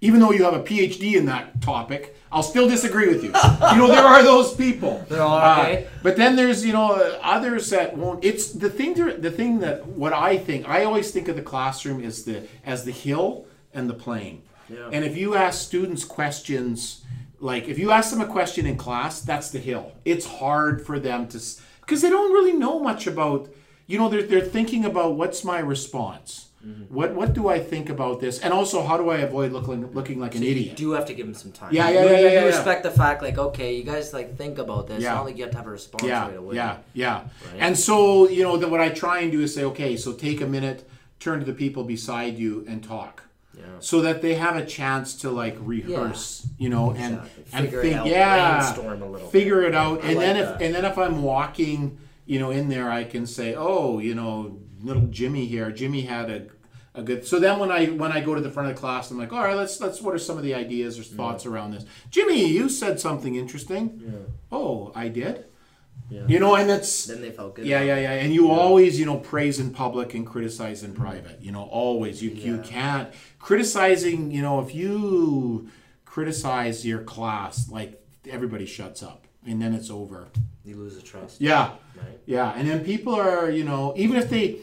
Even 0.00 0.20
though 0.20 0.30
you 0.30 0.44
have 0.44 0.54
a 0.54 0.62
PhD 0.62 1.14
in 1.14 1.26
that 1.26 1.60
topic, 1.60 2.16
I'll 2.30 2.42
still 2.42 2.68
disagree 2.68 3.08
with 3.08 3.24
you. 3.24 3.30
you 3.30 3.78
know, 3.78 3.88
there 3.88 4.04
are 4.04 4.22
those 4.22 4.54
people. 4.54 5.04
There 5.08 5.22
are, 5.22 5.60
okay. 5.60 5.84
Uh, 5.84 5.88
but 6.02 6.16
then 6.16 6.36
there's, 6.36 6.64
you 6.64 6.72
know, 6.72 6.92
others 7.22 7.70
that 7.70 7.96
won't. 7.96 8.24
It's 8.24 8.52
the 8.52 8.70
thing. 8.70 8.94
To, 8.94 9.14
the 9.14 9.30
thing 9.30 9.58
that 9.60 9.86
what 9.86 10.12
I 10.12 10.36
think, 10.36 10.68
I 10.68 10.84
always 10.84 11.10
think 11.10 11.28
of 11.28 11.36
the 11.36 11.42
classroom 11.42 12.04
as 12.04 12.24
the 12.24 12.46
as 12.64 12.84
the 12.84 12.92
hill 12.92 13.46
and 13.72 13.88
the 13.88 13.94
plain. 13.94 14.42
Yeah. 14.68 14.90
And 14.92 15.04
if 15.04 15.16
you 15.16 15.34
ask 15.34 15.66
students 15.66 16.04
questions, 16.04 17.04
like 17.40 17.68
if 17.68 17.78
you 17.78 17.90
ask 17.90 18.10
them 18.10 18.20
a 18.20 18.26
question 18.26 18.66
in 18.66 18.76
class, 18.76 19.20
that's 19.20 19.50
the 19.50 19.58
hill. 19.58 19.92
It's 20.04 20.26
hard 20.26 20.84
for 20.84 20.98
them 20.98 21.28
to, 21.28 21.40
because 21.80 22.02
they 22.02 22.10
don't 22.10 22.32
really 22.32 22.52
know 22.52 22.78
much 22.78 23.06
about, 23.06 23.48
you 23.86 23.98
know, 23.98 24.08
they're, 24.08 24.22
they're 24.22 24.40
thinking 24.40 24.84
about 24.84 25.14
what's 25.14 25.44
my 25.44 25.58
response? 25.58 26.47
Mm-hmm. 26.68 26.94
What 26.94 27.14
what 27.14 27.32
do 27.32 27.48
I 27.48 27.58
think 27.58 27.88
about 27.88 28.20
this? 28.20 28.38
And 28.40 28.52
also, 28.52 28.82
how 28.82 28.96
do 28.98 29.08
I 29.10 29.18
avoid 29.18 29.52
looking 29.52 29.90
looking 29.92 30.20
like 30.20 30.34
an 30.34 30.42
You 30.42 30.50
idiot? 30.50 30.76
do 30.76 30.90
have 30.92 31.06
to 31.06 31.14
give 31.14 31.26
him 31.26 31.34
some 31.34 31.52
time. 31.52 31.72
Yeah, 31.72 31.88
You- 31.88 31.94
yeah, 31.94 32.00
you, 32.02 32.06
yeah, 32.06 32.12
yeah, 32.12 32.18
you 32.20 32.26
yeah, 32.34 32.40
yeah. 32.40 32.46
respect 32.46 32.82
the 32.82 32.90
fact, 32.90 33.22
like, 33.22 33.38
okay, 33.38 33.74
you 33.76 33.84
guys 33.84 34.12
like 34.12 34.36
think 34.36 34.58
about 34.58 34.86
this. 34.88 35.02
Yeah. 35.02 35.14
Not 35.14 35.24
like 35.24 35.36
you 35.38 35.44
have 35.44 35.52
to 35.52 35.56
have 35.58 35.66
a 35.66 35.70
response 35.70 36.04
yeah, 36.04 36.26
right 36.28 36.36
away. 36.36 36.56
yeah, 36.56 36.76
yeah. 36.92 37.14
Right. 37.16 37.60
And 37.60 37.78
so, 37.78 38.28
you 38.28 38.42
know, 38.42 38.56
that 38.58 38.68
what 38.70 38.80
I 38.80 38.90
try 38.90 39.20
and 39.20 39.32
do 39.32 39.40
is 39.40 39.54
say, 39.54 39.64
okay, 39.64 39.96
so 39.96 40.12
take 40.12 40.40
a 40.40 40.46
minute, 40.46 40.88
turn 41.20 41.38
to 41.40 41.46
the 41.46 41.52
people 41.54 41.84
beside 41.84 42.38
you, 42.38 42.64
and 42.68 42.82
talk. 42.84 43.22
Yeah. 43.56 43.64
So 43.80 44.00
that 44.02 44.22
they 44.22 44.34
have 44.34 44.56
a 44.56 44.64
chance 44.64 45.14
to 45.22 45.30
like 45.30 45.56
rehearse, 45.60 46.46
you 46.58 46.68
know, 46.68 46.90
and 46.92 47.14
Exactly. 47.14 47.44
and 47.54 47.70
think, 47.70 47.96
out, 47.96 48.06
yeah, 48.06 48.58
brainstorm 48.60 49.02
a 49.02 49.06
little 49.10 49.28
figure 49.28 49.62
it 49.62 49.74
out, 49.74 50.04
I 50.04 50.08
and 50.08 50.16
like 50.16 50.26
then 50.26 50.36
if 50.36 50.48
and 50.60 50.74
then 50.74 50.84
if 50.84 50.96
I'm 50.98 51.22
walking, 51.22 51.98
you 52.26 52.38
know, 52.38 52.50
in 52.50 52.68
there, 52.68 52.88
I 52.90 53.02
can 53.04 53.26
say, 53.26 53.54
oh, 53.56 53.98
you 53.98 54.14
know, 54.14 54.58
little 54.80 55.06
Jimmy 55.10 55.46
here, 55.46 55.72
Jimmy 55.72 56.02
had 56.02 56.30
a 56.30 56.46
a 56.98 57.02
good. 57.02 57.26
So 57.26 57.38
then 57.38 57.58
when 57.58 57.70
I 57.70 57.86
when 57.86 58.12
I 58.12 58.20
go 58.20 58.34
to 58.34 58.40
the 58.40 58.50
front 58.50 58.68
of 58.68 58.74
the 58.74 58.80
class, 58.80 59.10
I'm 59.10 59.18
like, 59.18 59.32
all 59.32 59.42
right, 59.42 59.56
let's 59.56 59.80
let's. 59.80 60.02
What 60.02 60.14
are 60.14 60.18
some 60.18 60.36
of 60.36 60.42
the 60.42 60.54
ideas 60.54 60.98
or 60.98 61.02
thoughts 61.02 61.46
around 61.46 61.72
this? 61.72 61.84
Jimmy, 62.10 62.48
you 62.48 62.68
said 62.68 63.00
something 63.00 63.36
interesting. 63.36 64.02
Yeah. 64.04 64.10
Oh, 64.50 64.92
I 64.94 65.08
did. 65.08 65.46
Yeah. 66.10 66.26
You 66.26 66.38
know, 66.38 66.54
and 66.54 66.70
it's 66.70 67.04
Then 67.04 67.20
they 67.20 67.30
felt 67.30 67.54
good. 67.54 67.66
yeah, 67.66 67.82
yeah, 67.82 67.98
yeah. 67.98 68.12
And 68.12 68.32
you 68.32 68.50
always, 68.50 68.98
you 68.98 69.04
know, 69.04 69.18
praise 69.18 69.60
in 69.60 69.72
public 69.72 70.14
and 70.14 70.26
criticize 70.26 70.82
in 70.82 70.92
mm-hmm. 70.92 71.02
private. 71.02 71.42
You 71.42 71.52
know, 71.52 71.64
always. 71.64 72.22
You 72.22 72.30
you 72.30 72.58
can't 72.58 73.12
criticizing. 73.38 74.30
You 74.30 74.42
know, 74.42 74.60
if 74.60 74.74
you 74.74 75.68
criticize 76.04 76.86
your 76.86 77.02
class, 77.02 77.70
like 77.70 78.02
everybody 78.28 78.66
shuts 78.66 79.02
up, 79.02 79.26
and 79.46 79.60
then 79.60 79.74
it's 79.74 79.90
over. 79.90 80.28
You 80.64 80.76
lose 80.76 80.96
the 80.96 81.02
trust. 81.02 81.40
Yeah, 81.40 81.72
Right. 81.96 82.18
yeah. 82.26 82.52
And 82.54 82.68
then 82.68 82.84
people 82.84 83.14
are, 83.14 83.50
you 83.50 83.64
know, 83.64 83.94
even 83.96 84.16
if 84.16 84.28
they, 84.28 84.58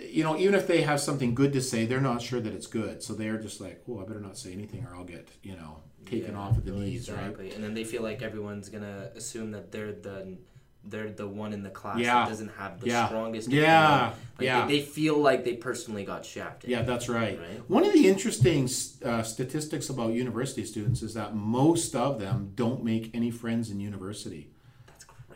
you 0.00 0.22
know, 0.24 0.36
even 0.38 0.54
if 0.54 0.66
they 0.66 0.82
have 0.82 1.00
something 1.00 1.34
good 1.34 1.52
to 1.54 1.60
say, 1.62 1.86
they're 1.86 2.00
not 2.00 2.20
sure 2.22 2.40
that 2.40 2.52
it's 2.52 2.66
good. 2.66 3.02
So 3.02 3.14
they're 3.14 3.38
just 3.38 3.60
like, 3.60 3.82
oh, 3.88 4.00
I 4.00 4.04
better 4.04 4.20
not 4.20 4.36
say 4.38 4.52
anything, 4.52 4.84
or 4.84 4.94
I'll 4.94 5.04
get, 5.04 5.28
you 5.42 5.56
know, 5.56 5.78
taken 6.06 6.32
Yeah, 6.32 6.40
off 6.40 6.58
at 6.58 6.64
the 6.64 6.72
no, 6.72 6.78
knees, 6.78 7.10
right? 7.10 7.36
And 7.54 7.62
then 7.64 7.74
they 7.74 7.84
feel 7.84 8.02
like 8.02 8.22
everyone's 8.22 8.68
gonna 8.68 9.10
assume 9.14 9.52
that 9.52 9.70
they're 9.72 9.92
the 9.92 10.38
they're 10.84 11.10
the 11.12 11.28
one 11.28 11.52
in 11.52 11.62
the 11.62 11.70
class 11.70 12.00
Yeah. 12.00 12.24
that 12.24 12.28
doesn't 12.28 12.50
have 12.58 12.80
the 12.80 12.88
Yeah. 12.88 13.06
strongest. 13.06 13.48
Yeah. 13.50 14.14
Like 14.36 14.44
Yeah. 14.46 14.66
They, 14.66 14.78
they 14.80 14.84
feel 14.84 15.16
like 15.16 15.44
they 15.44 15.54
personally 15.54 16.04
got 16.04 16.24
shafted. 16.24 16.70
Yeah, 16.70 16.82
that's 16.82 17.08
right. 17.08 17.38
Right. 17.38 17.70
One 17.70 17.84
of 17.84 17.92
the 17.92 18.08
interesting 18.08 18.68
uh, 19.04 19.22
statistics 19.22 19.88
about 19.90 20.12
university 20.14 20.64
students 20.64 21.00
is 21.02 21.14
that 21.14 21.36
most 21.36 21.94
of 21.94 22.18
them 22.18 22.50
don't 22.56 22.82
make 22.82 23.10
any 23.14 23.30
friends 23.30 23.70
in 23.70 23.78
university. 23.78 24.50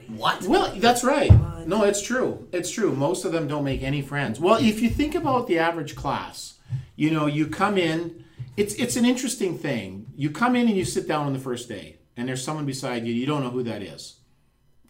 That's 0.09 0.19
crazy. 0.19 0.21
What? 0.21 0.43
Well, 0.45 0.75
that's 0.77 1.05
right. 1.05 1.31
No, 1.67 1.83
it's 1.85 2.01
true. 2.03 2.49
It's 2.53 2.71
true. 2.71 2.95
Most 2.95 3.25
of 3.25 3.33
them 3.33 3.49
don't 3.49 3.65
make 3.65 3.83
any 3.83 4.03
friends. 4.03 4.39
Well, 4.39 4.57
if 4.61 4.81
you 4.81 4.89
think 4.89 5.15
about 5.15 5.47
the 5.49 5.59
average 5.59 5.97
class, 5.97 6.59
you 6.95 7.11
know, 7.11 7.27
you 7.27 7.47
come 7.47 7.77
in. 7.79 8.25
It's 8.57 8.75
it's 8.75 8.97
an 8.97 9.05
interesting 9.05 9.59
thing. 9.59 10.07
You 10.17 10.31
come 10.31 10.57
in 10.57 10.69
and 10.69 10.77
you 10.77 10.85
sit 10.85 11.07
down 11.09 11.27
on 11.27 11.33
the 11.33 11.39
first 11.39 11.69
day, 11.69 11.99
and 12.17 12.29
there's 12.29 12.43
someone 12.43 12.65
beside 12.67 13.07
you. 13.07 13.13
You 13.13 13.27
don't 13.27 13.43
know 13.43 13.51
who 13.51 13.63
that 13.65 13.83
is, 13.83 14.17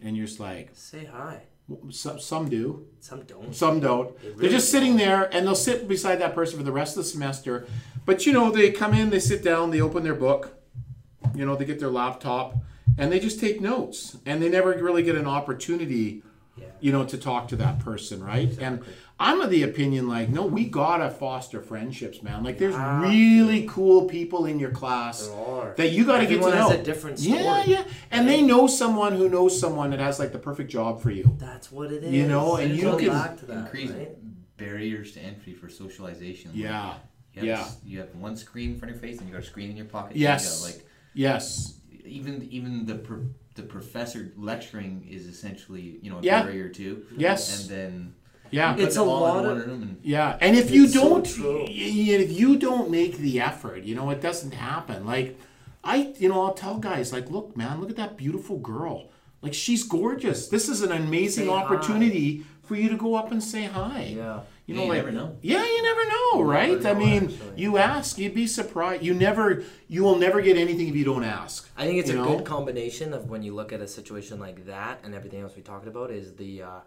and 0.03 0.17
you're 0.17 0.27
just 0.27 0.39
like, 0.39 0.71
Say 0.75 1.05
hi. 1.07 1.43
some, 1.91 2.21
some 2.21 2.49
do, 2.49 2.87
Some 3.01 3.23
don't. 3.23 3.55
some 3.55 3.81
don't. 3.81 4.17
They 4.21 4.29
They're 4.29 4.37
really 4.37 4.49
just 4.51 4.71
sitting 4.71 4.97
there 4.97 5.35
and 5.35 5.45
they'll 5.47 5.57
sit 5.57 5.89
beside 5.89 6.17
that 6.21 6.35
person 6.35 6.59
for 6.59 6.63
the 6.63 6.71
rest 6.73 6.97
of 6.97 7.03
the 7.03 7.09
semester. 7.09 7.67
But 8.05 8.25
you 8.25 8.33
know, 8.33 8.53
they 8.53 8.71
come 8.71 8.95
in, 8.95 9.11
they 9.11 9.19
sit 9.19 9.43
down, 9.43 9.71
they 9.73 9.81
open 9.81 10.05
their 10.05 10.15
book, 10.15 10.55
you 11.35 11.45
know, 11.45 11.57
they 11.57 11.65
get 11.65 11.81
their 11.81 11.91
laptop, 11.91 12.55
and 12.99 13.11
they 13.13 13.19
just 13.21 13.41
take 13.41 13.61
notes. 13.61 14.17
And 14.27 14.43
they 14.43 14.49
never 14.49 14.71
really 14.71 15.03
get 15.03 15.17
an 15.17 15.27
opportunity, 15.27 16.23
Yeah. 16.57 16.67
you 16.81 16.93
know, 16.93 17.05
to 17.05 17.19
talk 17.19 17.49
to 17.49 17.57
that 17.57 17.79
person, 17.81 18.23
right? 18.23 18.57
And 18.61 18.83
I'm 19.19 19.41
of 19.41 19.49
the 19.51 19.63
opinion 19.63 20.09
like, 20.09 20.29
no, 20.29 20.45
we 20.47 20.67
gotta 20.67 21.09
foster 21.11 21.61
friendships, 21.63 22.23
man. 22.23 22.45
Like 22.45 22.59
there's 22.59 22.75
Ah. 22.75 23.01
really 23.01 23.67
cool 23.69 24.05
people 24.07 24.45
in 24.47 24.59
your 24.59 24.71
class 24.71 25.29
that 25.77 25.91
you 25.93 26.05
gotta 26.05 26.25
Everyone 26.25 26.51
get 26.51 26.51
to 26.53 26.57
know. 26.63 26.69
has 26.71 26.81
a 26.81 26.83
different 26.83 27.19
story. 27.19 27.39
Yeah, 27.41 27.63
yeah. 27.67 27.85
And 28.11 28.29
they 28.29 28.43
know 28.43 28.67
someone 28.67 29.15
who 29.17 29.29
knows 29.29 29.59
someone 29.59 29.91
that 29.91 30.01
has 30.01 30.19
like 30.19 30.33
the 30.33 30.39
perfect 30.39 30.71
job 30.71 31.01
for 31.01 31.11
you. 31.11 31.35
That's 31.39 31.73
what 31.73 31.93
it 31.93 32.05
is. 32.05 32.13
You 32.13 32.27
know, 32.27 32.57
and 32.57 32.73
It 32.73 32.77
you 32.77 32.83
goes 32.83 33.01
can 33.01 33.09
back 33.11 33.39
to 33.39 33.47
that, 33.47 33.59
Increase 33.59 33.91
right? 33.91 34.11
barriers 34.59 35.13
to 35.13 35.21
entry 35.21 35.53
for 35.55 35.69
socialization. 35.69 36.51
Like, 36.53 36.61
Yeah. 36.61 36.95
You 37.35 37.41
have, 37.41 37.45
Yeah. 37.45 37.61
s- 37.61 37.77
you 37.85 37.99
have 38.01 38.15
one 38.15 38.35
screen 38.37 38.73
in 38.73 38.79
front 38.79 38.95
of 38.95 39.03
your 39.03 39.11
face, 39.11 39.19
and 39.21 39.29
you 39.29 39.35
got 39.35 39.43
a 39.43 39.47
screen 39.47 39.71
in 39.71 39.77
your 39.77 39.85
pocket. 39.87 40.17
Yes. 40.17 40.61
You 40.63 40.69
got, 40.69 40.75
like 40.77 40.87
Yes. 41.15 41.75
Even 42.07 42.47
even 42.51 42.87
the 42.87 42.97
pro- 42.97 43.29
the 43.55 43.63
professor 43.63 44.33
lecturing 44.37 45.07
is 45.11 45.27
essentially 45.27 45.99
you 46.03 46.11
know 46.11 46.19
a 46.19 46.23
Yeah. 46.23 46.43
barrier 46.43 46.69
too. 46.69 47.05
Yes. 47.17 47.61
And 47.63 47.71
then 47.71 48.15
Yeah. 48.51 48.77
It's 48.79 48.97
a 48.97 49.03
lot 49.03 49.45
of- 49.45 49.59
and 49.69 49.97
Yeah, 50.03 50.39
and 50.41 50.57
if 50.57 50.71
you 50.71 50.87
don't, 50.87 51.27
true. 51.27 51.63
y- 51.65 51.67
y- 51.69 52.21
if 52.25 52.31
you 52.41 52.57
don't 52.57 52.91
make 52.91 53.19
the 53.19 53.41
effort, 53.41 53.83
you 53.83 53.95
know, 53.97 54.11
it 54.11 54.21
doesn't 54.23 54.55
happen. 54.55 55.05
Like, 55.05 55.37
I, 55.83 56.15
you 56.19 56.29
know, 56.29 56.43
I'll 56.45 56.55
tell 56.55 56.79
guys, 56.79 57.13
like, 57.13 57.29
look, 57.29 57.57
man, 57.57 57.81
look 57.81 57.91
at 57.91 57.97
that 57.97 58.17
beautiful 58.17 58.59
girl. 58.59 59.09
Like, 59.43 59.53
she's 59.53 59.83
gorgeous. 59.83 60.47
This 60.49 60.69
is 60.69 60.81
an 60.83 60.93
amazing 60.93 61.47
Say 61.47 61.51
hi. 61.51 61.57
opportunity 61.63 62.45
for 62.63 62.77
you 62.77 62.89
to 62.89 62.97
go 62.97 63.17
up 63.17 63.33
and 63.33 63.43
say 63.43 63.65
hi. 63.65 64.15
Yeah. 64.17 64.41
You 64.67 64.75
Yeah, 64.75 64.81
know, 64.81 64.85
you 64.87 64.89
like, 64.91 64.99
never 64.99 65.13
know. 65.13 65.37
Yeah, 65.43 65.65
you 65.65 65.83
never 65.83 66.05
know, 66.09 66.43
right? 66.43 66.81
know, 66.83 66.91
I 66.91 66.95
mean, 66.95 67.25
actually. 67.27 67.53
you 67.63 67.79
ask, 67.79 68.19
you'd 68.19 68.35
be 68.35 68.49
surprised. 68.49 69.03
You 69.05 69.15
never, 69.15 69.63
you 69.87 70.03
will 70.03 70.17
never 70.19 70.41
get 70.41 70.57
anything 70.57 70.89
if 70.89 70.97
you 70.97 71.05
don't 71.05 71.23
ask. 71.23 71.69
I 71.77 71.87
think 71.87 72.01
it's 72.01 72.11
a 72.11 72.15
know? 72.15 72.25
good 72.37 72.45
combination 72.45 73.13
of 73.13 73.31
when 73.31 73.45
you 73.45 73.55
look 73.55 73.73
at 73.73 73.81
a 73.81 73.87
situation 73.87 74.41
like 74.41 74.67
that 74.67 74.99
and 75.05 75.15
everything 75.15 75.41
else 75.43 75.55
we 75.55 75.63
talked 75.63 75.87
about 75.87 76.11
is 76.11 76.35
the 76.35 76.63
uh, 76.63 76.81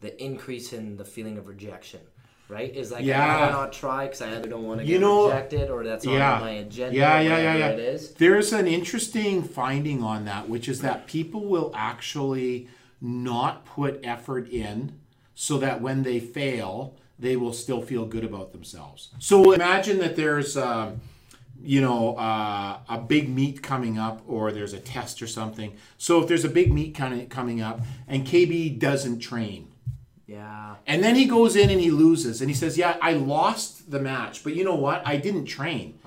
the 0.00 0.22
increase 0.22 0.72
in 0.72 0.96
the 0.96 1.04
feeling 1.04 1.36
of 1.36 1.48
rejection, 1.48 2.00
right? 2.48 2.72
Is 2.72 2.92
like 2.92 3.04
Yeah. 3.04 3.24
I 3.24 3.40
rather 3.40 3.52
not 3.52 3.72
try 3.72 4.04
because 4.04 4.22
I 4.22 4.36
either 4.36 4.48
don't 4.48 4.62
want 4.64 4.80
to 4.80 4.86
You 4.86 4.92
get 4.94 5.00
know- 5.00 5.26
rejected 5.26 5.70
or 5.70 5.82
that's 5.82 6.04
Yeah. 6.04 6.34
on 6.34 6.40
my 6.40 6.50
agenda. 6.50 6.96
Yeah, 6.96 7.18
yeah, 7.20 7.38
yeah, 7.38 7.56
yeah. 7.56 7.68
It 7.70 7.80
is. 7.80 8.10
There's 8.14 8.52
an 8.52 8.68
interesting 8.68 9.42
finding 9.42 10.04
on 10.04 10.24
that, 10.26 10.48
which 10.48 10.68
is 10.68 10.82
that 10.82 11.08
people 11.08 11.46
will 11.46 11.72
actually 11.74 12.68
not 13.00 13.64
put 13.64 13.98
effort 14.04 14.48
in 14.50 15.00
so 15.34 15.58
that 15.58 15.80
when 15.80 16.04
they 16.04 16.20
fail, 16.20 16.94
they 17.18 17.36
will 17.36 17.52
still 17.52 17.80
feel 17.82 18.04
good 18.06 18.24
about 18.24 18.52
themselves. 18.52 19.10
So 19.18 19.52
imagine 19.52 19.98
that 19.98 20.16
there's, 20.16 20.56
um, 20.56 21.00
you 21.62 21.80
know, 21.80 22.16
uh, 22.16 22.78
a 22.88 22.98
big 22.98 23.28
meet 23.28 23.62
coming 23.62 23.98
up 23.98 24.22
or 24.26 24.52
there's 24.52 24.72
a 24.72 24.80
test 24.80 25.22
or 25.22 25.26
something. 25.26 25.74
So 25.96 26.20
if 26.20 26.28
there's 26.28 26.44
a 26.44 26.48
big 26.48 26.72
meet 26.72 26.94
kind 26.94 27.18
of 27.20 27.28
coming 27.28 27.60
up 27.60 27.80
and 28.08 28.26
KB 28.26 28.78
doesn't 28.78 29.20
train, 29.20 29.68
Yeah. 30.26 30.76
and 30.86 31.02
then 31.04 31.14
he 31.14 31.24
goes 31.26 31.54
in 31.56 31.70
and 31.70 31.80
he 31.80 31.90
loses 31.90 32.40
and 32.40 32.50
he 32.50 32.54
says, 32.54 32.76
Yeah, 32.76 32.96
I 33.00 33.12
lost 33.12 33.90
the 33.90 34.00
match, 34.00 34.42
but 34.42 34.54
you 34.56 34.64
know 34.64 34.74
what? 34.74 35.02
I 35.06 35.16
didn't 35.16 35.46
train. 35.46 35.98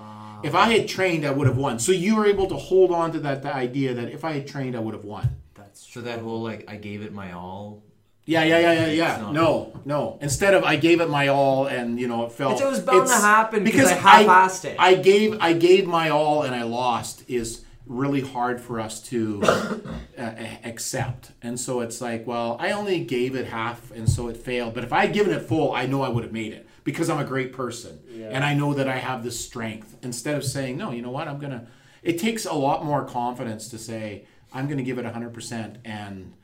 if 0.44 0.54
I 0.54 0.70
had 0.70 0.86
trained, 0.86 1.26
I 1.26 1.32
would 1.32 1.48
have 1.48 1.56
won. 1.56 1.80
So 1.80 1.90
you 1.90 2.14
were 2.14 2.24
able 2.26 2.46
to 2.46 2.54
hold 2.54 2.92
on 2.92 3.10
to 3.12 3.18
that 3.20 3.42
the 3.42 3.52
idea 3.52 3.92
that 3.94 4.08
if 4.12 4.24
I 4.24 4.32
had 4.34 4.46
trained, 4.46 4.76
I 4.76 4.78
would 4.78 4.94
have 4.94 5.04
won. 5.04 5.28
That's 5.54 5.84
true. 5.84 6.02
so 6.02 6.08
that 6.08 6.20
whole 6.20 6.40
like 6.42 6.64
I 6.68 6.76
gave 6.76 7.02
it 7.02 7.12
my 7.12 7.32
all. 7.32 7.82
Yeah, 8.28 8.44
yeah, 8.44 8.58
yeah, 8.58 8.72
yeah, 8.72 8.86
yeah. 8.88 9.16
not- 9.22 9.32
No, 9.32 9.80
no. 9.86 10.18
Instead 10.20 10.52
of 10.52 10.62
I 10.62 10.76
gave 10.76 11.00
it 11.00 11.08
my 11.08 11.28
all 11.28 11.66
and 11.66 11.98
you 11.98 12.06
know 12.08 12.24
it 12.26 12.32
felt. 12.32 12.60
It 12.60 12.66
was 12.66 12.80
bound 12.80 13.08
to 13.08 13.14
happen 13.14 13.64
because 13.64 13.90
I 13.90 13.94
half-assed 13.94 14.64
it. 14.66 14.76
I 14.78 14.94
gave 14.96 15.38
I 15.40 15.54
gave 15.54 15.86
my 15.86 16.10
all 16.10 16.42
and 16.42 16.54
I 16.54 16.64
lost 16.64 17.24
is 17.26 17.64
really 17.86 18.20
hard 18.20 18.60
for 18.60 18.80
us 18.80 19.00
to 19.10 19.42
uh, 20.18 20.30
accept. 20.62 21.30
And 21.42 21.58
so 21.58 21.80
it's 21.80 22.02
like, 22.02 22.26
well, 22.26 22.58
I 22.60 22.72
only 22.72 23.00
gave 23.02 23.34
it 23.34 23.46
half 23.46 23.90
and 23.92 24.06
so 24.08 24.28
it 24.28 24.36
failed. 24.36 24.74
But 24.74 24.84
if 24.84 24.92
I 24.92 25.06
had 25.06 25.14
given 25.14 25.32
it 25.32 25.42
full, 25.42 25.72
I 25.72 25.86
know 25.86 26.02
I 26.02 26.10
would 26.10 26.22
have 26.24 26.32
made 26.32 26.52
it 26.52 26.68
because 26.84 27.08
I'm 27.08 27.18
a 27.18 27.24
great 27.24 27.52
person 27.54 27.98
and 28.34 28.44
I 28.44 28.52
know 28.54 28.74
that 28.74 28.88
I 28.88 28.98
have 28.98 29.24
the 29.24 29.30
strength. 29.30 29.96
Instead 30.02 30.34
of 30.34 30.44
saying, 30.44 30.76
no, 30.76 30.90
you 30.90 31.00
know 31.00 31.10
what, 31.10 31.28
I'm 31.28 31.38
gonna. 31.38 31.66
It 32.02 32.18
takes 32.18 32.44
a 32.44 32.52
lot 32.52 32.84
more 32.84 33.04
confidence 33.06 33.68
to 33.70 33.78
say 33.78 34.26
I'm 34.52 34.68
gonna 34.68 34.82
give 34.82 34.98
it 34.98 35.04
100 35.04 35.32
percent 35.32 35.78
and 35.86 36.34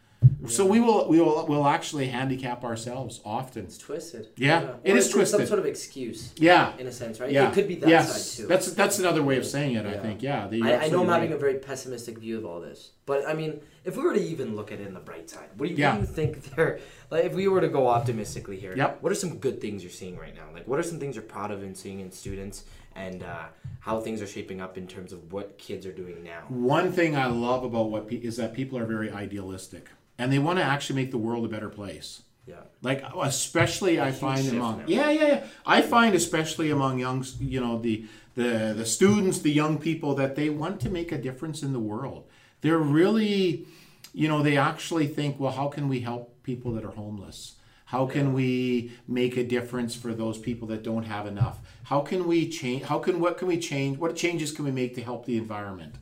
So 0.48 0.66
we 0.66 0.78
will 0.80 1.08
we 1.08 1.20
will 1.20 1.46
we'll 1.46 1.66
actually 1.66 2.06
handicap 2.08 2.64
ourselves 2.64 3.20
often. 3.24 3.64
It's 3.64 3.78
twisted. 3.78 4.28
Yeah, 4.36 4.74
it 4.84 4.92
Or 4.92 4.96
is 4.96 5.14
it's 5.14 5.30
Some 5.30 5.46
sort 5.46 5.58
of 5.58 5.66
excuse, 5.66 6.32
Yeah. 6.36 6.72
in 6.78 6.86
a 6.86 6.92
sense, 6.92 7.18
right? 7.18 7.30
Yeah. 7.30 7.48
It 7.48 7.54
could 7.54 7.66
be 7.66 7.76
that 7.76 7.88
yes. 7.88 8.12
side 8.36 8.42
too. 8.42 8.46
That's 8.48 8.72
that's 8.72 8.98
another 8.98 9.22
way 9.22 9.38
of 9.38 9.46
saying 9.46 9.74
it, 9.76 9.86
I 9.86 9.96
think. 9.96 10.22
Yeah. 10.22 10.44
I, 10.44 10.46
I 10.46 10.48
know 10.48 10.54
I'm 10.54 10.64
absolutely 10.64 11.06
having 11.12 11.32
a 11.32 11.38
very 11.38 11.54
pessimistic 11.54 12.18
view 12.18 12.36
of 12.38 12.44
all 12.44 12.60
this, 12.60 12.90
but 13.06 13.26
I 13.26 13.32
mean, 13.32 13.60
if 13.84 13.96
we 13.96 14.02
were 14.02 14.14
to 14.14 14.20
even 14.22 14.54
look 14.54 14.70
at 14.70 14.80
it 14.80 14.86
in 14.86 14.94
the 14.94 15.00
bright 15.00 15.30
side, 15.30 15.48
what 15.56 15.66
do 15.68 15.72
you, 15.72 15.78
Yeah. 15.78 15.92
what 15.96 16.02
do 16.02 16.08
you 16.08 16.14
think 16.14 16.54
there? 16.56 16.78
Like, 17.10 17.24
if 17.24 17.32
we 17.34 17.48
were 17.48 17.60
to 17.60 17.68
go 17.68 17.88
optimistically 17.88 18.58
here, 18.58 18.74
Yep. 18.76 19.02
what 19.02 19.12
are 19.12 19.14
some 19.16 19.38
good 19.38 19.60
things 19.60 19.82
you're 19.82 19.90
seeing 19.90 20.16
right 20.18 20.34
now? 20.34 20.48
Like, 20.52 20.66
what 20.68 20.78
are 20.78 20.82
some 20.82 20.98
things 20.98 21.16
you're 21.16 21.24
proud 21.24 21.50
of 21.52 21.62
in 21.62 21.74
seeing 21.74 22.00
in 22.00 22.10
students, 22.10 22.64
and 22.96 23.22
uh, 23.22 23.44
how 23.80 24.00
things 24.00 24.20
are 24.20 24.26
shaping 24.26 24.60
up 24.60 24.76
in 24.76 24.86
terms 24.86 25.12
of 25.12 25.32
what 25.32 25.56
kids 25.58 25.86
are 25.86 25.92
doing 25.92 26.22
now? 26.22 26.42
One 26.48 26.92
thing 26.92 27.16
I 27.16 27.26
love 27.26 27.64
about 27.64 27.90
what 27.90 28.08
pe- 28.08 28.16
is 28.16 28.36
that 28.36 28.52
people 28.52 28.78
are 28.78 28.86
very 28.86 29.10
idealistic 29.10 29.88
and 30.18 30.32
they 30.32 30.38
want 30.38 30.58
to 30.58 30.64
actually 30.64 30.96
make 30.96 31.10
the 31.10 31.18
world 31.18 31.44
a 31.44 31.48
better 31.48 31.68
place. 31.68 32.22
Yeah, 32.46 32.56
Like 32.82 33.02
especially 33.22 33.98
I 33.98 34.12
find 34.12 34.46
among 34.48 34.84
yeah 34.86 35.10
yeah 35.10 35.26
yeah 35.26 35.46
I 35.64 35.80
find 35.80 36.14
especially 36.14 36.70
among 36.70 36.98
young 36.98 37.24
you 37.40 37.58
know 37.60 37.78
the 37.80 38.04
the 38.34 38.74
the 38.76 38.84
students 38.84 39.38
the 39.38 39.50
young 39.50 39.78
people 39.78 40.14
that 40.16 40.36
they 40.36 40.50
want 40.50 40.78
to 40.82 40.90
make 40.90 41.10
a 41.10 41.16
difference 41.18 41.62
in 41.62 41.72
the 41.72 41.80
world. 41.80 42.24
They're 42.60 42.76
really 42.78 43.66
you 44.12 44.28
know 44.28 44.42
they 44.42 44.58
actually 44.58 45.06
think 45.06 45.40
well 45.40 45.52
how 45.52 45.68
can 45.68 45.88
we 45.88 46.00
help 46.00 46.42
people 46.42 46.72
that 46.72 46.84
are 46.84 46.90
homeless? 46.90 47.54
How 47.86 48.06
can 48.06 48.34
we 48.34 48.92
make 49.08 49.36
a 49.38 49.44
difference 49.44 49.94
for 49.94 50.12
those 50.12 50.36
people 50.36 50.68
that 50.68 50.82
don't 50.82 51.04
have 51.04 51.26
enough? 51.26 51.60
How 51.84 52.00
can 52.00 52.26
we 52.26 52.48
change 52.50 52.82
how 52.84 52.98
can 52.98 53.20
what 53.20 53.38
can 53.38 53.48
we 53.48 53.58
change 53.58 53.96
what 53.96 54.16
changes 54.16 54.52
can 54.52 54.66
we 54.66 54.70
make 54.70 54.94
to 54.96 55.02
help 55.02 55.24
the 55.24 55.38
environment? 55.38 55.94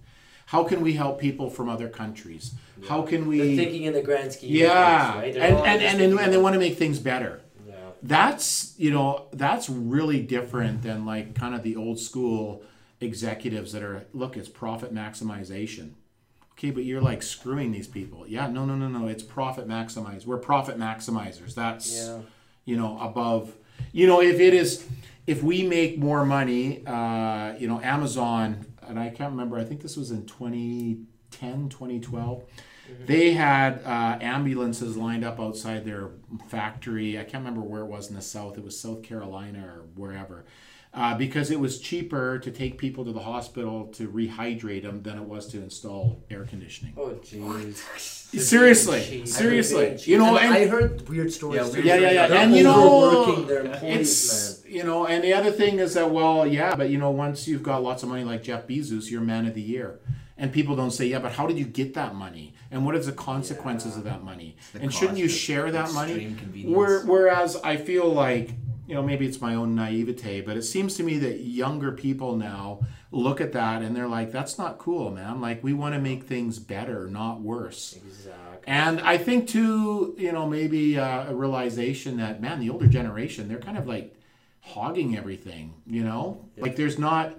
How 0.52 0.64
can 0.64 0.82
we 0.82 0.92
help 0.92 1.18
people 1.18 1.48
from 1.48 1.70
other 1.70 1.88
countries? 1.88 2.52
How 2.86 3.00
can 3.00 3.26
we 3.26 3.38
they're 3.38 3.56
thinking 3.56 3.84
in 3.84 3.94
the 3.94 4.02
grand 4.02 4.34
scheme. 4.34 4.54
yeah, 4.54 5.08
of 5.08 5.22
things, 5.22 5.24
right? 5.24 5.34
They're 5.34 5.42
and 5.44 5.82
and 5.82 6.02
and, 6.02 6.20
and, 6.20 6.32
they 6.32 6.36
want 6.36 6.52
to 6.52 6.58
make 6.58 6.76
things 6.76 6.98
better. 6.98 7.40
Yeah. 7.66 7.74
That's 8.02 8.74
you 8.76 8.90
know 8.90 9.28
that's 9.32 9.70
really 9.70 10.20
different 10.20 10.82
than 10.82 11.06
like 11.06 11.34
kind 11.34 11.54
of 11.54 11.62
the 11.62 11.74
old 11.74 11.98
school 11.98 12.62
executives 13.00 13.72
that 13.72 13.82
are 13.82 14.04
look 14.12 14.36
it's 14.36 14.50
profit 14.50 14.92
maximization. 14.92 15.92
Okay, 16.52 16.70
but 16.70 16.84
you're 16.84 17.00
like 17.00 17.22
screwing 17.22 17.72
these 17.72 17.88
people. 17.88 18.26
Yeah, 18.28 18.46
no, 18.46 18.66
no, 18.66 18.76
no, 18.76 18.88
no. 18.88 19.08
It's 19.08 19.22
profit 19.22 19.66
maximize. 19.66 20.26
We're 20.26 20.36
profit 20.36 20.78
maximizers. 20.78 21.54
That's 21.54 22.08
Yeah. 22.08 22.18
you 22.66 22.76
know 22.76 22.98
above. 23.00 23.56
You 23.92 24.06
know 24.06 24.20
if 24.20 24.38
it 24.38 24.52
is 24.52 24.86
if 25.26 25.42
we 25.42 25.62
make 25.62 25.98
more 25.98 26.26
money, 26.26 26.86
uh, 26.86 27.54
you 27.58 27.68
know 27.68 27.80
Amazon 27.80 28.66
and 28.92 29.00
I 29.00 29.10
can't 29.10 29.30
remember. 29.30 29.58
I 29.58 29.64
think 29.64 29.82
this 29.82 29.96
was 29.96 30.10
in 30.10 30.26
2010, 30.26 31.68
2012 31.68 32.44
they 33.06 33.32
had 33.32 33.82
uh, 33.84 34.18
ambulances 34.20 34.96
lined 34.96 35.24
up 35.24 35.40
outside 35.40 35.84
their 35.84 36.10
factory. 36.48 37.18
I 37.18 37.24
can't 37.24 37.44
remember 37.44 37.60
where 37.60 37.82
it 37.82 37.86
was 37.86 38.08
in 38.08 38.16
the 38.16 38.22
south. 38.22 38.58
It 38.58 38.64
was 38.64 38.78
South 38.78 39.02
Carolina 39.02 39.64
or 39.66 39.82
wherever. 39.94 40.44
Uh, 40.94 41.16
because 41.16 41.50
it 41.50 41.58
was 41.58 41.80
cheaper 41.80 42.38
to 42.38 42.50
take 42.50 42.76
people 42.76 43.02
to 43.02 43.12
the 43.12 43.20
hospital 43.20 43.86
to 43.86 44.06
rehydrate 44.10 44.82
them 44.82 45.02
than 45.02 45.16
it 45.16 45.24
was 45.24 45.46
to 45.46 45.56
install 45.56 46.22
air 46.30 46.44
conditioning. 46.44 46.92
Oh 46.98 47.14
jeez. 47.22 47.76
Seriously, 48.38 49.00
They're 49.00 49.10
being 49.10 49.24
cheap. 49.24 49.28
seriously. 49.28 49.76
They're 49.76 49.86
being 49.88 49.98
cheap. 49.98 50.08
You 50.08 50.18
know, 50.18 50.36
And 50.36 50.44
and- 50.46 50.54
I 50.54 50.66
heard 50.66 51.08
weird 51.08 51.32
stories. 51.32 51.56
Yeah, 51.60 51.66
too. 51.66 51.72
weird 51.72 51.84
Yeah, 51.86 51.96
yeah, 51.96 52.10
yeah. 52.12 52.26
They're 52.28 52.38
And 52.38 52.54
you 52.54 52.64
know, 52.64 53.04
overworking 53.06 53.46
their 53.46 53.80
It's 53.82 54.62
you 54.66 54.84
know, 54.84 55.06
and 55.06 55.24
the 55.24 55.32
other 55.32 55.50
thing 55.50 55.78
is 55.78 55.94
that 55.94 56.10
well, 56.10 56.46
yeah, 56.46 56.74
but 56.74 56.90
you 56.90 56.98
know, 56.98 57.10
once 57.10 57.48
you've 57.48 57.62
got 57.62 57.82
lots 57.82 58.02
of 58.02 58.08
money 58.10 58.24
like 58.24 58.42
Jeff 58.42 58.66
Bezos, 58.66 59.10
you're 59.10 59.20
man 59.22 59.46
of 59.46 59.54
the 59.54 59.62
year. 59.62 59.98
And 60.38 60.50
people 60.52 60.74
don't 60.74 60.90
say, 60.90 61.06
yeah, 61.06 61.20
but 61.20 61.32
how 61.32 61.46
did 61.46 61.56
you 61.58 61.64
get 61.66 61.94
that 61.94 62.14
money? 62.16 62.54
And 62.70 62.84
what 62.84 62.94
are 62.94 62.98
the 62.98 63.12
consequences 63.12 63.96
of 63.96 64.04
that 64.04 64.24
money? 64.24 64.56
And 64.74 64.92
shouldn't 64.92 65.18
you 65.18 65.28
share 65.28 65.70
that 65.70 65.92
money? 65.92 66.34
Where, 66.64 67.04
whereas 67.04 67.56
I 67.62 67.76
feel 67.76 68.08
like, 68.12 68.50
you 68.92 68.98
know, 68.98 69.02
maybe 69.02 69.24
it's 69.24 69.40
my 69.40 69.54
own 69.54 69.74
naivete, 69.74 70.42
but 70.42 70.54
it 70.54 70.64
seems 70.64 70.96
to 70.96 71.02
me 71.02 71.16
that 71.16 71.40
younger 71.40 71.92
people 71.92 72.36
now 72.36 72.80
look 73.10 73.40
at 73.40 73.52
that 73.52 73.80
and 73.80 73.96
they're 73.96 74.06
like, 74.06 74.30
that's 74.30 74.58
not 74.58 74.76
cool, 74.76 75.10
man. 75.10 75.40
Like, 75.40 75.64
we 75.64 75.72
want 75.72 75.94
to 75.94 75.98
make 75.98 76.24
things 76.24 76.58
better, 76.58 77.08
not 77.08 77.40
worse. 77.40 77.94
Exactly. 77.96 78.58
And 78.66 79.00
I 79.00 79.16
think 79.16 79.48
too, 79.48 80.14
you 80.18 80.30
know, 80.30 80.46
maybe 80.46 80.98
uh, 80.98 81.30
a 81.30 81.34
realization 81.34 82.18
that 82.18 82.42
man, 82.42 82.60
the 82.60 82.68
older 82.68 82.86
generation, 82.86 83.48
they're 83.48 83.60
kind 83.60 83.78
of 83.78 83.86
like 83.86 84.14
hogging 84.60 85.16
everything. 85.16 85.72
You 85.86 86.04
know, 86.04 86.50
like 86.58 86.76
there's 86.76 86.98
not. 86.98 87.34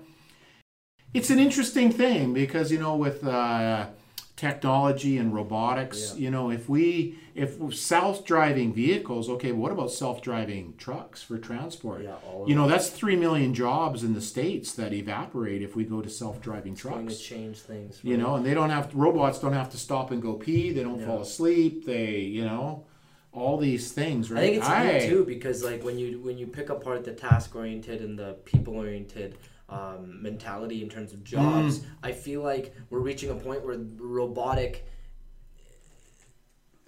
It's 1.14 1.30
an 1.30 1.38
interesting 1.38 1.92
thing 1.92 2.34
because 2.34 2.72
you 2.72 2.80
know 2.80 2.96
with 2.96 3.24
uh, 3.24 3.90
technology 4.36 5.18
and 5.18 5.34
robotics, 5.34 6.14
Yeah. 6.16 6.24
you 6.24 6.32
know, 6.32 6.50
if 6.50 6.68
we 6.68 7.16
if 7.36 7.58
self-driving 7.76 8.74
vehicles, 8.74 9.28
okay, 9.28 9.52
what 9.52 9.72
about 9.72 9.92
self-driving 9.92 10.76
trucks 10.78 11.24
for 11.24 11.38
transport? 11.40 12.04
Yeah, 12.04 12.16
all 12.32 12.44
of 12.44 12.50
You 12.50 12.54
know, 12.56 12.68
that's 12.68 12.90
three 12.90 13.16
million 13.16 13.54
jobs 13.56 14.04
in 14.04 14.14
the 14.14 14.22
states 14.22 14.74
that 14.76 14.94
evaporate 14.94 15.62
if 15.64 15.76
we 15.76 15.84
go 15.84 16.02
to 16.02 16.10
self-driving 16.10 16.74
It's 16.74 16.84
going 16.84 17.06
trucks 17.08 17.18
to 17.20 17.24
change 17.24 17.58
things. 17.60 18.00
you 18.04 18.18
know 18.18 18.36
and 18.36 18.46
they 18.46 18.54
don't 18.54 18.70
have 18.70 18.94
robots 18.94 19.40
don't 19.40 19.54
have 19.54 19.70
to 19.72 19.78
stop 19.78 20.12
and 20.12 20.22
go 20.22 20.34
pee 20.34 20.72
they 20.72 20.84
don't 20.84 21.00
Yeah. 21.00 21.08
fall 21.08 21.22
asleep 21.22 21.86
they 21.86 22.20
you 22.20 22.44
know 22.46 22.84
all 23.32 23.58
these 23.58 23.92
things 23.92 24.30
right 24.32 24.44
I 24.44 24.46
think 24.46 24.58
it's 24.58 24.68
I- 24.70 25.08
too 25.10 25.26
because 25.26 25.64
like 25.64 25.84
when 25.84 25.98
you 25.98 26.20
when 26.20 26.38
you 26.38 26.46
pick 26.48 26.70
apart 26.70 27.04
the 27.04 27.14
task 27.14 27.56
oriented 27.56 28.02
and 28.02 28.18
the 28.18 28.34
people 28.46 28.76
oriented 28.76 29.36
um, 29.78 30.22
mentality 30.22 30.84
in 30.84 30.90
terms 30.90 31.14
of 31.14 31.24
jobs, 31.24 31.80
Mm. 31.80 31.86
I 32.04 32.12
feel 32.12 32.42
like 32.42 32.66
we're 32.90 33.00
reaching 33.00 33.30
a 33.32 33.36
point 33.36 33.66
where 33.66 33.78
robotic 33.98 34.86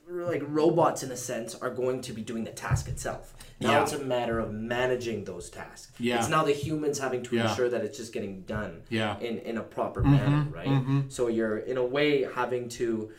like 0.07 0.43
robots 0.45 1.01
in 1.01 1.09
a 1.11 1.17
sense 1.17 1.55
are 1.55 1.71
going 1.71 1.99
to 1.99 2.13
be 2.13 2.21
doing 2.21 2.43
the 2.43 2.51
task 2.51 2.87
itself. 2.87 3.33
Now 3.59 3.71
Yeah. 3.71 3.81
it's 3.83 3.93
a 3.93 4.03
matter 4.15 4.37
of 4.39 4.53
managing 4.53 5.23
those 5.23 5.49
tasks. 5.49 5.91
Yeah. 5.99 6.19
It's 6.19 6.29
now 6.29 6.43
the 6.43 6.51
humans 6.53 6.99
having 6.99 7.23
to 7.23 7.35
Yeah. 7.35 7.49
ensure 7.49 7.69
that 7.69 7.83
it's 7.83 7.97
just 7.97 8.13
getting 8.13 8.41
done 8.41 8.83
yeah 8.89 9.17
in, 9.19 9.39
in 9.39 9.57
a 9.57 9.63
proper 9.63 10.03
manner, 10.03 10.47
right? 10.51 10.67
mhm. 10.67 11.11
So 11.11 11.27
you're 11.27 11.57
in 11.57 11.77
a 11.77 11.83
way 11.85 12.21
having 12.21 12.69
to, 12.79 13.09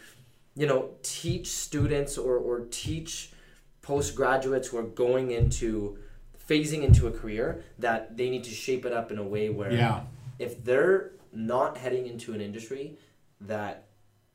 you 0.54 0.66
know, 0.68 0.90
teach 1.02 1.48
students 1.48 2.16
or, 2.16 2.36
or 2.36 2.66
teach 2.70 3.32
postgraduates 3.82 4.68
who 4.68 4.78
are 4.78 4.90
going 5.04 5.32
into 5.32 5.98
phasing 6.48 6.82
into 6.82 7.06
a 7.06 7.10
career 7.10 7.64
that 7.78 8.16
they 8.16 8.30
need 8.30 8.44
to 8.44 8.50
shape 8.50 8.84
it 8.84 8.92
up 8.92 9.10
in 9.10 9.18
a 9.18 9.22
way 9.22 9.48
where 9.50 9.72
yeah 9.72 10.02
if 10.38 10.62
they're 10.64 11.12
not 11.32 11.78
heading 11.78 12.06
into 12.06 12.32
an 12.32 12.40
industry 12.40 12.98
that 13.40 13.88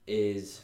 is 0.07 0.62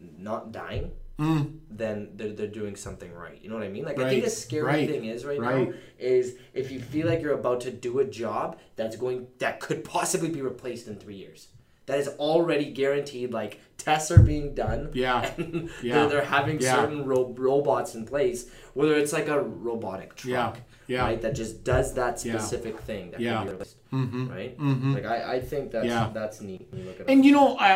not 0.00 0.52
dying, 0.52 0.92
Mm, 1.18 1.58
then 1.70 2.08
they're, 2.16 2.32
they're 2.32 2.46
doing 2.46 2.74
something 2.74 3.12
right. 3.12 3.38
You 3.42 3.50
know 3.50 3.54
what 3.54 3.64
I 3.64 3.68
mean? 3.68 3.84
Like 3.84 3.98
I 3.98 4.08
think 4.08 4.24
the 4.24 4.30
scary 4.30 4.64
right, 4.64 4.88
thing 4.88 5.04
is 5.04 5.24
right, 5.24 5.40
now 5.40 5.72
is 5.98 6.36
if 6.54 6.72
you 6.72 6.80
feel 6.80 7.06
like 7.06 7.20
you're 7.20 7.34
about 7.34 7.60
to 7.60 7.70
do 7.70 8.00
a 8.00 8.04
job 8.04 8.58
that's 8.76 8.96
going 8.96 9.26
that 9.38 9.60
could 9.60 9.84
possibly 9.84 10.30
be 10.30 10.40
replaced 10.40 10.88
in 10.88 10.96
three 10.96 11.16
years. 11.16 11.48
That 11.86 11.98
is 11.98 12.08
already 12.08 12.72
guaranteed. 12.72 13.32
Like 13.32 13.60
tests 13.84 14.10
are 14.10 14.22
being 14.22 14.54
done. 14.54 14.90
Yeah, 14.94 15.30
and 15.36 15.70
yeah, 15.82 15.94
They're, 15.94 16.08
they're 16.08 16.24
having 16.24 16.60
yeah. 16.60 16.74
certain 16.76 17.04
ro- 17.04 17.34
robots 17.36 17.94
in 17.94 18.04
place, 18.06 18.48
whether 18.74 18.94
it's 18.94 19.12
like 19.12 19.28
a 19.28 19.40
robotic 19.40 20.14
truck, 20.14 20.56
Yeah, 20.86 20.96
yeah. 20.96 21.02
right, 21.04 21.20
that 21.22 21.34
just 21.34 21.64
does 21.64 21.94
that 21.94 22.24
Yeah. 22.24 22.38
specific 22.38 22.80
thing 22.80 23.10
that 23.12 23.20
Yeah. 23.20 23.38
can 23.38 23.44
be 23.46 23.50
replaced, 23.52 23.76
hmm 23.90 24.28
right? 24.30 24.54
hmm 24.56 24.94
Like 24.94 25.06
I, 25.06 25.34
I 25.34 25.40
think 25.40 25.70
that's 25.72 25.86
Yeah. 25.86 26.10
that's 26.14 26.40
neat. 26.40 26.66
When 26.70 26.80
you 26.82 26.86
look 26.88 27.00
at 27.00 27.10
and 27.10 27.24
you 27.26 27.32
know 27.32 27.56
I, 27.56 27.72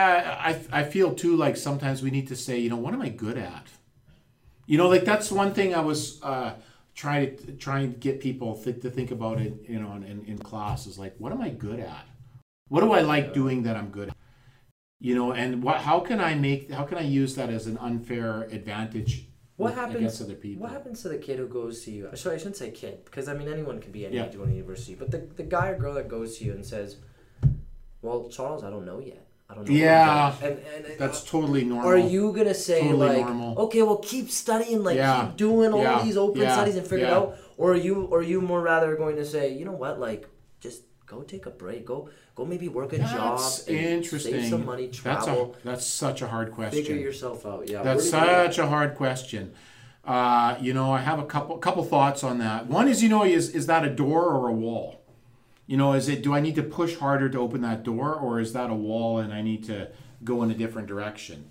I 0.51 0.51
i 0.81 0.83
feel 0.85 1.15
too 1.15 1.35
like 1.45 1.57
sometimes 1.57 2.03
we 2.03 2.11
need 2.17 2.29
to 2.29 2.37
say 2.37 2.55
you 2.65 2.71
know 2.73 2.77
what 2.85 2.93
am 2.95 3.03
i 3.03 3.11
good 3.25 3.39
at 3.39 3.67
you 4.67 4.77
know 4.79 4.89
like 4.95 5.05
that's 5.05 5.31
one 5.43 5.53
thing 5.59 5.75
i 5.75 5.81
was 5.81 6.01
uh 6.23 6.51
trying 6.95 7.37
to 7.37 7.53
trying 7.67 7.93
to 7.93 7.99
get 8.07 8.21
people 8.21 8.51
th- 8.63 8.81
to 8.85 8.91
think 8.91 9.11
about 9.11 9.37
it 9.41 9.53
you 9.69 9.79
know 9.83 9.93
in, 10.13 10.25
in 10.27 10.37
class 10.39 10.87
is 10.87 10.99
like 10.99 11.15
what 11.19 11.31
am 11.33 11.41
i 11.41 11.51
good 11.67 11.81
at 11.81 12.05
what 12.69 12.81
do 12.85 12.93
i 12.93 13.01
like 13.15 13.27
doing 13.35 13.63
that 13.67 13.77
i'm 13.77 13.91
good 13.99 14.09
at 14.09 14.17
you 15.01 15.15
know 15.15 15.33
and 15.33 15.63
what 15.63 15.79
how 15.79 16.01
can 16.01 16.21
i 16.21 16.35
make 16.35 16.71
how 16.71 16.85
can 16.85 16.97
i 16.99 17.03
use 17.03 17.35
that 17.35 17.51
as 17.51 17.67
an 17.67 17.77
unfair 17.79 18.43
advantage 18.51 19.27
What 19.57 19.67
with- 19.67 19.75
happens- 19.77 19.97
against 19.97 20.23
other 20.23 20.35
people 20.35 20.63
What 20.63 20.73
happens 20.73 21.03
to 21.03 21.09
the 21.09 21.19
kid 21.19 21.39
who 21.39 21.49
goes 21.49 21.85
to 21.85 21.91
you? 21.91 22.09
Sorry, 22.15 22.35
I 22.37 22.39
shouldn't 22.39 22.57
say 22.57 22.71
kid 22.71 23.05
because 23.05 23.27
I 23.29 23.35
mean 23.35 23.49
anyone 23.49 23.79
can 23.81 23.93
be 23.93 24.05
any 24.07 24.17
Yeah. 24.17 24.27
to 24.29 24.39
university. 24.39 24.95
But 24.95 25.11
the, 25.11 25.21
the 25.41 25.43
guy 25.57 25.69
or 25.71 25.79
girl 25.79 25.95
that 25.95 26.09
goes 26.09 26.37
to 26.39 26.45
you 26.45 26.53
and 26.53 26.65
says, 26.65 26.97
"Well, 28.03 28.29
Charles, 28.29 28.63
I 28.65 28.71
don't 28.71 28.85
know 28.91 28.99
yet. 29.01 29.23
I 29.49 29.55
don't 29.55 29.65
know." 29.69 29.75
Yeah. 29.75 30.35
at." 30.41 30.43
and, 30.47 30.59
and 30.75 30.99
that's 30.99 31.23
uh, 31.23 31.31
totally 31.35 31.65
normal 31.65 31.89
Are 31.91 31.97
you 32.15 32.33
gonna 32.33 32.55
say 32.55 32.81
Totally 32.83 33.09
like, 33.17 33.25
normal. 33.27 33.59
okay, 33.65 33.83
well, 33.83 33.99
keep 34.13 34.31
studying, 34.31 34.83
like 34.85 34.97
Yeah. 34.97 35.27
keep 35.27 35.37
doing 35.37 35.73
all 35.73 35.83
Yeah. 35.83 36.03
these 36.05 36.17
open 36.17 36.43
Yeah. 36.43 36.53
studies 36.55 36.77
and 36.77 36.87
figure 36.87 37.07
it 37.07 37.13
out, 37.13 37.37
or 37.57 37.73
are 37.73 37.83
you, 37.89 37.95
or 38.13 38.19
are 38.21 38.23
you 38.35 38.41
more 38.43 38.61
rather 38.61 38.95
going 38.97 39.17
to 39.17 39.25
say, 39.25 39.45
you 39.59 39.65
know 39.65 39.73
what, 39.85 39.99
like 40.09 40.29
go 41.17 41.23
take 41.23 41.47
a 41.47 41.51
break, 41.51 41.87
go, 41.87 42.09
go 42.35 42.45
maybe 42.45 42.69
work 42.69 42.93
a 42.93 42.99
job, 42.99 43.39
that's 43.39 43.67
and 43.67 43.77
interesting 43.77 44.33
save 44.33 44.51
some 44.51 44.65
money, 44.65 44.87
that's 44.87 44.99
travel, 44.99 45.57
a 45.63 45.67
that's 45.67 45.87
such 45.87 46.23
a 46.23 46.27
hard 46.27 46.53
question 46.53 46.85
figure 46.85 46.97
yourself 46.97 47.47
out. 47.47 47.69
Yeah, 47.69 47.83
That's 47.83 48.13
where 48.13 48.21
do 48.21 48.27
you 48.27 48.33
go? 48.33 48.47
such 48.47 48.59
a 48.59 48.67
hard 48.67 48.95
question. 48.95 49.55
Uh, 50.05 50.57
you 50.61 50.73
know, 50.73 50.93
I 50.93 51.01
have 51.01 51.19
a 51.19 51.25
couple 51.25 51.59
couple 51.59 51.83
thoughts 51.85 52.23
on 52.23 52.39
that. 52.39 52.67
One 52.67 52.89
is, 52.89 53.03
you 53.03 53.09
know, 53.09 53.25
is 53.25 53.51
is 53.51 53.67
that 53.67 53.85
a 53.85 53.91
door 53.91 54.25
or 54.25 54.49
a 54.49 54.53
wall? 54.53 55.01
You 55.67 55.77
know, 55.77 55.95
is 55.95 56.09
it 56.09 56.23
do 56.23 56.33
I 56.35 56.41
need 56.41 56.55
to 56.57 56.63
push 56.63 56.97
harder 56.97 57.29
to 57.29 57.39
open 57.39 57.61
that 57.63 57.83
door, 57.83 58.15
or 58.15 58.39
is 58.39 58.53
that 58.53 58.71
a 58.71 58.75
wall 58.75 59.19
and 59.19 59.33
I 59.33 59.43
need 59.43 59.65
to 59.65 59.91
go 60.23 60.43
in 60.43 60.51
a 60.51 60.55
different 60.55 60.87
direction? 60.87 61.51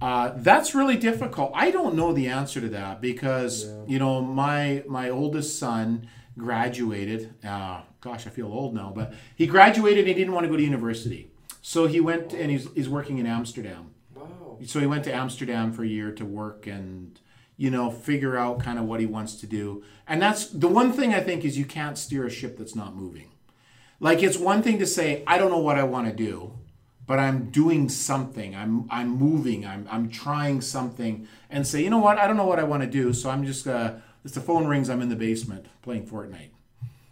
Uh, 0.00 0.32
that's 0.36 0.74
really 0.74 0.96
difficult. 0.96 1.52
I 1.54 1.70
don't 1.70 1.94
know 1.94 2.12
the 2.12 2.26
answer 2.28 2.60
to 2.60 2.68
that 2.70 3.00
because 3.00 3.68
you 3.86 3.98
know 3.98 4.22
my 4.22 4.84
my 4.88 5.10
oldest 5.10 5.58
son 5.58 6.08
graduated. 6.36 7.34
Uh, 7.44 7.82
gosh, 8.00 8.26
I 8.26 8.30
feel 8.30 8.46
old 8.46 8.74
now, 8.74 8.92
but 8.94 9.14
he 9.34 9.46
graduated 9.46 10.00
and 10.00 10.08
he 10.08 10.14
didn't 10.14 10.32
want 10.32 10.44
to 10.44 10.50
go 10.50 10.56
to 10.56 10.62
university, 10.62 11.30
so 11.60 11.86
he 11.86 12.00
went 12.00 12.32
and 12.32 12.50
he's 12.50 12.68
he's 12.74 12.88
working 12.88 13.18
in 13.18 13.26
Amsterdam. 13.26 13.90
Wow. 14.14 14.58
So 14.64 14.80
he 14.80 14.86
went 14.86 15.04
to 15.04 15.14
Amsterdam 15.14 15.72
for 15.72 15.82
a 15.82 15.88
year 15.88 16.12
to 16.12 16.24
work 16.24 16.66
and 16.66 17.18
you 17.56 17.70
know 17.70 17.90
figure 17.90 18.36
out 18.36 18.60
kind 18.60 18.78
of 18.78 18.84
what 18.86 19.00
he 19.00 19.06
wants 19.06 19.36
to 19.36 19.46
do. 19.46 19.82
And 20.06 20.20
that's 20.20 20.46
the 20.46 20.68
one 20.68 20.92
thing 20.92 21.14
I 21.14 21.20
think 21.20 21.44
is 21.44 21.58
you 21.58 21.64
can't 21.64 21.98
steer 21.98 22.26
a 22.26 22.30
ship 22.30 22.58
that's 22.58 22.74
not 22.74 22.94
moving. 22.96 23.30
Like 24.00 24.22
it's 24.22 24.38
one 24.38 24.62
thing 24.62 24.78
to 24.78 24.86
say 24.86 25.22
I 25.26 25.38
don't 25.38 25.50
know 25.50 25.58
what 25.58 25.78
I 25.78 25.84
want 25.84 26.08
to 26.08 26.12
do, 26.12 26.58
but 27.06 27.18
I'm 27.18 27.50
doing 27.50 27.88
something. 27.88 28.56
I'm 28.56 28.88
I'm 28.90 29.08
moving. 29.08 29.66
I'm 29.66 29.86
I'm 29.90 30.08
trying 30.08 30.60
something 30.60 31.28
and 31.50 31.66
say, 31.66 31.82
"You 31.82 31.90
know 31.90 31.98
what? 31.98 32.18
I 32.18 32.26
don't 32.26 32.36
know 32.36 32.46
what 32.46 32.58
I 32.58 32.64
want 32.64 32.82
to 32.82 32.88
do, 32.88 33.12
so 33.12 33.30
I'm 33.30 33.44
just 33.44 33.66
uh 33.66 33.94
if 34.24 34.32
the 34.32 34.40
phone 34.40 34.66
rings, 34.66 34.88
I'm 34.88 35.02
in 35.02 35.08
the 35.08 35.16
basement 35.16 35.66
playing 35.82 36.06
Fortnite 36.06 36.50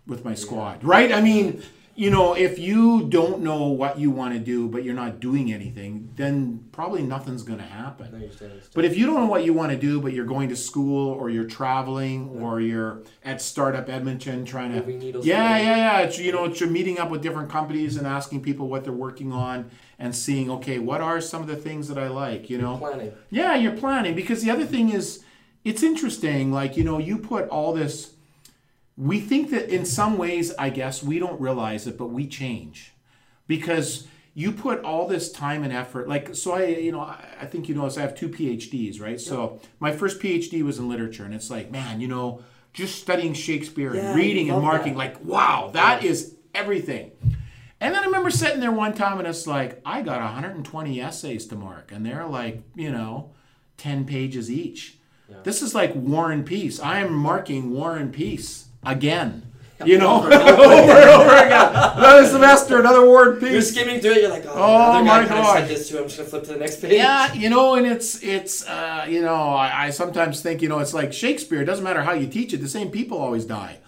with 0.07 0.25
my 0.25 0.35
squad." 0.35 0.85
Right? 0.85 1.13
I 1.13 1.21
mean, 1.21 1.63
you 2.01 2.11
know, 2.11 2.35
if 2.35 2.59
you 2.59 3.09
don't 3.11 3.43
know 3.43 3.67
what 3.67 3.99
you 3.99 4.11
want 4.11 4.33
to 4.33 4.41
do, 4.41 4.69
but 4.69 4.85
you're 4.85 4.95
not 4.95 5.21
doing 5.21 5.53
anything, 5.53 6.09
then 6.17 6.65
probably 6.73 7.03
nothing's 7.03 7.43
going 7.43 7.59
to 7.59 7.65
happen. 7.65 8.31
But 8.73 8.87
if 8.87 8.97
you 8.97 9.05
don't 9.05 9.17
know 9.17 9.27
what 9.27 9.45
you 9.45 9.53
want 9.53 9.73
to 9.73 9.77
do, 9.77 10.01
but 10.01 10.15
you're 10.15 10.25
going 10.25 10.49
to 10.49 10.57
school 10.57 11.11
or 11.11 11.29
you're 11.29 11.45
traveling 11.45 12.31
or 12.41 12.59
you're 12.59 13.03
at 13.23 13.43
Startup 13.43 13.87
Edmonton 13.87 14.47
trying 14.47 14.73
to, 14.73 15.21
yeah, 15.23 15.59
yeah, 15.59 15.77
yeah. 15.77 15.99
It's 15.99 16.19
you 16.19 16.33
know, 16.33 16.45
it's 16.47 16.59
you're 16.59 16.71
meeting 16.71 16.99
up 16.99 17.11
with 17.11 17.21
different 17.21 17.51
companies 17.51 17.99
and 17.99 18.07
asking 18.07 18.41
people 18.41 18.69
what 18.69 18.85
they're 18.85 18.93
working 18.95 19.33
on 19.33 19.71
and 19.99 20.17
seeing, 20.17 20.51
okay, 20.51 20.79
what 20.79 21.03
are 21.03 21.21
some 21.21 21.43
of 21.43 21.49
the 21.49 21.57
things 21.57 21.89
that 21.89 21.99
I 21.99 22.09
like, 22.09 22.49
you 22.49 22.57
know? 22.57 22.79
Planning. 22.79 23.13
Yeah, 23.29 23.57
you're 23.57 23.77
planning 23.77 24.15
because 24.15 24.43
the 24.43 24.51
other 24.51 24.65
thing 24.65 24.89
is, 24.89 25.23
it's 25.65 25.83
interesting. 25.83 26.53
Like 26.53 26.77
you 26.77 26.85
know, 26.85 26.99
you 26.99 27.19
put 27.19 27.49
all 27.49 27.73
this. 27.73 28.15
We 28.97 29.21
think 29.21 29.51
that 29.51 29.71
in 29.75 29.87
some 29.87 30.19
ways, 30.19 30.53
I 30.59 30.69
guess 30.71 31.03
we 31.03 31.19
don't 31.19 31.41
realize 31.41 31.87
it, 31.87 31.97
but 31.97 32.09
we 32.09 32.27
change 32.27 32.93
because 33.47 34.07
you 34.35 34.53
put 34.53 34.85
all 34.85 35.09
this 35.09 35.33
time 35.33 35.63
and 35.65 35.73
effort. 35.73 36.09
Like 36.09 36.35
so, 36.35 36.53
I 36.53 36.67
you 36.67 36.93
know, 36.93 37.01
I, 37.01 37.25
I 37.41 37.47
think 37.47 37.69
you 37.69 37.75
know, 37.75 37.87
I 37.89 38.01
have 38.01 38.15
two 38.15 38.29
PhDs, 38.29 39.01
right? 39.01 39.21
So 39.21 39.61
my 39.79 39.93
first 39.93 40.21
PhD 40.21 40.63
was 40.63 40.79
in 40.79 40.89
literature, 40.89 41.25
and 41.25 41.35
it's 41.35 41.51
like, 41.51 41.71
man, 41.71 42.01
you 42.01 42.09
know, 42.09 42.43
just 42.73 43.01
studying 43.01 43.33
Shakespeare 43.35 43.95
Yeah, 43.95 44.09
and 44.11 44.17
reading 44.17 44.51
and 44.51 44.63
marking, 44.63 44.93
that. 44.93 44.99
like, 44.99 45.25
wow, 45.25 45.71
that 45.73 46.05
is 46.05 46.37
everything. 46.55 47.13
And 47.81 47.95
then 47.95 48.03
I 48.03 48.07
remember 48.07 48.31
sitting 48.31 48.61
there 48.61 48.71
one 48.73 48.93
time 48.93 49.19
and 49.19 49.27
it's 49.27 49.47
like, 49.47 49.81
I 49.87 50.03
got 50.03 50.21
120 50.21 51.01
essays 51.01 51.47
to 51.47 51.57
mark, 51.57 51.91
and 51.93 52.05
they're 52.05 52.27
like, 52.27 52.63
you 52.75 52.91
know, 52.93 53.33
10 53.79 54.05
pages 54.05 54.51
each. 54.51 54.99
This 55.43 55.63
is 55.63 55.75
like 55.75 55.95
War 55.95 56.31
and 56.31 56.45
Peace. 56.45 56.81
I 56.81 57.01
am 57.01 57.13
marking 57.13 57.73
War 57.73 57.97
and 57.97 58.13
Peace 58.13 58.67
again. 58.85 59.47
You 59.85 59.97
know, 59.97 60.17
over 60.25 60.33
and 60.33 60.43
over 61.11 61.37
again. 61.37 61.69
Another 61.73 62.27
semester, 62.27 62.79
another 62.81 63.05
War 63.07 63.31
and 63.33 63.41
Peace. 63.41 63.53
You're 63.53 63.63
skimming 63.63 64.01
through 64.01 64.11
it. 64.13 64.21
You're 64.23 64.31
like, 64.31 64.45
oh, 64.47 64.53
Oh 64.55 65.03
my 65.03 65.09
guy 65.09 65.27
kinda 65.27 65.43
gosh. 65.43 65.59
said 65.61 65.69
this 65.69 65.89
too. 65.89 65.99
I'm 65.99 66.05
just 66.05 66.19
gonna 66.19 66.29
flip 66.29 66.45
to 66.45 66.53
the 66.53 66.59
next 66.59 66.83
page. 66.83 66.93
Yeah, 66.93 67.33
you 67.33 67.49
know, 67.49 67.75
and 67.77 67.87
it's 67.87 68.23
it's 68.23 68.67
uh, 68.69 69.07
you 69.09 69.23
know, 69.23 69.35
I, 69.35 69.87
I 69.87 69.91
sometimes 69.91 70.43
think 70.43 70.61
you 70.61 70.69
know 70.69 70.81
it's 70.81 70.93
like 70.93 71.13
Shakespeare. 71.13 71.63
It 71.63 71.65
doesn't 71.65 71.85
matter 71.85 72.03
how 72.03 72.13
you 72.13 72.27
teach 72.27 72.53
it; 72.53 72.59
the 72.59 72.69
same 72.69 72.91
people 72.91 73.17
always 73.17 73.47
die. 73.47 73.79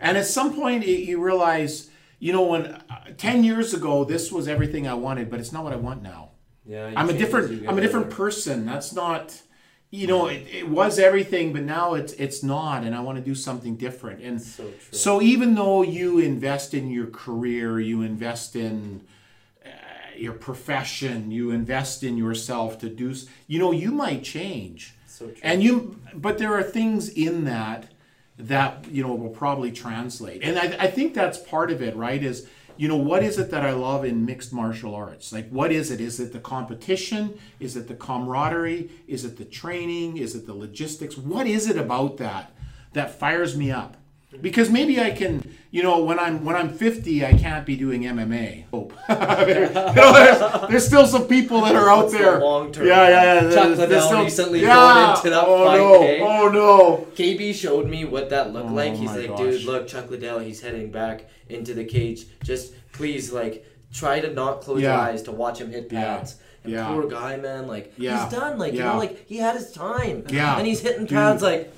And 0.00 0.16
at 0.16 0.26
some 0.26 0.54
point, 0.54 0.84
it, 0.84 1.04
you 1.04 1.22
realize, 1.22 1.90
you 2.18 2.32
know, 2.32 2.44
when 2.44 2.66
uh, 2.66 2.80
ten 3.18 3.44
years 3.44 3.74
ago 3.74 4.04
this 4.04 4.32
was 4.32 4.48
everything 4.48 4.88
I 4.88 4.94
wanted, 4.94 5.30
but 5.30 5.38
it's 5.38 5.52
not 5.52 5.64
what 5.64 5.74
I 5.74 5.76
want 5.76 6.02
now. 6.02 6.30
Yeah. 6.64 6.92
I'm 6.96 7.08
a 7.10 7.12
change 7.12 7.14
as 7.14 7.20
you 7.20 7.26
different 7.26 7.68
I'm 7.68 7.78
a 7.78 7.80
different 7.82 8.10
person. 8.10 8.64
That's 8.64 8.94
not 8.94 9.38
you 9.94 10.06
know, 10.06 10.26
it, 10.26 10.46
it 10.50 10.68
was 10.68 10.98
everything, 10.98 11.52
but 11.52 11.62
now 11.62 11.92
it's 11.92 12.14
it's 12.14 12.42
not, 12.42 12.82
and 12.82 12.94
I 12.94 13.00
want 13.00 13.18
to 13.18 13.24
do 13.24 13.34
something 13.34 13.76
different. 13.76 14.22
And 14.22 14.40
So 14.40 14.64
true. 14.64 14.72
so 14.90 15.20
even 15.20 15.54
though 15.54 15.82
you 15.82 16.18
invest 16.18 16.72
in 16.72 16.90
your 16.90 17.08
career, 17.08 17.78
you 17.78 18.00
invest 18.00 18.56
in 18.56 19.02
uh, 19.64 19.68
your 20.16 20.32
profession, 20.32 21.30
you 21.30 21.50
invest 21.50 22.02
in 22.02 22.16
yourself 22.16 22.78
to 22.78 22.88
do, 22.88 23.14
you 23.46 23.58
know, 23.58 23.70
you 23.70 23.92
might 23.92 24.24
change. 24.24 24.94
So 25.06 25.26
true. 25.26 25.36
And 25.42 25.62
you, 25.62 26.00
but 26.14 26.38
there 26.38 26.54
are 26.54 26.62
things 26.62 27.10
in 27.10 27.44
that 27.44 27.88
that 28.38 28.86
you 28.90 29.02
know 29.02 29.14
will 29.14 29.28
probably 29.28 29.70
translate, 29.70 30.42
and 30.42 30.58
I, 30.58 30.86
I 30.86 30.90
think 30.90 31.12
that's 31.12 31.36
part 31.36 31.70
of 31.70 31.82
it, 31.82 31.94
right? 31.94 32.22
Is 32.22 32.48
you 32.76 32.88
know 32.88 32.96
what 32.96 33.22
is 33.22 33.38
it 33.38 33.50
that 33.50 33.64
I 33.64 33.72
love 33.72 34.04
in 34.04 34.24
mixed 34.24 34.52
martial 34.52 34.94
arts? 34.94 35.32
Like 35.32 35.48
what 35.50 35.72
is 35.72 35.90
it? 35.90 36.00
Is 36.00 36.20
it 36.20 36.32
the 36.32 36.40
competition? 36.40 37.38
Is 37.60 37.76
it 37.76 37.88
the 37.88 37.94
camaraderie? 37.94 38.90
Is 39.06 39.24
it 39.24 39.36
the 39.36 39.44
training? 39.44 40.16
Is 40.16 40.34
it 40.34 40.46
the 40.46 40.54
logistics? 40.54 41.16
What 41.16 41.46
is 41.46 41.68
it 41.68 41.76
about 41.76 42.16
that 42.18 42.52
that 42.92 43.18
fires 43.18 43.56
me 43.56 43.70
up? 43.70 43.96
Because 44.40 44.70
maybe 44.70 44.98
I 45.00 45.10
can, 45.10 45.54
you 45.70 45.82
know, 45.82 46.02
when 46.02 46.18
I'm 46.18 46.44
when 46.44 46.56
I'm 46.56 46.70
50, 46.70 47.24
I 47.24 47.34
can't 47.34 47.66
be 47.66 47.76
doing 47.76 48.02
MMA. 48.02 48.64
Hope. 48.70 48.92
There- 49.08 49.68
you 49.68 49.72
know, 49.74 50.12
there's, 50.12 50.68
there's 50.70 50.86
still 50.86 51.06
some 51.06 51.26
people 51.28 51.60
that 51.62 51.74
are 51.76 51.88
out 51.90 52.04
What's 52.04 52.12
the 52.12 52.18
there. 52.18 52.40
long 52.40 52.72
term? 52.72 52.86
Yeah, 52.86 53.08
yeah, 53.08 53.34
yeah. 53.34 53.40
Chuck 53.40 53.50
There's- 53.50 53.54
there's 53.54 53.78
Liddell 53.78 54.06
still- 54.08 54.24
recently 54.24 54.60
yeah. 54.62 54.74
going 54.74 55.16
into 55.16 55.30
that 55.30 55.44
oh, 55.46 55.64
fight, 55.66 55.76
no. 56.18 56.26
Oh 56.26 56.48
no. 56.48 57.06
KB 57.14 57.54
showed 57.54 57.88
me 57.88 58.04
what 58.04 58.30
that 58.30 58.52
looked 58.52 58.70
Oh 58.70 58.74
like. 58.74 58.94
He's 58.94 59.10
like, 59.14 59.28
gosh. 59.28 59.38
dude, 59.38 59.62
look, 59.64 59.86
Chuck 59.86 60.10
Liddell, 60.10 60.38
he's 60.38 60.60
heading 60.60 60.90
back 60.90 61.26
into 61.48 61.74
the 61.74 61.84
cage. 61.84 62.24
Just 62.42 62.72
please, 62.92 63.32
like, 63.32 63.66
try 63.92 64.18
to 64.20 64.32
not 64.32 64.62
close 64.62 64.80
your 64.80 64.92
eyes 64.92 65.22
to 65.24 65.32
watch 65.32 65.60
him 65.60 65.70
hit 65.70 65.88
Yeah. 65.92 66.16
pads. 66.16 66.36
And 66.64 66.72
Yeah. 66.72 66.88
poor 66.88 67.06
guy, 67.08 67.36
man, 67.36 67.66
like, 67.66 67.92
Yeah. 67.98 68.24
he's 68.24 68.32
done. 68.32 68.58
Like, 68.58 68.72
you 68.72 68.80
know, 68.80 68.96
like, 68.96 69.26
he 69.28 69.36
had 69.38 69.56
his 69.56 69.72
time. 69.72 70.24
Yeah. 70.30 70.56
And 70.56 70.66
he's 70.66 70.80
hitting 70.80 71.02
Dude. 71.06 71.10
pads, 71.10 71.42
like, 71.42 71.72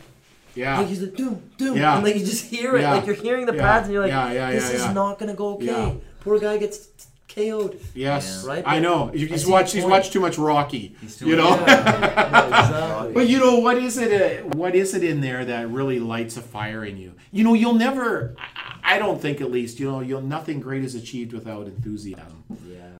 Yeah. 0.54 0.78
like 0.78 0.88
he's 0.88 1.02
like, 1.02 1.14
doom, 1.16 1.50
doom. 1.58 1.76
Yeah. 1.76 1.96
And, 1.96 2.04
like, 2.04 2.14
you 2.16 2.24
just 2.24 2.44
hear 2.46 2.76
it. 2.76 2.82
Yeah. 2.82 2.94
Like, 2.94 3.06
you're 3.06 3.14
hearing 3.14 3.46
the 3.46 3.54
Yeah. 3.54 3.62
pads, 3.62 3.84
and 3.86 3.92
you're 3.92 4.02
like, 4.02 4.10
Yeah, 4.10 4.32
yeah, 4.32 4.50
this 4.52 4.70
yeah, 4.70 4.76
is 4.76 4.82
yeah. 4.84 4.92
not 4.92 5.18
going 5.18 5.30
to 5.30 5.36
go 5.36 5.54
okay. 5.54 5.66
Yeah. 5.66 5.94
Poor 6.20 6.38
guy 6.38 6.58
gets 6.58 6.88
KO'd. 7.28 7.80
Yes. 7.94 8.42
Yeah. 8.44 8.48
Right, 8.50 8.64
I 8.66 8.76
but 8.76 8.80
know. 8.80 9.10
I 9.12 9.16
He's 9.16 9.44
see 9.44 9.50
watched. 9.50 9.74
your 9.74 9.78
He's 9.78 9.84
point. 9.84 9.90
watched 9.90 10.12
too 10.12 10.20
much 10.20 10.38
Rocky. 10.38 10.96
He's 11.00 11.16
still 11.16 11.28
You 11.28 11.36
know. 11.36 11.50
Yeah. 11.66 12.30
No, 12.32 12.46
exactly. 12.46 13.12
But 13.14 13.28
you 13.28 13.38
know 13.40 13.58
what 13.58 13.78
is 13.78 13.98
it? 13.98 14.12
Uh, 14.44 14.48
what 14.56 14.74
is 14.74 14.94
it 14.94 15.02
in 15.02 15.20
there 15.20 15.44
that 15.44 15.68
really 15.70 15.98
lights 15.98 16.36
a 16.36 16.40
fire 16.42 16.84
in 16.84 16.96
you? 16.96 17.14
You 17.32 17.42
know, 17.44 17.54
you'll 17.54 17.74
never. 17.74 18.36
I, 18.38 18.94
I 18.96 18.98
don't 18.98 19.20
think, 19.20 19.40
at 19.40 19.50
least, 19.50 19.80
you 19.80 19.90
know, 19.90 20.00
you'll 20.00 20.20
nothing 20.20 20.60
great 20.60 20.84
is 20.84 20.94
achieved 20.94 21.32
without 21.32 21.66
enthusiasm, 21.66 22.44
yeah. 22.68 22.90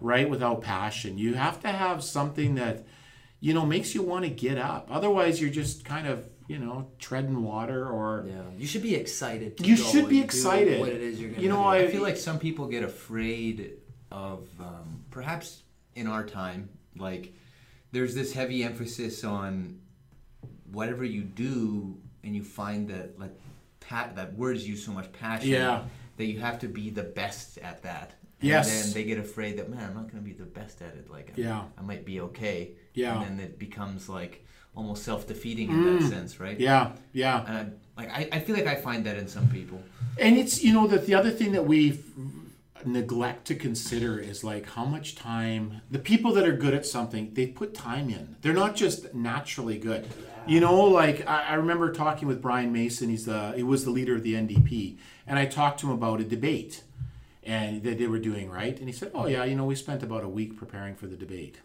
right? 0.00 0.28
Without 0.28 0.62
passion. 0.62 1.18
You 1.18 1.34
have 1.34 1.60
to 1.62 1.68
have 1.68 2.02
something 2.02 2.54
that, 2.56 2.86
you 3.38 3.52
know, 3.54 3.64
makes 3.66 3.94
you 3.94 4.02
want 4.02 4.24
to 4.24 4.30
get 4.30 4.56
up. 4.58 4.88
Otherwise, 4.90 5.40
you're 5.40 5.50
just 5.50 5.84
kind 5.84 6.06
of, 6.06 6.24
you 6.48 6.58
know, 6.58 6.88
treading 6.98 7.42
water 7.44 7.86
or. 7.88 8.24
Yeah. 8.26 8.42
You 8.56 8.66
should 8.66 8.82
be 8.82 8.94
excited. 8.96 9.58
To 9.58 9.64
You 9.64 9.76
should 9.76 10.08
be 10.08 10.20
excited. 10.20 10.80
What 10.80 10.88
it 10.88 11.00
is 11.02 11.20
you're 11.20 11.30
gonna 11.30 11.42
You 11.42 11.48
know. 11.50 11.62
I- 11.64 11.78
I 11.84 11.88
feel 11.88 12.02
like 12.02 12.16
some 12.16 12.38
people 12.38 12.66
get 12.66 12.82
afraid 12.82 13.74
of 14.10 14.48
um, 14.58 15.04
perhaps 15.10 15.62
in 15.94 16.06
our 16.06 16.24
time, 16.26 16.70
like 16.96 17.32
there's 17.92 18.14
this 18.14 18.32
heavy 18.32 18.64
emphasis 18.64 19.22
on 19.24 19.78
whatever 20.72 21.04
you 21.04 21.22
do, 21.22 21.96
and 22.24 22.34
you 22.34 22.42
find 22.42 22.88
that 22.88 23.18
like 23.20 23.32
pat 23.80 24.16
that 24.16 24.34
words 24.34 24.66
use 24.68 24.84
so 24.84 24.92
much 24.92 25.10
passion 25.12 25.50
Yeah. 25.50 25.84
that 26.16 26.24
you 26.26 26.40
have 26.40 26.58
to 26.60 26.68
be 26.68 26.90
the 26.90 27.02
best 27.04 27.58
at 27.58 27.82
that. 27.82 28.14
Yes. 28.40 28.70
And 28.70 28.84
then 28.84 28.94
they 28.94 29.04
get 29.04 29.18
afraid 29.18 29.58
that 29.58 29.68
man, 29.68 29.82
I'm 29.84 29.94
not 29.94 30.10
going 30.10 30.22
to 30.22 30.28
be 30.30 30.32
the 30.32 30.44
best 30.44 30.80
at 30.82 30.94
it. 30.94 31.10
Like, 31.10 31.30
I- 31.36 31.40
Yeah. 31.40 31.64
I 31.76 31.82
might 31.82 32.04
be 32.04 32.20
okay. 32.20 32.72
Yeah. 32.94 33.20
And 33.22 33.38
then 33.38 33.44
it 33.46 33.58
becomes 33.58 34.08
like 34.08 34.44
almost 34.78 35.02
self-defeating 35.02 35.68
in 35.68 35.84
that 35.84 36.02
mm. 36.02 36.08
sense, 36.08 36.38
right? 36.38 36.58
Yeah, 36.58 36.92
yeah. 37.12 37.44
And 37.46 37.78
I, 37.96 38.00
like 38.00 38.10
I, 38.10 38.28
I 38.36 38.40
feel 38.40 38.54
like 38.54 38.68
I 38.68 38.76
find 38.76 39.04
that 39.06 39.16
in 39.16 39.26
some 39.26 39.48
people. 39.48 39.82
And 40.18 40.38
it's 40.38 40.62
you 40.62 40.72
know 40.72 40.86
that 40.86 41.06
the 41.06 41.14
other 41.14 41.30
thing 41.30 41.52
that 41.52 41.66
we 41.66 41.98
neglect 42.84 43.44
to 43.48 43.56
consider 43.56 44.20
is 44.20 44.44
like 44.44 44.64
how 44.70 44.84
much 44.84 45.16
time 45.16 45.80
the 45.90 45.98
people 45.98 46.32
that 46.32 46.46
are 46.46 46.52
good 46.52 46.74
at 46.74 46.86
something 46.86 47.34
they 47.34 47.48
put 47.48 47.74
time 47.74 48.08
in. 48.08 48.36
They're 48.40 48.52
not 48.52 48.76
just 48.76 49.12
naturally 49.12 49.78
good. 49.78 50.06
You 50.46 50.60
know, 50.60 50.84
like 50.84 51.28
I, 51.28 51.48
I 51.48 51.54
remember 51.54 51.92
talking 51.92 52.28
with 52.28 52.40
Brian 52.40 52.72
Mason. 52.72 53.10
He's 53.10 53.26
the 53.26 53.52
he 53.56 53.64
was 53.64 53.84
the 53.84 53.90
leader 53.90 54.14
of 54.14 54.22
the 54.22 54.34
NDP, 54.34 54.96
and 55.26 55.40
I 55.40 55.46
talked 55.46 55.80
to 55.80 55.86
him 55.86 55.92
about 55.92 56.20
a 56.20 56.24
debate, 56.24 56.84
and 57.42 57.82
that 57.82 57.98
they 57.98 58.06
were 58.06 58.20
doing 58.20 58.48
right. 58.48 58.78
And 58.78 58.88
he 58.88 58.92
said, 58.92 59.10
"Oh 59.12 59.26
yeah, 59.26 59.44
you 59.44 59.56
know, 59.56 59.64
we 59.64 59.74
spent 59.74 60.04
about 60.04 60.22
a 60.22 60.28
week 60.28 60.56
preparing 60.56 60.94
for 60.94 61.08
the 61.08 61.16
debate." 61.16 61.58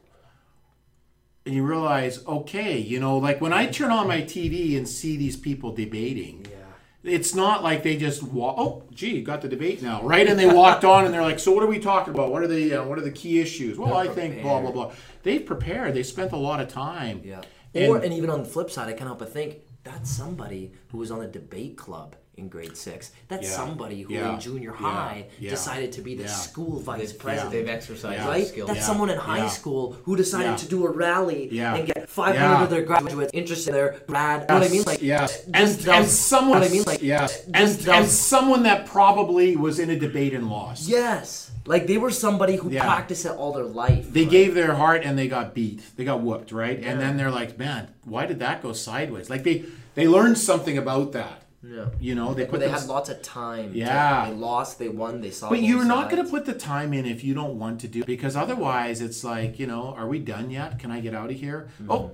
And 1.46 1.54
you 1.54 1.64
realize, 1.64 2.26
okay, 2.26 2.78
you 2.78 3.00
know, 3.02 3.18
like 3.18 3.42
when 3.42 3.52
I 3.52 3.66
turn 3.66 3.92
on 3.92 4.08
my 4.08 4.22
TV 4.22 4.78
and 4.78 4.88
see 4.88 5.18
these 5.18 5.36
people 5.36 5.74
debating, 5.74 6.46
Yeah. 6.50 7.12
it's 7.12 7.36
not 7.36 7.62
like 7.62 7.84
they 7.84 7.98
just 7.98 8.24
walk. 8.24 8.56
Oh, 8.58 8.84
gee, 8.94 9.22
got 9.22 9.42
the 9.42 9.50
debate 9.50 9.82
now, 9.82 10.02
right? 10.04 10.26
And 10.26 10.40
they 10.40 10.46
walked 10.48 10.86
on, 10.86 11.04
and 11.04 11.14
they're 11.14 11.22
like, 11.22 11.40
"So 11.40 11.52
what 11.52 11.62
are 11.62 11.68
we 11.68 11.80
talking 11.80 12.14
about? 12.14 12.32
What 12.32 12.44
are 12.44 12.48
the 12.48 12.76
uh, 12.76 12.84
what 12.86 12.98
are 12.98 13.02
the 13.02 13.12
key 13.12 13.42
issues?" 13.42 13.78
Well, 13.78 13.94
I 13.98 14.08
think 14.08 14.42
blah 14.42 14.62
blah 14.62 14.72
blah. 14.72 14.94
They've 15.24 15.46
prepared. 15.46 15.94
They 15.96 16.04
spent 16.04 16.32
a 16.32 16.38
lot 16.38 16.62
of 16.62 16.70
time. 16.70 17.22
Yeah. 17.26 17.42
And- 17.74 17.90
or 17.92 17.98
and 17.98 18.14
even 18.14 18.30
on 18.30 18.40
the 18.44 18.48
flip 18.50 18.72
side, 18.72 18.88
I 18.88 18.94
can't 18.94 19.08
help 19.08 19.20
but 19.20 19.34
think 19.34 19.58
that's 19.84 20.10
somebody 20.10 20.72
who 20.92 20.98
was 21.00 21.12
on 21.12 21.20
the 21.20 21.28
debate 21.28 21.76
club 21.76 22.16
in 22.36 22.48
grade 22.50 22.76
six. 22.76 23.12
That's 23.28 23.48
Yeah. 23.48 23.56
somebody 23.56 24.02
who 24.02 24.14
Yeah. 24.14 24.34
in 24.34 24.40
junior 24.40 24.72
high 24.72 25.28
Yeah. 25.40 25.52
decided 25.52 25.92
to 25.94 26.02
be 26.02 26.16
the 26.16 26.24
Yeah. 26.24 26.30
school 26.30 26.80
vice 26.80 27.12
They've, 27.12 27.20
president. 27.20 27.52
they've 27.52 27.70
exercised 27.70 28.14
Yeah. 28.18 28.24
those 28.26 28.34
Right? 28.34 28.48
skills. 28.48 28.68
That's 28.68 28.80
Yeah. 28.80 28.86
someone 28.86 29.10
in 29.12 29.18
high 29.20 29.38
Yeah. 29.38 29.48
school 29.50 29.96
who 30.04 30.16
decided 30.16 30.48
Yeah. 30.52 30.56
to 30.56 30.68
do 30.68 30.86
a 30.88 30.90
rally 30.90 31.48
Yeah. 31.52 31.76
and 31.76 31.86
get 31.86 32.10
500 32.10 32.40
Yeah. 32.58 32.64
of 32.64 32.70
their 32.72 32.82
graduates 32.82 33.32
interested 33.34 33.70
in 33.70 33.76
their 33.76 33.96
grad. 34.08 34.42
You 34.42 34.48
know 34.48 34.60
what 34.62 34.68
I 34.68 34.72
mean? 34.72 34.84
Like, 34.84 35.02
yeah, 35.04 35.28
and, 35.54 35.70
that 35.70 35.88
and 35.96 36.04
was- 36.06 36.20
someone, 36.20 36.60
what 36.62 36.68
I 36.70 36.72
mean? 36.72 36.84
Like, 36.88 37.02
yeah, 37.04 37.28
and, 37.54 37.70
that 37.70 37.96
and 38.02 38.10
someone 38.10 38.64
that 38.64 38.88
probably 38.88 39.56
was 39.56 39.78
in 39.78 39.90
a 39.92 40.00
debate 40.00 40.34
and 40.34 40.50
lost. 40.50 40.88
yes. 40.88 41.52
Like 41.66 41.88
they 41.88 41.98
were 41.98 42.12
somebody 42.12 42.58
who 42.58 42.70
Yeah. 42.72 42.84
practiced 42.84 43.26
it 43.26 43.32
all 43.32 43.54
their 43.54 43.64
life. 43.64 44.12
They 44.12 44.24
right? 44.24 44.30
gave 44.32 44.54
their 44.54 44.74
heart 44.74 45.04
and 45.06 45.18
they 45.18 45.30
got 45.30 45.54
beat. 45.54 45.82
They 45.96 46.04
got 46.04 46.20
whooped, 46.20 46.52
right? 46.52 46.78
And 46.84 47.00
then 47.00 47.16
they're 47.16 47.32
like, 47.32 47.58
"Man, 47.58 47.88
why 48.04 48.26
did 48.26 48.40
that 48.40 48.62
go 48.62 48.74
sideways?" 48.74 49.30
Like 49.30 49.44
they 49.46 49.64
they 49.96 50.06
learned 50.08 50.38
something 50.40 50.78
about 50.78 51.14
that. 51.14 51.43
Yeah. 51.66 51.86
You 52.00 52.14
know, 52.16 52.34
they 52.34 52.44
But 52.44 52.52
put 52.52 52.60
they 52.60 52.66
them- 52.68 52.76
had 52.80 52.88
lots 52.90 53.10
of 53.10 53.22
time. 53.22 53.72
to- 53.72 53.78
Yeah. 53.80 54.30
they 54.30 54.36
lost, 54.36 54.80
they 54.80 54.90
won, 54.90 55.22
they 55.22 55.32
saw. 55.32 55.50
But 55.50 55.62
you're 55.62 55.86
not 55.86 56.10
going 56.10 56.24
to 56.24 56.30
put 56.30 56.46
the 56.46 56.54
time 56.54 56.94
in 56.94 57.06
if 57.06 57.24
you 57.24 57.34
don't 57.34 57.58
want 57.58 57.80
to 57.82 57.88
do 57.88 58.02
it 58.02 58.06
because 58.06 58.36
otherwise 58.36 59.00
it's 59.02 59.24
like, 59.24 59.60
you 59.60 59.68
know, 59.68 59.94
are 59.98 60.08
we 60.08 60.20
done 60.20 60.50
yet? 60.52 60.78
Can 60.80 60.92
I 60.92 61.00
get 61.00 61.14
out 61.16 61.30
of 61.32 61.38
here? 61.38 61.70
Mm-hmm. 61.82 61.92
Oh, 61.92 62.12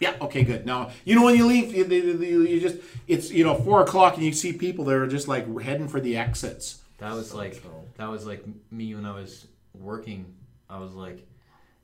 yeah, 0.00 0.14
okay, 0.20 0.42
good. 0.42 0.66
Now, 0.66 0.90
you 1.04 1.14
know, 1.14 1.24
when 1.24 1.36
you 1.36 1.46
leave, 1.46 1.72
you, 1.74 1.84
you, 1.84 2.18
you 2.18 2.42
you 2.42 2.60
just, 2.60 2.76
it's, 3.06 3.30
you 3.30 3.44
know, 3.44 3.54
four 3.54 3.80
o'clock 3.82 4.16
and 4.16 4.24
you 4.24 4.32
see 4.32 4.52
people 4.52 4.84
that 4.86 4.96
are 4.96 5.06
just 5.06 5.28
like 5.28 5.46
heading 5.60 5.86
for 5.88 6.00
the 6.00 6.16
exits. 6.16 6.80
That 6.98 7.12
was 7.12 7.32
like 7.32 7.62
that 7.98 8.08
was 8.08 8.26
like 8.26 8.44
me 8.70 8.94
when 8.94 9.06
I 9.06 9.14
was 9.14 9.46
working. 9.72 10.34
I 10.68 10.78
was 10.78 10.92
like 10.94 11.26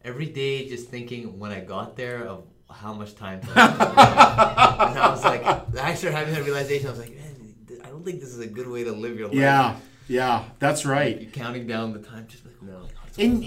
every 0.05 0.27
day 0.27 0.69
just 0.69 0.89
thinking 0.89 1.39
when 1.39 1.53
I 1.53 1.61
got 1.61 1.97
there 1.97 2.27
of 2.27 2.45
how 2.73 2.93
much 2.93 3.15
time. 3.15 3.41
till 3.41 3.53
I 3.57 3.67
was 3.69 3.79
gone. 3.79 4.89
and 4.91 4.99
I 4.99 5.11
was 5.11 5.25
like, 5.25 5.45
I 5.45 5.95
started 5.95 6.17
having 6.17 6.35
that 6.35 6.45
realization. 6.45 6.87
I 6.89 6.91
was 6.91 6.99
like, 7.01 7.15
man, 7.15 7.55
I 7.85 7.89
don't 7.89 8.05
think 8.05 8.21
this 8.21 8.31
is 8.31 8.39
a 8.41 8.47
good 8.47 8.69
way 8.69 8.85
to 8.85 8.93
live 8.93 9.19
your 9.19 9.29
life. 9.29 9.37
Yeah, 9.37 9.77
yeah, 10.09 10.45
that's 10.59 10.85
right. 10.85 11.21
You're 11.21 11.31
counting 11.31 11.67
down 11.67 11.93
the 11.93 11.99
time. 12.01 12.27
Just 12.29 12.45
like, 12.47 12.61
No. 12.63 12.73
my 12.73 12.79
God, 12.79 12.89
it's 13.09 13.19
And, 13.19 13.45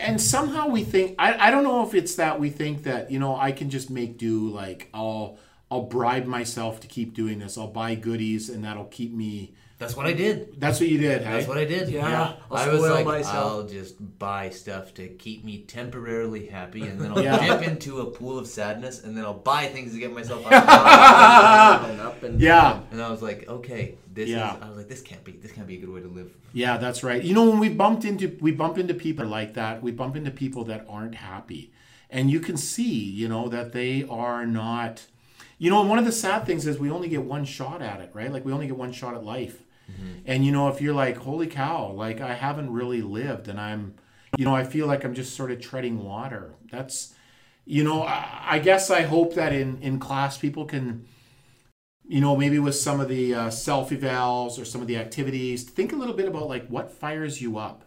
and 0.00 0.20
somehow 0.20 0.68
we 0.68 0.84
think, 0.84 1.14
I, 1.18 1.48
I 1.48 1.50
don't 1.50 1.64
know 1.64 1.86
if 1.86 1.94
it's 1.94 2.16
that 2.16 2.38
we 2.40 2.50
think 2.50 2.84
that, 2.84 3.10
you 3.10 3.18
know, 3.18 3.36
I 3.36 3.52
can 3.52 3.70
just 3.70 3.90
make 3.90 4.18
do, 4.18 4.48
like, 4.50 4.88
I'll, 4.94 5.38
I'll 5.70 5.82
bribe 5.82 6.26
myself 6.26 6.80
to 6.80 6.86
keep 6.86 7.14
doing 7.14 7.38
this. 7.40 7.56
I'll 7.58 7.66
buy 7.66 7.94
goodies 7.94 8.48
and 8.50 8.64
that'll 8.64 8.84
keep 8.84 9.12
me. 9.12 9.54
That's 9.78 9.94
what 9.94 10.06
I 10.06 10.14
did. 10.14 10.58
That's 10.58 10.80
what 10.80 10.88
you 10.88 10.96
did, 10.96 11.20
hey? 11.22 11.32
That's 11.32 11.46
what 11.48 11.58
I 11.58 11.66
did. 11.66 11.90
Yeah. 11.90 12.36
I'll 12.50 12.56
I 12.56 12.68
was 12.70 12.80
like, 12.80 13.04
myself. 13.04 13.34
I'll 13.34 13.62
just 13.68 13.96
buy 14.18 14.48
stuff 14.48 14.94
to 14.94 15.06
keep 15.08 15.44
me 15.44 15.64
temporarily 15.64 16.46
happy, 16.46 16.82
and 16.82 16.98
then 16.98 17.12
I'll 17.12 17.22
Yeah. 17.22 17.58
dip 17.58 17.68
into 17.68 18.00
a 18.00 18.06
pool 18.06 18.38
of 18.38 18.46
sadness, 18.46 19.04
and 19.04 19.14
then 19.14 19.24
I'll 19.26 19.34
buy 19.34 19.66
things 19.66 19.92
to 19.92 19.98
get 19.98 20.12
myself 20.14 20.46
out. 20.50 21.90
and 21.90 22.00
up 22.00 22.22
and 22.22 22.40
Yeah. 22.40 22.80
and 22.90 23.02
I 23.02 23.10
was 23.10 23.20
like, 23.20 23.46
okay, 23.48 23.96
this 24.14 24.30
Yeah. 24.30 24.56
is. 24.56 24.62
I 24.62 24.68
was 24.68 24.76
like, 24.78 24.88
this 24.88 25.02
can't 25.02 25.22
be. 25.24 25.32
This 25.32 25.52
can't 25.52 25.66
be 25.66 25.76
a 25.76 25.80
good 25.80 25.90
way 25.90 26.00
to 26.00 26.08
live. 26.08 26.32
Yeah, 26.54 26.78
that's 26.78 27.02
right. 27.04 27.22
You 27.22 27.34
know, 27.34 27.50
when 27.50 27.58
we 27.58 27.68
bumped 27.68 28.06
into 28.06 28.34
we 28.40 28.52
bump 28.52 28.78
into 28.78 28.94
people 28.94 29.26
like 29.26 29.54
that, 29.54 29.82
we 29.82 29.90
bump 29.92 30.16
into 30.16 30.30
people 30.30 30.64
that 30.64 30.86
aren't 30.88 31.16
happy. 31.16 31.70
And 32.08 32.30
you 32.30 32.40
can 32.40 32.56
see, 32.56 32.94
you 33.10 33.28
know, 33.28 33.48
that 33.48 33.72
they 33.72 34.04
are 34.08 34.46
not 34.46 35.04
you 35.58 35.70
know, 35.70 35.80
one 35.82 35.98
of 35.98 36.04
the 36.04 36.12
sad 36.12 36.44
things 36.44 36.66
is 36.66 36.78
we 36.78 36.90
only 36.90 37.08
get 37.08 37.22
one 37.22 37.42
shot 37.46 37.80
at 37.80 37.98
it, 38.00 38.10
right? 38.12 38.30
Like 38.30 38.44
we 38.44 38.52
only 38.52 38.66
get 38.66 38.76
one 38.76 38.92
shot 38.92 39.14
at 39.14 39.24
life. 39.24 39.62
And 40.26 40.44
you 40.44 40.52
know, 40.52 40.68
if 40.68 40.80
you're 40.80 40.94
like, 40.94 41.16
holy 41.18 41.46
cow, 41.46 41.92
like 41.92 42.20
I 42.20 42.34
haven't 42.34 42.72
really 42.72 43.02
lived 43.02 43.48
and 43.48 43.60
I'm 43.60 43.94
you 44.36 44.44
know, 44.44 44.54
I 44.54 44.64
feel 44.64 44.86
like 44.86 45.04
I'm 45.04 45.14
just 45.14 45.34
sort 45.34 45.50
of 45.50 45.60
treading 45.60 46.04
water. 46.04 46.54
That's 46.70 47.14
you 47.64 47.82
know, 47.82 48.02
I, 48.02 48.44
I 48.50 48.58
guess 48.58 48.90
I 48.90 49.02
hope 49.02 49.34
that 49.34 49.52
in 49.52 49.78
in 49.82 49.98
class 49.98 50.38
people 50.38 50.64
can 50.64 51.06
you 52.08 52.20
know, 52.20 52.36
maybe 52.36 52.58
with 52.58 52.76
some 52.76 53.00
of 53.00 53.08
the 53.08 53.34
uh, 53.34 53.50
self 53.50 53.90
evals 53.90 54.60
or 54.60 54.64
some 54.64 54.80
of 54.80 54.86
the 54.86 54.96
activities, 54.96 55.64
think 55.64 55.92
a 55.92 55.96
little 55.96 56.14
bit 56.14 56.28
about 56.28 56.48
like 56.48 56.68
what 56.68 56.92
fires 56.92 57.40
you 57.40 57.58
up. 57.58 57.82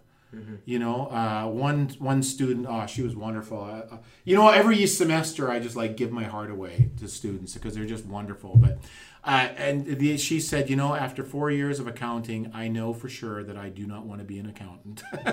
You 0.65 0.77
know, 0.77 1.07
uh, 1.07 1.47
one 1.47 1.89
one 1.97 2.21
student, 2.21 2.67
oh, 2.69 2.85
she 2.85 3.01
was 3.01 3.15
wonderful. 3.15 3.63
Uh, 3.63 3.95
uh, 3.95 3.97
you 4.25 4.35
know, 4.35 4.49
every 4.49 4.85
semester 4.85 5.49
I 5.49 5.59
just 5.59 5.75
like 5.75 5.97
give 5.97 6.11
my 6.11 6.25
heart 6.25 6.51
away 6.51 6.91
to 6.97 7.07
students 7.07 7.55
because 7.55 7.73
they're 7.73 7.85
just 7.85 8.05
wonderful. 8.05 8.55
But 8.57 8.77
uh, 9.29 9.47
and 9.57 9.85
the, 9.85 10.17
she 10.17 10.39
said, 10.39 10.71
you 10.71 10.75
know, 10.75 10.95
after 10.95 11.23
four 11.23 11.51
years 11.51 11.79
of 11.79 11.85
accounting, 11.85 12.49
I 12.51 12.67
know 12.67 12.93
for 12.93 13.07
sure 13.07 13.43
that 13.43 13.57
I 13.57 13.69
do 13.69 13.85
not 13.85 14.03
want 14.03 14.21
to 14.21 14.25
be 14.25 14.39
an 14.39 14.49
accountant. 14.49 15.03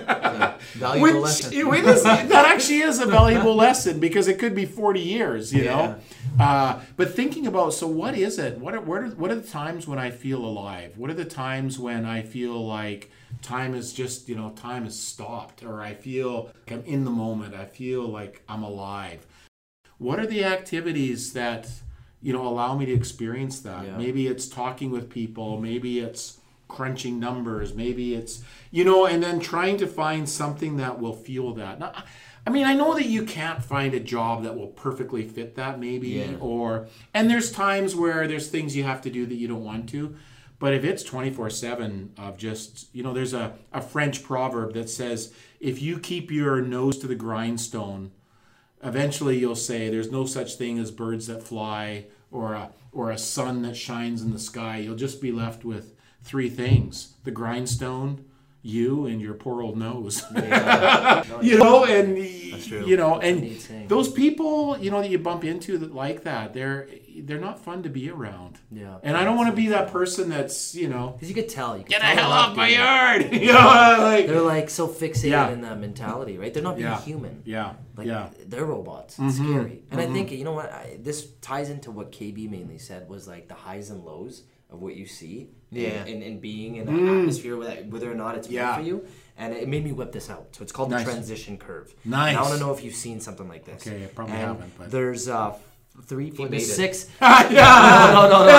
Valuable 0.74 1.00
Which 1.00 1.14
lesson. 1.14 1.52
it 1.54 1.84
is, 1.86 2.02
that 2.02 2.30
actually 2.30 2.80
is 2.80 3.00
a 3.00 3.06
valuable 3.06 3.54
lesson 3.54 3.98
because 3.98 4.28
it 4.28 4.38
could 4.38 4.54
be 4.54 4.66
40 4.66 5.00
years, 5.00 5.50
you 5.50 5.64
know. 5.64 5.96
Uh, 6.38 6.78
but 6.96 7.14
thinking 7.14 7.46
about 7.46 7.72
so 7.72 7.86
what 7.86 8.14
is 8.14 8.38
it? 8.38 8.58
What 8.58 8.74
are, 8.74 8.82
what 8.82 9.00
are 9.00 9.08
what 9.08 9.30
are 9.30 9.36
the 9.36 9.48
times 9.48 9.88
when 9.88 9.98
I 9.98 10.10
feel 10.10 10.44
alive? 10.44 10.98
What 10.98 11.08
are 11.08 11.14
the 11.14 11.24
times 11.24 11.78
when 11.78 12.04
I 12.04 12.20
feel 12.20 12.66
like 12.66 13.10
time 13.40 13.74
is 13.74 13.94
just 13.94 14.28
you 14.28 14.34
know 14.34 14.50
time 14.50 14.84
has 14.84 15.00
stopped, 15.00 15.62
or 15.62 15.80
I 15.80 15.94
feel 15.94 16.50
like 16.68 16.72
I'm 16.72 16.84
in 16.84 17.06
the 17.06 17.10
moment. 17.10 17.54
I 17.54 17.64
feel 17.64 18.06
like 18.06 18.42
I'm 18.46 18.62
alive. 18.62 19.26
What 19.96 20.20
are 20.20 20.26
the 20.26 20.44
activities 20.44 21.32
that 21.32 21.70
you 22.22 22.32
know 22.32 22.46
allow 22.46 22.76
me 22.76 22.86
to 22.86 22.92
experience 22.92 23.60
that? 23.60 23.86
Yeah. 23.86 23.96
Maybe 23.96 24.26
it's 24.26 24.48
talking 24.48 24.90
with 24.90 25.10
people. 25.10 25.60
Maybe 25.60 26.00
it's 26.00 26.38
crunching 26.68 27.20
numbers. 27.20 27.74
Maybe 27.74 28.14
it's 28.14 28.42
you 28.70 28.84
know, 28.84 29.06
and 29.06 29.22
then 29.22 29.40
trying 29.40 29.76
to 29.78 29.86
find 29.86 30.28
something 30.28 30.76
that 30.78 30.98
will 31.00 31.14
fuel 31.14 31.54
that. 31.54 31.78
Now, 31.78 31.92
I 32.46 32.50
mean, 32.50 32.64
I 32.64 32.74
know 32.74 32.94
that 32.94 33.06
you 33.06 33.24
can't 33.24 33.62
find 33.62 33.92
a 33.94 34.00
job 34.00 34.44
that 34.44 34.56
will 34.56 34.68
perfectly 34.68 35.26
fit 35.26 35.56
that, 35.56 35.80
maybe, 35.80 36.08
Yeah. 36.10 36.36
or 36.40 36.86
and 37.14 37.28
there's 37.30 37.50
times 37.50 37.94
where 37.96 38.26
there's 38.28 38.48
things 38.48 38.76
you 38.76 38.84
have 38.84 39.02
to 39.02 39.10
do 39.10 39.26
that 39.26 39.34
you 39.34 39.48
don't 39.48 39.64
want 39.64 39.88
to. 39.90 40.16
But 40.58 40.72
if 40.72 40.84
it's 40.84 41.02
24 41.02 41.50
7 41.50 42.12
of 42.16 42.38
just, 42.38 42.86
you 42.94 43.02
know, 43.02 43.12
there's 43.12 43.34
a, 43.34 43.54
a 43.74 43.80
French 43.82 44.22
proverb 44.22 44.72
that 44.74 44.88
says, 44.88 45.34
if 45.60 45.82
you 45.82 45.98
keep 45.98 46.30
your 46.30 46.62
nose 46.62 46.96
to 46.98 47.06
the 47.06 47.14
grindstone, 47.14 48.10
eventually 48.82 49.38
you'll 49.38 49.56
say 49.56 49.88
there's 49.88 50.10
no 50.10 50.26
such 50.26 50.56
thing 50.56 50.78
as 50.78 50.90
birds 50.90 51.26
that 51.26 51.42
fly 51.42 52.06
or 52.30 52.54
a, 52.54 52.70
or 52.92 53.10
a 53.10 53.18
sun 53.18 53.62
that 53.62 53.76
shines 53.76 54.22
in 54.22 54.32
the 54.32 54.38
sky. 54.38 54.78
You'll 54.78 54.96
just 54.96 55.20
be 55.20 55.32
left 55.32 55.64
with 55.64 55.94
three 56.22 56.50
things 56.50 57.14
the 57.24 57.30
grindstone, 57.30 58.24
you, 58.66 59.06
and 59.06 59.20
your 59.20 59.34
poor 59.34 59.62
old 59.62 59.76
nose. 59.76 60.22
you 61.42 61.58
know, 61.58 61.84
and 61.84 62.62
true. 62.62 62.86
you 62.86 62.96
know, 62.96 63.20
and 63.20 63.88
those 63.88 64.10
people, 64.10 64.76
you 64.78 64.90
know, 64.90 65.00
that 65.00 65.10
you 65.10 65.18
bump 65.18 65.44
into 65.44 65.78
that 65.78 65.94
like 65.94 66.24
that, 66.24 66.52
they're 66.52 66.88
they're 67.22 67.40
not 67.40 67.58
fun 67.58 67.82
to 67.84 67.88
be 67.88 68.10
around. 68.10 68.58
Yeah. 68.70 68.98
And 69.02 69.16
I 69.16 69.24
don't 69.24 69.36
want 69.36 69.50
to 69.50 69.56
be 69.56 69.68
that 69.68 69.90
person 69.90 70.28
that's, 70.28 70.74
you 70.74 70.88
know, 70.88 71.12
Because 71.12 71.28
you 71.28 71.34
could 71.34 71.48
tell. 71.48 71.76
You 71.76 71.82
could 71.82 71.90
get 71.90 72.00
the 72.00 72.06
hell 72.06 72.30
they're 72.30 72.38
off 72.38 72.56
my 72.56 72.68
yard. 72.68 73.32
you 73.32 73.52
know, 73.52 73.96
like 74.00 74.26
They're 74.26 74.42
like 74.42 74.70
so 74.70 74.88
fixated 74.88 75.30
Yeah. 75.30 75.50
in 75.50 75.62
that 75.62 75.78
mentality, 75.78 76.38
right? 76.38 76.52
They're 76.52 76.62
not 76.62 76.76
being 76.76 76.88
Yeah. 76.88 77.00
human. 77.00 77.42
yeah, 77.44 77.74
Like 77.96 78.06
yeah, 78.06 78.30
they're 78.46 78.64
robots. 78.64 79.18
It's 79.18 79.36
mm-hmm. 79.36 79.50
scary. 79.52 79.82
And 79.90 80.00
I 80.00 80.04
mm-hmm. 80.04 80.14
think 80.14 80.32
you 80.32 80.44
know 80.44 80.52
what? 80.52 80.70
I, 80.72 80.98
this 81.00 81.28
ties 81.40 81.70
into 81.70 81.90
what 81.90 82.12
KB 82.12 82.50
mainly 82.50 82.78
said 82.78 83.08
was 83.08 83.26
like 83.26 83.48
the 83.48 83.54
highs 83.54 83.90
and 83.90 84.04
lows 84.04 84.42
of 84.70 84.80
what 84.82 84.94
you 84.96 85.06
see. 85.06 85.48
Yeah. 85.70 85.88
And, 85.88 86.08
and, 86.08 86.22
and 86.22 86.40
being 86.40 86.76
in 86.76 86.88
an 86.88 87.08
atmosphere 87.08 87.56
where 87.56 87.68
that, 87.68 87.86
whether 87.86 88.10
or 88.10 88.14
not 88.14 88.36
it's 88.36 88.48
Yeah. 88.48 88.66
meant 88.66 88.76
for 88.82 88.86
you. 88.86 89.06
And 89.38 89.52
it 89.52 89.68
made 89.68 89.84
me 89.84 89.92
whip 89.92 90.12
this 90.12 90.30
out. 90.30 90.48
So 90.52 90.62
it's 90.62 90.72
called 90.72 90.90
Nice. 90.90 91.04
the 91.04 91.12
transition 91.12 91.58
curve. 91.58 91.94
Nice. 92.04 92.30
And 92.30 92.38
I 92.38 92.42
want 92.42 92.54
to 92.54 92.60
know 92.60 92.72
if 92.72 92.82
you've 92.82 92.94
seen 92.94 93.20
something 93.20 93.48
like 93.48 93.64
this. 93.66 93.86
Okay, 93.86 94.04
I 94.04 94.06
probably 94.06 94.34
And 94.34 94.42
haven't, 94.46 94.78
but- 94.78 94.90
there's 94.90 95.28
uh, 95.28 95.54
three, 96.04 96.30
four, 96.30 96.48
made 96.48 96.60
six. 96.60 97.08
yeah. 97.20 98.10
no, 98.12 98.22
no, 98.28 98.46
no. 98.46 98.52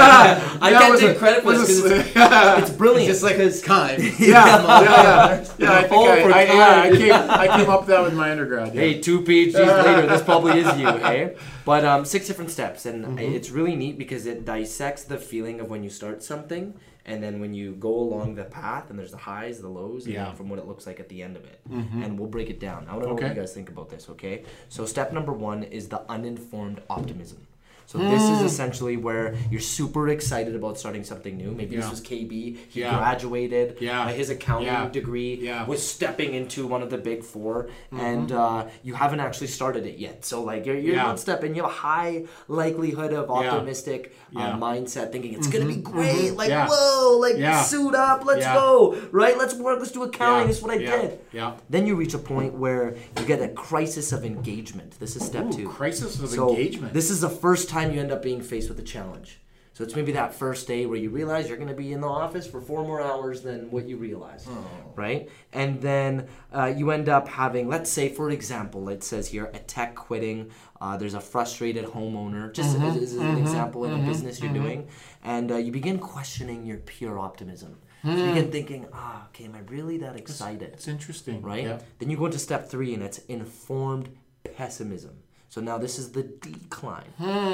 I 0.62 0.72
That 0.72 0.82
can't 0.82 1.00
take 1.00 1.18
credit 1.18 1.44
for 1.44 1.54
this 1.54 1.82
because 1.82 2.00
it's, 2.00 2.12
it's 2.16 2.70
brilliant. 2.72 3.08
Just 3.10 3.24
like 3.24 3.36
his 3.38 3.64
kind. 3.74 4.02
yeah, 4.02 4.14
yeah, 4.20 4.82
yeah. 4.82 5.46
Yeah, 5.58 5.72
I 5.74 5.82
think 5.82 5.92
All 5.94 6.08
I, 6.10 6.20
I, 6.20 6.44
yeah, 6.44 6.82
I 6.82 6.92
came, 6.98 7.12
I 7.14 7.58
came 7.58 7.70
up 7.70 7.82
with 7.82 7.90
that 7.90 8.04
with 8.04 8.14
my 8.14 8.32
undergrad. 8.32 8.74
Yeah. 8.76 8.82
Hey, 8.82 9.00
two 9.02 9.22
PhDs 9.22 9.86
later, 9.86 10.08
this 10.08 10.22
probably 10.24 10.60
is 10.60 10.78
you, 10.78 10.88
eh? 10.88 11.36
But 11.66 11.84
um, 11.86 12.06
six 12.06 12.28
different 12.28 12.52
steps, 12.52 12.86
and 12.86 13.06
Mm-hmm. 13.06 13.20
it's 13.20 13.50
really 13.50 13.76
neat 13.76 13.98
because 13.98 14.26
it 14.26 14.44
dissects 14.46 15.04
the 15.04 15.18
feeling 15.18 15.60
of 15.60 15.70
when 15.70 15.84
you 15.84 15.90
start 15.90 16.24
something, 16.24 16.74
and 17.08 17.24
then 17.24 17.40
when 17.40 17.54
you 17.54 17.72
go 17.76 17.90
along 17.90 18.36
the 18.36 18.44
path, 18.44 18.90
and 18.90 19.00
there's 19.00 19.12
the 19.12 19.18
highs, 19.18 19.60
the 19.62 19.70
lows, 19.70 20.06
Yeah. 20.06 20.34
from 20.34 20.50
what 20.50 20.60
it 20.60 20.68
looks 20.68 20.86
like 20.86 21.00
at 21.00 21.08
the 21.10 21.24
end 21.24 21.38
of 21.38 21.46
it. 21.46 21.60
Mm-hmm. 21.72 22.04
And 22.04 22.20
we'll 22.20 22.28
break 22.30 22.50
it 22.50 22.60
down. 22.60 22.86
I 22.88 22.92
want 22.92 23.04
to 23.04 23.08
know 23.08 23.14
what 23.16 23.24
Okay. 23.24 23.34
you 23.34 23.40
guys 23.42 23.54
think 23.54 23.70
about 23.70 23.90
this, 23.90 24.10
okay? 24.10 24.44
So 24.70 24.86
step 24.86 25.14
number 25.14 25.32
one 25.32 25.64
is 25.64 25.88
the 25.88 26.02
uninformed 26.12 26.82
optimism. 26.90 27.47
So 27.88 28.00
this 28.00 28.22
is 28.22 28.42
essentially 28.42 28.98
where 28.98 29.34
you're 29.50 29.62
super 29.62 30.10
excited 30.10 30.54
about 30.56 30.78
starting 30.78 31.06
something 31.06 31.38
new. 31.38 31.52
Maybe 31.52 31.78
this 31.78 31.86
Yeah. 31.86 31.90
was 31.90 32.02
KB. 32.02 32.58
He 32.68 32.82
Yeah. 32.82 32.98
graduated. 32.98 33.78
Yeah. 33.80 34.04
uh, 34.04 34.08
his 34.10 34.30
accounting 34.30 34.68
Yeah. 34.68 34.90
degree 34.90 35.40
Yeah. 35.42 35.66
was 35.66 35.82
stepping 35.82 36.34
into 36.34 36.68
one 36.68 36.82
of 36.84 36.90
the 36.90 36.98
big 36.98 37.24
4 37.24 37.70
and 37.98 38.30
uh, 38.34 38.66
you 38.84 38.94
haven't 38.96 39.22
actually 39.22 39.48
started 39.48 39.86
it 39.86 39.98
yet. 40.00 40.26
So 40.26 40.44
like 40.44 40.66
you're, 40.66 40.76
you're 40.78 41.02
one 41.02 41.18
step 41.18 41.46
in, 41.46 41.56
you 41.56 41.62
have 41.64 41.72
a 41.72 41.74
high 41.76 42.26
likelihood 42.50 43.14
of 43.14 43.32
optimistic 43.32 44.14
uh, 44.36 44.58
mindset, 44.58 45.14
thinking 45.14 45.34
it's 45.34 45.48
gonna 45.48 45.66
be 45.66 45.78
great. 45.78 46.32
Like 46.36 46.52
whoa, 46.70 47.18
like 47.20 47.38
suit 47.66 47.96
up, 47.96 48.26
let's 48.26 48.46
go, 48.46 48.98
right? 49.14 49.38
Let's 49.38 49.54
work, 49.56 49.80
let's 49.80 49.92
do 49.92 50.04
accounting. 50.04 50.48
This 50.50 50.58
is 50.58 50.64
what 50.64 50.72
I 50.74 50.80
did. 50.80 51.20
Yeah. 51.32 51.54
Then 51.70 51.88
you 51.88 51.96
reach 51.96 52.14
a 52.14 52.20
point 52.20 52.54
where 52.56 52.96
you 53.18 53.26
get 53.26 53.42
a 53.42 53.48
crisis 53.48 54.12
of 54.12 54.26
engagement. 54.26 55.00
This 55.00 55.16
is 55.16 55.24
step 55.26 55.46
Ooh, 55.46 55.54
two. 55.54 55.70
crisis 55.70 56.20
of 56.22 56.30
So 56.30 56.50
engagement. 56.50 56.94
this 56.94 57.10
is 57.10 57.22
the 57.22 57.30
first 57.30 57.70
time 57.70 57.77
you 57.86 58.00
end 58.00 58.12
up 58.12 58.22
being 58.22 58.42
faced 58.42 58.70
with 58.70 58.80
a 58.80 58.84
challenge. 58.84 59.40
So 59.74 59.84
it's 59.84 59.96
maybe 59.96 60.12
that 60.14 60.34
first 60.34 60.68
day 60.68 60.88
where 60.88 60.98
you 60.98 61.12
realize 61.12 61.48
you're 61.48 61.58
going 61.58 61.70
to 61.70 61.76
be 61.76 61.94
in 61.94 62.02
the 62.02 62.08
office 62.08 62.48
for 62.48 62.60
four 62.60 62.84
more 62.84 63.00
hours 63.00 63.44
than 63.44 63.70
what 63.70 63.88
you 63.88 63.96
realized, 63.98 64.50
right? 64.96 65.30
And 65.54 65.80
then 65.80 66.28
uh, 66.52 66.74
you 66.76 66.90
end 66.90 67.10
up 67.10 67.28
having, 67.28 67.68
let's 67.68 67.92
say, 67.92 68.10
for 68.10 68.32
example, 68.32 68.90
it 68.90 69.04
says 69.04 69.28
here 69.28 69.52
a 69.54 69.60
tech 69.60 69.94
quitting. 69.94 70.50
Uh, 70.82 70.98
there's 70.98 71.14
a 71.14 71.22
frustrated 71.22 71.86
homeowner, 71.86 72.52
just 72.52 72.76
as, 72.76 72.98
as 72.98 73.14
an 73.14 73.38
example 73.38 73.86
of 73.86 73.92
a 73.92 73.98
business 73.98 74.42
you're 74.42 74.52
doing, 74.52 74.88
and 75.24 75.52
uh, 75.52 75.58
you 75.58 75.72
begin 75.72 76.00
questioning 76.00 76.66
your 76.66 76.78
pure 76.78 77.20
optimism. 77.20 77.78
So 78.04 78.10
you 78.10 78.34
begin 78.34 78.52
thinking, 78.52 78.88
ah, 78.94 79.28
okay, 79.28 79.46
am 79.46 79.54
I 79.54 79.60
really 79.70 79.98
that 80.00 80.16
excited? 80.16 80.72
It's 80.74 80.88
interesting, 80.88 81.44
right? 81.44 81.66
Yeah. 81.66 81.80
Then 82.00 82.10
you 82.10 82.18
go 82.18 82.26
into 82.26 82.40
step 82.40 82.68
three, 82.68 82.96
and 82.96 83.04
it's 83.04 83.20
informed 83.28 84.10
pessimism. 84.56 85.20
So 85.58 85.64
now 85.64 85.80
this 85.80 85.98
is 85.98 86.12
the 86.12 86.22
decline. 86.22 87.12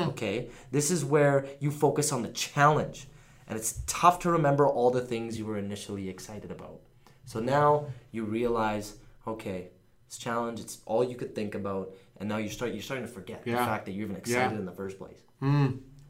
Okay, 0.10 0.50
this 0.72 0.92
is 0.92 1.06
where 1.06 1.46
you 1.62 1.72
focus 1.72 2.12
on 2.12 2.22
the 2.22 2.28
challenge, 2.34 3.08
and 3.48 3.58
it's 3.58 3.80
tough 3.88 4.20
to 4.24 4.30
remember 4.30 4.68
all 4.68 4.92
the 4.92 5.00
things 5.00 5.40
you 5.40 5.46
were 5.46 5.58
initially 5.58 6.10
excited 6.10 6.52
about. 6.52 6.82
So 7.24 7.40
now 7.40 7.86
you 8.12 8.26
realize, 8.26 8.98
okay, 9.26 9.70
this 10.10 10.18
challenge, 10.18 10.60
it's 10.60 10.80
all 10.86 11.02
you 11.06 11.16
could 11.16 11.34
think 11.34 11.56
about, 11.56 11.96
and 12.18 12.28
now 12.28 12.36
you 12.44 12.50
start 12.50 12.74
you're 12.74 12.82
starting 12.82 13.08
to 13.08 13.14
forget 13.20 13.46
the 13.46 13.52
fact 13.54 13.86
that 13.86 13.94
you're 13.94 14.04
even 14.08 14.18
excited 14.18 14.52
Yeah. 14.52 14.60
in 14.60 14.66
the 14.66 14.74
first 14.82 14.98
place. 15.00 15.22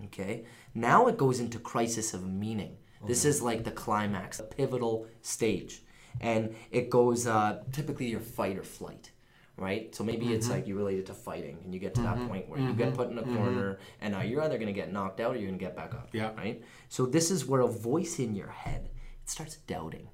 Okay. 0.06 0.46
Now 0.74 1.06
it 1.06 1.16
goes 1.16 1.39
into 1.39 1.60
crisis 1.60 2.16
of 2.16 2.26
meaning. 2.28 2.78
This 3.06 3.24
is 3.24 3.39
like 3.44 3.66
the 3.66 3.72
climax, 3.84 4.38
the 4.38 4.44
pivotal 4.46 5.06
stage, 5.22 5.84
and 6.20 6.56
it 6.72 6.89
goes 6.89 7.28
uh, 7.28 7.62
typically 7.72 8.08
your 8.08 8.20
fight 8.38 8.58
or 8.58 8.64
flight, 8.64 9.12
right? 9.58 9.93
So 9.95 10.04
maybe 10.04 10.34
it's 10.34 10.49
like 10.49 10.68
you 10.68 10.76
relate 10.76 10.99
it 10.99 11.06
to 11.08 11.14
fighting, 11.14 11.60
and 11.64 11.74
you 11.74 11.80
get 11.80 11.93
to 11.95 12.01
that 12.01 12.28
point 12.28 12.49
where 12.49 12.60
you 12.60 12.74
get 12.74 12.93
put 12.93 13.10
in 13.10 13.18
a 13.18 13.24
corner, 13.24 13.78
and 14.01 14.14
now 14.14 14.22
you're 14.22 14.41
either 14.41 14.58
gonna 14.58 14.72
get 14.74 14.91
knocked 14.91 15.20
out 15.20 15.36
or 15.36 15.38
you're 15.39 15.47
gonna 15.47 15.58
get 15.58 15.76
back 15.76 15.93
up. 15.93 16.10
Yeah. 16.14 16.32
Right. 16.36 16.64
So 16.89 17.06
this 17.06 17.32
is 17.32 17.45
where 17.45 17.62
a 17.62 17.68
voice 17.68 18.20
in 18.20 18.36
your 18.36 18.49
head 18.49 18.89
it 19.24 19.30
starts 19.30 19.56
doubting 19.56 20.10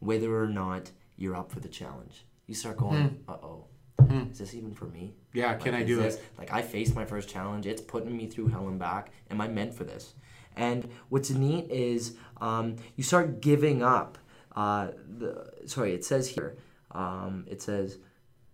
whether 0.00 0.38
or 0.40 0.46
not 0.48 0.90
you're 1.16 1.34
up 1.36 1.50
for 1.50 1.60
the 1.60 1.68
challenge. 1.68 2.24
You 2.46 2.54
start 2.54 2.76
going, 2.76 3.24
uh 3.28 3.32
oh, 3.42 3.66
is 4.30 4.38
this 4.38 4.54
even 4.54 4.72
for 4.74 4.84
me? 4.86 5.14
Yeah, 5.34 5.54
can 5.54 5.74
I 5.74 5.82
do 5.82 5.96
this- 5.96 6.16
it? 6.16 6.24
Like 6.38 6.52
I 6.52 6.62
faced 6.62 6.94
my 6.94 7.04
first 7.04 7.28
challenge. 7.28 7.66
It's 7.66 7.80
putting 7.80 8.16
me 8.16 8.26
through 8.26 8.48
hell 8.48 8.68
and 8.68 8.78
back. 8.78 9.10
Am 9.30 9.40
I 9.40 9.48
meant 9.48 9.74
for 9.74 9.84
this? 9.84 10.14
And 10.56 10.88
what's 11.08 11.30
neat 11.30 11.70
is 11.70 12.16
um, 12.40 12.76
you 12.96 13.04
start 13.04 13.40
giving 13.40 13.82
up. 13.82 14.18
Uh, 14.54 14.88
the 15.18 15.46
sorry, 15.66 15.94
it 15.94 16.04
says 16.04 16.28
here. 16.28 16.56
Um, 16.90 17.44
it 17.48 17.60
says, 17.62 17.98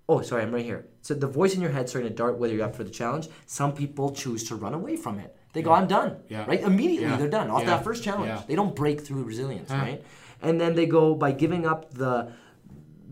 oh, 0.09 0.21
sorry, 0.23 0.43
I'm 0.43 0.53
right 0.53 0.65
here. 0.65 0.87
So 1.03 1.15
the 1.15 1.27
voice 1.27 1.55
in 1.55 1.61
your 1.61 1.71
head 1.71 1.89
starting 1.89 2.11
to 2.11 2.15
dart 2.17 2.39
whether 2.39 2.55
you're 2.55 2.65
up 2.67 2.77
for 2.77 2.85
the 2.85 2.91
challenge. 2.91 3.29
Some 3.47 3.73
people 3.73 4.11
choose 4.13 4.45
to 4.49 4.55
run 4.57 4.75
away 4.75 4.97
from 4.97 5.19
it. 5.19 5.35
They 5.53 5.63
go, 5.63 5.73
I'm 5.73 5.87
done. 5.87 6.17
Yeah. 6.29 6.45
Right? 6.47 6.61
Immediately 6.61 7.07
Yeah. 7.09 7.17
they're 7.17 7.29
done 7.29 7.49
off 7.51 7.65
that 7.65 7.85
first 7.85 8.03
challenge. 8.03 8.29
Yeah. 8.29 8.43
They 8.47 8.55
don't 8.57 8.75
break 8.75 9.01
through 9.03 9.23
resilience, 9.25 9.71
right? 9.71 10.03
And 10.43 10.61
then 10.61 10.75
they 10.75 10.87
go 10.87 11.15
by 11.15 11.33
giving 11.33 11.67
up 11.67 11.93
the 11.95 12.33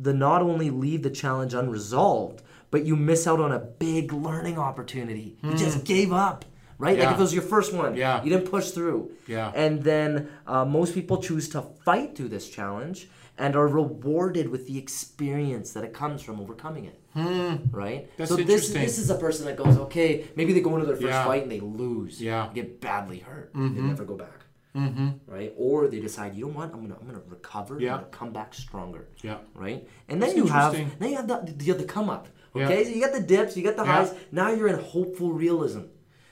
the 0.00 0.12
not 0.12 0.42
only 0.42 0.70
leave 0.70 1.02
the 1.02 1.10
challenge 1.10 1.54
unresolved, 1.54 2.42
but 2.70 2.84
you 2.84 2.96
miss 2.96 3.26
out 3.26 3.38
on 3.40 3.52
a 3.52 3.58
big 3.58 4.12
learning 4.12 4.58
opportunity. 4.58 5.36
You 5.42 5.54
just 5.54 5.84
gave 5.84 6.12
up, 6.12 6.44
right? 6.78 6.98
Like 6.98 7.08
Hmm. 7.08 7.14
If 7.14 7.20
it 7.20 7.22
was 7.22 7.34
your 7.34 7.42
first 7.44 7.72
one, 7.72 7.94
Yeah. 7.94 8.22
you 8.24 8.30
didn't 8.30 8.48
push 8.50 8.70
through. 8.70 9.12
Yeah. 9.28 9.52
And 9.54 9.82
then 9.84 10.28
uh, 10.46 10.64
most 10.64 10.94
people 10.94 11.18
choose 11.18 11.48
to 11.50 11.62
fight 11.84 12.16
through 12.16 12.30
this 12.30 12.48
challenge 12.48 13.08
and 13.38 13.56
are 13.56 13.66
rewarded 13.66 14.48
with 14.48 14.66
the 14.66 14.78
experience 14.78 15.72
that 15.72 15.84
it 15.84 15.92
comes 15.92 16.22
from 16.22 16.40
overcoming 16.40 16.84
it. 16.84 16.98
Right? 17.14 18.04
Hmm. 18.04 18.10
That's 18.16 18.30
so 18.30 18.36
this 18.36 18.70
this 18.70 18.98
is 18.98 19.10
a 19.10 19.14
person 19.16 19.46
that 19.46 19.56
goes, 19.56 19.76
okay, 19.78 20.26
maybe 20.36 20.52
they 20.52 20.60
go 20.60 20.74
into 20.74 20.86
their 20.86 20.96
first 20.96 21.08
Yeah. 21.08 21.24
fight 21.24 21.42
and 21.42 21.52
they 21.52 21.60
lose. 21.60 22.20
Yeah. 22.20 22.44
Mm-hmm. 22.44 22.54
Get 22.54 22.80
badly 22.80 23.18
hurt. 23.20 23.52
They 23.54 23.60
never 23.60 24.04
go 24.04 24.16
back. 24.16 24.38
Mm-hmm. 24.76 25.08
Right? 25.26 25.52
Or 25.56 25.86
they 25.88 26.00
decide, 26.00 26.34
you 26.34 26.46
know 26.46 26.52
what, 26.52 26.72
I'm 26.72 26.80
gonna 26.82 26.96
I'm 27.00 27.06
gonna 27.06 27.22
recover, 27.28 27.78
Yeah. 27.80 27.92
I'm 27.94 28.00
gonna 28.00 28.10
come 28.10 28.32
back 28.32 28.54
stronger 28.54 29.08
Yeah. 29.22 29.38
right? 29.54 29.86
And 30.08 30.22
then 30.22 30.30
That's 30.30 30.36
you 30.36 30.46
have 30.46 30.72
then 30.72 31.10
you 31.10 31.16
have 31.16 31.28
the, 31.28 31.52
the, 31.56 31.72
the 31.72 31.84
come 31.84 32.08
up. 32.08 32.28
Yeah. 32.54 32.64
Okay, 32.66 32.84
so 32.84 32.90
you 32.90 33.00
got 33.00 33.12
the 33.12 33.20
dips, 33.20 33.56
you 33.56 33.62
got 33.62 33.76
the 33.76 33.84
Yeah. 33.84 34.04
highs. 34.04 34.14
Now 34.30 34.50
you're 34.50 34.68
in 34.68 34.78
hopeful 34.78 35.32
realism. 35.32 35.82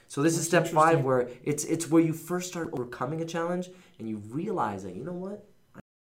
So 0.08 0.22
this 0.22 0.36
is 0.38 0.44
step 0.46 0.66
five, 0.66 1.02
where 1.04 1.28
it's 1.44 1.64
it's 1.64 1.88
where 1.90 2.02
you 2.02 2.12
first 2.14 2.48
start 2.48 2.70
overcoming 2.72 3.20
a 3.20 3.24
challenge 3.26 3.68
and 3.98 4.08
you 4.08 4.16
realize 4.40 4.82
that 4.84 4.94
you 4.96 5.04
know 5.04 5.12
what, 5.12 5.44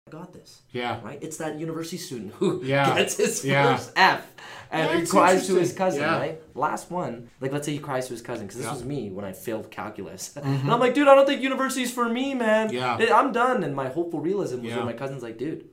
got 0.10 0.34
this. 0.34 0.62
Yeah. 0.72 1.00
Right? 1.04 1.20
It's 1.22 1.38
that 1.38 1.60
university 1.60 1.98
student 1.98 2.34
who 2.34 2.62
Yeah. 2.66 2.96
gets 2.96 3.18
his 3.18 3.46
Yeah. 3.46 3.76
first 3.78 3.92
F 3.96 4.26
and 4.72 5.00
he 5.00 5.06
cries 5.06 5.46
to 5.48 5.56
his 5.56 5.74
cousin, 5.74 6.02
Yeah. 6.02 6.18
right? 6.18 6.42
Last 6.56 6.90
one, 6.90 7.30
like 7.40 7.52
let's 7.52 7.66
say 7.66 7.74
he 7.74 7.80
cries 7.80 8.08
to 8.08 8.14
his 8.14 8.22
cousin, 8.22 8.48
because 8.48 8.58
this 8.58 8.66
Yeah. 8.66 8.72
Mm-hmm. 8.72 8.78
was 8.80 8.86
me 8.86 9.12
when 9.12 9.26
I 9.26 9.34
failed 9.34 9.70
calculus. 9.70 10.36
and 10.36 10.72
I'm 10.72 10.80
like, 10.80 10.94
dude, 10.94 11.08
I 11.08 11.16
don't 11.16 11.26
think 11.28 11.42
university's 11.42 11.94
for 11.94 12.10
me, 12.10 12.34
man. 12.34 12.72
Yeah. 12.74 12.96
I'm 13.14 13.32
done. 13.32 13.64
And 13.64 13.76
my 13.76 13.90
hopeful 13.90 14.20
realism 14.20 14.58
was 14.58 14.66
Yeah. 14.72 14.78
when 14.78 14.86
my 14.88 14.94
cousin's 14.94 15.24
like, 15.24 15.38
dude, 15.38 15.70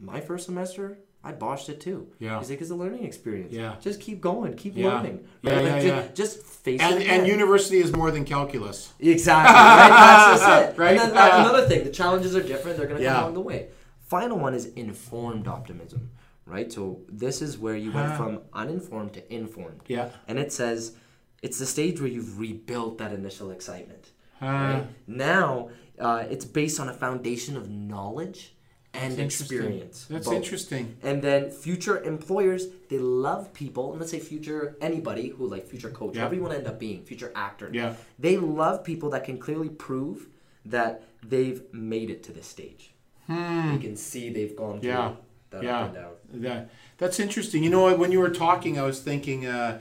my 0.00 0.20
first 0.20 0.46
semester, 0.46 0.98
I 1.24 1.32
botched 1.32 1.68
it 1.68 1.80
too. 1.80 2.08
Yeah. 2.20 2.38
He's 2.38 2.48
like, 2.50 2.60
it's 2.60 2.70
a 2.70 2.74
learning 2.74 3.04
experience. 3.04 3.52
Yeah. 3.52 3.74
Just 3.80 4.00
keep 4.00 4.20
going, 4.20 4.54
keep 4.54 4.76
Yeah. 4.76 4.86
learning. 4.94 5.26
Yeah, 5.42 5.52
Right? 5.56 5.64
yeah, 5.64 5.72
Like, 5.74 5.82
yeah. 5.84 6.06
Just 6.14 6.42
face 6.42 6.80
And 6.80 7.02
it. 7.02 7.08
and 7.08 7.26
university 7.26 7.78
is 7.78 7.92
more 7.92 8.10
than 8.10 8.24
calculus. 8.24 8.92
Exactly. 9.00 9.52
Right? 9.52 9.88
That's 9.88 10.40
just 10.40 10.48
it. 10.74 10.78
Right? 10.80 10.90
And 10.98 11.12
then 11.12 11.16
uh, 11.18 11.38
another 11.48 11.66
thing, 11.68 11.84
the 11.84 11.90
challenges 11.90 12.36
are 12.36 12.42
different. 12.42 12.76
They're 12.78 12.86
going 12.86 12.98
to 12.98 13.02
Yeah. 13.04 13.14
come 13.14 13.22
along 13.24 13.34
the 13.34 13.40
way. 13.40 13.68
Final 14.06 14.38
one 14.38 14.54
is 14.54 14.66
informed 14.66 15.48
optimism, 15.48 16.10
right? 16.46 16.72
So 16.72 17.00
this 17.08 17.42
is 17.42 17.58
where 17.58 17.76
you 17.76 17.92
went 17.92 18.16
from 18.16 18.40
uninformed 18.54 19.12
to 19.14 19.34
informed. 19.34 19.82
Yeah. 19.86 20.10
And 20.28 20.38
it 20.38 20.50
says 20.52 20.94
it's 21.42 21.58
the 21.58 21.66
stage 21.66 22.00
where 22.00 22.08
you've 22.08 22.38
rebuilt 22.38 22.98
that 22.98 23.12
initial 23.12 23.50
excitement. 23.50 24.12
Right? 24.40 24.86
Now 25.08 25.70
uh, 25.98 26.24
it's 26.30 26.44
based 26.44 26.78
on 26.80 26.88
a 26.88 26.94
foundation 26.94 27.56
of 27.56 27.68
knowledge 27.68 28.54
and 28.94 29.16
That's 29.16 29.40
experience. 29.40 30.06
That's 30.08 30.26
both. 30.26 30.34
interesting. 30.36 30.96
And 31.02 31.22
then 31.22 31.50
future 31.50 32.02
employers, 32.02 32.66
they 32.88 32.98
love 32.98 33.52
people, 33.52 33.90
and 33.92 34.00
let's 34.00 34.10
say 34.10 34.18
future 34.18 34.76
anybody 34.80 35.28
who 35.28 35.46
like 35.46 35.66
future 35.68 35.90
coach, 35.90 36.14
Yeah. 36.14 36.22
whoever 36.22 36.34
you 36.36 36.40
want 36.42 36.52
to 36.54 36.58
end 36.58 36.66
up 36.66 36.78
being, 36.78 37.02
future 37.04 37.30
actor. 37.34 37.70
Yeah. 37.72 37.94
They 38.18 38.36
love 38.36 38.82
people 38.84 39.10
that 39.10 39.24
can 39.24 39.38
clearly 39.38 39.68
prove 39.68 40.28
that 40.64 41.02
they've 41.22 41.62
made 41.72 42.10
it 42.10 42.22
to 42.24 42.32
this 42.32 42.46
stage. 42.46 42.92
Hmm. 43.26 43.72
They 43.76 43.78
can 43.82 43.96
see 43.96 44.30
they've 44.30 44.56
gone 44.56 44.80
through. 44.80 44.90
Yeah. 44.90 45.12
that 45.50 45.62
Yeah. 45.62 45.78
up 45.80 45.86
and 45.86 45.94
down. 45.94 46.12
That 46.42 46.70
that's 46.98 47.18
interesting. 47.20 47.62
You 47.64 47.70
know? 47.70 47.94
When 47.96 48.12
you 48.12 48.18
were 48.20 48.28
talking, 48.30 48.78
I 48.78 48.82
was 48.82 49.00
thinking 49.00 49.46
uh, 49.46 49.80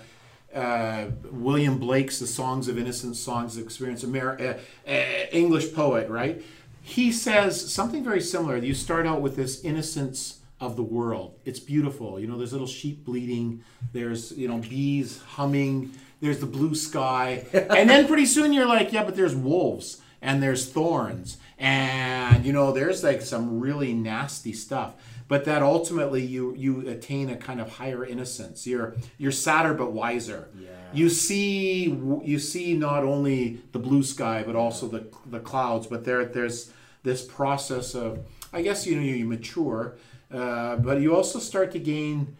uh, 0.55 1.07
William 1.29 1.77
Blake's 1.77 2.19
"The 2.19 2.27
Songs 2.27 2.69
of 2.69 2.77
Innocence," 2.77 3.19
songs 3.19 3.57
of 3.57 3.63
experience, 3.63 4.01
Amer- 4.03 4.37
uh, 4.39 4.89
uh, 4.89 4.93
English 5.31 5.73
poet, 5.73 6.09
right? 6.09 6.41
He 6.87 7.11
says 7.11 7.71
something 7.73 8.01
very 8.03 8.21
similar. 8.21 8.55
You 8.57 8.73
start 8.73 9.05
out 9.05 9.21
with 9.21 9.35
this 9.35 9.61
innocence 9.63 10.39
of 10.61 10.75
the 10.77 10.83
world. 10.83 11.37
It's 11.43 11.59
beautiful. 11.59 12.17
You 12.19 12.27
know, 12.27 12.37
there's 12.37 12.53
little 12.53 12.65
sheep 12.67 13.03
bleating. 13.03 13.61
There's 13.91 14.31
you 14.31 14.47
know 14.47 14.57
bees 14.59 15.21
humming. 15.35 15.91
There's 16.21 16.39
the 16.39 16.47
blue 16.47 16.73
sky, 16.75 17.45
and 17.53 17.89
then 17.89 18.07
pretty 18.07 18.25
soon 18.25 18.53
you're 18.53 18.65
like, 18.65 18.91
yeah, 18.93 19.03
but 19.03 19.15
there's 19.15 19.35
wolves 19.35 20.01
and 20.21 20.41
there's 20.41 20.65
thorns 20.71 21.37
and 21.59 22.43
you 22.45 22.51
know 22.53 22.71
there's 22.71 23.03
like 23.03 23.21
some 23.21 23.59
really 23.59 23.93
nasty 23.93 24.51
stuff 24.53 24.93
but 25.27 25.45
that 25.45 25.61
ultimately 25.61 26.23
you 26.23 26.55
you 26.55 26.87
attain 26.89 27.29
a 27.29 27.35
kind 27.35 27.59
of 27.61 27.69
higher 27.69 28.03
innocence 28.05 28.65
you're 28.65 28.95
you're 29.19 29.31
sadder 29.31 29.73
but 29.75 29.91
wiser 29.91 30.49
Yeah. 30.59 30.69
you 30.93 31.09
see 31.09 31.83
you 32.23 32.39
see 32.39 32.73
not 32.75 33.03
only 33.03 33.61
the 33.73 33.79
blue 33.79 34.01
sky 34.03 34.43
but 34.45 34.55
also 34.55 34.87
the 34.87 35.07
the 35.25 35.39
clouds 35.39 35.85
but 35.87 36.03
there 36.03 36.25
there's 36.25 36.71
this 37.07 37.23
process 37.25 37.95
of 37.95 38.19
i 38.53 38.61
guess 38.61 38.85
you 38.85 38.95
know 38.95 39.01
you 39.01 39.25
mature 39.25 39.97
uh, 40.31 40.75
but 40.75 40.99
you 41.01 41.15
also 41.15 41.39
start 41.39 41.71
to 41.71 41.79
gain 41.79 42.35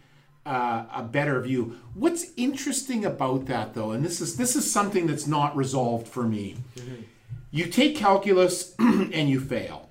uh, 0.48 0.86
a 0.96 1.04
better 1.04 1.42
view. 1.42 1.78
What's 1.94 2.28
interesting 2.38 3.04
about 3.06 3.46
that 3.48 3.74
though 3.74 3.92
and 3.92 4.04
this 4.04 4.22
is 4.22 4.38
this 4.38 4.56
is 4.56 4.70
something 4.70 5.08
that's 5.08 5.28
not 5.28 5.56
resolved 5.56 6.08
for 6.08 6.24
me. 6.24 6.56
You 7.52 7.66
take 7.66 7.96
calculus 7.96 8.74
and 8.80 9.30
you 9.30 9.40
fail. 9.40 9.90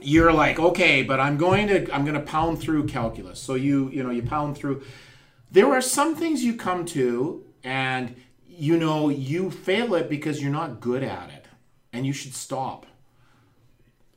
You're 0.00 0.32
like 0.32 0.58
okay 0.58 1.02
but 1.02 1.20
i'm 1.20 1.36
going 1.36 1.66
to 1.68 1.94
i'm 1.94 2.04
going 2.04 2.14
to 2.14 2.26
pound 2.26 2.60
through 2.60 2.86
calculus. 2.86 3.38
So 3.40 3.54
you 3.54 3.90
you 3.90 4.02
know 4.02 4.10
you 4.10 4.22
pound 4.22 4.56
through. 4.56 4.82
There 5.50 5.66
are 5.66 5.82
some 5.82 6.14
things 6.14 6.44
you 6.44 6.54
come 6.54 6.84
to 6.86 7.44
and 7.62 8.16
you 8.48 8.78
know 8.78 9.10
you 9.10 9.50
fail 9.50 9.94
it 9.94 10.08
because 10.08 10.40
you're 10.40 10.52
not 10.52 10.80
good 10.80 11.02
at 11.02 11.28
it 11.30 11.44
and 11.92 12.06
you 12.06 12.12
should 12.12 12.34
stop 12.34 12.86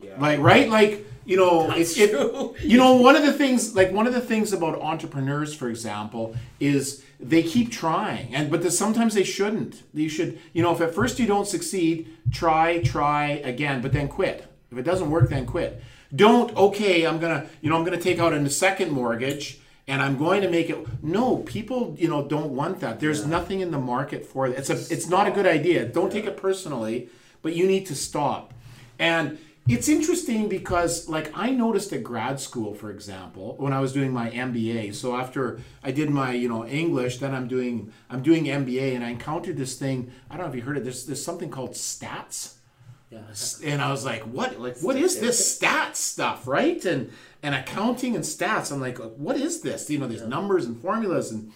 Yeah. 0.02 0.20
like 0.20 0.40
right 0.40 0.70
like 0.70 1.06
you 1.26 1.38
know 1.38 1.68
That's 1.68 1.98
it's 1.98 1.98
it, 1.98 2.64
you 2.64 2.78
know 2.78 2.96
one 2.96 3.16
of 3.16 3.24
the 3.24 3.34
things 3.34 3.76
like 3.76 3.92
one 3.92 4.08
of 4.08 4.14
the 4.14 4.22
things 4.22 4.54
about 4.54 4.82
entrepreneurs 4.82 5.54
for 5.54 5.70
example 5.70 6.36
is 6.60 7.04
they 7.20 7.44
keep 7.44 7.72
trying 7.72 8.34
and 8.34 8.50
but 8.50 8.64
the, 8.64 8.72
sometimes 8.72 9.14
they 9.14 9.24
shouldn't 9.24 9.84
you 9.94 10.10
should 10.10 10.40
you 10.54 10.64
know 10.64 10.74
if 10.74 10.82
at 10.82 10.94
first 10.94 11.20
you 11.20 11.28
don't 11.28 11.48
succeed 11.48 12.10
try 12.32 12.82
try 12.82 13.42
again 13.44 13.82
but 13.82 13.94
then 13.94 14.08
quit 14.08 14.48
if 14.72 14.78
it 14.78 14.84
doesn't 14.84 15.12
work 15.12 15.30
then 15.30 15.46
quit 15.46 15.84
don't 16.16 16.56
okay 16.58 17.06
i'm 17.06 17.20
gonna 17.20 17.46
you 17.62 17.70
know 17.70 17.78
i'm 17.78 17.84
gonna 17.84 18.02
take 18.02 18.20
out 18.20 18.34
a 18.34 18.50
second 18.50 18.92
mortgage 18.92 19.62
and 19.88 20.02
I'm 20.02 20.18
going 20.18 20.42
to 20.42 20.50
make 20.50 20.70
it. 20.70 21.04
No, 21.04 21.38
people, 21.38 21.96
you 21.98 22.08
know, 22.08 22.26
don't 22.26 22.56
want 22.56 22.80
that. 22.80 23.00
There's 23.00 23.26
nothing 23.26 23.60
in 23.60 23.72
the 23.72 23.80
market 23.80 24.26
for 24.26 24.48
it. 24.48 24.58
It's 24.58 24.70
a, 24.70 24.74
it's 24.94 25.10
not 25.10 25.28
a 25.28 25.32
good 25.32 25.46
idea. 25.46 25.86
Don't 25.86 26.12
take 26.12 26.26
it 26.26 26.38
personally, 26.38 27.10
but 27.42 27.56
you 27.56 27.68
need 27.68 27.86
to 27.88 27.96
stop. 27.96 28.54
And 29.00 29.40
it's 29.68 29.88
interesting 29.88 30.50
because, 30.50 31.08
like, 31.08 31.32
I 31.36 31.52
noticed 31.52 31.94
at 31.94 32.04
grad 32.04 32.40
school, 32.40 32.74
for 32.74 32.90
example, 32.90 33.56
when 33.58 33.74
I 33.74 33.80
was 33.80 33.94
doing 33.94 34.12
my 34.12 34.30
MBA. 34.32 34.94
So 34.96 35.16
after 35.16 35.60
I 35.84 35.92
did 35.92 36.10
my, 36.10 36.34
you 36.34 36.50
know, 36.50 36.66
English, 36.66 37.20
then 37.20 37.34
I'm 37.36 37.48
doing 37.48 37.94
I'm 38.10 38.22
doing 38.24 38.46
MBA, 38.46 38.96
and 38.96 39.04
I 39.04 39.10
encountered 39.10 39.58
this 39.58 39.76
thing. 39.78 40.12
I 40.30 40.36
don't 40.38 40.46
know 40.46 40.50
if 40.50 40.56
you 40.56 40.64
heard 40.64 40.78
it. 40.78 40.84
There's 40.84 41.06
there's 41.06 41.24
something 41.24 41.50
called 41.50 41.72
stats 41.72 42.56
Yeah. 43.12 43.22
and 43.64 43.82
I 43.82 43.92
was 43.92 44.04
like, 44.04 44.24
"What? 44.24 44.60
Like 44.60 44.78
what 44.80 44.96
is 44.96 45.20
this 45.20 45.38
stats 45.60 45.98
stuff, 45.98 46.48
right?" 46.48 46.84
And 46.86 47.12
and 47.44 47.54
accounting 47.56 48.16
and 48.16 48.24
stats. 48.24 48.72
I'm 48.72 48.82
like, 48.82 48.98
"What 48.98 49.38
is 49.38 49.62
this?" 49.62 49.90
You 49.90 50.00
know, 50.00 50.08
these 50.08 50.24
numbers 50.24 50.66
and 50.66 50.82
formulas 50.82 51.32
and 51.32 51.52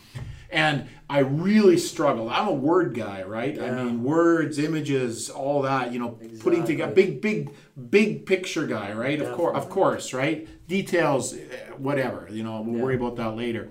and 0.49 0.87
I 1.09 1.19
really 1.19 1.77
struggled. 1.77 2.29
I'm 2.31 2.47
a 2.47 2.53
word 2.53 2.93
guy, 2.93 3.23
right? 3.23 3.59
I 3.59 3.71
mean, 3.83 4.03
words, 4.03 4.57
images, 4.59 5.29
all 5.29 5.61
that. 5.63 5.91
You 5.93 5.99
know, 5.99 6.17
putting 6.39 6.63
together 6.63 6.93
big, 6.93 7.21
big, 7.21 7.51
big 7.89 8.25
picture 8.25 8.65
guy, 8.67 8.93
right? 8.93 9.21
Of 9.21 9.35
course, 9.35 9.57
of 9.57 9.69
course, 9.69 10.13
right? 10.13 10.47
Details, 10.67 11.33
eh, 11.33 11.39
whatever. 11.77 12.27
You 12.31 12.43
know, 12.43 12.61
we'll 12.61 12.81
worry 12.81 12.95
about 12.95 13.15
that 13.17 13.35
later. 13.35 13.69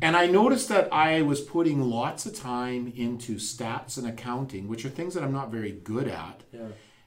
And 0.00 0.16
I 0.16 0.26
noticed 0.26 0.68
that 0.68 0.92
I 0.92 1.22
was 1.22 1.40
putting 1.40 1.80
lots 1.82 2.26
of 2.26 2.34
time 2.34 2.92
into 2.96 3.36
stats 3.36 3.96
and 3.98 4.06
accounting, 4.06 4.66
which 4.66 4.84
are 4.84 4.88
things 4.88 5.14
that 5.14 5.22
I'm 5.22 5.32
not 5.32 5.52
very 5.52 5.70
good 5.72 6.08
at 6.08 6.40
Yeah. 6.52 6.60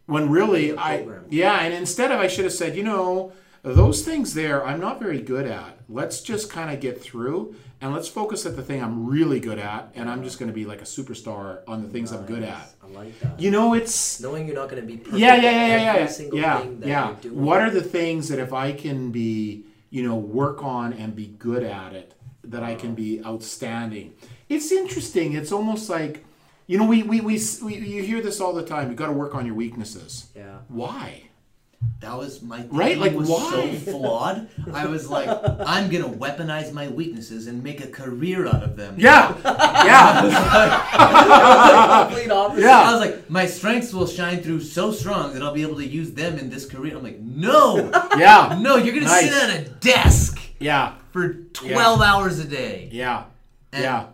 when 0.06 0.30
really 0.30 0.78
I 0.78 0.97
program. 0.97 1.26
yeah, 1.30 1.60
and 1.60 1.74
instead 1.74 2.12
of 2.14 2.20
I 2.20 2.28
should 2.28 2.45
have 2.45 2.53
said, 2.53 2.76
you 2.78 2.84
know, 2.84 3.34
those 3.64 4.03
things 4.06 4.34
there 4.34 4.66
I'm 4.66 4.80
not 4.80 5.01
very 5.01 5.20
good 5.20 5.45
at. 5.45 5.80
Let's 5.89 6.22
just 6.22 6.49
kind 6.49 6.72
of 6.74 6.80
get 6.80 7.01
through 7.01 7.56
and 7.82 7.93
let's 7.93 8.07
focus 8.07 8.45
at 8.45 8.55
the 8.55 8.63
thing 8.63 8.82
I'm 8.82 9.05
really 9.05 9.39
good 9.39 9.59
at, 9.59 9.91
and 9.95 10.09
I'm 10.09 10.23
just 10.23 10.39
going 10.39 10.47
to 10.47 10.53
be 10.53 10.65
like 10.65 10.82
a 10.82 10.86
superstar 10.86 11.59
on 11.67 11.82
the 11.82 11.89
things 11.89 12.11
I'm 12.11 12.26
good 12.26 12.43
at. 12.43 12.73
I 12.84 12.88
like 12.88 13.19
that. 13.19 13.39
You 13.39 13.51
know, 13.51 13.73
it's 13.73 14.21
Knowing 14.21 14.47
you're 14.47 14.55
not 14.55 14.69
going 14.69 14.82
to 14.82 14.88
be 14.88 14.97
perfect 14.97 15.19
yeah, 15.19 15.36
yeah, 15.36 15.41
yeah, 15.41 15.51
yeah, 15.51 15.89
every 15.89 16.01
yeah, 16.01 16.07
single 16.07 16.39
yeah, 16.39 16.59
thing 16.61 16.80
that 16.80 16.88
yeah. 16.88 17.07
you're 17.07 17.15
doing. 17.15 17.41
What 17.43 17.61
are 17.61 17.69
the 17.69 17.82
things 17.82 18.30
that 18.30 18.39
if 18.39 18.53
I 18.53 18.71
can 18.71 19.11
be, 19.11 19.65
you 19.89 20.07
know, 20.07 20.15
work 20.15 20.63
on 20.63 20.93
and 20.93 21.15
be 21.15 21.28
good 21.28 21.63
at 21.63 21.93
it, 21.93 22.13
that 22.45 22.63
I 22.63 22.76
can 22.76 22.89
uh-huh. 22.89 22.95
be 22.95 23.23
outstanding? 23.26 24.13
It's 24.47 24.71
interesting. 24.71 25.34
It's 25.34 25.51
almost 25.51 25.89
like, 25.89 26.23
you 26.67 26.78
know, 26.78 26.86
we 26.86 27.03
we, 27.03 27.19
we, 27.19 27.39
we 27.63 27.76
you 27.76 28.03
hear 28.03 28.21
this 28.21 28.39
all 28.39 28.53
the 28.53 28.65
time. 28.65 28.88
You've 28.88 28.97
got 28.97 29.07
to 29.07 29.13
work 29.13 29.36
on 29.36 29.45
your 29.45 29.55
weaknesses. 29.55 30.28
Yeah. 30.36 30.59
Why? 30.69 31.30
That 32.01 32.17
was 32.17 32.41
my 32.41 32.57
thinking 32.59 32.78
Right? 32.78 32.97
Like, 32.97 33.13
was 33.13 33.30
why? 33.30 33.49
so 33.49 33.71
flawed. 33.91 34.47
I 34.73 34.86
was 34.86 35.09
like, 35.09 35.28
I'm 35.65 35.89
gonna 35.89 36.09
weaponize 36.09 36.71
my 36.73 36.88
weaknesses 36.88 37.47
and 37.47 37.63
make 37.63 37.84
a 37.84 37.88
career 37.88 38.47
out 38.47 38.63
of 38.63 38.76
them. 38.76 38.95
Yeah, 38.97 39.34
yeah, 39.45 40.21
Complete 42.07 42.32
opposite. 42.32 42.61
Yeah. 42.63 42.80
I 42.80 42.91
was 42.91 42.99
like, 43.01 43.30
my 43.30 43.45
strengths 43.45 43.93
will 43.93 44.07
shine 44.07 44.41
through 44.43 44.61
so 44.61 44.91
strong 44.91 45.34
that 45.34 45.41
I'll 45.41 45.53
be 45.53 45.61
able 45.61 45.78
to 45.78 45.86
use 45.88 46.11
them 46.11 46.38
in 46.38 46.49
this 46.49 46.65
career. 46.65 46.97
I'm 46.97 47.03
like, 47.03 47.19
no, 47.19 47.89
yeah, 48.17 48.57
no, 48.61 48.76
you're 48.78 48.93
gonna 48.93 49.05
Nice. 49.07 49.34
sit 49.34 49.49
at 49.49 49.65
a 49.65 49.69
desk 49.69 50.39
yeah, 50.59 50.93
for 51.11 51.34
12 51.34 52.01
hours 52.01 52.39
a 52.39 52.45
day. 52.45 52.89
yeah, 52.91 53.26
And- 53.73 53.84
yeah, 53.84 54.05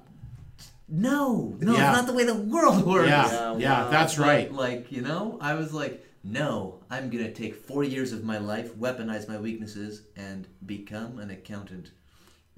No, 0.89 1.55
no, 1.59 1.73
Yeah. 1.73 1.89
it's 1.91 1.97
not 1.99 2.07
the 2.07 2.13
way 2.13 2.23
the 2.25 2.35
world 2.35 2.85
works. 2.85 3.09
yeah, 3.09 3.51
Yeah, 3.53 3.57
yeah. 3.57 3.87
That's 3.89 4.17
right. 4.17 4.51
Like, 4.51 4.91
you 4.91 5.01
know, 5.01 5.37
I 5.41 5.55
was 5.55 5.73
like, 5.73 6.05
no, 6.23 6.79
I'm 6.91 7.09
gonna 7.09 7.31
take 7.31 7.55
four 7.55 7.85
years 7.85 8.11
of 8.11 8.25
my 8.25 8.37
life, 8.37 8.75
weaponize 8.75 9.29
my 9.29 9.37
weaknesses, 9.37 10.03
and 10.17 10.45
become 10.65 11.19
an 11.19 11.31
accountant. 11.31 11.91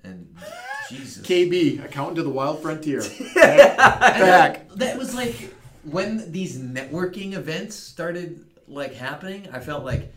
And 0.04 0.36
Jesus. 0.90 1.26
KB, 1.26 1.86
accountant 1.86 2.16
to 2.18 2.24
the 2.24 2.32
wild 2.32 2.62
frontier. 2.62 3.02
Back. 3.36 4.68
That, 4.70 4.78
that 4.78 4.98
was 4.98 5.14
like 5.14 5.54
when 5.84 6.32
these 6.32 6.58
networking 6.58 7.34
events 7.34 7.76
started 7.76 8.44
like 8.68 8.96
happening. 8.96 9.48
I 9.54 9.60
felt 9.60 9.86
like 9.86 10.12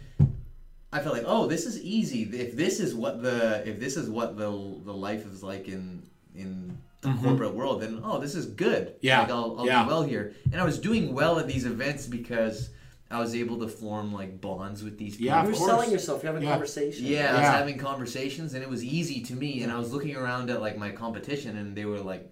I 0.93 1.01
felt 1.01 1.15
like, 1.15 1.25
oh, 1.27 1.47
this 1.47 1.67
is 1.67 1.79
easy. 1.83 2.23
If 2.23 2.57
this 2.57 2.81
is 2.81 2.95
what 2.95 3.23
the 3.23 3.69
if 3.69 3.79
this 3.79 3.99
is 3.99 4.09
what 4.09 4.39
the 4.39 4.49
the 4.83 4.95
life 4.95 5.27
is 5.27 5.43
like 5.43 5.69
in 5.69 6.03
in 6.35 6.79
the 7.03 7.13
corporate 7.23 7.55
world, 7.55 7.83
then 7.83 8.01
oh, 8.03 8.19
this 8.19 8.35
is 8.35 8.47
good. 8.47 8.89
Mm-hmm. 8.89 8.99
Yeah, 9.03 9.21
like 9.21 9.31
I'll, 9.31 9.57
I'll 9.59 9.67
yeah. 9.67 9.83
do 9.83 9.91
well 9.91 10.03
here. 10.05 10.33
And 10.51 10.59
I 10.59 10.65
was 10.65 10.79
doing 10.79 11.13
well 11.13 11.39
at 11.39 11.47
these 11.47 11.67
events 11.67 12.07
because 12.07 12.71
I 13.11 13.21
was 13.21 13.35
able 13.37 13.59
to 13.61 13.69
form 13.69 14.13
like 14.13 14.41
bonds 14.41 14.83
with 14.83 14.99
these 14.99 15.17
people. 15.17 15.27
Yeah, 15.27 15.45
You're 15.45 15.53
course. 15.55 15.67
selling 15.71 15.91
yourself. 15.93 16.23
You're 16.23 16.33
having 16.33 16.47
Yeah. 16.47 16.55
conversation. 16.55 17.07
Yeah, 17.07 17.31
I 17.37 17.39
was 17.39 17.49
having 17.49 17.79
conversations, 17.79 18.55
and 18.55 18.63
it 18.65 18.69
was 18.69 18.83
easy 18.83 19.21
to 19.23 19.35
me. 19.35 19.63
And 19.63 19.71
I 19.73 19.79
was 19.79 19.93
looking 19.93 20.17
around 20.17 20.51
at 20.51 20.61
like 20.61 20.77
my 20.77 20.91
competition, 20.91 21.57
and 21.57 21.77
they 21.77 21.85
were 21.85 22.01
like, 22.01 22.29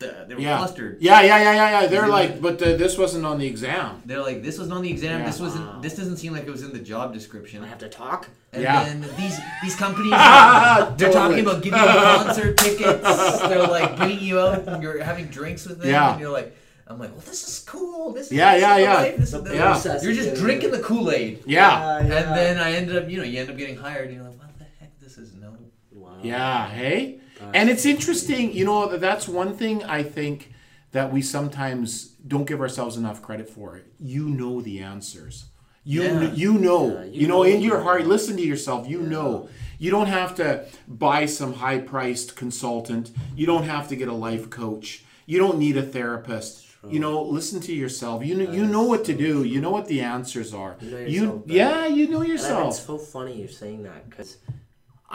th- 0.00 0.12
they 0.26 0.34
were 0.34 0.40
Yeah, 0.40 0.56
clustered. 0.56 0.96
yeah, 1.00 1.20
yeah, 1.20 1.36
yeah, 1.42 1.52
yeah, 1.54 1.80
yeah. 1.82 1.86
They're 1.88 2.02
They 2.02 2.08
like, 2.08 2.30
were- 2.36 2.52
but 2.52 2.62
uh, 2.62 2.76
this 2.76 2.96
wasn't 2.96 3.26
on 3.26 3.38
the 3.38 3.46
exam. 3.46 4.00
They're 4.06 4.22
like, 4.22 4.42
this 4.42 4.56
wasn't 4.56 4.76
on 4.78 4.82
the 4.82 4.90
exam. 4.90 5.20
Yeah. 5.20 5.26
This 5.26 5.40
wasn't. 5.40 5.66
Wow. 5.66 5.80
This 5.82 5.94
doesn't 5.94 6.16
seem 6.16 6.32
like 6.32 6.44
it 6.46 6.50
was 6.50 6.62
in 6.62 6.72
the 6.72 6.78
job 6.78 7.12
description. 7.12 7.62
I 7.62 7.66
have 7.66 7.78
to 7.78 7.90
talk. 7.90 8.28
And 8.54 8.62
Yeah. 8.62 8.82
then 8.84 9.02
these 9.18 9.38
these 9.62 9.76
companies, 9.76 10.10
they're 10.96 11.12
talking 11.12 11.40
about 11.40 11.62
giving 11.62 11.80
you 11.80 11.86
concert 11.86 12.56
tickets. 12.56 13.40
They're 13.42 13.66
like 13.66 13.96
bringing 13.98 14.20
you 14.20 14.40
out, 14.40 14.66
and 14.68 14.82
you're 14.82 15.02
having 15.04 15.26
drinks 15.26 15.66
with 15.66 15.80
them, 15.80 15.90
Yeah. 15.90 16.12
and 16.12 16.20
you're 16.20 16.30
like, 16.32 16.56
I'm 16.86 16.98
like, 16.98 17.12
well, 17.12 17.20
this 17.24 17.48
is 17.48 17.60
cool. 17.60 18.12
This 18.12 18.26
is 18.26 18.32
Yeah, 18.32 18.52
this 18.54 18.62
yeah, 18.62 18.74
the 18.76 18.82
yeah. 18.82 18.94
life. 18.94 19.16
This 19.16 19.26
is 19.26 19.32
The 19.32 19.40
the- 19.40 19.54
Yeah. 19.54 19.62
process 19.64 20.04
You're 20.04 20.12
just 20.12 20.28
doing 20.30 20.40
drinking 20.42 20.70
the 20.72 20.80
Kool 20.80 21.10
Aid. 21.10 21.42
Yeah, 21.46 21.58
yeah. 21.80 21.98
And 21.98 22.36
then 22.36 22.58
I 22.58 22.72
ended 22.72 22.96
up, 22.96 23.08
you 23.10 23.16
know, 23.18 23.24
you 23.24 23.40
end 23.40 23.48
up 23.50 23.56
getting 23.56 23.76
hired, 23.76 24.08
and 24.08 24.16
you're 24.16 24.24
like, 24.24 24.38
what 24.38 24.58
the 24.58 24.64
heck? 24.78 24.98
This 25.00 25.16
is 25.16 25.32
no. 25.34 25.56
Wow. 25.94 26.18
yeah. 26.22 26.68
Hey, 26.68 27.20
and 27.54 27.70
it's 27.70 27.86
interesting. 27.86 28.52
You 28.52 28.64
know, 28.66 28.96
that's 28.98 29.26
one 29.28 29.56
thing 29.56 29.82
I 29.84 30.02
think 30.02 30.52
that 30.92 31.12
we 31.12 31.22
sometimes 31.22 32.08
don't 32.28 32.46
give 32.46 32.60
ourselves 32.60 32.96
enough 32.96 33.22
credit 33.22 33.48
for. 33.48 33.80
You 33.98 34.28
know 34.28 34.60
the 34.60 34.80
answers. 34.80 35.46
You 35.84 36.02
Yeah. 36.02 36.32
you 36.32 36.52
know. 36.54 36.88
Yeah, 36.92 37.04
you, 37.04 37.20
you 37.22 37.26
know, 37.28 37.38
know. 37.38 37.42
in 37.44 37.60
your 37.62 37.80
heart. 37.80 38.06
Listen 38.06 38.36
to 38.36 38.42
yourself. 38.42 38.88
You 38.88 39.00
know. 39.00 39.48
You 39.78 39.90
don't 39.90 40.06
have 40.06 40.34
to 40.36 40.66
buy 40.86 41.26
some 41.26 41.54
high-priced 41.54 42.36
consultant. 42.36 43.10
You 43.36 43.44
don't 43.46 43.64
have 43.64 43.88
to 43.88 43.96
get 43.96 44.08
a 44.08 44.12
life 44.14 44.48
coach. 44.48 45.04
You 45.26 45.38
don't 45.38 45.58
need 45.58 45.76
a 45.76 45.82
therapist. 45.82 46.63
You 46.88 47.00
know, 47.00 47.22
listen 47.22 47.60
to 47.62 47.72
yourself. 47.74 48.24
You 48.24 48.34
know, 48.36 48.50
you 48.52 48.66
know 48.66 48.82
what 48.84 49.04
to 49.06 49.14
do. 49.14 49.44
You 49.44 49.60
know 49.60 49.70
what 49.70 49.86
the 49.88 50.00
answers 50.02 50.52
are. 50.54 50.76
You 50.80 50.90
know 50.90 50.98
You, 51.06 51.42
yeah, 51.46 51.86
you 51.86 52.08
know 52.08 52.22
yourself. 52.22 52.68
it's 52.76 52.84
so 52.84 52.98
funny 52.98 53.34
you're 53.40 53.48
saying 53.48 53.82
that 53.84 54.08
because 54.08 54.36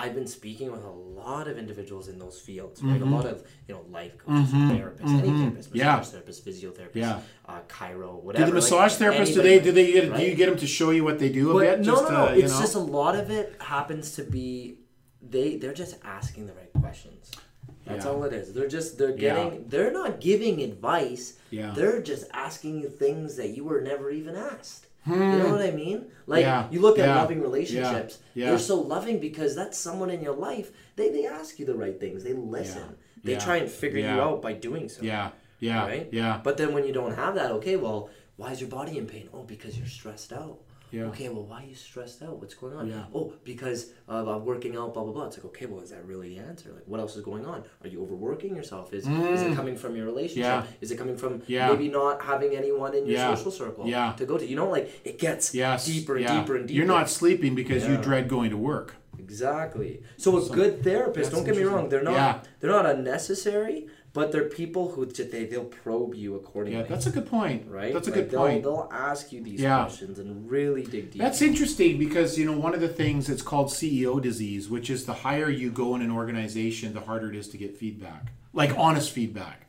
I've 0.02 0.16
been 0.16 0.28
speaking 0.28 0.72
with 0.72 0.84
a 0.86 0.90
lot 0.92 1.48
of 1.50 1.58
individuals 1.58 2.08
in 2.08 2.18
those 2.20 2.40
fields, 2.40 2.82
right? 2.82 3.02
A 3.02 3.06
lot 3.06 3.26
of 3.26 3.44
you 3.68 3.74
know 3.76 3.84
life 3.90 4.18
coaches, 4.18 4.52
therapists, 4.54 5.20
any 5.20 5.30
therapist, 5.40 5.70
Mm-hmm. 5.70 5.78
Yeah. 5.78 5.98
massage 5.98 6.12
therapist, 6.14 6.46
physiotherapist, 6.46 6.96
Yeah. 6.96 7.20
uh, 7.48 7.60
chiro, 7.68 8.12
Do 8.22 8.26
whatever. 8.26 8.46
the 8.46 8.52
like, 8.52 8.54
massage 8.64 8.94
therapists 9.02 9.34
do 9.34 9.42
they 9.42 9.60
do 9.60 9.72
they 9.74 9.92
get 9.92 10.16
do 10.16 10.24
you 10.24 10.36
get 10.36 10.48
them 10.50 10.58
to 10.60 10.68
show 10.68 10.92
you 10.92 11.04
what 11.04 11.20
they 11.20 11.30
do 11.30 11.52
a 11.52 11.54
But 11.54 11.60
bit? 11.60 11.80
no, 11.80 11.86
just 11.86 12.04
no, 12.12 12.26
no. 12.28 12.34
you 12.34 12.44
it's 12.44 12.54
know? 12.54 12.62
just 12.62 12.76
a 12.76 12.80
lot 12.80 13.16
of 13.16 13.30
it 13.30 13.56
happens 13.60 14.16
to 14.16 14.24
be 14.24 14.78
they 15.22 15.58
they're 15.58 15.74
just 15.74 15.96
asking 16.04 16.48
the 16.48 16.54
right 16.54 16.72
questions. 16.80 17.32
That's 17.90 18.06
Yeah. 18.06 18.12
all 18.12 18.24
it 18.24 18.34
is. 18.34 18.54
They're 18.54 18.68
just 18.68 18.98
they're 18.98 19.10
Yeah. 19.10 19.18
getting 19.36 19.66
they're 19.68 19.92
not 19.92 20.22
giving 20.22 20.62
advice. 20.62 21.34
Yeah. 21.50 21.74
They're 21.76 22.02
just 22.02 22.26
asking 22.34 22.80
you 22.82 22.88
things 22.90 23.36
that 23.38 23.50
you 23.50 23.64
were 23.66 23.82
never 23.82 24.12
even 24.12 24.36
asked. 24.36 24.86
You 25.08 25.16
know 25.16 25.50
what 25.52 25.62
I 25.62 25.72
mean? 25.72 26.06
Like 26.28 26.44
Hmm. 26.44 26.50
Yeah. 26.50 26.68
you 26.72 26.80
look 26.82 27.00
at 27.00 27.08
Yeah. 27.08 27.22
loving 27.22 27.42
relationships. 27.42 28.20
Yeah. 28.36 28.50
They're 28.50 28.60
so 28.60 28.80
loving 28.80 29.20
because 29.20 29.56
that's 29.56 29.78
someone 29.78 30.12
in 30.12 30.22
your 30.22 30.36
life. 30.36 30.72
They 30.98 31.10
they 31.10 31.26
ask 31.26 31.58
you 31.60 31.66
the 31.66 31.74
right 31.84 32.00
things. 32.00 32.24
They 32.24 32.34
listen. 32.34 32.84
Yeah. 32.90 33.24
They 33.24 33.32
Yeah. 33.34 33.40
try 33.40 33.58
and 33.58 33.70
figure 33.70 34.00
you 34.02 34.22
out 34.28 34.42
by 34.42 34.54
doing 34.54 34.88
so. 34.88 35.02
yeah, 35.02 35.32
yeah, 35.60 35.86
Right? 35.86 36.08
yeah, 36.12 36.40
But 36.44 36.56
then 36.58 36.74
when 36.74 36.86
you 36.86 36.94
don't 36.94 37.16
have 37.16 37.34
that, 37.36 37.52
okay, 37.58 37.76
well, 37.76 38.10
why 38.38 38.52
is 38.54 38.62
your 38.62 38.70
body 38.70 38.98
in 38.98 39.08
pain? 39.08 39.28
Oh, 39.34 39.44
because 39.44 39.78
you're 39.78 39.88
stressed 40.00 40.32
out. 40.32 40.60
Yeah. 40.92 41.04
Okay, 41.04 41.30
well, 41.30 41.44
why 41.44 41.64
are 41.64 41.66
you 41.68 41.76
stressed 41.76 42.24
out? 42.24 42.40
What's 42.40 42.54
going 42.56 42.74
on? 42.76 42.88
Yeah. 42.88 43.04
Oh, 43.14 43.34
because 43.44 43.92
of 44.08 44.28
uh, 44.28 44.38
working 44.40 44.76
out, 44.76 44.94
blah, 44.94 45.04
blah, 45.04 45.14
blah. 45.14 45.26
It's 45.28 45.38
like, 45.38 45.46
okay, 45.46 45.66
well, 45.68 45.82
is 45.82 45.92
that 45.92 46.06
really 46.06 46.30
the 46.36 46.40
answer? 46.42 46.72
Like, 46.74 46.84
what 46.88 47.00
else 47.00 47.16
is 47.16 47.24
going 47.24 47.46
on? 47.46 47.64
Are 47.84 47.88
you 47.88 48.02
overworking 48.02 48.56
yourself? 48.56 48.94
Is, 48.94 49.08
is 49.08 49.42
it 49.44 49.56
coming 49.56 49.76
from 49.76 49.96
your 49.96 50.06
relationship? 50.06 50.46
Mm. 50.52 50.64
Yeah. 50.64 50.72
Is 50.82 50.92
it 50.92 50.98
coming 50.98 51.18
from 51.18 51.42
Yeah. 51.48 51.70
maybe 51.70 51.90
not 51.90 52.22
having 52.22 52.56
anyone 52.56 52.96
in 52.96 53.06
your 53.06 53.18
Yeah. 53.18 53.36
social 53.36 53.52
circle 53.52 53.88
Yeah. 53.88 54.14
to 54.18 54.26
go 54.26 54.38
to? 54.38 54.46
You 54.46 54.56
know, 54.56 54.70
like, 54.70 54.90
it 55.04 55.20
gets 55.20 55.54
yes, 55.54 55.86
deeper 55.86 56.18
and 56.18 56.26
deeper 56.28 56.56
and 56.56 56.68
deeper. 56.68 56.78
You're 56.78 56.88
not 56.88 57.10
sleeping 57.10 57.56
because 57.56 57.88
you 57.88 57.98
dread 57.98 58.28
going 58.28 58.50
to 58.50 58.58
work. 58.58 58.96
Exactly. 59.20 60.02
So 60.18 60.38
a 60.44 60.50
good 60.50 60.84
therapist, 60.84 61.32
don't 61.32 61.44
get 61.44 61.56
me 61.56 61.64
wrong, 61.64 61.90
they're 61.90 62.02
not 62.02 62.48
they're 62.60 62.72
not 62.72 62.86
unnecessary, 62.86 63.88
but 64.14 64.32
they're 64.32 64.46
people 64.46 64.92
who 64.92 65.06
they 65.06 65.46
they'll 65.46 65.66
probe 65.66 66.16
you 66.16 66.36
accordingly. 66.36 66.80
Yeah, 66.80 66.86
that's 66.88 67.06
a 67.06 67.12
good 67.12 67.28
point. 67.28 67.68
right? 67.68 67.94
That's 67.94 68.08
a 68.08 68.12
Like, 68.12 68.20
good 68.22 68.32
they'll, 68.32 68.40
point. 68.48 68.64
They'll 68.64 68.90
ask 68.92 69.32
you 69.32 69.42
these 69.42 69.62
Yeah. 69.62 69.84
questions 69.84 70.20
and 70.20 70.50
really 70.50 70.84
dig 70.84 71.12
deep. 71.12 71.22
That's 71.22 71.42
interesting 71.42 71.98
because 72.00 72.38
you 72.38 72.46
know 72.46 72.58
one 72.58 72.74
of 72.74 72.82
the 72.82 72.88
things 72.88 73.30
it's 73.30 73.42
called 73.42 73.68
CEO 73.68 74.20
disease, 74.22 74.70
which 74.70 74.90
is 74.90 75.06
the 75.06 75.14
higher 75.14 75.50
you 75.50 75.70
go 75.72 75.96
in 75.96 76.02
an 76.02 76.12
organization, 76.12 76.94
the 76.94 77.02
harder 77.02 77.30
it 77.30 77.36
is 77.36 77.48
to 77.50 77.58
get 77.58 77.78
feedback, 77.78 78.32
like 78.54 78.76
honest 78.78 79.12
feedback. 79.12 79.68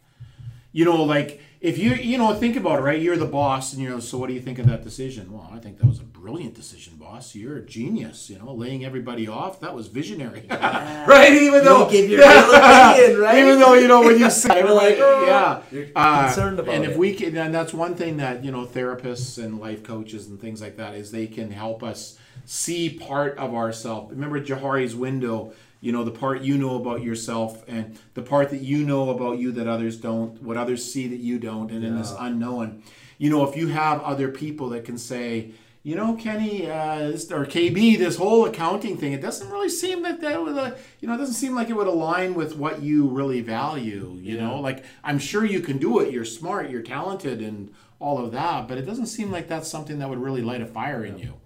You 0.73 0.85
know, 0.85 1.03
like 1.03 1.41
if 1.61 1.77
you 1.79 1.93
you 1.93 2.17
know 2.17 2.33
think 2.35 2.57
about 2.57 2.79
it, 2.79 2.83
right? 2.83 3.01
You're 3.01 3.19
the 3.19 3.27
boss, 3.27 3.75
and 3.75 3.83
you 3.83 3.89
know. 3.89 4.01
So 4.01 4.17
what 4.17 4.29
do 4.29 4.33
you 4.35 4.41
think 4.41 4.59
of 4.59 4.67
that 4.67 4.83
decision? 4.83 5.31
Well, 5.31 5.51
I 5.53 5.59
think 5.59 5.79
that 5.79 5.87
was 5.87 5.99
a 6.01 6.05
brilliant 6.05 6.55
decision, 6.55 6.97
boss. 6.97 7.35
You're 7.35 7.59
a 7.59 7.63
genius. 7.67 8.31
You 8.31 8.39
know, 8.39 8.53
laying 8.55 8.85
everybody 8.85 9.29
off. 9.29 9.61
That 9.61 9.75
was 9.75 9.89
visionary, 9.89 10.47
right? 10.51 11.33
Even 11.33 11.63
though 11.65 11.89
give 11.91 12.09
your 12.09 12.23
opinion, 12.25 13.21
right? 13.21 13.39
Even 13.39 13.59
though 13.61 13.75
you 13.75 13.89
know 13.89 14.01
when 14.01 14.19
you 14.19 14.31
say 14.43 14.59
You're 14.61 14.73
like, 14.73 14.97
oh, 14.99 15.27
yeah, 15.27 15.63
you're 15.71 15.89
Uh, 15.95 16.25
concerned 16.27 16.59
about 16.59 16.75
and 16.75 16.85
if 16.85 16.97
we 16.97 17.15
can, 17.15 17.37
and 17.37 17.55
that's 17.55 17.75
one 17.75 17.95
thing 17.95 18.17
that 18.17 18.43
you 18.43 18.51
know 18.51 18.65
therapists 18.65 19.43
and 19.43 19.61
life 19.61 19.83
coaches 19.83 20.29
and 20.29 20.41
things 20.41 20.63
like 20.63 20.77
that 20.79 20.95
is 20.95 21.11
they 21.11 21.27
can 21.27 21.51
help 21.51 21.83
us 21.83 22.17
see 22.47 22.89
part 22.89 23.37
of 23.37 23.55
ourselves. 23.55 24.11
Remember 24.13 24.41
Johari's 24.41 24.97
window. 24.97 25.53
You 25.81 25.93
know 25.93 26.05
the 26.05 26.11
part 26.11 26.43
you 26.43 26.59
know 26.59 26.77
about 26.77 27.03
yourself, 27.03 27.65
and 27.67 27.99
the 28.15 28.23
part 28.23 28.51
that 28.51 28.61
you 28.61 28.85
know 28.85 29.11
about 29.11 29.39
you 29.39 29.53
that 29.53 29.67
others 29.67 29.97
don't, 29.97 30.43
what 30.43 30.57
others 30.57 30.91
see 30.91 31.09
that 31.09 31.21
you 31.21 31.39
don't, 31.39 31.71
and 31.71 31.85
in 31.85 31.97
this 31.97 32.15
unknown. 32.19 32.83
You 33.19 33.31
know, 33.31 33.47
if 33.49 33.57
you 33.57 33.69
have 33.69 34.01
other 34.03 34.31
people 34.31 34.71
that 34.71 34.85
can 34.85 34.97
say, 34.97 35.53
you 35.83 35.95
know, 35.95 36.15
Kenny, 36.15 36.71
uh, 36.71 37.11
this, 37.11 37.31
or 37.31 37.47
KB, 37.47 37.99
this 37.99 38.17
whole 38.17 38.45
accounting 38.45 38.99
thing, 38.99 39.13
it 39.13 39.23
doesn't 39.23 39.51
really 39.51 39.71
seem 39.71 40.03
that 40.03 40.21
that 40.21 40.43
would, 40.43 40.57
uh, 40.57 40.75
you 41.01 41.09
know, 41.09 41.15
it 41.15 41.19
doesn't 41.19 41.35
seem 41.35 41.55
like 41.55 41.71
it 41.71 41.77
would 41.77 41.87
align 41.87 42.35
with 42.35 42.57
what 42.57 42.83
you 42.83 43.09
really 43.09 43.41
value. 43.41 44.19
You 44.21 44.39
know, 44.39 44.61
like 44.61 44.85
I'm 45.03 45.19
sure 45.19 45.45
you 45.45 45.61
can 45.61 45.79
do 45.79 46.01
it. 46.01 46.13
You're 46.13 46.27
smart, 46.27 46.71
you're 46.71 46.83
talented, 46.83 47.41
and 47.41 47.73
all 47.99 48.19
of 48.19 48.33
that, 48.33 48.67
but 48.67 48.79
it 48.79 48.87
doesn't 48.87 49.07
seem 49.07 49.31
like 49.31 49.49
that's 49.49 49.69
something 49.69 49.99
that 49.99 50.09
would 50.09 50.19
really 50.19 50.43
light 50.43 50.63
a 50.63 50.67
fire 50.67 51.05
in 51.05 51.19
you. 51.19 51.40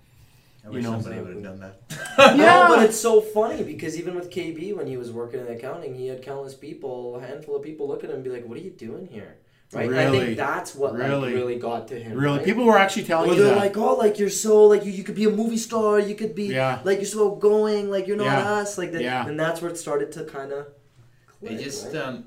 I 0.66 0.70
wish 0.70 0.82
know, 0.82 0.92
somebody 0.92 1.20
would 1.20 1.34
have 1.34 1.42
done 1.42 1.60
that. 1.60 2.36
No, 2.36 2.66
but 2.68 2.82
it's 2.84 2.98
so 2.98 3.20
funny 3.20 3.62
because 3.64 3.98
even 3.98 4.14
with 4.14 4.30
KB, 4.30 4.74
when 4.74 4.86
he 4.86 4.96
was 4.96 5.10
working 5.12 5.40
in 5.40 5.48
accounting, 5.48 5.94
he 5.94 6.06
had 6.06 6.22
countless 6.22 6.54
people, 6.54 7.16
a 7.16 7.20
handful 7.20 7.56
of 7.56 7.62
people 7.62 7.86
look 7.88 8.02
at 8.04 8.10
him 8.10 8.16
and 8.16 8.24
be 8.24 8.30
like, 8.30 8.46
"What 8.46 8.56
are 8.56 8.60
you 8.62 8.70
doing 8.70 9.06
here?" 9.06 9.36
Right? 9.72 9.86
And 9.90 9.98
I 9.98 10.10
think 10.10 10.36
that's 10.36 10.74
what 10.74 10.94
Really? 10.94 11.32
like 11.32 11.34
really 11.34 11.58
got 11.58 11.88
to 11.88 11.98
him. 11.98 12.16
Really, 12.16 12.36
right? 12.38 12.44
people 12.46 12.64
were 12.64 12.78
actually 12.78 13.04
telling 13.04 13.30
Or 13.30 13.34
you 13.34 13.42
they're 13.42 13.54
that. 13.56 13.60
like, 13.60 13.76
oh, 13.76 13.94
like 13.96 14.18
you're 14.20 14.30
so 14.30 14.64
like 14.66 14.84
you, 14.84 14.92
you 14.92 15.02
could 15.02 15.16
be 15.16 15.24
a 15.24 15.30
movie 15.30 15.56
star, 15.56 15.98
you 15.98 16.14
could 16.14 16.34
be 16.36 16.44
Yeah. 16.46 16.80
like 16.84 16.98
you're 16.98 17.06
so 17.06 17.32
outgoing, 17.32 17.90
like 17.90 18.06
you're 18.06 18.16
not 18.16 18.26
Yeah. 18.26 18.52
us, 18.52 18.78
like 18.78 18.92
that, 18.92 19.02
Yeah. 19.02 19.26
and 19.26 19.38
that's 19.38 19.60
where 19.60 19.70
it 19.70 19.76
started 19.76 20.12
to 20.12 20.24
kind 20.24 20.52
of. 20.52 20.68
It 21.42 21.58
just, 21.62 21.94
um, 21.96 22.24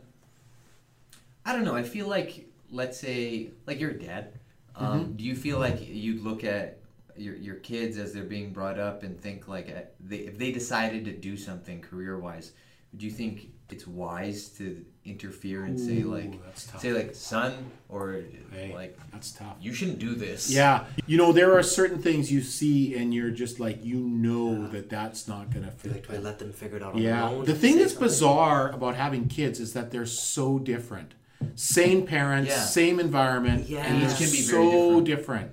I 1.45 1.53
don't 1.53 1.63
know. 1.63 1.75
I 1.75 1.83
feel 1.83 2.07
like, 2.07 2.45
let's 2.71 2.99
say, 2.99 3.51
like 3.65 3.79
you're 3.79 3.91
a 3.91 3.99
dad. 3.99 4.33
Um, 4.75 4.87
Mm-hmm. 5.05 5.11
Do 5.13 5.23
you 5.23 5.35
feel 5.35 5.57
like 5.59 5.77
you'd 5.87 6.21
look 6.23 6.43
at 6.43 6.76
your, 7.19 7.35
your 7.35 7.55
kids 7.55 7.97
as 7.97 8.13
they're 8.13 8.23
being 8.23 8.51
brought 8.51 8.79
up 8.79 9.03
and 9.03 9.19
think 9.19 9.47
like, 9.47 9.69
uh, 9.69 9.81
they, 9.99 10.17
if 10.17 10.37
they 10.37 10.51
decided 10.51 11.05
to 11.05 11.11
do 11.11 11.35
something 11.37 11.81
career 11.81 12.17
wise, 12.19 12.51
do 12.95 13.05
you 13.05 13.11
think 13.11 13.49
it's 13.69 13.85
wise 13.85 14.47
to 14.47 14.83
interfere 15.03 15.65
and 15.65 15.77
say 15.79 16.01
Ooh, 16.01 16.13
like, 16.15 16.43
that's 16.45 16.81
say 16.81 16.93
like, 16.93 17.13
son, 17.13 17.69
or 17.89 18.21
Hey, 18.51 18.71
like, 18.73 18.97
that's 19.11 19.31
tough. 19.33 19.55
you 19.59 19.73
shouldn't 19.73 19.99
do 19.99 20.15
this. 20.15 20.49
Yeah, 20.49 20.85
you 21.05 21.17
know 21.17 21.33
there 21.33 21.57
are 21.57 21.63
certain 21.63 22.01
things 22.01 22.31
you 22.31 22.41
see, 22.41 22.95
and 22.95 23.13
you're 23.13 23.29
just 23.31 23.59
like 23.59 23.83
you 23.83 23.95
know 23.99 24.67
that 24.69 24.89
that's 24.89 25.27
not 25.27 25.51
gonna 25.51 25.71
fit. 25.71 25.91
Like, 25.91 26.07
do 26.07 26.15
I 26.15 26.17
let 26.19 26.39
them 26.39 26.53
figure 26.53 26.77
it 26.77 26.83
out 26.83 26.93
on 26.95 27.01
Yeah. 27.01 27.27
their 27.27 27.37
own? 27.39 27.45
The 27.45 27.53
thing 27.55 27.77
that's 27.77 27.91
something? 27.91 28.07
bizarre 28.07 28.71
about 28.71 28.95
having 28.95 29.27
kids 29.27 29.59
is 29.59 29.73
that 29.73 29.91
they're 29.91 30.05
so 30.05 30.59
different. 30.59 31.13
Same 31.55 32.05
parents, 32.07 32.49
Yeah. 32.49 32.61
same 32.63 32.99
environment, 33.01 33.67
Yeah. 33.69 33.85
and 33.85 33.97
Each 34.01 34.09
they're 34.09 34.17
can 34.17 34.31
be 34.31 34.41
so 34.41 34.53
very 34.55 34.71
different. 35.03 35.05
different. 35.05 35.51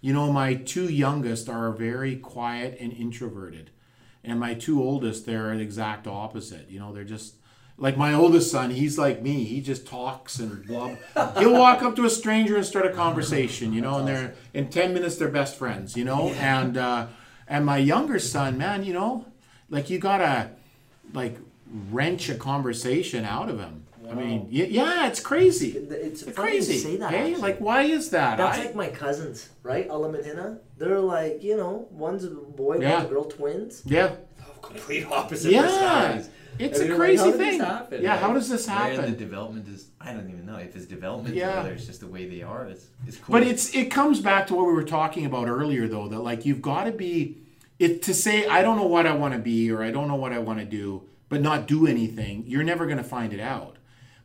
You 0.00 0.12
know, 0.12 0.32
my 0.32 0.54
two 0.54 0.88
youngest 0.88 1.48
are 1.48 1.72
very 1.72 2.16
quiet 2.16 2.76
and 2.80 2.92
introverted, 2.92 3.70
and 4.22 4.38
my 4.38 4.54
two 4.54 4.82
oldest 4.82 5.26
they're 5.26 5.56
the 5.56 5.62
exact 5.62 6.06
opposite. 6.06 6.68
You 6.68 6.78
know, 6.78 6.92
they're 6.92 7.04
just 7.04 7.34
like 7.78 7.96
my 7.96 8.12
oldest 8.12 8.50
son. 8.50 8.70
He's 8.70 8.98
like 8.98 9.22
me. 9.22 9.44
He 9.44 9.60
just 9.60 9.86
talks 9.86 10.38
and 10.38 10.66
blah. 10.66 10.96
He'll 11.38 11.52
walk 11.52 11.82
up 11.82 11.96
to 11.96 12.04
a 12.04 12.10
stranger 12.10 12.56
and 12.56 12.64
start 12.64 12.86
a 12.86 12.92
conversation. 12.92 13.72
You 13.72 13.80
know, 13.80 13.98
and 13.98 14.08
they're 14.08 14.34
in 14.54 14.68
ten 14.68 14.94
minutes 14.94 15.16
they're 15.16 15.28
best 15.28 15.56
friends. 15.56 15.96
You 15.96 16.04
know, 16.04 16.28
and 16.30 16.76
uh, 16.76 17.08
and 17.48 17.66
my 17.66 17.78
younger 17.78 18.18
son, 18.18 18.58
man, 18.58 18.84
you 18.84 18.92
know, 18.92 19.26
like 19.70 19.90
you 19.90 19.98
gotta 19.98 20.50
like 21.12 21.38
wrench 21.90 22.28
a 22.28 22.34
conversation 22.34 23.24
out 23.24 23.48
of 23.48 23.58
him. 23.58 23.85
I 24.10 24.14
mean, 24.14 24.40
y- 24.52 24.68
yeah, 24.70 25.08
it's 25.08 25.20
crazy. 25.20 25.70
It's 25.70 26.22
It's 26.22 26.36
crazy. 26.38 26.74
you 26.74 26.78
say 26.80 26.96
that. 26.96 27.10
hey, 27.10 27.18
actually. 27.32 27.42
like 27.42 27.58
why 27.60 27.82
is 27.82 28.10
that? 28.10 28.36
That's 28.38 28.58
I- 28.58 28.64
like 28.64 28.74
my 28.74 28.88
cousins, 28.88 29.48
right? 29.62 29.88
Alla 29.88 30.10
They're 30.78 31.00
like, 31.00 31.42
you 31.42 31.56
know, 31.56 31.88
one's 31.90 32.24
a 32.24 32.30
boy, 32.30 32.78
Yeah. 32.80 32.94
one's 32.98 33.06
a 33.06 33.08
girl, 33.14 33.24
twins. 33.24 33.82
yeah, 33.84 34.16
Complete 34.62 35.04
opposite 35.10 35.52
yeah. 35.52 35.62
personalities. 35.62 36.28
It's 36.58 36.78
And 36.78 36.84
a 36.84 36.88
you're 36.88 36.96
like, 36.98 37.06
crazy 37.06 37.22
how 37.24 37.30
did 37.32 37.40
this 37.40 37.48
thing. 37.50 37.60
happen, 37.60 38.02
yeah, 38.02 38.10
right? 38.12 38.18
how 38.20 38.32
does 38.32 38.48
this 38.48 38.66
happen? 38.66 38.96
Where 38.96 39.06
the 39.10 39.16
development 39.16 39.68
is, 39.68 39.88
I 40.00 40.12
don't 40.14 40.30
even 40.30 40.46
know 40.46 40.56
if 40.56 40.74
it's 40.74 40.86
development 40.86 41.34
Yeah. 41.34 41.52
or 41.52 41.56
whether 41.64 41.72
it's 41.74 41.86
just 41.86 42.00
the 42.00 42.06
way 42.06 42.26
they 42.28 42.42
are. 42.42 42.64
It's, 42.64 42.86
it's 43.06 43.18
cool. 43.18 43.32
But 43.34 43.42
it's 43.42 43.74
it 43.74 43.90
comes 43.90 44.20
back 44.20 44.46
to 44.46 44.54
what 44.54 44.66
we 44.66 44.72
were 44.72 44.82
talking 44.84 45.26
about 45.26 45.48
earlier, 45.48 45.86
though. 45.86 46.08
That 46.08 46.20
like 46.20 46.46
you've 46.46 46.62
got 46.62 46.84
to 46.84 46.92
be 46.92 47.38
it 47.78 48.00
to 48.04 48.14
say 48.14 48.46
I 48.46 48.62
don't 48.62 48.76
know 48.78 48.86
what 48.86 49.06
I 49.06 49.12
want 49.14 49.34
to 49.34 49.38
be 49.40 49.70
or 49.70 49.82
I 49.82 49.90
don't 49.90 50.08
know 50.08 50.14
what 50.16 50.32
I 50.32 50.38
want 50.38 50.58
to 50.60 50.64
do, 50.64 51.02
but 51.28 51.42
not 51.42 51.66
do 51.68 51.86
anything. 51.86 52.44
You're 52.46 52.64
never 52.64 52.86
going 52.86 52.98
to 52.98 53.04
find 53.04 53.34
it 53.34 53.40
out. 53.40 53.75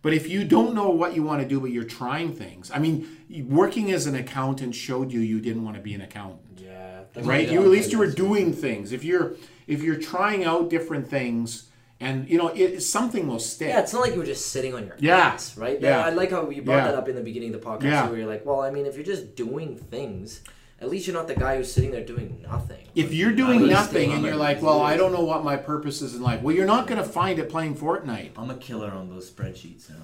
But 0.02 0.14
if 0.14 0.28
you 0.28 0.44
don't 0.44 0.74
know 0.74 0.90
what 0.90 1.16
you 1.16 1.24
want 1.24 1.42
to 1.44 1.48
do, 1.48 1.60
but 1.60 1.72
you're 1.72 1.84
trying 1.84 2.34
things, 2.34 2.72
I 2.74 2.80
mean, 2.80 3.08
working 3.48 3.92
as 3.92 4.08
an 4.08 4.16
accountant 4.16 4.74
showed 4.76 5.12
you 5.12 5.20
you 5.20 5.40
didn't 5.40 5.64
want 5.64 5.76
to 5.76 5.82
be 5.82 5.94
an 5.94 6.02
accountant. 6.02 6.42
Yeah. 6.58 7.02
right 7.24 7.50
you 7.50 7.62
at 7.62 7.68
least 7.68 7.92
you 7.92 7.98
were 7.98 8.08
doing 8.10 8.54
things 8.54 8.94
if 8.94 9.04
you're 9.04 9.34
if 9.68 9.84
you're 9.84 9.98
trying 9.98 10.46
out 10.46 10.70
different 10.70 11.10
things 11.10 11.68
and 12.00 12.30
you 12.30 12.38
know 12.38 12.48
it 12.50 12.80
something 12.82 13.28
will 13.28 13.38
stick 13.40 13.68
Yeah, 13.68 13.82
it's 13.82 13.92
not 13.92 14.00
like 14.02 14.14
you 14.14 14.20
were 14.20 14.26
just 14.26 14.46
sitting 14.52 14.74
on 14.74 14.86
your 14.86 14.96
Yeah. 14.98 15.18
ass, 15.18 15.58
right? 15.58 15.78
Yeah. 15.82 16.06
I 16.06 16.12
like 16.12 16.32
how 16.32 16.50
you 16.50 16.62
brought 16.62 16.78
Yeah. 16.78 16.86
that 16.92 16.96
up 16.96 17.10
in 17.10 17.16
the 17.16 17.22
beginning 17.22 17.54
of 17.54 17.60
the 17.62 17.68
podcast, 17.68 17.84
Yeah. 17.84 18.08
where 18.10 18.20
you're 18.20 18.28
like, 18.30 18.46
well, 18.46 18.62
I 18.62 18.72
mean, 18.72 18.86
if 18.86 18.96
you're 18.96 19.04
just 19.16 19.36
doing 19.36 19.76
things, 19.76 20.40
at 20.82 20.90
least 20.90 21.06
you're 21.08 21.16
not 21.16 21.28
the 21.28 21.36
guy 21.36 21.58
who's 21.58 21.72
sitting 21.72 21.92
there 21.92 22.04
doing 22.04 22.42
nothing. 22.42 22.86
if 22.96 23.14
you're 23.14 23.32
doing 23.32 23.68
nothing 23.68 24.12
and 24.12 24.24
you're 24.24 24.36
like 24.36 24.62
well 24.62 24.82
i 24.82 24.98
don't 24.98 25.12
know 25.12 25.24
what 25.24 25.44
my 25.44 25.56
purpose 25.56 26.02
is 26.02 26.16
in 26.16 26.22
life 26.22 26.42
well 26.42 26.56
you're 26.56 26.66
not 26.66 26.88
going 26.88 26.98
to 27.02 27.08
find 27.08 27.40
it 27.40 27.50
playing 27.50 27.76
fortnite 27.76 28.32
I'm 28.38 28.50
a 28.50 28.56
killer 28.56 28.92
on 28.92 29.10
those 29.10 29.30
spreadsheets. 29.30 29.90
You 29.90 29.96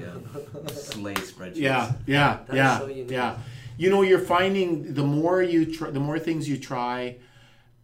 know, 0.00 0.22
that's 0.62 0.90
a 0.90 0.94
um, 0.94 1.02
slay 1.02 1.14
spreadsheets. 1.14 1.56
yeah 1.56 1.92
yeah 2.06 2.38
That 2.46 2.52
is 2.52 2.56
yeah 2.56 2.78
so 2.78 2.86
yeah 2.86 3.38
you 3.76 3.90
know 3.90 4.02
you're 4.02 4.18
finding 4.20 4.94
the 4.94 5.02
more 5.04 5.42
you 5.42 5.66
try 5.74 5.90
the 5.90 6.00
more 6.00 6.18
things 6.18 6.48
you 6.48 6.56
try 6.56 7.16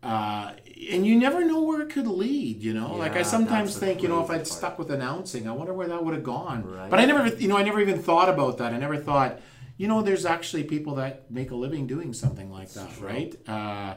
uh, 0.03 0.53
and 0.91 1.05
you 1.07 1.19
never 1.19 1.45
know 1.45 1.63
where 1.63 1.83
it 1.83 1.91
could 1.91 2.07
lead, 2.07 2.63
you 2.63 2.73
know. 2.73 2.95
like 2.95 3.17
I 3.17 3.23
sometimes 3.23 3.77
think, 3.77 4.01
you 4.03 4.09
know, 4.09 4.23
if 4.23 4.31
I'd 4.31 4.37
part. 4.37 4.47
stuck 4.47 4.79
with 4.79 4.91
announcing, 4.93 5.49
I 5.49 5.53
wonder 5.53 5.75
where 5.75 5.89
that 5.89 6.05
would 6.05 6.15
have 6.15 6.23
gone. 6.23 6.65
Right. 6.65 6.89
But 6.89 7.01
I 7.01 7.05
never, 7.05 7.27
you 7.37 7.49
know, 7.49 7.57
I 7.57 7.65
never 7.65 7.81
even 7.81 8.01
thought 8.01 8.29
about 8.29 8.59
that. 8.59 8.73
I 8.73 8.79
never 8.79 8.97
thought, 8.97 9.41
you 9.79 9.87
know, 9.87 10.03
there's 10.03 10.27
actually 10.27 10.65
people 10.65 10.97
that 10.97 11.31
make 11.31 11.53
a 11.53 11.55
living 11.55 11.87
doing 11.87 12.13
something 12.13 12.51
like 12.53 12.71
that, 12.73 13.01
right? 13.01 13.35
Uh, 13.49 13.95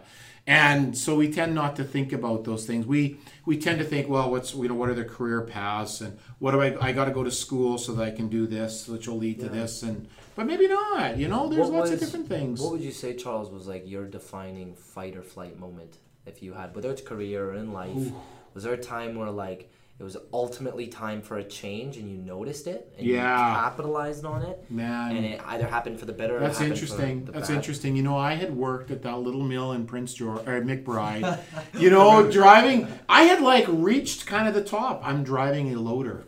and 0.48 0.96
so 0.98 1.16
we 1.16 1.32
tend 1.32 1.54
not 1.56 1.76
to 1.76 1.84
think 1.84 2.14
about 2.14 2.44
those 2.44 2.66
things. 2.66 2.86
We 2.86 3.20
we 3.46 3.58
tend 3.58 3.80
to 3.80 3.86
think, 3.86 4.08
well, 4.08 4.30
what's 4.32 4.54
you 4.54 4.68
know, 4.70 4.76
what 4.76 4.90
are 4.90 4.94
the 4.94 5.04
career 5.04 5.42
paths, 5.42 6.00
and 6.02 6.18
what 6.40 6.52
do 6.52 6.62
I? 6.62 6.78
I 6.80 6.92
got 6.92 7.06
to 7.06 7.12
go 7.12 7.24
to 7.24 7.32
school 7.32 7.78
so 7.78 7.94
that 7.94 8.04
I 8.04 8.12
can 8.12 8.30
do 8.30 8.48
this, 8.48 8.88
which 8.88 9.08
will 9.08 9.18
lead 9.18 9.40
to 9.42 9.50
this, 9.50 9.84
and 9.84 10.08
but 10.36 10.46
maybe 10.46 10.68
not. 10.68 11.18
You 11.18 11.28
know, 11.28 11.50
there's 11.50 11.70
What 11.70 11.80
lots 11.80 11.92
of 11.92 12.00
different 12.00 12.28
things. 12.28 12.62
What 12.62 12.72
would 12.74 12.82
you 12.82 12.92
say, 12.92 13.16
Charles, 13.16 13.52
was 13.52 13.68
like 13.68 13.88
your 13.88 14.06
defining 14.06 14.76
fight 14.76 15.16
or 15.16 15.24
flight 15.24 15.60
moment 15.60 15.98
if 16.26 16.42
you 16.44 16.54
had, 16.54 16.76
whether 16.76 16.92
it's 16.92 17.02
career 17.02 17.50
or 17.50 17.56
in 17.56 17.74
life? 17.74 18.12
Was 18.54 18.64
there 18.64 18.74
a 18.74 18.78
time 18.78 19.16
where 19.16 19.30
like 19.30 19.72
it 20.02 20.04
was 20.04 20.18
ultimately 20.34 20.88
time 20.88 21.22
for 21.22 21.38
a 21.38 21.44
change 21.44 21.96
and 21.98 22.10
you 22.10 22.18
noticed 22.18 22.66
it 22.66 22.92
and 22.98 23.06
Yeah. 23.06 23.50
you 23.50 23.56
capitalized 23.56 24.26
on 24.26 24.42
it, 24.42 24.66
Man, 24.68 25.16
and 25.16 25.24
it 25.24 25.40
either 25.46 25.68
happened 25.68 26.00
for 26.00 26.08
the 26.08 26.12
better 26.12 26.40
That's 26.40 26.60
interesting. 26.60 27.26
That's 27.26 27.50
bad? 27.50 27.56
interesting. 27.58 27.96
You 27.96 28.02
know, 28.02 28.18
I 28.18 28.34
had 28.34 28.58
worked 28.58 28.90
at 28.90 29.04
that 29.04 29.20
little 29.20 29.44
mill 29.44 29.74
in 29.74 29.86
Prince 29.86 30.16
George 30.16 30.40
or 30.48 30.60
McBride. 30.64 31.40
you 31.80 31.92
know, 31.92 32.32
driving. 32.32 32.88
I 33.08 33.24
had 33.26 33.42
like 33.42 33.66
reached 33.68 34.26
kind 34.26 34.48
of 34.48 34.56
the 34.56 34.64
top. 34.64 35.04
I'm 35.06 35.24
driving 35.24 35.72
a 35.76 35.80
loader. 35.80 36.24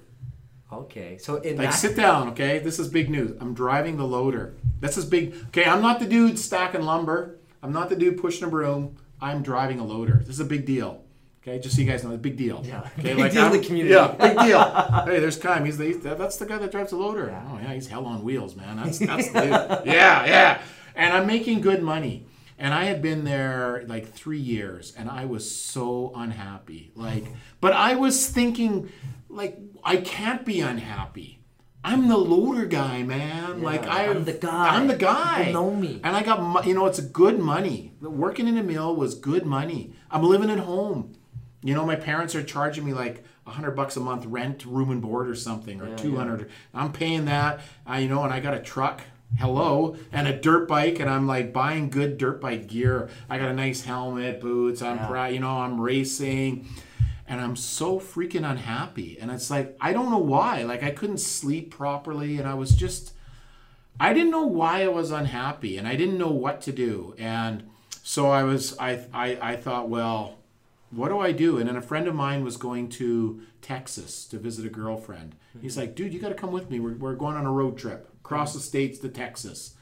Okay, 0.72 1.18
so 1.18 1.38
in 1.38 1.58
Like, 1.58 1.72
that, 1.72 1.74
sit 1.74 1.96
down, 1.96 2.30
okay? 2.30 2.60
This 2.60 2.78
is 2.78 2.88
big 2.90 3.10
news. 3.10 3.36
I'm 3.42 3.56
driving 3.56 3.98
the 3.98 4.06
loader. 4.06 4.54
This 4.82 4.98
is 5.00 5.06
big. 5.06 5.34
Okay, 5.48 5.66
I'm 5.66 5.82
not 5.82 6.00
the 6.00 6.06
dude 6.06 6.38
stacking 6.38 6.82
lumber. 6.84 7.40
I'm 7.64 7.74
not 7.74 7.90
the 7.90 7.96
dude 7.96 8.20
pushing 8.22 8.44
a 8.48 8.50
broom. 8.52 8.98
I'm 9.20 9.42
driving 9.42 9.80
a 9.80 9.84
loader. 9.84 10.18
This 10.20 10.30
is 10.36 10.40
a 10.42 10.46
big 10.46 10.66
deal. 10.68 11.03
Okay, 11.46 11.60
just 11.60 11.76
so 11.76 11.82
you 11.82 11.88
guys 11.90 12.06
know, 12.06 12.12
it's 12.12 12.16
a 12.16 12.22
big 12.22 12.38
deal. 12.38 12.62
Yeah. 12.64 12.90
Okay, 13.00 13.16
Big 13.16 13.34
deal 13.34 13.48
in 13.48 13.52
the 13.52 13.60
community. 13.60 13.94
Yeah, 13.94 14.08
big 14.18 14.40
deal. 14.40 14.64
hey, 15.06 15.20
there's 15.20 15.38
Kyle. 15.38 15.62
He's 15.62 15.78
the, 15.78 15.86
he's, 15.86 16.00
that's 16.00 16.38
the 16.38 16.46
guy 16.46 16.58
that 16.58 16.72
drives 16.72 16.92
the 16.92 16.96
loader. 16.96 17.28
Yeah. 17.28 17.50
Oh 17.52 17.60
yeah, 17.62 17.74
he's 17.74 17.88
hell 17.88 18.06
on 18.06 18.24
wheels, 18.24 18.56
man. 18.56 18.78
That's 18.78 19.00
that's 19.00 19.30
the 19.30 19.42
dude. 19.42 19.52
Yeah, 19.52 20.26
yeah. 20.26 20.62
And 20.96 21.14
I'm 21.14 21.28
making 21.28 21.60
good 21.60 21.84
money. 21.84 22.28
And 22.58 22.74
I 22.74 22.86
had 22.86 23.02
been 23.02 23.26
there 23.26 23.84
like 23.88 24.14
three 24.14 24.40
years, 24.40 24.94
and 24.98 25.10
I 25.10 25.26
was 25.26 25.54
so 25.54 26.14
unhappy. 26.16 26.92
Like, 26.96 27.26
but 27.60 27.74
I 27.74 27.96
was 27.96 28.28
thinking, 28.28 28.90
like, 29.28 29.60
I 29.84 29.98
can't 29.98 30.46
be 30.46 30.62
unhappy. 30.62 31.40
I'm 31.84 32.08
the 32.08 32.16
loader 32.16 32.66
guy, 32.66 33.04
man. 33.04 33.62
like 33.62 33.86
I, 33.86 34.08
I'm 34.08 34.24
the 34.24 34.32
guy. 34.32 34.70
I'm 34.70 34.88
the 34.88 34.96
guy. 34.96 35.46
People 35.48 35.62
know 35.62 35.76
me. 35.76 36.00
And 36.06 36.16
I 36.16 36.24
got, 36.24 36.66
you 36.66 36.74
know, 36.74 36.86
it's 36.86 37.02
good 37.02 37.38
money. 37.38 37.92
Working 38.00 38.48
in 38.48 38.58
a 38.58 38.64
mill 38.64 38.96
was 38.96 39.16
good 39.16 39.46
money. 39.46 39.92
I'm 40.10 40.24
living 40.24 40.50
at 40.50 40.60
home. 40.60 41.16
You 41.64 41.74
know, 41.74 41.86
my 41.86 41.96
parents 41.96 42.36
are 42.36 42.44
charging 42.44 42.86
me 42.86 42.94
like 42.94 43.24
a 43.48 43.52
hundred 43.52 43.72
bucks 43.72 43.96
a 43.98 44.00
month 44.00 44.26
rent, 44.26 44.66
room 44.66 44.92
and 44.92 45.02
board, 45.02 45.28
or 45.30 45.36
something, 45.36 45.82
or 45.82 45.90
Yeah, 45.90 45.96
two 45.96 46.16
hundred. 46.18 46.50
I'm 46.74 46.92
paying 46.92 47.26
that. 47.26 47.62
Uh, 47.90 47.96
you 47.96 48.08
know, 48.10 48.24
and 48.24 48.34
I 48.34 48.40
got 48.40 48.54
a 48.54 48.60
truck. 48.60 49.02
Hello, 49.40 49.96
and 50.12 50.28
a 50.28 50.40
dirt 50.40 50.68
bike, 50.68 51.00
and 51.00 51.10
I'm 51.10 51.26
like 51.26 51.52
buying 51.52 51.90
good 51.90 52.20
dirt 52.20 52.40
bike 52.40 52.68
gear. 52.68 53.10
I 53.30 53.40
got 53.40 53.50
a 53.50 53.54
nice 53.54 53.82
helmet, 53.84 54.40
boots. 54.40 54.82
I'm 54.84 54.98
Yeah. 54.98 55.08
proud. 55.08 55.34
You 55.34 55.40
know, 55.40 55.58
I'm 55.58 55.82
racing, 55.82 56.68
and 57.28 57.42
I'm 57.42 57.56
so 57.56 58.00
freaking 58.00 58.48
unhappy. 58.48 59.18
And 59.20 59.32
it's 59.32 59.50
like 59.50 59.76
I 59.82 59.92
don't 59.92 60.12
know 60.12 60.20
why. 60.20 60.64
Like 60.64 60.84
I 60.84 60.92
couldn't 60.92 61.18
sleep 61.18 61.72
properly, 61.72 62.38
and 62.38 62.48
I 62.48 62.54
was 62.54 62.76
just. 62.76 63.14
I 64.00 64.12
didn't 64.14 64.32
know 64.32 64.46
why 64.48 64.84
I 64.84 64.88
was 64.88 65.12
unhappy 65.12 65.78
and 65.78 65.88
I 65.88 65.96
didn't 65.96 66.18
know 66.18 66.32
what 66.32 66.62
to 66.62 66.72
do. 66.72 67.14
And 67.20 67.64
so 68.02 68.30
I 68.32 68.44
was 68.44 68.76
I 68.80 69.06
I, 69.14 69.38
I 69.52 69.56
thought, 69.56 69.88
well, 69.88 70.40
what 70.96 71.10
do 71.10 71.20
I 71.20 71.32
do? 71.32 71.58
And 71.58 71.68
then 71.68 71.76
a 71.76 71.82
friend 71.82 72.08
of 72.08 72.16
mine 72.16 72.44
was 72.44 72.58
going 72.58 72.90
to 72.90 73.42
Texas 73.62 74.26
to 74.26 74.38
visit 74.38 74.66
a 74.66 74.70
girlfriend. 74.70 75.36
He's 75.62 75.78
like, 75.78 75.96
dude, 75.96 76.14
you 76.14 76.20
got 76.20 76.30
to 76.30 76.36
come 76.36 76.52
with 76.52 76.70
me. 76.70 76.80
We're, 76.80 76.96
we're 76.96 77.16
going 77.16 77.36
on 77.36 77.46
a 77.46 77.52
road 77.52 77.78
trip 77.78 78.10
across 78.24 78.54
the 78.54 78.60
states 78.60 79.00
to 79.00 79.10
Texas. 79.10 79.76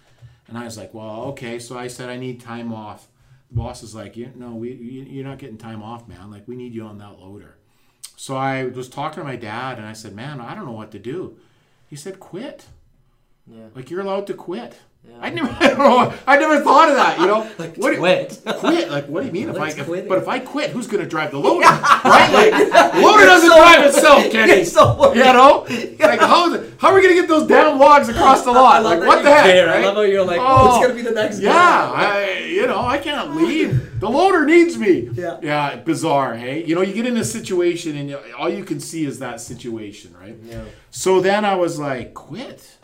And 0.47 0.57
I 0.57 0.65
was 0.65 0.77
like, 0.77 0.93
well, 0.93 1.23
okay. 1.29 1.59
So 1.59 1.77
I 1.77 1.87
said, 1.87 2.09
I 2.09 2.17
need 2.17 2.41
time 2.41 2.73
off. 2.73 3.07
The 3.49 3.57
boss 3.57 3.83
is 3.83 3.95
like, 3.95 4.17
you, 4.17 4.31
no, 4.35 4.51
we, 4.51 4.73
you, 4.73 5.03
you're 5.03 5.25
not 5.25 5.37
getting 5.37 5.57
time 5.57 5.81
off, 5.81 6.07
man. 6.07 6.31
Like, 6.31 6.47
we 6.47 6.55
need 6.55 6.73
you 6.73 6.83
on 6.83 6.97
that 6.97 7.19
loader. 7.19 7.57
So 8.15 8.35
I 8.35 8.65
was 8.65 8.87
talking 8.87 9.23
to 9.23 9.27
my 9.27 9.35
dad 9.35 9.77
and 9.77 9.87
I 9.87 9.93
said, 9.93 10.13
man, 10.13 10.39
I 10.39 10.53
don't 10.53 10.65
know 10.65 10.71
what 10.71 10.91
to 10.91 10.99
do. 10.99 11.37
He 11.87 11.95
said, 11.95 12.19
quit. 12.19 12.67
Yeah. 13.47 13.67
Like 13.73 13.89
you're 13.89 14.01
allowed 14.01 14.27
to 14.27 14.33
quit. 14.33 14.79
Yeah. 15.03 15.17
I 15.19 15.29
never, 15.31 15.49
I, 15.59 15.67
don't 15.69 15.79
know, 15.79 16.13
I 16.27 16.37
never 16.37 16.61
thought 16.63 16.89
of 16.89 16.95
that. 16.95 17.19
You 17.19 17.25
know, 17.25 17.39
Like, 17.57 17.75
what 17.77 17.97
quit. 17.97 18.39
quit. 18.45 18.91
Like, 18.91 19.07
what 19.07 19.21
do 19.21 19.27
you 19.27 19.31
mean? 19.31 19.49
If 19.49 19.57
I, 19.57 19.69
if, 19.69 20.07
but 20.07 20.19
if 20.19 20.27
I 20.27 20.37
quit, 20.39 20.69
who's 20.69 20.85
going 20.85 21.03
to 21.03 21.09
drive 21.09 21.31
the 21.31 21.39
loader? 21.39 21.65
right? 21.65 22.29
Like, 22.31 22.93
loader 22.93 23.25
doesn't 23.25 23.49
so- 23.49 23.55
drive 23.55 23.85
itself, 23.85 24.31
Kenny. 24.31 24.63
So. 24.63 25.13
You 25.13 25.23
know, 25.23 25.65
like 25.99 26.19
how, 26.19 26.55
how 26.77 26.89
are 26.89 26.95
we 26.95 27.01
going 27.01 27.15
to 27.15 27.19
get 27.21 27.27
those 27.27 27.47
damn 27.47 27.79
logs 27.79 28.09
across 28.09 28.43
the 28.43 28.51
lot? 28.51 28.83
Like, 28.83 28.99
what 28.99 29.23
the 29.23 29.31
heck? 29.31 29.45
care. 29.45 29.69
I 29.69 29.75
right? 29.77 29.85
love 29.85 29.95
how 29.95 30.01
you're 30.01 30.23
like, 30.23 30.39
Oh, 30.39 30.45
oh, 30.47 30.75
it's 30.77 30.87
gonna 30.87 30.93
be 30.95 31.01
the 31.01 31.11
next 31.15 31.39
Yeah, 31.39 31.51
guy. 31.51 32.23
I, 32.23 32.37
you 32.45 32.67
know, 32.67 32.79
I 32.79 32.97
can't 32.99 33.35
leave. 33.35 33.99
The 33.99 34.09
loader 34.09 34.45
needs 34.45 34.77
me. 34.77 35.09
Yeah. 35.13 35.39
Yeah, 35.41 35.75
bizarre, 35.77 36.35
hey? 36.35 36.63
You 36.63 36.75
know, 36.75 36.81
you 36.81 36.93
get 36.93 37.05
in 37.05 37.17
a 37.17 37.23
situation 37.25 37.97
and 37.97 38.09
you, 38.09 38.19
all 38.37 38.49
you 38.49 38.63
can 38.63 38.79
see 38.79 39.05
is 39.05 39.19
that 39.19 39.41
situation, 39.41 40.15
right? 40.19 40.35
Yeah. 40.43 40.63
So 40.89 41.21
then 41.21 41.43
I 41.45 41.55
was 41.55 41.79
like, 41.79 42.13
quit. 42.13 42.77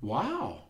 Wow. 0.00 0.61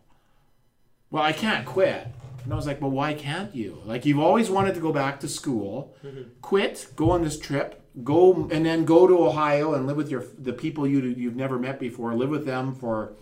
Well, 1.13 1.21
I 1.21 1.31
can't 1.31 1.63
quit. 1.63 2.07
And 2.43 2.51
I 2.51 2.55
was 2.55 2.65
like, 2.65 2.81
well, 2.81 2.89
why 2.89 3.13
can't 3.13 3.55
you? 3.55 3.79
Like, 3.85 4.03
you've 4.03 4.19
always 4.19 4.49
wanted 4.49 4.73
to 4.73 4.81
go 4.81 4.91
back 4.91 5.19
to 5.19 5.27
school, 5.27 5.95
quit, 6.41 6.87
go 6.95 7.11
on 7.11 7.23
this 7.23 7.37
trip, 7.37 7.79
go, 8.03 8.49
and 8.51 8.65
then 8.65 8.83
go 8.83 9.05
to 9.05 9.23
Ohio 9.23 9.75
and 9.75 9.85
live 9.85 9.95
with 9.95 10.09
your 10.09 10.25
the 10.39 10.53
people 10.53 10.87
you 10.87 11.01
you've 11.01 11.35
never 11.35 11.59
met 11.59 11.79
before, 11.79 12.15
live 12.15 12.31
with 12.31 12.47
them 12.47 12.73
for 12.73 13.13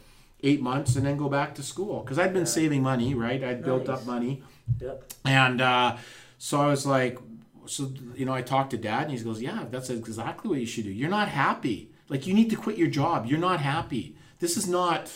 eight 0.42 0.62
months, 0.62 0.96
and 0.96 1.06
then 1.06 1.18
go 1.18 1.28
back 1.28 1.54
to 1.56 1.64
school. 1.64 2.00
Because 2.00 2.18
I'd 2.18 2.34
been 2.34 2.46
saving 2.46 2.82
money, 2.82 3.14
right? 3.14 3.44
I'd 3.44 3.62
built 3.62 3.90
up 3.90 4.06
money. 4.06 4.42
Yep. 4.80 5.14
And 5.26 5.60
uh, 5.60 5.98
so 6.38 6.62
I 6.62 6.68
was 6.68 6.86
like, 6.86 7.20
so 7.66 7.92
you 8.16 8.26
know, 8.26 8.34
I 8.34 8.42
talked 8.42 8.72
to 8.72 8.78
dad, 8.78 9.10
and 9.10 9.12
he 9.12 9.22
goes, 9.22 9.42
"Yeah, 9.42 9.66
that's 9.70 9.90
exactly 9.90 10.50
what 10.50 10.62
you 10.62 10.66
should 10.66 10.86
do. 10.86 10.92
You're 10.92 11.10
not 11.10 11.28
happy. 11.28 11.92
Like 12.08 12.26
you 12.26 12.34
need 12.34 12.50
to 12.52 12.56
quit 12.56 12.78
your 12.78 12.90
job. 12.90 13.26
You're 13.26 13.38
not 13.38 13.60
happy. 13.60 14.16
This 14.40 14.56
is 14.56 14.66
not. 14.66 15.12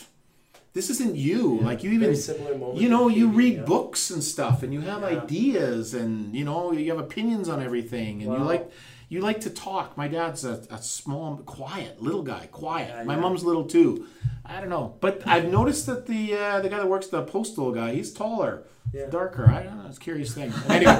This 0.76 0.90
isn't 0.92 1.16
you. 1.16 1.60
Like 1.62 1.84
you 1.84 1.90
even, 1.92 2.02
Very 2.02 2.16
similar 2.18 2.56
moment 2.58 2.80
you 2.82 2.90
know, 2.90 3.08
you 3.08 3.30
TV, 3.30 3.36
read 3.36 3.54
yeah. 3.56 3.62
books 3.64 4.10
and 4.12 4.22
stuff, 4.24 4.62
and 4.62 4.72
you 4.74 4.82
have 4.82 5.02
Yeah. 5.02 5.18
ideas, 5.24 5.94
and 5.96 6.36
you 6.36 6.44
know, 6.44 6.72
you 6.74 6.92
have 6.94 7.00
opinions 7.00 7.48
on 7.50 7.64
everything, 7.64 8.22
and 8.22 8.32
you 8.34 8.44
like." 8.54 8.70
You 9.08 9.22
like 9.22 9.42
to 9.42 9.52
talk. 9.52 9.96
My 9.96 10.08
dad's 10.08 10.44
a, 10.44 10.64
a 10.72 10.80
small, 10.82 11.38
quiet 11.46 12.02
little 12.02 12.24
guy. 12.24 12.48
Quiet. 12.52 12.90
Yeah, 12.90 13.04
My 13.04 13.14
yeah. 13.14 13.20
mom's 13.20 13.44
little 13.44 13.64
too. 13.66 14.08
I 14.44 14.60
don't 14.60 14.70
know, 14.70 14.96
but 15.00 15.22
I've 15.28 15.46
noticed 15.60 15.86
that 15.86 16.08
the 16.08 16.34
uh, 16.36 16.60
the 16.62 16.70
guy 16.70 16.78
that 16.80 16.88
works 16.90 17.06
the 17.08 17.22
postal 17.22 17.72
guy, 17.72 17.94
he's 17.94 18.12
taller, 18.12 18.64
Yeah. 18.92 19.06
darker. 19.12 19.46
I 19.48 19.62
don't 19.62 19.78
know. 19.78 19.86
It's 19.90 19.98
a 20.00 20.02
curious 20.02 20.34
thing. 20.34 20.52
Anyway, 20.70 20.98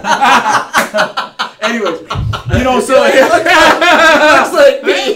anyways, 1.62 2.00
you 2.58 2.64
know, 2.64 2.80
so 2.80 2.94
Looks 2.94 4.54
like 4.54 4.84
me. 4.90 5.15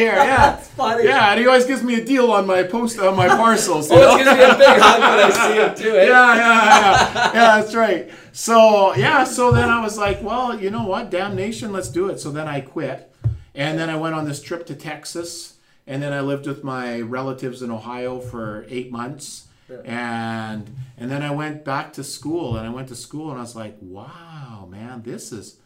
Here? 0.00 0.14
Yeah, 0.30 0.50
That's 0.50 0.68
funny. 0.68 1.04
yeah. 1.04 1.30
And 1.30 1.40
he 1.40 1.46
always 1.46 1.66
gives 1.66 1.82
me 1.82 1.94
a 2.00 2.04
deal 2.04 2.30
on 2.32 2.46
my 2.46 2.62
post 2.62 2.98
on 2.98 3.16
my 3.16 3.28
parcels. 3.28 3.90
you 3.90 3.96
Always 3.96 4.24
gives 4.24 4.38
me 4.38 4.44
a 4.44 4.54
big 4.58 4.78
hug 4.86 5.00
when 5.00 5.20
I 5.26 5.30
see 5.46 5.54
him 5.62 5.74
too. 5.82 5.96
Eh? 5.98 6.04
yeah, 6.06 6.34
yeah, 6.34 6.34
yeah, 6.34 7.14
yeah. 7.34 7.60
That's 7.60 7.74
right. 7.74 8.10
So 8.32 8.94
yeah, 8.96 9.24
so 9.24 9.50
then 9.52 9.68
I 9.68 9.80
was 9.82 9.96
like, 9.98 10.22
well, 10.22 10.58
you 10.60 10.70
know 10.70 10.84
what? 10.86 11.10
Damnation, 11.10 11.72
let's 11.72 11.88
do 11.88 12.08
it. 12.08 12.18
So 12.20 12.30
then 12.30 12.46
I 12.48 12.60
quit, 12.60 13.12
and 13.54 13.78
then 13.78 13.88
I 13.90 13.96
went 13.96 14.14
on 14.14 14.24
this 14.28 14.40
trip 14.42 14.66
to 14.66 14.74
Texas, 14.74 15.56
and 15.86 16.02
then 16.02 16.12
I 16.12 16.20
lived 16.20 16.46
with 16.46 16.62
my 16.64 17.00
relatives 17.00 17.62
in 17.62 17.70
Ohio 17.70 18.20
for 18.20 18.64
eight 18.68 18.90
months, 18.92 19.48
and 19.84 20.70
and 20.96 21.10
then 21.10 21.22
I 21.22 21.30
went 21.32 21.64
back 21.64 21.92
to 21.94 22.04
school, 22.04 22.56
and 22.56 22.66
I 22.66 22.70
went 22.70 22.88
to 22.88 22.94
school, 22.96 23.30
and 23.30 23.38
I 23.38 23.42
was 23.42 23.56
like, 23.56 23.76
wow, 23.80 24.68
man, 24.70 25.02
this 25.02 25.32
is 25.32 25.56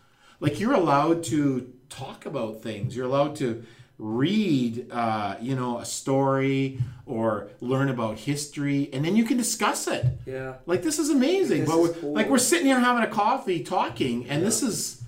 like 0.40 0.58
you're 0.60 0.74
allowed 0.74 1.22
to 1.24 1.70
talk 1.90 2.24
about 2.26 2.62
things. 2.62 2.96
You're 2.96 3.06
allowed 3.06 3.36
to 3.36 3.62
read, 3.98 4.90
uh, 4.90 5.36
you 5.40 5.54
know, 5.54 5.78
a 5.78 5.84
story 5.84 6.80
or 7.06 7.50
learn 7.60 7.88
about 7.88 8.18
history, 8.18 8.90
and 8.92 9.04
then 9.04 9.16
you 9.16 9.24
can 9.24 9.36
discuss 9.36 9.86
it. 9.86 10.04
Yeah. 10.26 10.54
Like 10.66 10.82
this 10.82 10.98
is 10.98 11.10
amazing. 11.10 11.60
This 11.60 11.70
but 11.70 11.78
is 11.78 11.88
we're, 11.88 11.94
cool. 12.00 12.12
like 12.14 12.28
we're 12.28 12.38
sitting 12.38 12.66
here 12.66 12.80
having 12.80 13.04
a 13.04 13.10
coffee, 13.10 13.62
talking, 13.62 14.28
and 14.28 14.42
this 14.42 14.62
is 14.62 15.03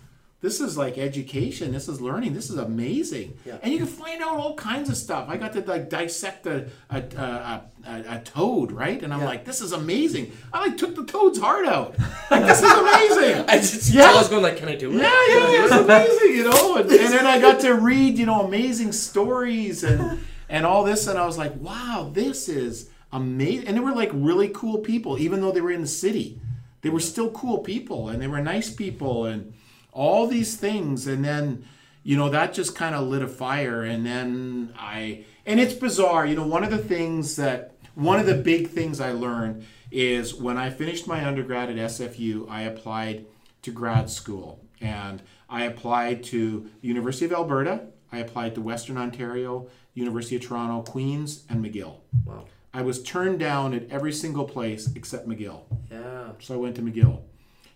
this 0.47 0.61
is 0.61 0.79
like 0.79 0.97
education. 0.97 1.73
This 1.73 1.89
is 1.89 2.01
learning. 2.01 2.33
This 2.35 2.51
is 2.51 2.59
amazing. 2.59 3.37
Yeah. 3.45 3.59
And 3.63 3.73
you 3.73 3.79
can 3.79 3.89
find 3.89 4.23
out 4.23 4.37
all 4.39 4.55
kinds 4.55 4.89
of 4.89 4.97
stuff. 4.97 5.29
I 5.29 5.37
got 5.37 5.53
to 5.55 5.61
like 5.63 5.91
dissect 5.91 6.47
a 6.47 6.69
a, 6.89 6.99
a, 6.99 7.63
a, 7.93 7.95
a 8.17 8.19
toad, 8.25 8.71
right? 8.71 9.03
And 9.03 9.13
I'm 9.13 9.21
Yeah. 9.21 9.27
like, 9.33 9.45
this 9.45 9.61
is 9.61 9.73
amazing. 9.73 10.31
I 10.53 10.61
like 10.67 10.77
took 10.77 10.95
the 10.95 11.05
toad's 11.05 11.39
heart 11.47 11.67
out. 11.67 11.97
Like 12.31 12.47
this 12.47 12.63
is 12.63 12.71
amazing. 12.71 13.45
I 13.53 13.57
just 13.59 13.91
Yeah. 13.91 14.11
I 14.13 14.15
was 14.15 14.29
going 14.29 14.43
like, 14.49 14.57
can 14.57 14.69
I 14.69 14.77
do 14.77 14.89
it? 14.93 14.99
Yeah, 15.03 15.03
yeah, 15.33 15.65
it's 15.65 15.73
amazing, 15.89 16.33
you 16.37 16.45
know. 16.49 16.77
And, 16.77 16.89
and 16.91 17.13
then 17.13 17.27
I 17.27 17.41
got 17.41 17.59
to 17.63 17.73
read, 17.75 18.17
you 18.19 18.27
know, 18.27 18.43
amazing 18.47 18.93
stories 18.93 19.83
and 19.83 20.21
and 20.49 20.65
all 20.65 20.85
this, 20.85 21.09
and 21.09 21.19
I 21.19 21.27
was 21.27 21.37
like, 21.37 21.55
wow, 21.61 22.09
this 22.21 22.49
is 22.49 22.89
amazing. 23.13 23.67
And 23.67 23.77
they 23.77 23.81
were 23.81 23.97
like 24.03 24.11
really 24.15 24.49
cool 24.51 24.79
people, 24.79 25.19
even 25.19 25.41
though 25.41 25.51
they 25.51 25.61
were 25.61 25.73
in 25.73 25.81
the 25.81 25.95
city. 26.05 26.41
They 26.83 26.91
were 26.91 27.01
still 27.01 27.31
cool 27.31 27.59
people, 27.73 28.01
and 28.11 28.23
they 28.23 28.29
were 28.29 28.41
nice 28.41 28.71
people, 28.71 29.25
and 29.25 29.55
all 29.97 30.27
these 30.27 30.57
things. 30.57 31.07
And 31.07 31.25
then, 31.25 31.65
you 32.05 32.17
know, 32.17 32.29
that 32.29 32.53
just 32.53 32.77
kind 32.77 32.95
of 32.95 33.09
lit 33.09 33.23
a 33.23 33.29
fire. 33.29 33.83
And 33.83 34.05
then 34.05 34.75
I, 34.79 35.25
and 35.47 35.59
it's 35.59 35.75
bizarre, 35.75 36.27
you 36.27 36.37
know, 36.37 36.47
one 36.47 36.63
of 36.63 36.71
the 36.71 36.79
things 36.79 37.37
that 37.37 37.75
one 37.95 38.21
of 38.21 38.27
the 38.27 38.35
big 38.35 38.69
things 38.69 39.01
I 39.01 39.13
learned 39.13 39.65
is 39.91 40.35
when 40.35 40.59
I 40.59 40.71
finished 40.71 41.07
my 41.07 41.27
undergrad 41.27 41.71
at 41.71 41.77
SFU, 41.77 42.49
I 42.51 42.63
applied 42.63 43.25
to 43.63 43.73
grad 43.73 44.11
school 44.11 44.63
and 44.81 45.23
I 45.49 45.65
applied 45.65 46.23
to 46.25 46.69
the 46.83 46.89
University 46.89 47.25
of 47.25 47.33
Alberta, 47.33 47.87
I 48.13 48.19
applied 48.19 48.55
to 48.57 48.61
Western 48.61 48.99
Ontario, 48.99 49.69
University 49.95 50.37
of 50.37 50.43
Toronto, 50.43 50.83
Queens, 50.83 51.45
and 51.49 51.65
McGill. 51.65 51.97
Wow. 52.27 52.45
I 52.75 52.83
was 52.83 53.03
turned 53.03 53.39
down 53.39 53.73
at 53.73 53.91
every 53.91 54.13
single 54.13 54.45
place 54.45 54.91
except 54.95 55.27
McGill. 55.27 55.63
Yeah. 55.91 56.33
So 56.41 56.55
I 56.55 56.59
went 56.59 56.77
to 56.77 56.83
McGill. 56.83 57.23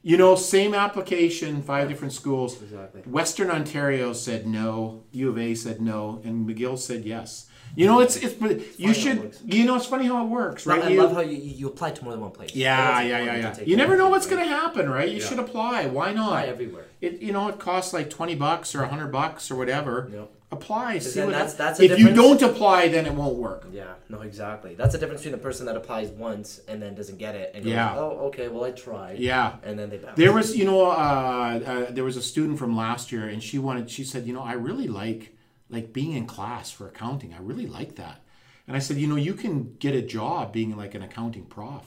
You 0.03 0.17
know, 0.17 0.35
same 0.35 0.75
application, 0.75 1.63
five 1.63 1.89
different 1.89 2.15
schools. 2.15 2.61
Exactly. 2.63 3.03
Western 3.03 3.51
Ontario 3.51 4.13
said 4.15 4.47
no, 4.47 5.03
U 5.13 5.29
of 5.29 5.39
A 5.39 5.55
said 5.55 5.81
no, 5.83 6.21
and 6.25 6.49
McGill 6.49 6.79
said 6.79 7.05
yes. 7.05 7.49
You 7.77 7.87
know, 7.87 8.01
it's 8.01 8.17
it's 8.17 8.35
you 8.79 8.87
how 8.87 8.91
it 8.91 8.95
should 8.95 9.37
you 9.45 9.65
know 9.67 9.77
it's 9.77 9.87
funny 9.87 10.07
how 10.07 10.25
it 10.25 10.29
works, 10.29 10.67
right? 10.67 10.83
I 10.83 10.89
You- 10.89 11.03
love 11.03 11.13
how 11.13 11.21
you, 11.21 11.37
you 11.37 11.69
apply 11.69 11.91
to 11.93 12.03
more 12.03 12.13
than 12.15 12.21
one 12.23 12.31
place. 12.33 12.55
yeah, 12.55 13.01
yeah, 13.03 13.23
yeah, 13.23 13.37
yeah. 13.37 13.61
You 13.65 13.77
never 13.77 13.97
know 13.97 14.09
what's 14.09 14.27
going 14.27 14.43
to 14.43 14.49
happen, 14.49 14.89
right? 14.91 15.09
You 15.09 15.19
Yeah. 15.19 15.27
should 15.27 15.39
apply. 15.39 15.87
Why 15.87 16.13
not? 16.13 16.29
Apply 16.31 16.47
everywhere. 16.47 16.87
It 17.01 17.21
you 17.21 17.33
know 17.33 17.49
it 17.49 17.59
costs 17.59 17.93
like 17.93 18.11
twenty 18.11 18.35
bucks 18.35 18.75
or 18.75 18.85
hundred 18.85 19.09
bucks 19.13 19.51
or 19.51 19.57
whatever. 19.57 20.09
Yep. 20.13 20.31
Apply. 20.53 20.99
See 20.99 21.21
then 21.21 21.27
what 21.29 21.33
that's- 21.33 21.55
that's 21.55 21.79
if 21.79 21.97
you 21.97 22.13
don't 22.13 22.43
apply, 22.43 22.89
then 22.89 23.07
it 23.07 23.15
won't 23.15 23.37
work. 23.37 23.69
Yeah, 23.73 23.95
no, 24.09 24.23
exactly. 24.23 24.75
That's 24.75 24.93
the 24.93 24.99
difference 24.99 25.21
between 25.23 25.39
the 25.39 25.43
person 25.43 25.65
that 25.67 25.77
applies 25.77 26.11
once 26.11 26.61
and 26.67 26.83
then 26.83 26.97
doesn't 26.97 27.19
get 27.19 27.37
it 27.37 27.53
and 27.55 27.63
goes, 27.63 27.73
Yeah. 27.73 27.95
oh, 27.97 28.27
okay, 28.29 28.49
well, 28.49 28.65
I 28.65 28.73
tried. 28.73 29.21
Yeah. 29.21 29.57
And 29.63 29.79
then 29.79 29.91
they 29.91 29.99
bounce. 29.99 30.17
There 30.17 30.33
was, 30.33 30.57
you 30.57 30.65
know, 30.65 30.87
uh, 30.91 31.61
uh, 31.65 31.91
there 31.93 32.03
was 32.03 32.17
a 32.17 32.23
student 32.23 32.59
from 32.59 32.77
last 32.77 33.13
year, 33.13 33.29
and 33.29 33.41
she 33.41 33.61
wanted. 33.61 33.89
She 33.91 34.03
said, 34.03 34.27
you 34.27 34.33
know, 34.33 34.43
I 34.43 34.55
really 34.55 34.89
like 34.89 35.37
like 35.69 35.93
being 35.93 36.13
in 36.15 36.27
class 36.27 36.73
for 36.73 36.89
accounting. 36.89 37.33
I 37.33 37.39
really 37.39 37.69
like 37.69 37.95
that. 37.95 38.21
And 38.67 38.77
I 38.77 38.81
said, 38.81 38.97
you 38.97 39.07
know, 39.07 39.15
you 39.17 39.35
can 39.35 39.77
get 39.79 39.95
a 39.95 40.03
job 40.03 40.53
being 40.53 40.77
like 40.77 40.97
an 40.97 41.03
accounting 41.03 41.45
prof. 41.45 41.85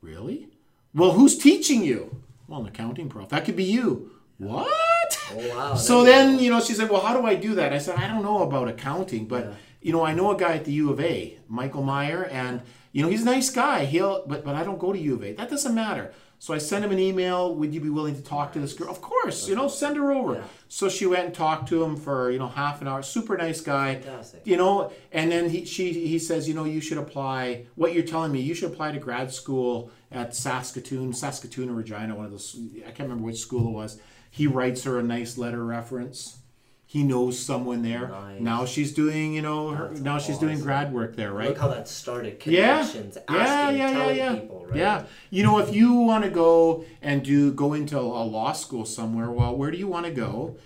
Really? 0.00 0.48
Well, 0.94 1.12
who's 1.12 1.38
teaching 1.38 1.84
you? 1.84 2.21
Well, 2.48 2.60
an 2.60 2.66
accounting 2.66 3.08
prof. 3.08 3.28
That 3.30 3.44
could 3.44 3.56
be 3.56 3.64
you. 3.64 4.10
What? 4.38 4.68
Oh, 5.32 5.48
wow. 5.56 5.74
So 5.74 6.04
then, 6.04 6.38
you 6.38 6.50
know, 6.50 6.60
she 6.60 6.74
said, 6.74 6.90
"Well, 6.90 7.00
how 7.00 7.18
do 7.18 7.26
I 7.26 7.34
do 7.34 7.54
that?" 7.54 7.72
I 7.72 7.78
said, 7.78 7.96
"I 7.96 8.08
don't 8.08 8.22
know 8.22 8.42
about 8.42 8.68
accounting, 8.68 9.26
but 9.26 9.44
Yeah. 9.46 9.52
you 9.80 9.92
know, 9.92 10.04
I 10.04 10.14
know 10.14 10.30
a 10.32 10.36
guy 10.36 10.54
at 10.54 10.64
the 10.64 10.72
U 10.72 10.90
of 10.90 11.00
A, 11.00 11.38
Michael 11.48 11.82
Meyer, 11.82 12.24
and 12.24 12.62
you 12.92 13.02
know, 13.02 13.08
he's 13.08 13.22
a 13.22 13.26
nice 13.26 13.48
guy. 13.50 13.84
He'll, 13.84 14.26
but 14.26 14.44
but 14.44 14.54
I 14.54 14.64
don't 14.64 14.78
go 14.78 14.92
to 14.92 14.98
U 14.98 15.14
of 15.14 15.22
A. 15.24 15.32
That 15.32 15.48
doesn't 15.48 15.74
matter. 15.74 16.12
So 16.42 16.52
I 16.52 16.58
sent 16.58 16.84
him 16.84 16.90
an 16.90 16.98
email. 16.98 17.54
Would 17.54 17.72
you 17.72 17.80
be 17.80 17.88
willing 17.88 18.16
to 18.16 18.20
talk 18.20 18.52
to 18.54 18.58
this 18.58 18.72
girl? 18.72 18.90
Of 18.90 19.00
course, 19.00 19.48
you 19.48 19.54
know, 19.54 19.68
send 19.68 19.96
her 19.96 20.10
over. 20.10 20.34
Yeah. 20.34 20.44
So 20.66 20.88
she 20.88 21.06
went 21.06 21.26
and 21.26 21.32
talked 21.32 21.68
to 21.68 21.84
him 21.84 21.96
for 21.96 22.32
you 22.32 22.40
know 22.40 22.48
half 22.48 22.82
an 22.82 22.88
hour. 22.88 23.00
Super 23.04 23.36
nice 23.36 23.60
guy. 23.60 24.00
Fantastic. 24.00 24.40
You 24.44 24.56
know, 24.56 24.90
and 25.12 25.30
then 25.30 25.50
he 25.50 25.64
she 25.64 25.92
he 25.92 26.18
says, 26.18 26.48
you 26.48 26.54
know, 26.54 26.64
you 26.64 26.80
should 26.80 26.98
apply. 26.98 27.66
What 27.76 27.94
you're 27.94 28.02
telling 28.02 28.32
me, 28.32 28.40
you 28.40 28.54
should 28.54 28.72
apply 28.72 28.90
to 28.90 28.98
grad 28.98 29.32
school 29.32 29.92
at 30.10 30.34
Saskatoon, 30.34 31.12
Saskatoon 31.12 31.70
or 31.70 31.74
Regina, 31.74 32.16
one 32.16 32.24
of 32.24 32.32
those. 32.32 32.58
I 32.78 32.90
can't 32.90 33.08
remember 33.08 33.26
which 33.26 33.38
school 33.38 33.68
it 33.68 33.70
was. 33.70 34.00
He 34.28 34.48
writes 34.48 34.82
her 34.82 34.98
a 34.98 35.02
nice 35.04 35.38
letter 35.38 35.64
reference. 35.64 36.38
He 36.92 37.02
knows 37.04 37.38
someone 37.38 37.80
there. 37.80 38.08
Nice. 38.08 38.40
Now 38.42 38.66
she's 38.66 38.92
doing, 38.92 39.32
you 39.32 39.40
know, 39.40 39.70
her, 39.70 39.88
now 39.92 40.18
she's 40.18 40.36
doing 40.36 40.60
grad 40.60 40.92
work 40.92 41.16
there, 41.16 41.32
right? 41.32 41.48
Look 41.48 41.56
how 41.56 41.68
that 41.68 41.88
started. 41.88 42.38
Connections, 42.38 43.16
yeah, 43.16 43.34
asking, 43.34 43.78
yeah, 43.78 43.88
yeah, 43.88 43.92
telling 43.94 44.16
yeah. 44.18 44.34
people, 44.34 44.66
right? 44.66 44.76
Yeah, 44.76 45.04
you 45.30 45.42
know, 45.42 45.58
if 45.58 45.74
you 45.74 45.94
want 45.94 46.24
to 46.24 46.28
go 46.28 46.84
and 47.00 47.22
do 47.22 47.50
go 47.50 47.72
into 47.72 47.98
a 47.98 48.24
law 48.24 48.52
school 48.52 48.84
somewhere, 48.84 49.30
well, 49.30 49.56
where 49.56 49.70
do 49.70 49.78
you 49.78 49.88
want 49.88 50.04
to 50.04 50.12
go? 50.12 50.56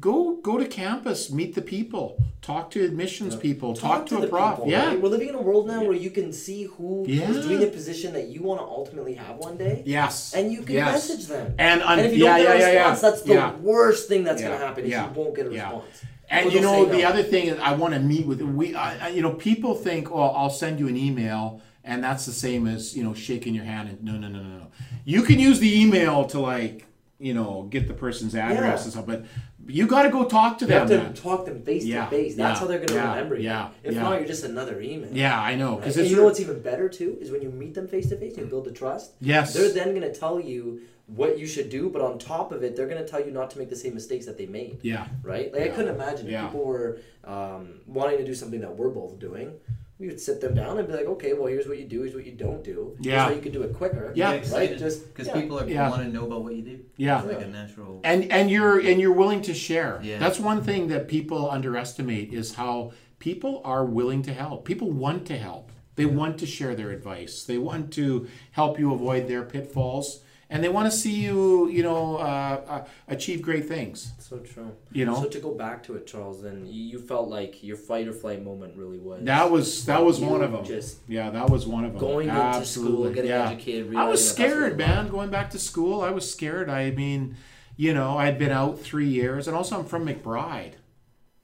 Go 0.00 0.36
go 0.42 0.58
to 0.58 0.66
campus, 0.66 1.30
meet 1.30 1.54
the 1.54 1.62
people, 1.62 2.18
talk 2.42 2.70
to 2.72 2.84
admissions 2.84 3.36
people, 3.36 3.74
talk, 3.74 4.06
to, 4.06 4.18
a 4.18 4.26
prof. 4.26 4.56
people, 4.56 4.70
yeah, 4.70 4.88
right? 4.88 5.00
We're 5.00 5.08
living 5.10 5.28
in 5.28 5.34
a 5.36 5.40
world 5.40 5.68
now 5.68 5.84
where 5.84 5.94
you 5.96 6.10
can 6.10 6.32
see 6.32 6.64
who 6.64 7.04
Yeah. 7.06 7.30
is 7.30 7.46
doing 7.46 7.60
the 7.60 7.68
position 7.68 8.12
that 8.14 8.26
you 8.26 8.42
want 8.42 8.60
to 8.60 8.66
ultimately 8.66 9.14
have 9.14 9.36
one 9.36 9.56
day. 9.56 9.82
yes, 9.86 10.34
And 10.34 10.52
you 10.52 10.62
can 10.62 10.74
yes. 10.74 10.92
message 11.08 11.26
them. 11.26 11.54
And, 11.58 11.82
And 11.82 12.00
if 12.00 12.16
you 12.16 12.24
yeah, 12.24 12.36
don't 12.38 12.46
get 12.46 12.50
a 12.50 12.54
response, 12.74 13.02
yeah. 13.02 13.10
that's 13.10 13.22
the 13.22 13.34
yeah. 13.34 13.54
worst 13.56 14.08
thing 14.08 14.24
that's 14.24 14.42
Yeah, 14.42 14.48
going 14.48 14.60
to 14.60 14.66
happen 14.66 14.84
is 14.84 14.90
yeah, 14.90 15.06
you 15.08 15.12
won't 15.14 15.34
get 15.36 15.46
a 15.46 15.52
yeah. 15.52 15.62
response. 15.64 16.02
And 16.28 16.52
you 16.52 16.60
know 16.60 16.84
the 16.86 17.02
no. 17.02 17.08
other 17.08 17.22
thing 17.22 17.46
is 17.46 17.58
I 17.60 17.72
want 17.74 17.94
to 17.94 18.00
meet 18.00 18.26
with 18.26 18.42
we 18.42 18.74
I, 18.74 19.08
you 19.10 19.22
know 19.22 19.34
people 19.34 19.76
think 19.76 20.12
well 20.12 20.32
I'll 20.36 20.50
send 20.50 20.80
you 20.80 20.88
an 20.88 20.96
email 20.96 21.60
and 21.84 22.02
that's 22.02 22.26
the 22.26 22.32
same 22.32 22.66
as 22.66 22.96
you 22.96 23.04
know 23.04 23.14
shaking 23.14 23.54
your 23.54 23.64
hand 23.64 23.88
and 23.90 24.02
no 24.02 24.12
no 24.18 24.26
no 24.28 24.42
no 24.42 24.58
no 24.58 24.66
you 25.04 25.22
can 25.22 25.38
use 25.38 25.60
the 25.60 25.80
email 25.80 26.24
to 26.24 26.40
like 26.40 26.84
you 27.20 27.32
know 27.32 27.68
get 27.70 27.86
the 27.86 27.94
person's 27.94 28.34
address 28.34 28.80
Yeah. 28.80 28.82
and 28.82 28.92
stuff 28.92 29.06
but 29.06 29.24
you 29.68 29.86
got 29.86 30.02
to 30.04 30.10
go 30.10 30.24
talk 30.24 30.58
to 30.58 30.64
You 30.64 30.68
them 30.68 30.88
You 30.90 30.96
have 30.98 31.14
to 31.14 31.22
talk 31.22 31.44
them 31.46 31.62
face 31.62 31.84
Yeah, 31.84 32.04
to 32.04 32.10
face. 32.10 32.34
That's 32.36 32.56
yeah, 32.56 32.60
how 32.60 32.66
they're 32.66 32.78
going 32.78 32.88
to 32.88 32.94
yeah, 32.94 33.14
remember 33.14 33.36
you. 33.36 33.42
yeah, 33.44 33.68
If 33.82 33.94
not, 33.94 34.18
you're 34.18 34.26
just 34.28 34.44
another 34.44 34.80
email. 34.80 35.10
yeah 35.12 35.40
I 35.40 35.54
know 35.54 35.76
because 35.76 35.96
it's 35.96 36.10
you 36.10 36.16
know 36.16 36.24
what's 36.24 36.40
even 36.40 36.60
better 36.60 36.88
too 36.88 37.16
is 37.20 37.30
when 37.30 37.42
you 37.42 37.50
meet 37.50 37.74
them 37.74 37.88
face 37.88 38.08
to 38.10 38.16
face, 38.16 38.36
you 38.36 38.44
build 38.46 38.64
the 38.66 38.72
trust. 38.72 39.12
Yes. 39.20 39.54
They're 39.54 39.72
then 39.72 39.88
going 39.94 40.02
to 40.02 40.14
tell 40.18 40.38
you 40.40 40.82
what 41.06 41.38
you 41.38 41.46
should 41.46 41.70
do, 41.70 41.88
but 41.88 42.02
on 42.02 42.18
top 42.18 42.50
of 42.50 42.64
it, 42.64 42.74
they're 42.74 42.88
going 42.88 43.02
to 43.04 43.08
tell 43.08 43.24
you 43.24 43.30
not 43.30 43.50
to 43.52 43.58
make 43.58 43.70
the 43.70 43.76
same 43.76 43.94
mistakes 43.94 44.26
that 44.26 44.36
they 44.38 44.46
made. 44.46 44.78
yeah 44.82 45.06
Right? 45.22 45.52
Like 45.52 45.62
I 45.62 45.68
couldn't 45.68 45.94
imagine 45.94 46.26
people 46.26 46.64
were 46.64 46.98
um, 47.24 47.80
wanting 47.86 48.18
to 48.18 48.24
do 48.24 48.34
something 48.34 48.60
that 48.60 48.76
we're 48.76 48.88
both 48.90 49.18
doing. 49.18 49.52
We 49.98 50.08
would 50.08 50.20
sit 50.20 50.42
them 50.42 50.54
down 50.54 50.78
and 50.78 50.86
be 50.86 50.92
like, 50.94 51.06
okay, 51.06 51.32
well, 51.32 51.46
here's 51.46 51.66
what 51.66 51.78
you 51.78 51.86
do, 51.86 52.02
here's 52.02 52.14
what 52.14 52.26
you 52.26 52.32
don't 52.32 52.62
do. 52.62 52.94
Here's 52.96 53.06
Yeah. 53.06 53.24
how 53.24 53.30
you 53.30 53.40
could 53.40 53.52
do 53.52 53.62
it 53.62 53.72
quicker. 53.72 54.12
Yeah. 54.14 54.36
Get 54.36 54.50
Right? 54.52 54.76
Just 54.76 55.06
because 55.08 55.28
yeah. 55.28 55.40
people 55.40 55.58
are 55.58 55.66
Yeah. 55.66 55.88
want 55.88 56.02
to 56.02 56.08
know 56.08 56.26
about 56.26 56.42
what 56.44 56.54
you 56.54 56.62
do. 56.62 56.80
Yeah. 56.98 57.20
It's 57.22 57.32
like 57.32 57.40
a 57.42 57.48
natural. 57.48 58.00
and 58.04 58.30
and 58.30 58.50
you're 58.50 58.78
and 58.78 59.00
you're 59.00 59.12
willing 59.22 59.40
to 59.42 59.54
share 59.54 60.00
Yeah. 60.02 60.18
that's 60.18 60.38
one 60.38 60.62
thing 60.62 60.88
that 60.88 61.08
people 61.08 61.50
underestimate 61.50 62.32
is 62.32 62.54
how 62.56 62.92
people 63.18 63.62
are 63.64 63.84
willing 63.86 64.20
to 64.22 64.32
help 64.34 64.64
people 64.66 64.90
want 64.90 65.24
to 65.26 65.36
help 65.38 65.72
they 65.94 66.04
want 66.04 66.36
to 66.38 66.46
share 66.46 66.74
their 66.74 66.90
advice 66.90 67.44
they 67.44 67.56
want 67.56 67.90
to 67.94 68.26
help 68.50 68.78
you 68.78 68.92
avoid 68.92 69.26
their 69.26 69.42
pitfalls 69.42 70.20
and 70.50 70.62
they 70.62 70.68
want 70.68 70.90
to 70.90 70.96
see 70.96 71.14
you 71.26 71.68
you 71.70 71.82
know 71.82 72.16
uh, 72.18 72.60
uh, 72.74 72.84
achieve 73.08 73.40
great 73.40 73.66
things 73.66 74.12
So 74.28 74.38
true. 74.38 74.72
You 74.90 75.04
know? 75.04 75.22
So 75.22 75.28
to 75.28 75.38
go 75.38 75.52
back 75.54 75.84
to 75.84 75.94
it, 75.94 76.04
Charles, 76.04 76.42
then 76.42 76.66
you 76.66 76.82
you 76.82 76.98
felt 76.98 77.28
like 77.28 77.62
your 77.62 77.76
fight 77.76 78.08
or 78.08 78.12
flight 78.12 78.42
moment 78.42 78.76
really 78.76 78.98
was 78.98 79.22
that 79.24 79.48
was 79.50 79.84
that 79.86 80.04
was 80.04 80.18
one 80.18 80.42
of 80.42 80.50
them 80.50 80.64
just 80.64 80.98
yeah 81.06 81.30
that 81.30 81.48
was 81.48 81.64
one 81.64 81.84
of 81.84 81.92
them 81.92 82.00
going 82.00 82.28
into 82.28 82.40
school, 82.40 82.54
Absolutely. 82.56 83.14
getting 83.14 83.30
yeah. 83.30 83.50
educated. 83.50 83.94
I 83.94 84.08
was 84.08 84.20
that 84.20 84.36
that's 84.36 84.38
what 84.38 84.48
scared, 84.48 84.78
man. 84.78 85.08
Going 85.08 85.30
back 85.30 85.50
to 85.50 85.60
school, 85.60 86.00
I 86.00 86.10
was 86.10 86.28
scared. 86.28 86.68
I 86.68 86.90
mean, 86.90 87.36
you 87.76 87.94
know, 87.94 88.18
I'd 88.18 88.36
been 88.36 88.50
out 88.50 88.80
three 88.80 89.08
years, 89.08 89.46
and 89.46 89.56
also 89.56 89.78
I'm 89.78 89.84
from 89.84 90.04
McBride. 90.06 90.72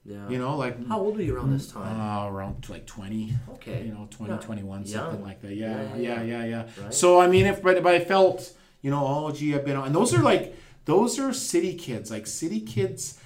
Yeah. 0.04 0.28
You 0.28 0.38
know, 0.38 0.56
like 0.56 0.84
How 0.88 0.98
old 0.98 1.14
were 1.14 1.22
you 1.22 1.36
around 1.36 1.52
this 1.52 1.68
time? 1.70 2.00
uh, 2.00 2.28
around 2.28 2.68
like 2.68 2.86
20, 2.86 3.34
Okay. 3.50 3.84
you 3.84 3.92
know, 3.92 4.08
20, 4.10 4.32
Yeah. 4.32 4.38
21, 4.40 4.78
Young. 4.80 4.86
something 4.86 5.22
like 5.22 5.40
that. 5.42 5.54
Yeah, 5.54 5.80
Yeah, 5.80 5.96
yeah, 5.96 6.22
yeah, 6.22 6.22
yeah, 6.22 6.44
yeah. 6.44 6.82
Right. 6.82 6.92
So 6.92 7.20
I 7.20 7.28
mean, 7.28 7.46
if 7.46 7.62
but, 7.62 7.80
but 7.84 7.94
I 7.94 8.00
felt, 8.00 8.52
you 8.80 8.90
know, 8.90 9.06
oh 9.06 9.30
gee, 9.30 9.54
I've 9.54 9.64
been 9.64 9.76
on, 9.76 9.86
and 9.86 9.94
those 9.94 10.12
are 10.12 10.22
like 10.22 10.56
those 10.84 11.18
are 11.18 11.32
city 11.32 11.74
kids, 11.74 12.10
like 12.10 12.26
city 12.26 12.60
kids. 12.60 13.18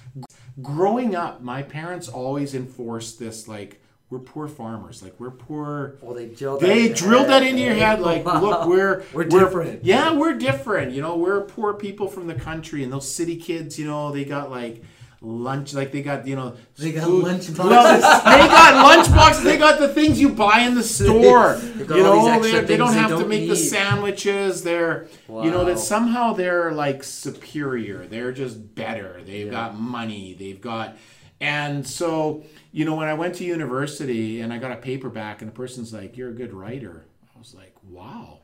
Growing 0.61 1.15
up, 1.15 1.41
my 1.41 1.61
parents 1.61 2.07
always 2.07 2.55
enforced 2.55 3.19
this, 3.19 3.47
like 3.47 3.81
we're 4.09 4.19
poor 4.19 4.47
farmers, 4.47 5.03
like 5.03 5.19
we're 5.19 5.31
poor. 5.31 5.97
Well, 6.01 6.15
they 6.15 6.27
drilled. 6.27 6.61
They 6.61 6.87
that 6.87 6.97
drilled 6.97 7.27
that 7.27 7.43
into 7.43 7.61
your 7.61 7.75
head, 7.75 7.99
like, 7.99 8.25
look, 8.25 8.67
we're 8.67 9.03
We're 9.13 9.25
different. 9.25 9.83
Yeah, 9.83 10.13
we're 10.13 10.35
different. 10.35 10.93
You 10.93 11.01
know, 11.01 11.17
we're 11.17 11.41
poor 11.41 11.73
people 11.73 12.07
from 12.07 12.27
the 12.27 12.35
country, 12.35 12.83
and 12.83 12.91
those 12.91 13.11
city 13.11 13.35
kids, 13.35 13.77
you 13.77 13.85
know, 13.85 14.11
they 14.11 14.23
got 14.23 14.49
like 14.49 14.83
lunch, 15.21 15.73
like 15.73 15.91
they 15.91 16.01
got, 16.03 16.27
you 16.27 16.35
know, 16.35 16.55
They 16.77 16.91
got 16.91 17.05
food- 17.05 17.23
lunch 17.23 17.49
Well, 17.49 17.69
boxes. 17.69 18.01
they 18.23 18.47
got 18.47 18.73
lunch 18.97 19.09
boxes. 19.09 19.43
They 19.43 19.57
got 19.57 19.79
the 19.79 19.87
things 19.89 20.19
you 20.21 20.29
buy 20.29 20.59
in 20.61 20.75
the 20.75 20.83
store. 20.83 21.55
They 21.55 21.95
you 21.97 22.03
know, 22.03 22.39
they, 22.41 22.61
they 22.61 22.77
don't 22.77 22.93
they 22.93 22.99
have 22.99 23.09
to 23.11 23.17
don't 23.19 23.27
make 23.29 23.49
the 23.49 23.55
sandwiches. 23.55 24.63
They're, 24.63 25.07
you 25.27 25.49
know, 25.51 25.65
that 25.65 25.79
somehow 25.79 26.33
they're 26.33 26.71
like 26.71 27.03
superior. 27.03 28.05
They're 28.05 28.31
just 28.31 28.75
better. 28.75 29.21
They've 29.25 29.47
Yeah. 29.47 29.51
got 29.51 29.79
money. 29.79 30.35
They've 30.37 30.61
got, 30.61 30.97
and 31.41 31.85
so 31.87 32.43
you 32.71 32.85
know, 32.85 32.95
when 32.95 33.07
I 33.07 33.13
went 33.15 33.35
to 33.35 33.43
university 33.43 34.41
and 34.41 34.53
I 34.53 34.59
got 34.59 34.71
a 34.71 34.75
paperback, 34.77 35.41
and 35.41 35.49
the 35.49 35.55
person's 35.55 35.91
like, 35.93 36.15
"You're 36.17 36.29
a 36.29 36.33
good 36.33 36.53
writer," 36.53 37.05
I 37.35 37.39
was 37.39 37.53
like, 37.55 37.73
"Wow, 37.83 38.41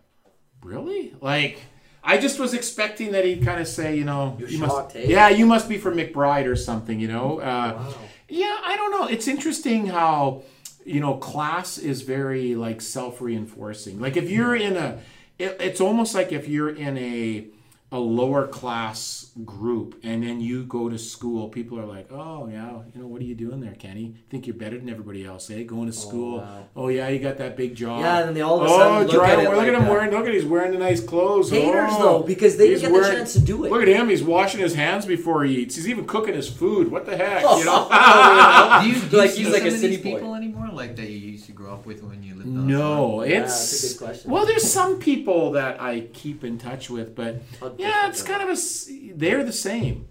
really?" 0.64 1.14
Like. 1.22 1.60
I 2.04 2.18
just 2.18 2.40
was 2.40 2.54
expecting 2.54 3.14
that 3.14 3.24
he'd 3.26 3.46
kind 3.46 3.62
of 3.62 3.68
say, 3.68 3.96
you 3.96 4.04
know, 4.04 4.36
You're 4.40 4.60
must, 4.60 4.96
yeah, 4.96 5.30
you 5.30 5.46
must 5.46 5.70
be 5.70 5.78
from 5.78 5.96
McBride 5.96 6.46
or 6.48 6.56
something, 6.56 7.00
you 7.00 7.08
know. 7.08 7.40
Uh, 7.40 7.74
Wow. 7.78 7.94
yeah, 8.28 8.58
I 8.66 8.76
don't 8.76 8.92
know. 8.92 9.08
It's 9.08 9.28
interesting 9.28 9.88
how 9.88 10.44
you 10.86 11.00
know 11.00 11.16
class 11.16 11.78
is 11.78 12.02
very 12.02 12.56
like 12.56 12.82
self-reinforcing. 12.82 14.02
Like 14.02 14.18
if 14.18 14.30
you're 14.30 14.56
in 14.56 14.76
a, 14.76 15.00
it, 15.40 15.56
it's 15.60 15.80
almost 15.82 16.14
like 16.14 16.32
if 16.34 16.48
you're 16.48 16.70
in 16.76 16.98
a 16.98 17.46
a 17.94 18.00
lower 18.00 18.48
class 18.48 19.30
group 19.46 20.00
and 20.04 20.24
then 20.24 20.42
you 20.42 20.64
go 20.64 20.90
to 20.90 20.98
school, 20.98 21.48
people 21.48 21.80
are 21.80 21.86
like, 21.86 22.12
oh 22.12 22.48
yeah, 22.52 22.80
you 22.94 23.00
know 23.02 23.06
what 23.08 23.22
are 23.22 23.26
you 23.26 23.36
doing 23.36 23.60
there, 23.60 23.76
Kenny? 23.76 24.16
Think 24.32 24.48
you're 24.48 24.56
better 24.56 24.80
than 24.80 24.90
everybody 24.90 25.24
else, 25.26 25.52
eh? 25.52 25.62
Going 25.62 25.86
to 25.86 25.94
school. 25.94 26.40
wow. 26.40 26.66
Oh, 26.76 26.88
yeah, 26.88 27.08
you 27.10 27.20
got 27.20 27.38
that 27.38 27.56
big 27.56 27.76
job. 27.76 28.02
Yeah, 28.02 28.18
and 28.20 28.28
then 28.30 28.34
they 28.34 28.42
all 28.42 28.62
of 28.62 28.64
a 28.64 28.74
oh, 28.74 28.78
sudden 28.80 29.04
look 29.08 29.12
dry- 29.12 29.32
at 29.34 29.40
it 29.40 29.44
look 29.44 29.56
like 29.58 29.68
at 29.68 29.74
him 29.76 29.82
that. 29.84 29.92
wearing. 29.92 30.12
Look 30.12 30.26
at 30.28 30.34
he's 30.34 30.44
wearing 30.46 30.72
the 30.72 30.80
nice 30.80 31.02
clothes. 31.04 31.52
Haters 31.52 31.92
oh, 31.94 32.04
though, 32.20 32.24
because 32.24 32.58
they 32.58 32.70
he's 32.70 32.82
didn't 32.82 32.94
get 32.94 33.00
wearing- 33.02 33.12
the 33.14 33.18
chance 33.20 33.34
to 33.34 33.40
do 33.42 33.64
it. 33.66 33.72
Look 33.72 33.84
at 33.84 33.88
him. 33.88 34.10
He's 34.10 34.24
washing 34.24 34.60
his 34.62 34.74
hands 34.74 35.06
before 35.06 35.44
he 35.44 35.58
eats. 35.60 35.76
He's 35.76 35.88
even 35.88 36.06
cooking 36.08 36.34
his 36.34 36.50
food. 36.50 36.90
What 36.92 37.06
the 37.06 37.16
heck? 37.16 37.44
You 37.44 37.66
know? 37.66 37.88
do 38.82 38.90
you, 38.90 39.00
do 39.08 39.18
Like 39.18 39.38
you 39.38 39.46
he's 39.46 39.54
like 39.54 39.60
some 39.62 39.68
a 39.68 39.72
city 39.72 39.96
these 39.98 40.04
boy. 40.04 40.14
people 40.16 40.34
anymore, 40.34 40.70
like 40.74 40.96
that 40.96 41.10
you 41.10 41.18
used 41.34 41.46
to 41.46 41.52
grow 41.52 41.74
up 41.74 41.86
with 41.86 42.02
when 42.04 42.24
you 42.24 42.34
lived 42.34 42.48
on 42.50 42.68
No, 42.68 43.22
a 43.22 43.26
farm? 43.26 43.30
Yeah, 43.30 43.44
it's 43.44 43.54
that's 43.72 43.84
a 43.84 43.98
good 44.00 44.06
question. 44.06 44.32
well. 44.32 44.46
There's 44.48 44.70
some 44.70 44.98
people 45.00 45.52
that 45.52 45.80
I 45.82 46.02
keep 46.14 46.44
in 46.44 46.58
touch 46.58 46.90
with, 46.90 47.16
but 47.16 47.42
How 47.60 47.70
yeah, 47.84 48.08
it's 48.10 48.22
kind 48.24 48.42
of 48.42 48.50
a. 48.58 49.14
They're 49.16 49.44
the 49.44 49.54
same. 49.54 50.08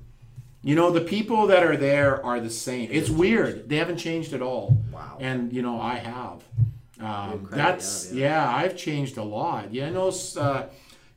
You 0.64 0.76
know, 0.76 0.90
the 0.90 1.00
people 1.00 1.48
that 1.48 1.62
are 1.64 1.76
there 1.76 2.24
are 2.24 2.38
the 2.40 2.50
same. 2.50 2.88
It's 2.92 3.10
weird. 3.10 3.68
They 3.68 3.76
haven't 3.76 3.98
changed 3.98 4.32
at 4.32 4.42
all. 4.42 4.78
Wow. 4.92 5.16
And 5.20 5.52
you 5.52 5.62
know, 5.62 5.80
I 5.80 5.96
have. 5.96 6.44
Um, 7.00 7.48
that's 7.50 8.08
have, 8.10 8.16
yeah. 8.16 8.54
I've 8.54 8.76
changed 8.76 9.16
a 9.16 9.24
lot. 9.24 9.74
Yeah, 9.74 9.90
know. 9.90 10.12
Uh, 10.36 10.68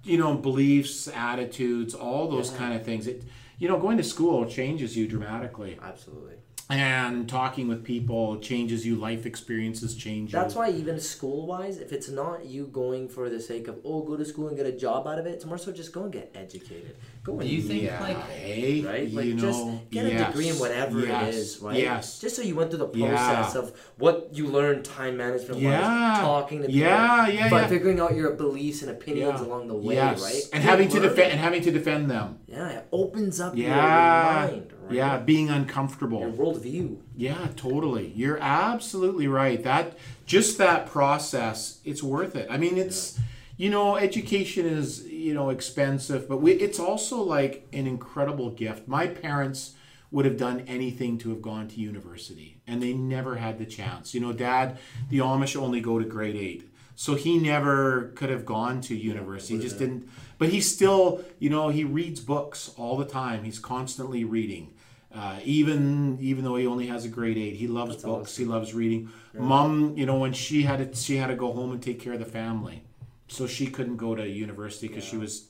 you 0.04 0.18
know, 0.20 0.36
beliefs, 0.36 1.08
attitudes, 1.08 1.94
all 1.96 2.30
those 2.30 2.52
Yeah. 2.52 2.58
kind 2.60 2.74
of 2.76 2.84
things. 2.86 3.08
It, 3.08 3.24
you 3.58 3.68
know, 3.68 3.80
going 3.80 3.98
to 3.98 4.04
school 4.04 4.46
changes 4.46 4.96
you 4.96 5.08
dramatically, 5.08 5.78
Absolutely. 5.82 6.35
And 6.70 7.30
talking 7.30 7.68
with 7.68 7.84
people 7.84 8.38
changes 8.40 8.86
you. 8.86 8.96
Life 8.96 9.26
experiences 9.26 9.96
change 9.96 10.34
you. 10.34 10.40
That's 10.40 10.56
why 10.56 10.72
even 10.72 11.00
school 11.00 11.46
wise, 11.46 11.78
if 11.78 11.92
it's 11.94 12.10
not 12.10 12.46
you 12.46 12.68
going 12.68 13.08
for 13.08 13.30
the 13.30 13.40
sake 13.40 13.68
of 13.68 13.78
oh 13.86 14.02
go 14.02 14.18
to 14.18 14.26
school 14.26 14.48
and 14.48 14.58
get 14.58 14.66
a 14.66 14.72
job 14.72 15.08
out 15.08 15.20
of 15.20 15.26
it, 15.28 15.32
it's 15.32 15.46
more 15.46 15.58
so 15.58 15.72
just 15.72 15.94
go 15.94 16.04
and 16.04 16.12
get 16.14 16.32
educated. 16.34 16.96
Go 17.24 17.34
and 17.34 17.42
Do 17.42 17.48
you 17.48 17.62
think, 17.62 17.84
yeah, 17.84 18.02
like, 18.02 18.18
hey, 18.30 18.82
right? 18.82 19.12
Like 19.12 19.26
you 19.26 19.36
just 19.36 19.60
know, 19.66 19.82
get 19.92 20.06
a 20.06 20.10
yes, 20.10 20.28
degree 20.28 20.50
in 20.50 20.56
whatever 20.56 21.00
yes, 21.02 21.28
it 21.28 21.38
is, 21.38 21.60
right? 21.62 21.78
Yes. 21.78 22.20
Just 22.20 22.36
so 22.36 22.42
you 22.42 22.56
went 22.56 22.70
through 22.72 22.86
the 22.88 22.98
Yeah. 22.98 23.16
process 23.16 23.56
of 23.56 23.74
what 23.98 24.30
you 24.34 24.48
learned, 24.48 24.86
time 24.86 25.18
management 25.18 25.60
Yeah. 25.62 25.82
wise, 25.82 26.20
talking 26.20 26.62
to 26.62 26.68
people, 26.68 26.80
Yeah, 26.82 27.28
yeah, 27.28 27.50
but 27.50 27.64
yeah. 27.64 27.68
figuring 27.68 28.00
out 28.00 28.16
your 28.16 28.32
beliefs 28.34 28.82
and 28.82 28.92
opinions 28.92 29.40
Yeah. 29.42 29.48
along 29.48 29.68
the 29.68 29.76
way, 29.76 29.96
yes. 29.96 30.22
right? 30.22 30.44
And 30.54 30.62
Keep 30.64 30.70
having 30.70 30.90
to 30.90 31.00
defend 31.00 31.32
and 31.32 31.40
having 31.40 31.62
to 31.64 31.72
defend 31.72 32.10
them. 32.10 32.40
Yeah, 32.48 32.70
it 32.70 32.88
opens 32.92 33.40
up 33.40 33.56
Yeah. 33.56 34.46
your 34.48 34.52
mind, 34.52 34.74
right? 34.86 34.94
Yeah, 34.96 35.18
being 35.18 35.50
uncomfortable. 35.50 36.20
Your 36.20 36.32
worldview. 36.32 36.98
Yeah, 37.16 37.48
totally. 37.56 38.12
You're 38.16 38.40
absolutely 38.40 39.28
right. 39.28 39.64
That 39.64 39.98
just 40.26 40.58
that 40.58 40.88
process, 40.88 41.80
it's 41.84 42.02
worth 42.02 42.36
it. 42.36 42.48
I 42.50 42.58
mean, 42.58 42.78
it's 42.78 43.20
you 43.58 43.70
know, 43.70 43.96
education 43.96 44.66
is 44.66 45.06
you 45.06 45.34
know 45.34 45.50
expensive, 45.50 46.28
but 46.28 46.38
we, 46.38 46.54
it's 46.54 46.80
also 46.80 47.22
like 47.22 47.68
an 47.74 47.88
incredible 47.88 48.50
gift. 48.52 48.88
My 48.88 49.08
parents 49.08 49.74
would 50.12 50.26
have 50.26 50.38
done 50.38 50.62
anything 50.68 51.18
to 51.20 51.30
have 51.30 51.42
gone 51.42 51.68
to 51.70 51.80
university, 51.80 52.58
and 52.68 52.82
they 52.82 52.94
never 52.94 53.36
had 53.36 53.58
the 53.58 53.66
chance. 53.66 54.14
You 54.14 54.22
know, 54.22 54.34
Dad, 54.34 54.78
the 55.10 55.20
Amish 55.20 55.56
only 55.56 55.82
go 55.82 56.00
to 56.00 56.06
grade 56.06 56.36
eight. 56.36 56.70
So 56.98 57.16
he 57.16 57.38
never 57.38 58.14
could 58.16 58.30
have 58.30 58.46
gone 58.46 58.80
to 58.82 58.96
university. 58.96 59.56
he 59.58 59.62
just 59.62 59.78
didn't. 59.78 60.10
But 60.38 60.50
he 60.50 60.62
still, 60.62 61.24
you 61.40 61.50
know, 61.50 61.68
he 61.68 61.84
reads 61.84 62.22
books 62.22 62.72
all 62.78 62.96
the 62.96 63.06
time. 63.06 63.44
He's 63.44 63.60
constantly 63.60 64.24
reading. 64.24 64.74
Uh, 65.16 65.40
even 65.46 66.18
even 66.20 66.44
though 66.44 66.56
he 66.58 66.68
only 66.68 66.88
has 66.88 67.06
a 67.06 67.08
grade 67.08 67.38
eight, 67.38 67.56
he 67.56 67.68
loves 67.68 67.92
That's 67.92 68.04
books. 68.04 68.32
awesome. 68.32 68.46
He 68.46 68.52
loves 68.52 68.74
reading. 68.74 69.10
Mom, 69.34 69.96
you 69.98 70.06
know, 70.06 70.18
when 70.20 70.34
she 70.34 70.64
had 70.64 70.92
to 70.92 71.00
she 71.00 71.16
had 71.18 71.28
to 71.28 71.36
go 71.36 71.54
home 71.54 71.72
and 71.72 71.82
take 71.82 72.00
care 72.02 72.14
of 72.14 72.20
the 72.20 72.26
family, 72.26 72.84
so 73.30 73.48
she 73.48 73.68
couldn't 73.68 73.96
go 73.98 74.14
to 74.16 74.28
university 74.28 74.88
because 74.90 75.06
she 75.06 75.18
was 75.18 75.48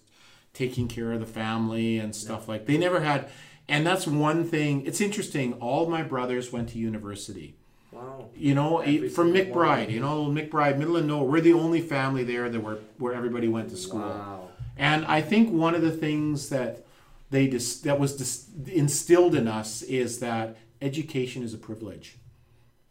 taking 0.54 0.88
care 0.88 1.12
of 1.12 1.20
the 1.20 1.26
family 1.26 1.98
and 1.98 2.16
stuff 2.16 2.48
like. 2.48 2.68
They 2.68 2.78
never 2.78 3.00
had, 3.00 3.28
and 3.68 3.86
that's 3.86 4.06
one 4.06 4.44
thing. 4.44 4.86
It's 4.86 5.02
interesting. 5.02 5.54
All 5.54 5.88
my 5.88 6.04
brothers 6.04 6.52
went 6.52 6.70
to 6.70 6.78
university. 6.78 7.56
Wow. 7.92 8.30
You 8.36 8.54
know, 8.54 8.80
Every 8.80 9.10
from 9.10 9.34
single 9.34 9.56
one. 9.56 9.68
McBride. 9.68 9.90
You 9.92 10.00
know, 10.00 10.26
McBride, 10.28 10.78
middle 10.78 10.98
of 10.98 11.06
nowhere. 11.06 11.28
We're 11.28 11.42
the 11.42 11.54
only 11.54 11.82
family 11.82 12.24
there 12.24 12.50
that 12.50 12.60
were 12.60 12.80
where 13.00 13.14
everybody 13.14 13.48
went 13.48 13.70
to 13.70 13.78
school. 13.78 14.02
Wow. 14.02 14.50
And 14.78 15.06
I 15.06 15.22
think 15.22 15.52
one 15.52 15.74
of 15.74 15.82
the 15.82 15.92
things 15.92 16.50
that 16.50 16.85
they 17.30 17.48
dis- 17.48 17.82
that 17.82 18.00
was 18.00 18.16
dis- 18.16 18.50
instilled 18.68 19.36
in 19.36 19.48
us 19.48 19.82
is 19.82 20.20
that 20.20 20.58
education 20.82 21.44
is 21.44 21.54
a 21.54 21.58
privilege. 21.58 22.18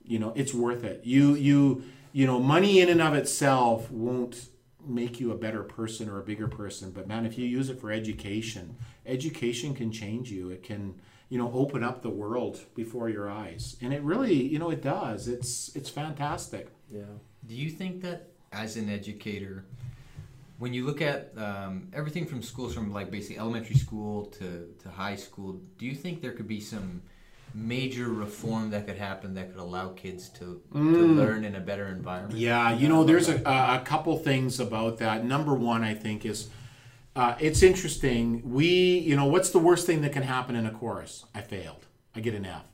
You 0.03 0.19
know, 0.19 0.33
it's 0.35 0.53
worth 0.53 0.85
it. 0.85 1.03
You 1.05 1.35
you 1.35 1.85
you 2.13 2.27
know, 2.27 2.39
money 2.39 2.81
in 2.81 2.89
and 2.89 3.03
of 3.03 3.15
itself 3.15 3.91
won't 3.91 4.49
make 4.87 5.19
you 5.19 5.33
a 5.33 5.37
better 5.37 5.63
person 5.63 6.09
or 6.09 6.21
a 6.21 6.23
bigger 6.23 6.47
person, 6.47 6.91
but 6.91 7.09
man, 7.09 7.27
if 7.27 7.39
you 7.39 7.47
use 7.47 7.71
it 7.71 7.81
for 7.81 7.91
education, 7.91 8.77
education 9.07 9.75
can 9.75 9.91
change 9.91 10.31
you. 10.31 10.51
It 10.51 10.63
can 10.63 10.95
you 11.29 11.39
know 11.39 11.51
open 11.53 11.83
up 11.83 12.03
the 12.03 12.11
world 12.11 12.61
before 12.75 13.09
your 13.09 13.31
eyes, 13.31 13.77
and 13.81 13.93
it 13.93 14.03
really 14.03 14.35
you 14.35 14.59
know 14.59 14.71
it 14.71 14.83
does. 14.83 15.29
It's 15.29 15.75
it's 15.75 15.91
fantastic. 15.91 16.69
Yeah. 16.91 17.03
Do 17.47 17.55
you 17.55 17.71
think 17.71 18.03
that 18.03 18.31
as 18.53 18.77
an 18.77 18.89
educator, 18.89 19.65
when 20.59 20.73
you 20.73 20.87
look 20.87 21.03
at 21.03 21.33
um, 21.37 21.89
everything 21.93 22.27
from 22.27 22.43
schools, 22.43 22.75
from 22.75 22.93
like 22.93 23.11
basically 23.11 23.39
elementary 23.39 23.77
school 23.77 24.27
to, 24.27 24.69
to 24.83 24.89
high 24.89 25.17
school, 25.17 25.61
do 25.79 25.87
you 25.87 25.95
think 25.95 26.23
there 26.23 26.33
could 26.33 26.49
be 26.49 26.61
some 26.61 27.03
major 27.55 28.09
reform 28.09 28.71
that 28.71 28.87
could 28.87 28.99
happen 28.99 29.35
that 29.35 29.51
could 29.51 29.61
allow 29.61 29.89
kids 29.91 30.29
to, 30.29 30.61
to 30.73 30.79
learn 30.79 31.45
in 31.45 31.55
a 31.55 31.61
better 31.61 31.87
environment? 31.87 32.39
Yeah, 32.39 32.73
you 32.73 32.89
know, 32.89 33.05
there's 33.05 33.29
a, 33.29 33.37
a 33.45 33.83
couple 33.85 34.17
things 34.19 34.61
about 34.61 34.99
that. 34.99 35.25
Number 35.25 35.55
one, 35.55 35.83
I 35.83 35.95
think, 35.95 36.25
is 36.25 36.49
uh, 37.17 37.37
it's 37.39 37.63
interesting. 37.63 38.43
We, 38.45 38.99
you 38.99 39.17
know, 39.17 39.27
what's 39.27 39.51
the 39.51 39.61
worst 39.61 39.87
thing 39.87 40.03
that 40.03 40.13
can 40.13 40.25
happen 40.25 40.57
in 40.57 40.67
a 40.67 40.71
chorus? 40.71 41.25
I 41.35 41.43
failed. 41.43 41.87
I 42.15 42.21
get 42.21 42.35
an 42.35 42.45
F. 42.45 42.65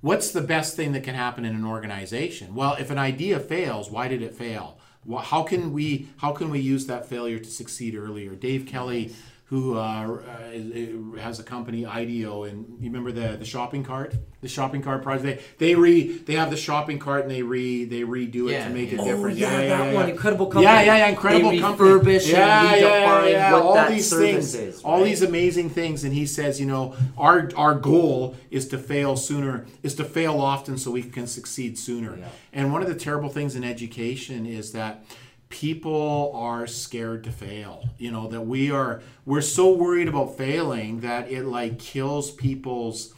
What's 0.00 0.30
the 0.30 0.40
best 0.40 0.76
thing 0.76 0.92
that 0.92 1.04
can 1.04 1.14
happen 1.14 1.44
in 1.44 1.54
an 1.54 1.64
organization? 1.64 2.54
Well, 2.54 2.74
if 2.74 2.90
an 2.90 2.98
idea 2.98 3.40
fails, 3.40 3.90
why 3.90 4.08
did 4.08 4.22
it 4.22 4.34
fail? 4.34 4.78
How 5.22 5.42
can 5.42 5.72
we 5.72 6.08
how 6.18 6.32
can 6.32 6.50
we 6.50 6.60
use 6.60 6.86
that 6.86 7.06
failure 7.06 7.38
to 7.38 7.50
succeed 7.50 7.94
earlier? 7.96 8.34
Dave 8.34 8.66
Kelley, 8.66 9.12
who 9.48 9.76
uh, 9.78 9.78
uh, 9.80 11.20
has 11.20 11.38
a 11.38 11.42
company 11.44 11.86
IDEO, 11.86 12.44
and 12.44 12.66
you 12.80 12.88
remember 12.90 13.12
the 13.12 13.36
the 13.36 13.44
shopping 13.44 13.84
cart, 13.84 14.12
the 14.40 14.48
shopping 14.48 14.82
cart 14.82 15.04
project. 15.04 15.40
They 15.58 15.66
they 15.68 15.74
re 15.76 16.18
they 16.18 16.34
have 16.34 16.50
the 16.50 16.56
shopping 16.56 16.98
cart 16.98 17.22
and 17.22 17.30
they 17.30 17.42
re 17.42 17.84
they 17.84 18.00
redo 18.00 18.48
it 18.48 18.52
Yeah, 18.52 18.66
to 18.68 18.74
make 18.74 18.92
it 18.92 18.98
Oh, 18.98 19.04
different. 19.04 19.38
yeah, 19.38 19.66
that 19.68 19.94
one, 19.94 20.08
incredible 20.10 20.46
company. 20.46 20.64
Yeah, 20.64 20.82
yeah, 20.82 20.96
yeah, 20.96 21.06
incredible 21.08 21.50
They 21.50 21.60
company. 21.60 21.90
yeah, 21.90 22.74
yeah, 22.74 23.26
yeah, 23.26 23.54
all 23.54 23.88
these 23.88 24.10
things, 24.12 24.52
is, 24.54 24.82
all 24.82 24.98
right? 24.98 25.04
these 25.04 25.22
amazing 25.22 25.70
things. 25.70 26.02
And 26.02 26.12
he 26.12 26.26
says, 26.26 26.58
you 26.58 26.66
know, 26.66 26.96
our 27.16 27.48
our 27.56 27.74
goal 27.76 28.34
is 28.50 28.66
to 28.68 28.78
fail 28.78 29.16
sooner, 29.16 29.64
is 29.84 29.94
to 29.94 30.04
fail 30.04 30.40
often, 30.40 30.76
so 30.76 30.90
we 30.90 31.02
can 31.04 31.28
succeed 31.28 31.78
sooner. 31.78 32.16
Yeah. 32.16 32.28
And 32.52 32.72
one 32.72 32.82
of 32.82 32.88
the 32.88 32.96
terrible 32.96 33.28
things 33.28 33.54
in 33.54 33.62
education 33.62 34.44
is 34.44 34.72
that 34.72 35.04
people 35.48 36.32
are 36.34 36.66
scared 36.66 37.24
to 37.24 37.30
fail. 37.30 37.88
You 37.98 38.10
know 38.10 38.28
that 38.28 38.42
we 38.42 38.70
are 38.70 39.02
we're 39.24 39.40
so 39.40 39.72
worried 39.72 40.08
about 40.08 40.36
failing 40.36 41.00
that 41.00 41.30
it 41.30 41.44
like 41.44 41.78
kills 41.78 42.30
people's 42.30 43.14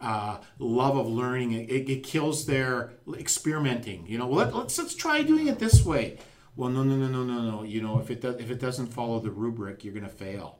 uh, 0.00 0.38
love 0.58 0.96
of 0.96 1.06
learning. 1.06 1.52
It, 1.52 1.88
it, 1.88 2.02
kills 2.02 2.46
their 2.46 2.92
experimenting. 3.14 4.06
You 4.06 4.18
know, 4.18 4.28
let, 4.28 4.54
let's 4.54 4.78
let's 4.78 4.94
try 4.94 5.22
doing 5.22 5.46
it 5.46 5.58
this 5.58 5.84
way. 5.84 6.18
Well, 6.54 6.70
no, 6.70 6.82
no, 6.82 6.96
no, 6.96 7.08
no, 7.08 7.24
no, 7.24 7.50
no. 7.50 7.62
You 7.62 7.82
know, 7.82 7.98
if 8.00 8.10
it 8.10 8.20
does, 8.20 8.36
if 8.36 8.50
it 8.50 8.60
doesn't 8.60 8.88
follow 8.88 9.20
the 9.20 9.30
rubric, 9.30 9.84
you're 9.84 9.94
going 9.94 10.04
to 10.04 10.10
fail. 10.10 10.58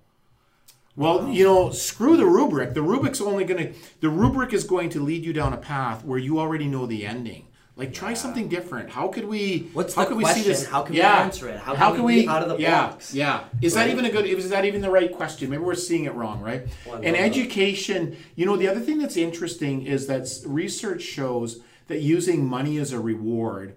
Well, 0.94 1.28
you 1.28 1.44
know, 1.44 1.70
screw 1.70 2.16
the 2.16 2.26
rubric. 2.26 2.72
The 2.72 2.82
rubric's 2.82 3.20
only 3.20 3.44
going 3.44 3.72
to 3.72 3.78
the 4.00 4.08
rubric 4.08 4.52
is 4.52 4.64
going 4.64 4.90
to 4.90 5.00
lead 5.00 5.24
you 5.24 5.32
down 5.32 5.52
a 5.52 5.58
path 5.58 6.04
where 6.04 6.18
you 6.18 6.38
already 6.38 6.66
know 6.66 6.86
the 6.86 7.06
ending. 7.06 7.48
Like 7.76 7.92
try 7.92 8.14
something 8.14 8.48
different. 8.48 8.88
How 8.88 9.08
could 9.08 9.26
we 9.26 9.68
What's 9.74 9.94
how 9.94 10.02
the 10.02 10.08
could 10.08 10.16
we 10.16 10.24
question? 10.24 10.44
see 10.44 10.48
this? 10.48 10.66
How 10.66 10.82
can 10.82 10.94
we 10.94 11.02
answer 11.02 11.48
it? 11.50 11.58
How 11.58 11.94
can 11.94 12.04
we 12.04 12.22
be 12.22 12.28
out 12.28 12.42
of 12.42 12.48
the 12.48 12.56
yeah, 12.56 12.88
box? 12.88 13.12
Yeah. 13.12 13.44
Is 13.60 13.74
that 13.74 13.90
even 13.90 14.06
a 14.06 14.10
good 14.10 14.24
is 14.24 14.48
that 14.48 14.64
even 14.64 14.80
the 14.80 14.90
right 14.90 15.12
question? 15.12 15.50
Maybe 15.50 15.62
we're 15.62 15.74
seeing 15.74 16.04
it 16.04 16.14
wrong, 16.14 16.40
right? 16.40 16.66
Well, 16.86 17.02
no. 17.02 17.08
education, 17.08 18.16
you 18.34 18.46
know, 18.46 18.56
the 18.56 18.66
other 18.66 18.80
thing 18.80 18.96
that's 18.96 19.18
interesting 19.18 19.84
is 19.84 20.06
that 20.06 20.26
research 20.46 21.02
shows 21.02 21.60
that 21.88 22.00
using 22.00 22.46
money 22.46 22.78
as 22.78 22.92
a 22.92 22.98
reward 22.98 23.76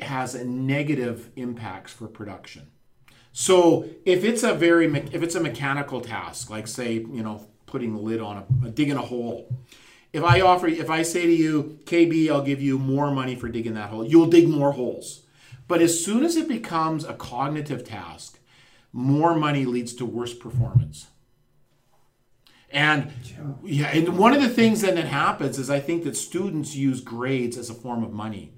has 0.00 0.34
a 0.34 0.44
negative 0.44 1.30
impacts 1.36 1.92
for 1.92 2.06
production. 2.08 2.70
So 3.32 3.88
if 4.04 4.24
it's 4.24 4.42
a 4.42 4.52
very 4.52 4.94
if 4.94 5.22
it's 5.22 5.34
a 5.34 5.40
mechanical 5.40 6.02
task, 6.02 6.50
like 6.50 6.66
say 6.66 6.94
you 6.94 7.22
know 7.22 7.46
putting 7.64 7.94
the 7.94 8.00
lid 8.00 8.20
on 8.20 8.44
a 8.62 8.70
digging 8.70 8.96
a 8.96 9.02
hole, 9.02 9.48
if 10.16 10.24
I 10.24 10.40
offer 10.40 10.66
if 10.66 10.88
I 10.88 11.02
say 11.02 11.26
to 11.26 11.32
you 11.32 11.78
KB, 11.84 12.30
I'll 12.30 12.42
give 12.42 12.62
you 12.62 12.78
more 12.78 13.10
money 13.10 13.36
for 13.36 13.48
digging 13.48 13.74
that 13.74 13.90
hole, 13.90 14.04
you'll 14.04 14.30
dig 14.30 14.48
more 14.48 14.72
holes. 14.72 15.22
But 15.68 15.82
as 15.82 16.02
soon 16.02 16.24
as 16.24 16.36
it 16.36 16.48
becomes 16.48 17.04
a 17.04 17.12
cognitive 17.12 17.84
task, 17.84 18.38
more 18.94 19.34
money 19.34 19.66
leads 19.66 19.92
to 19.96 20.06
worse 20.06 20.32
performance. 20.32 21.08
And 22.70 23.12
yeah, 23.62 23.88
and 23.88 24.16
one 24.16 24.32
of 24.32 24.40
the 24.40 24.48
things 24.48 24.80
then 24.80 24.94
that 24.94 25.06
happens 25.06 25.58
is 25.58 25.68
I 25.68 25.80
think 25.80 26.04
that 26.04 26.16
students 26.16 26.74
use 26.74 27.02
grades 27.02 27.58
as 27.58 27.68
a 27.68 27.74
form 27.74 28.02
of 28.02 28.12
money. 28.12 28.52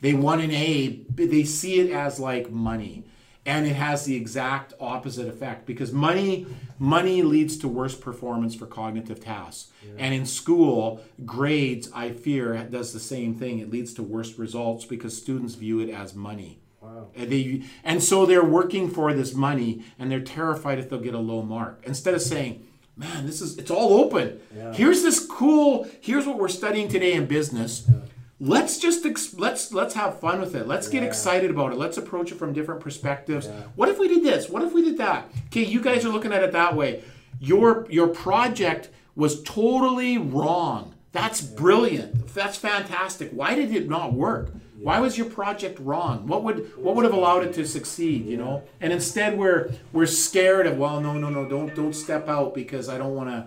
They 0.00 0.12
want 0.12 0.42
an 0.42 0.50
A, 0.50 1.04
they 1.14 1.44
see 1.44 1.78
it 1.78 1.92
as 1.92 2.18
like 2.18 2.50
money. 2.50 3.04
And 3.46 3.66
it 3.66 3.76
has 3.76 4.04
the 4.04 4.16
exact 4.16 4.74
opposite 4.80 5.28
effect 5.28 5.66
because 5.66 5.92
money 5.92 6.46
money 6.78 7.22
leads 7.22 7.56
to 7.58 7.68
worse 7.68 7.94
performance 7.94 8.54
for 8.54 8.66
cognitive 8.66 9.20
tasks. 9.20 9.70
And 9.98 10.12
in 10.12 10.26
school, 10.26 11.00
grades, 11.24 11.90
I 11.94 12.10
fear, 12.10 12.56
does 12.70 12.92
the 12.92 13.00
same 13.00 13.34
thing. 13.34 13.60
It 13.60 13.70
leads 13.70 13.94
to 13.94 14.02
worse 14.02 14.38
results 14.38 14.84
because 14.84 15.16
students 15.16 15.54
view 15.54 15.80
it 15.80 15.88
as 15.88 16.14
money. 16.14 16.58
Wow. 16.80 17.08
And 17.14 17.30
they 17.30 17.62
and 17.84 18.02
so 18.02 18.26
they're 18.26 18.44
working 18.44 18.90
for 18.90 19.12
this 19.14 19.34
money 19.34 19.84
and 19.98 20.10
they're 20.10 20.20
terrified 20.20 20.78
if 20.78 20.90
they'll 20.90 21.00
get 21.00 21.14
a 21.14 21.18
low 21.18 21.42
mark. 21.42 21.82
Instead 21.84 22.14
of 22.14 22.22
saying, 22.22 22.66
"Man, 22.96 23.26
this 23.26 23.40
is 23.40 23.58
it's 23.58 23.70
all 23.70 23.94
open. 23.94 24.40
Yeah. 24.54 24.72
Here's 24.72 25.02
this 25.02 25.24
cool. 25.24 25.88
Here's 26.00 26.26
what 26.26 26.38
we're 26.38 26.48
studying 26.48 26.88
today 26.88 27.14
in 27.14 27.26
business. 27.26 27.88
Let's 28.38 28.78
just 28.78 29.06
ex- 29.06 29.34
let's 29.34 29.72
let's 29.72 29.94
have 29.94 30.20
fun 30.20 30.40
with 30.40 30.54
it. 30.54 30.66
Let's 30.66 30.88
get 30.88 31.02
excited 31.02 31.50
about 31.50 31.72
it. 31.72 31.78
Let's 31.78 31.96
approach 31.96 32.30
it 32.32 32.34
from 32.38 32.52
different 32.52 32.82
perspectives. 32.82 33.46
Yeah. 33.46 33.62
What 33.76 33.88
if 33.88 33.98
we 33.98 34.08
did 34.08 34.22
this? 34.22 34.50
What 34.50 34.62
if 34.62 34.74
we 34.74 34.82
did 34.82 34.98
that? 34.98 35.30
Okay, 35.46 35.64
you 35.64 35.80
guys 35.80 36.04
are 36.04 36.10
looking 36.10 36.32
at 36.32 36.42
it 36.42 36.52
that 36.52 36.76
way. 36.76 37.02
Your 37.40 37.86
your 37.90 38.08
project 38.08 38.90
was 39.14 39.42
totally 39.42 40.18
wrong. 40.18 40.94
That's 41.12 41.40
brilliant. 41.40 42.28
That's 42.34 42.58
fantastic. 42.58 43.30
Why 43.30 43.54
did 43.54 43.74
it 43.74 43.88
not 43.88 44.12
work? 44.12 44.52
Why 44.78 45.00
was 45.00 45.16
your 45.16 45.30
project 45.30 45.78
wrong? 45.80 46.26
What 46.26 46.44
would 46.44 46.76
what 46.76 46.94
would 46.94 47.06
have 47.06 47.14
allowed 47.14 47.42
it 47.42 47.54
to 47.54 47.66
succeed? 47.66 48.26
You 48.26 48.36
know. 48.36 48.62
And 48.82 48.92
instead, 48.92 49.38
we're 49.38 49.70
we're 49.94 50.04
scared 50.04 50.66
of 50.66 50.76
well, 50.76 51.00
no, 51.00 51.14
no, 51.14 51.30
no, 51.30 51.48
don't 51.48 51.74
don't 51.74 51.94
step 51.94 52.28
out 52.28 52.54
because 52.54 52.90
I 52.90 52.98
don't 52.98 53.14
want 53.14 53.30
to. 53.30 53.46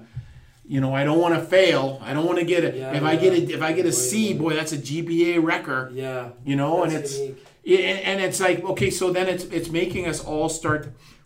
You 0.71 0.79
know, 0.81 0.93
I 0.93 1.03
don't 1.03 1.17
want 1.19 1.33
to 1.33 1.41
fail. 1.41 1.99
I 2.07 2.13
don't 2.13 2.27
want 2.27 2.37
to 2.37 2.45
get 2.45 2.63
it. 2.63 2.75
Yeah, 2.75 2.93
if 2.93 3.01
I 3.01 3.15
get 3.15 3.33
yeah. 3.33 3.53
a 3.53 3.57
if 3.57 3.61
I 3.69 3.73
get 3.73 3.85
a 3.87 3.91
C, 3.91 4.35
boy, 4.35 4.53
that's 4.53 4.71
a 4.71 4.77
GPA 4.77 5.43
wrecker 5.43 5.89
Yeah. 5.91 6.29
you 6.45 6.55
know 6.55 6.83
and 6.83 6.93
it's 6.93 7.17
unique. 7.17 7.43
yeah, 7.63 7.79
and 7.89 7.99
and 8.09 8.17
it's 8.21 8.39
like 8.39 8.63
okay 8.63 8.91
so 8.91 9.11
then 9.11 9.27
it's 9.27 9.45
it's 9.45 9.69
making 9.81 10.05
us 10.07 10.19
all 10.23 10.47
start 10.47 10.81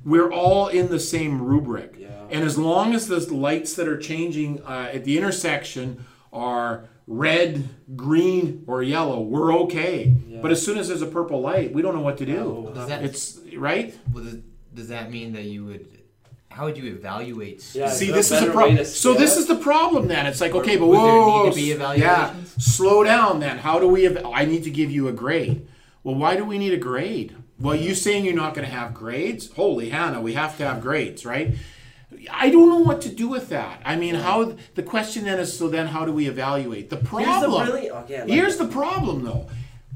we're 0.06 0.32
all 0.32 0.68
in 0.80 0.86
the 0.96 1.00
same 1.00 1.42
rubric 1.42 1.96
Yeah. 1.98 2.08
and 2.34 2.42
as 2.50 2.58
long 2.58 2.96
as 2.96 3.08
the 3.08 3.20
lights 3.50 3.74
that 3.78 3.88
are 3.88 3.98
changing 4.12 4.62
uh, 4.64 4.90
at 4.96 5.04
the 5.04 5.18
intersection 5.18 6.06
are 6.32 6.86
red 7.06 7.68
green 7.98 8.64
or 8.68 8.82
yellow 8.82 9.20
we're 9.22 9.54
okay 9.64 10.14
Yeah. 10.28 10.40
but 10.42 10.52
as 10.52 10.64
soon 10.66 10.78
as 10.78 10.88
there's 10.88 11.02
a 11.02 11.12
purple 11.20 11.42
light 11.42 11.74
we 11.74 11.82
don't 11.82 11.96
know 11.96 12.02
what 12.10 12.18
to 12.20 12.26
do 12.26 12.34
No. 12.34 12.72
Does 12.74 12.88
that, 12.88 13.04
it's 13.04 13.40
right 13.58 13.94
well, 14.14 14.24
does, 14.24 14.38
does 14.74 14.88
that 14.88 15.12
mean 15.12 15.34
that 15.34 15.44
you 15.54 15.66
would? 15.66 15.86
How 16.54 16.66
would 16.66 16.78
you 16.78 16.86
evaluate? 16.94 17.64
Yeah, 17.74 17.90
See, 17.90 18.12
this 18.12 18.32
is 18.32 18.40
the 18.42 18.52
problem. 18.52 18.86
So 18.86 19.14
this 19.16 19.38
is 19.38 19.48
the 19.48 19.56
problem. 19.56 20.08
Then 20.08 20.28
it's 20.28 20.40
like, 20.40 20.54
okay, 20.54 20.78
but 20.78 20.86
Would 20.88 20.98
there 20.98 21.04
whoa, 21.04 21.44
need 21.46 21.50
to 21.50 21.56
be 21.56 21.62
yeah, 21.64 21.76
evaluations? 21.76 22.66
slow 22.76 23.04
down. 23.04 23.40
Then 23.40 23.58
how 23.58 23.80
do 23.80 23.88
we? 23.88 24.06
Ev- 24.06 24.24
I 24.26 24.46
need 24.46 24.64
to 24.66 24.70
give 24.70 24.92
you 24.92 25.08
a 25.08 25.12
grade. 25.14 25.68
Well, 26.04 26.16
why 26.16 26.36
do 26.36 26.46
we 26.46 26.58
need 26.60 26.74
a 26.74 26.78
grade? 26.78 27.36
Well, 27.60 27.76
you 27.76 27.96
saying 27.96 28.26
you're 28.26 28.36
not 28.36 28.54
going 28.54 28.68
to 28.68 28.74
have 28.74 28.94
grades? 28.94 29.52
Holy 29.54 29.90
Hannah, 29.90 30.22
we 30.22 30.34
have 30.34 30.58
to 30.58 30.66
have 30.68 30.82
grades, 30.82 31.26
right? 31.26 31.56
I 32.30 32.50
don't 32.52 32.70
know 32.70 32.80
what 32.80 33.02
to 33.02 33.10
do 33.10 33.28
with 33.28 33.50
that. 33.50 33.82
I 33.84 33.96
mean, 33.96 34.16
how 34.16 34.56
the 34.76 34.84
question 34.84 35.26
then 35.26 35.40
is 35.40 35.58
so 35.58 35.68
then 35.70 35.88
how 35.88 36.06
do 36.06 36.12
we 36.14 36.28
evaluate 36.28 36.90
the 36.92 36.98
Here's 36.98 37.10
the 37.10 37.16
problem? 37.16 37.68
really 37.68 37.90
okay. 37.90 38.18
I 38.18 38.20
like 38.22 38.30
Here's 38.30 38.58
the 38.58 38.68
problem 38.68 39.24
though. 39.24 39.48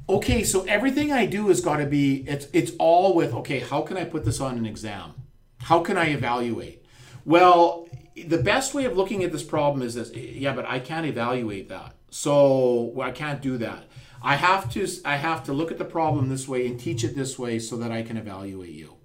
okay, 0.10 0.44
so 0.44 0.64
everything 0.64 1.12
I 1.12 1.26
do 1.28 1.50
has 1.50 1.62
got 1.62 1.78
to 1.78 1.86
be 1.86 2.24
it's 2.28 2.48
it's 2.54 2.72
all 2.80 3.14
with 3.14 3.34
okay, 3.36 3.60
how 3.60 3.82
can 3.82 3.98
I 3.98 4.06
put 4.06 4.26
this 4.26 4.40
on 4.42 4.58
an 4.58 4.66
exam? 4.66 5.14
How 5.60 5.82
can 5.82 5.98
I 5.98 6.08
evaluate? 6.08 6.86
Well, 7.26 7.88
the 8.16 8.38
best 8.38 8.74
way 8.74 8.86
of 8.86 8.96
looking 8.96 9.24
at 9.24 9.32
this 9.32 9.44
problem 9.44 9.82
is 9.82 9.96
this 9.96 10.14
yeah, 10.16 10.54
but 10.54 10.66
I 10.66 10.80
can't 10.80 11.06
evaluate 11.06 11.70
that. 11.70 11.94
So 12.10 13.00
I 13.02 13.12
can't 13.12 13.42
do 13.42 13.58
that. 13.58 13.84
I 14.22 14.36
have 14.36 14.72
to 14.74 14.88
I 15.06 15.18
have 15.18 15.44
to 15.46 15.54
look 15.54 15.72
at 15.72 15.78
the 15.78 15.86
problem 15.86 16.30
this 16.30 16.48
way 16.48 16.66
and 16.68 16.80
teach 16.80 17.04
it 17.04 17.16
this 17.16 17.38
way 17.38 17.60
so 17.60 17.78
that 17.78 17.92
I 17.92 18.02
can 18.02 18.18
evaluate 18.18 18.74
you. 18.74 18.96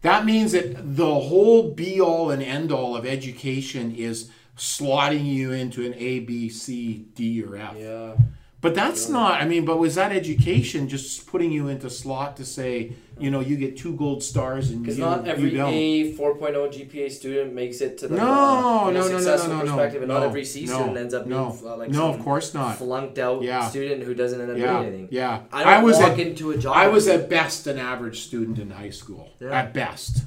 That 0.00 0.24
means 0.24 0.52
that 0.52 0.96
the 0.96 1.14
whole 1.14 1.70
be 1.70 2.00
all 2.00 2.30
and 2.30 2.42
end 2.42 2.72
all 2.72 2.96
of 2.96 3.06
education 3.06 3.94
is 3.94 4.30
slotting 4.56 5.24
you 5.24 5.52
into 5.52 5.86
an 5.86 5.94
A, 5.94 6.20
B, 6.20 6.48
C, 6.48 7.06
D, 7.14 7.42
or 7.44 7.56
F. 7.56 7.76
Yeah. 7.78 8.16
But 8.62 8.76
that's 8.76 9.08
not, 9.08 9.40
I 9.42 9.44
mean, 9.44 9.64
but 9.64 9.78
was 9.80 9.96
that 9.96 10.12
education 10.12 10.88
just 10.88 11.26
putting 11.26 11.50
you 11.50 11.66
into 11.66 11.90
slot 11.90 12.36
to 12.36 12.44
say, 12.44 12.92
you 13.18 13.28
know, 13.28 13.40
you 13.40 13.56
get 13.56 13.76
two 13.76 13.96
gold 13.96 14.22
stars 14.22 14.70
and 14.70 14.82
Because 14.82 14.98
you, 14.98 15.04
not 15.04 15.26
every 15.26 15.50
you 15.50 15.56
don't? 15.56 15.74
A 15.74 16.12
4.0 16.14 16.72
GPA 16.72 17.10
student 17.10 17.54
makes 17.54 17.80
it 17.80 17.98
to 17.98 18.06
the 18.08 18.14
No, 18.16 18.22
uh, 18.22 18.90
no, 18.90 18.90
no, 18.92 19.00
no, 19.00 19.08
successful 19.08 19.48
no, 19.50 19.58
no, 19.58 19.62
perspective, 19.64 20.02
and 20.02 20.08
not 20.12 20.20
no, 20.20 20.28
every 20.28 20.44
C 20.44 20.64
no, 20.66 20.74
student 20.76 20.96
ends 20.96 21.12
up 21.12 21.24
being 21.26 21.36
no, 21.40 21.58
uh, 21.64 21.76
like 21.76 21.88
no, 21.90 21.98
some 21.98 22.10
of 22.20 22.20
course 22.24 22.54
not. 22.54 22.78
flunked 22.78 23.18
out 23.18 23.42
Yeah. 23.42 23.68
student 23.68 24.04
who 24.04 24.14
doesn't 24.14 24.40
end 24.40 24.52
up 24.52 24.56
Yeah, 24.56 24.72
doing 24.74 24.86
anything. 24.86 25.08
yeah. 25.10 25.40
I, 25.52 25.64
I 25.64 25.74
don't 25.74 25.84
was 25.84 25.98
walk 25.98 26.12
at- 26.12 26.20
into 26.20 26.52
a 26.52 26.56
job. 26.56 26.76
I 26.76 26.86
was 26.86 27.08
at 27.08 27.28
best 27.28 27.66
an 27.66 27.80
average 27.80 28.20
student 28.20 28.60
in 28.60 28.70
high 28.70 28.90
school. 28.90 29.28
Yeah. 29.40 29.50
At 29.58 29.74
best. 29.74 30.22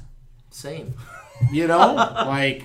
same. 0.50 0.92
You 1.50 1.66
know? 1.68 1.94
like, 2.26 2.64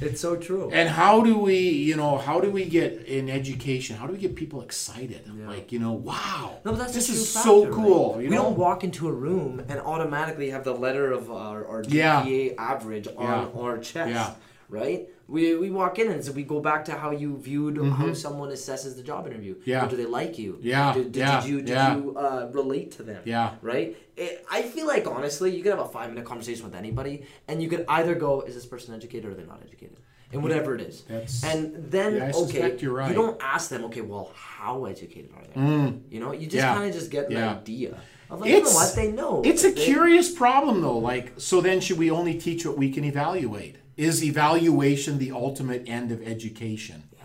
It's 0.00 0.20
so 0.20 0.36
true. 0.36 0.70
and 0.72 0.88
how 0.88 1.22
do 1.22 1.38
we, 1.38 1.58
you 1.58 1.96
know, 1.96 2.18
how 2.18 2.40
do 2.40 2.50
we 2.50 2.64
get 2.66 3.04
in 3.06 3.30
education, 3.30 3.96
how 3.96 4.06
do 4.06 4.12
we 4.12 4.18
get 4.18 4.34
people 4.34 4.60
excited? 4.62 5.22
Like, 5.46 5.72
you 5.72 5.78
know, 5.78 5.92
wow. 5.92 6.58
No, 6.64 6.72
but 6.72 6.78
that's 6.78 6.92
this 6.94 7.08
is 7.08 7.32
factor, 7.32 7.48
so 7.48 7.64
right? 7.64 7.72
cool. 7.72 8.12
You 8.22 8.28
we 8.30 8.36
know? 8.36 8.42
don't 8.42 8.58
walk 8.58 8.84
into 8.84 9.08
a 9.08 9.12
room 9.12 9.60
and 9.68 9.80
automatically 9.80 10.50
have 10.50 10.64
the 10.64 10.74
letter 10.74 11.12
of 11.12 11.30
our, 11.30 11.66
our 11.66 11.82
Yeah. 11.88 12.22
GPA 12.24 12.54
average 12.58 13.08
on 13.16 13.24
Yeah. 13.54 13.60
our 13.60 13.78
chest, 13.78 14.10
Yeah. 14.10 14.34
Right? 14.68 15.08
We, 15.28 15.56
we 15.56 15.70
walk 15.70 15.98
in 15.98 16.10
and 16.12 16.24
so 16.24 16.30
we 16.32 16.44
go 16.44 16.60
back 16.60 16.84
to 16.84 16.92
how 16.92 17.10
you 17.10 17.36
viewed 17.36 17.78
how 17.78 18.12
someone 18.14 18.50
assesses 18.50 18.96
the 18.96 19.02
job 19.02 19.26
interview. 19.26 19.54
Mm-hmm. 19.56 19.70
Yeah. 19.70 19.86
do 19.88 19.96
they 19.96 20.06
like 20.06 20.38
you? 20.38 20.58
Yeah, 20.62 20.92
Did, 20.92 21.12
did, 21.12 21.20
yeah, 21.20 21.40
did 21.40 21.50
you 21.50 21.58
did 21.62 21.68
yeah. 21.70 21.96
you 21.96 22.16
uh, 22.16 22.48
relate 22.52 22.92
to 22.92 23.02
them? 23.02 23.22
Yeah. 23.24 23.54
Right. 23.60 23.96
It, 24.16 24.46
I 24.50 24.62
feel 24.62 24.86
like 24.86 25.06
honestly, 25.06 25.54
you 25.56 25.62
could 25.62 25.70
have 25.70 25.80
a 25.80 25.88
five 25.88 26.10
minute 26.10 26.24
conversation 26.24 26.64
with 26.64 26.74
anybody, 26.74 27.24
and 27.48 27.62
you 27.62 27.68
could 27.68 27.84
either 27.88 28.14
go, 28.14 28.42
"Is 28.42 28.54
this 28.54 28.66
person 28.66 28.94
educated 28.94 29.30
or 29.30 29.34
they're 29.34 29.46
not 29.46 29.62
educated?" 29.66 29.98
And 30.32 30.42
whatever 30.42 30.74
it 30.74 30.80
is, 30.80 31.02
That's- 31.02 31.44
and 31.44 31.90
then 31.90 32.16
Yeah, 32.16 32.26
I 32.34 32.38
okay, 32.42 32.76
you're 32.80 32.92
right. 32.92 33.08
you 33.08 33.14
don't 33.14 33.40
ask 33.40 33.70
them, 33.70 33.84
okay, 33.84 34.00
well, 34.00 34.32
how 34.34 34.84
educated 34.86 35.30
are 35.36 35.44
they? 35.44 35.94
You 36.10 36.18
know, 36.20 36.32
you 36.32 36.46
just 36.48 36.64
Mm. 36.66 36.74
Kind 36.74 36.88
of 36.88 36.94
just 36.94 37.10
get 37.12 37.30
an 37.30 37.36
idea 37.36 37.96
of 38.28 38.40
like, 38.40 38.50
It's- 38.50 38.74
what 38.74 38.92
they 38.96 39.12
know. 39.12 39.42
It's 39.44 39.62
a 39.64 39.70
They- 39.70 39.84
curious 39.84 40.28
problem, 40.34 40.80
though. 40.82 40.98
Like, 40.98 41.34
so 41.36 41.60
then 41.60 41.80
should 41.80 41.98
we 41.98 42.10
only 42.10 42.34
teach 42.34 42.66
what 42.66 42.76
we 42.76 42.90
can 42.90 43.04
evaluate? 43.04 43.76
Is 43.96 44.22
evaluation 44.22 45.18
the 45.18 45.32
ultimate 45.32 45.88
end 45.88 46.12
of 46.12 46.22
education? 46.22 47.04
Yeah. 47.18 47.24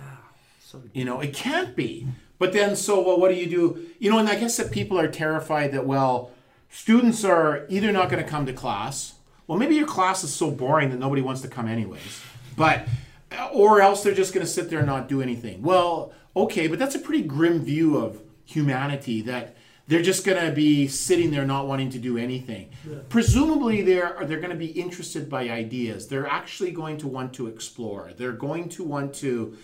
So 0.64 0.82
You 0.94 1.06
know, 1.06 1.20
it 1.20 1.34
can't 1.34 1.76
be. 1.76 2.08
But 2.40 2.54
then, 2.54 2.76
so 2.76 3.02
well, 3.02 3.20
what 3.20 3.30
do 3.30 3.36
you 3.36 3.48
do? 3.48 3.86
You 4.00 4.10
know, 4.10 4.18
and 4.18 4.28
I 4.28 4.36
guess 4.36 4.58
that 4.58 4.72
people 4.72 5.00
are 5.00 5.08
terrified 5.08 5.74
that 5.74 5.86
well, 5.86 6.32
students 6.70 7.24
are 7.24 7.66
either 7.70 7.92
not 7.92 8.10
going 8.10 8.24
to 8.24 8.30
come 8.30 8.46
to 8.46 8.54
class. 8.54 9.14
Well, 9.48 9.60
maybe 9.60 9.76
your 9.76 9.88
class 9.88 10.24
is 10.24 10.34
so 10.34 10.50
boring 10.50 10.90
that 10.92 11.00
nobody 11.00 11.22
wants 11.22 11.42
to 11.42 11.48
come 11.48 11.68
anyways. 11.68 12.22
But 12.56 12.88
uh, 13.38 13.50
or 13.54 13.82
else 13.82 14.02
they're 14.04 14.14
just 14.14 14.34
going 14.34 14.46
to 14.46 14.52
sit 14.52 14.70
there 14.70 14.80
and 14.80 14.88
not 14.88 15.08
do 15.08 15.22
anything. 15.22 15.62
Well, 15.62 16.14
okay, 16.36 16.68
but 16.68 16.80
that's 16.80 16.96
a 16.96 17.00
pretty 17.00 17.24
grim 17.24 17.62
view 17.64 17.98
of 17.98 18.22
humanity 18.46 19.22
that 19.24 19.56
they're 19.92 20.02
just 20.02 20.26
going 20.26 20.42
to 20.44 20.54
be 20.54 20.88
sitting 20.88 21.32
there 21.32 21.46
not 21.46 21.68
wanting 21.68 21.90
to 21.90 22.00
do 22.00 22.18
anything. 22.18 22.70
Presumably 23.10 23.82
they're 23.82 24.16
they're 24.22 24.40
going 24.40 24.52
to 24.52 24.56
be 24.56 24.72
interested 24.72 25.30
by 25.30 25.50
ideas. 25.50 26.08
They're 26.08 26.28
actually 26.28 26.72
going 26.72 26.98
to 27.00 27.10
want 27.10 27.34
to 27.34 27.48
explore. 27.48 28.12
They're 28.16 28.32
going 28.32 28.70
to 28.70 28.86
want 28.86 29.14
to 29.16 29.58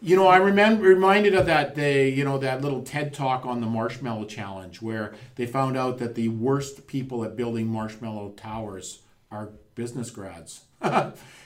you 0.00 0.16
know, 0.16 0.26
I 0.26 0.36
remember 0.36 0.84
reminded 0.84 1.34
of 1.34 1.46
that 1.46 1.74
day, 1.74 2.08
you 2.08 2.24
know, 2.24 2.38
that 2.38 2.60
little 2.60 2.82
TED 2.82 3.14
talk 3.14 3.46
on 3.46 3.60
the 3.60 3.66
marshmallow 3.66 4.26
challenge 4.26 4.82
where 4.82 5.14
they 5.36 5.46
found 5.46 5.76
out 5.76 5.98
that 5.98 6.14
the 6.16 6.28
worst 6.28 6.86
people 6.88 7.24
at 7.24 7.36
building 7.36 7.66
marshmallow 7.66 8.30
towers 8.36 9.02
are 9.30 9.50
business 9.76 10.10
grads. 10.10 10.62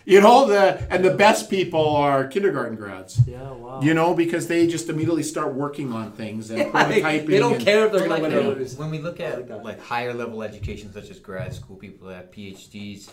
you 0.05 0.21
know, 0.21 0.47
the 0.49 0.87
and 0.93 1.05
the 1.05 1.15
best 1.15 1.49
people 1.51 1.97
are 1.97 2.27
kindergarten 2.27 2.77
grads. 2.77 3.21
yeah, 3.27 3.51
wow. 3.53 3.81
You 3.83 3.95
know, 3.95 4.15
because 4.15 4.47
they 4.49 4.67
just 4.67 4.89
immediately 4.89 5.23
start 5.23 5.55
working 5.55 5.93
on 5.93 6.13
things 6.13 6.51
and 6.51 6.61
prototyping. 6.73 7.27
they 7.27 7.39
don't 7.39 7.55
and- 7.57 7.65
care 7.65 7.87
if 7.87 7.93
they're 7.93 8.01
gonna 8.09 8.15
like, 8.15 8.23
win 8.23 8.33
or 8.35 8.49
when- 8.49 8.59
lose. 8.59 8.77
when 8.77 8.91
we 8.91 8.99
look 8.99 9.21
at 9.21 9.63
like 9.63 9.81
higher 9.81 10.13
level 10.15 10.43
education, 10.43 10.93
such 10.93 11.11
as 11.11 11.19
grad 11.19 11.53
school 11.55 11.77
people 11.77 12.09
that 12.09 12.17
have 12.17 12.31
PhDs, 12.31 13.11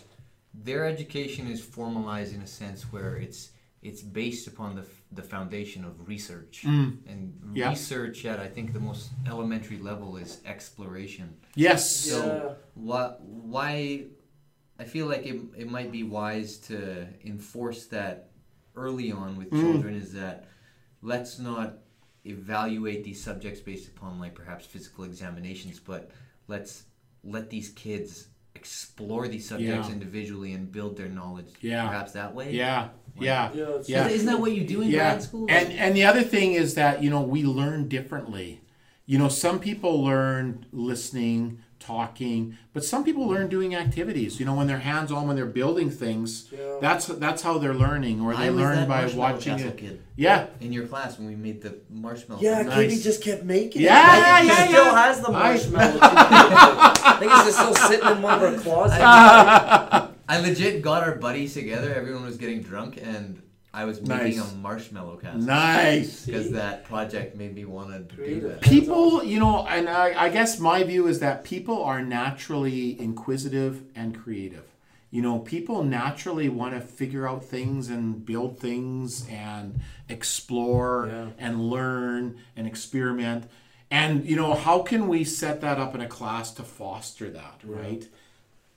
their 0.53 0.85
education 0.85 1.47
is 1.47 1.61
formalized 1.61 2.33
in 2.33 2.41
a 2.41 2.47
sense 2.47 2.91
where 2.91 3.15
it's 3.17 3.51
it's 3.81 4.01
based 4.01 4.45
upon 4.45 4.75
the, 4.75 4.83
the 5.13 5.21
foundation 5.21 5.85
of 5.85 6.05
research 6.07 6.63
mm. 6.65 6.97
and 7.07 7.33
Yeah. 7.53 7.69
research 7.69 8.25
at 8.25 8.37
I 8.39 8.47
think 8.47 8.73
the 8.73 8.79
most 8.81 9.11
elementary 9.25 9.77
level 9.77 10.17
is 10.17 10.41
exploration. 10.45 11.37
Yes. 11.55 11.89
So 11.89 12.55
why 12.73 13.13
why 13.19 14.03
I 14.79 14.85
feel 14.85 15.07
like 15.07 15.25
it, 15.25 15.39
it 15.57 15.69
might 15.69 15.91
be 15.91 16.03
wise 16.03 16.57
to 16.59 17.05
enforce 17.25 17.85
that 17.87 18.29
early 18.75 19.11
on 19.11 19.37
with 19.37 19.49
mm. 19.49 19.59
children 19.59 19.93
is 19.93 20.13
that 20.13 20.47
let's 21.01 21.37
not 21.37 21.79
evaluate 22.25 23.03
these 23.03 23.21
subjects 23.21 23.59
based 23.59 23.89
upon 23.89 24.19
like 24.19 24.33
perhaps 24.33 24.65
physical 24.65 25.03
examinations, 25.03 25.79
but 25.79 26.11
let's 26.47 26.83
let 27.23 27.49
these 27.49 27.69
kids 27.69 28.27
explore 28.55 29.27
these 29.27 29.47
subjects 29.47 29.87
Yeah. 29.87 29.93
individually 29.93 30.53
and 30.53 30.71
build 30.71 30.97
their 30.97 31.09
knowledge 31.09 31.47
Yeah. 31.61 31.87
perhaps 31.87 32.13
that 32.13 32.33
way. 32.33 32.53
Yeah. 32.53 32.89
Yeah. 33.19 33.51
Yeah, 33.53 33.81
Yeah. 33.85 34.07
Isn't 34.07 34.27
that 34.27 34.39
what 34.39 34.53
you 34.53 34.65
do 34.65 34.81
in 34.81 34.89
yeah. 34.89 35.11
grad 35.11 35.23
school? 35.23 35.45
And 35.49 35.71
and 35.73 35.95
the 35.95 36.05
other 36.05 36.23
thing 36.23 36.53
is 36.53 36.75
that 36.75 37.03
you 37.03 37.09
know 37.09 37.21
we 37.21 37.43
learn 37.43 37.87
differently. 37.87 38.61
You 39.05 39.17
know, 39.17 39.27
some 39.27 39.59
people 39.59 40.03
learn 40.03 40.65
listening, 40.71 41.59
talking, 41.79 42.57
but 42.73 42.83
some 42.83 43.03
people 43.03 43.25
learn 43.27 43.47
doing 43.49 43.73
activities. 43.75 44.39
You 44.39 44.45
know, 44.45 44.53
when 44.53 44.67
they're 44.67 44.79
hands 44.79 45.11
on, 45.11 45.27
when 45.27 45.35
they're 45.35 45.45
building 45.45 45.89
things, 45.89 46.49
Yeah. 46.51 46.77
that's 46.81 47.07
that's 47.07 47.41
how 47.41 47.57
they're 47.57 47.73
learning, 47.73 48.21
or 48.21 48.35
they 48.35 48.47
I 48.47 48.49
learn 48.49 48.87
by 48.87 49.05
watching 49.07 49.57
it. 49.59 49.77
kid 49.77 50.01
Yeah, 50.15 50.47
in 50.59 50.71
your 50.73 50.85
class 50.87 51.17
when 51.17 51.27
we 51.27 51.35
made 51.35 51.61
the 51.61 51.77
marshmallow. 51.89 52.41
Yeah, 52.41 52.61
Nice. 52.63 52.75
Katie 52.75 53.01
just 53.01 53.23
kept 53.23 53.43
making 53.43 53.81
Yeah, 53.81 54.15
it. 54.15 54.19
yeah, 54.19 54.41
He 54.41 54.47
yeah, 54.47 54.67
still 54.67 54.85
yeah. 54.85 55.03
has 55.05 55.21
the 55.21 55.31
marshmallow. 55.31 55.99
I 56.01 57.15
think 57.19 57.31
it's 57.31 57.45
just 57.45 57.59
still 57.59 57.75
sitting 57.75 58.07
in 58.09 58.21
one 58.21 58.33
of 58.43 58.53
her 58.53 58.59
closets. 58.63 58.99
I 59.01 60.39
legit 60.41 60.81
got 60.81 61.03
our 61.03 61.15
buddies 61.15 61.53
together. 61.55 61.93
Everyone 61.93 62.23
was 62.23 62.37
getting 62.37 62.61
drunk, 62.61 62.99
and 63.01 63.41
I 63.73 63.85
was 63.85 64.01
making 64.01 64.37
Nice. 64.39 64.51
a 64.51 64.55
marshmallow 64.55 65.17
castle. 65.17 65.41
nice. 65.41 66.25
Because 66.25 66.51
that 66.51 66.85
project 66.85 67.35
made 67.35 67.53
me 67.53 67.65
want 67.65 68.09
to 68.09 68.15
do 68.15 68.39
that. 68.41 68.61
People, 68.61 69.23
you 69.23 69.39
know, 69.39 69.65
and 69.67 69.87
I, 69.87 70.25
I 70.25 70.29
guess 70.29 70.59
my 70.59 70.83
view 70.83 71.07
is 71.07 71.19
that 71.19 71.43
people 71.43 71.83
are 71.83 72.01
naturally 72.01 72.99
inquisitive 72.99 73.83
and 73.95 74.17
creative. 74.19 74.65
You 75.11 75.21
know, 75.21 75.39
people 75.39 75.83
naturally 75.83 76.49
want 76.49 76.73
to 76.73 76.81
figure 76.81 77.27
out 77.27 77.43
things 77.45 77.89
and 77.89 78.25
build 78.25 78.59
things 78.59 79.27
and 79.29 79.79
explore 80.07 81.07
Yeah. 81.11 81.27
and 81.37 81.69
learn 81.69 82.37
and 82.55 82.65
experiment. 82.67 83.45
And, 83.91 84.25
you 84.25 84.35
know, 84.35 84.53
how 84.53 84.79
can 84.83 85.07
we 85.07 85.23
set 85.23 85.61
that 85.61 85.79
up 85.79 85.95
in 85.95 86.01
a 86.01 86.07
class 86.07 86.51
to 86.53 86.63
foster 86.63 87.29
that, 87.31 87.59
right? 87.63 88.07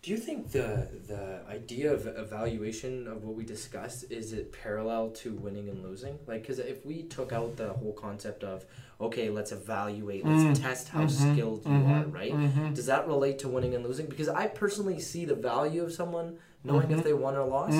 Do 0.03 0.11
you 0.11 0.17
think 0.17 0.51
the 0.51 0.89
the 1.07 1.43
idea 1.49 1.93
of 1.93 2.09
evaluation 2.09 3.07
of 3.07 3.23
what 3.23 3.37
we 3.37 3.45
discussed 3.45 4.11
is 4.11 4.33
it 4.33 4.53
parallel 4.53 5.11
to 5.11 5.33
winning 5.33 5.69
and 5.69 5.81
losing? 5.81 6.19
Like, 6.27 6.43
because 6.43 6.59
if 6.59 6.85
we 6.85 7.05
took 7.05 7.33
out 7.33 7.57
the 7.57 7.73
whole 7.75 7.93
concept 7.93 8.43
of 8.43 8.67
okay, 9.01 9.31
let's 9.31 9.53
evaluate, 9.53 10.27
let's 10.27 10.43
mm. 10.43 10.61
test 10.61 10.89
how 10.89 11.05
mm-hmm. 11.05 11.33
skilled 11.33 11.65
you 11.65 11.71
mm-hmm. 11.71 11.93
are, 11.93 12.05
right? 12.07 12.33
Mm-hmm. 12.33 12.75
Does 12.75 12.87
that 12.87 13.07
relate 13.07 13.39
to 13.41 13.49
winning 13.49 13.77
and 13.77 13.85
losing? 13.85 14.07
Because 14.07 14.29
I 14.29 14.49
personally 14.49 14.99
see 14.99 15.25
the 15.25 15.37
value 15.37 15.85
of 15.85 15.93
someone 15.93 16.39
knowing 16.65 16.91
if 16.91 17.05
they 17.05 17.13
won 17.13 17.37
or 17.37 17.47
lost. 17.47 17.77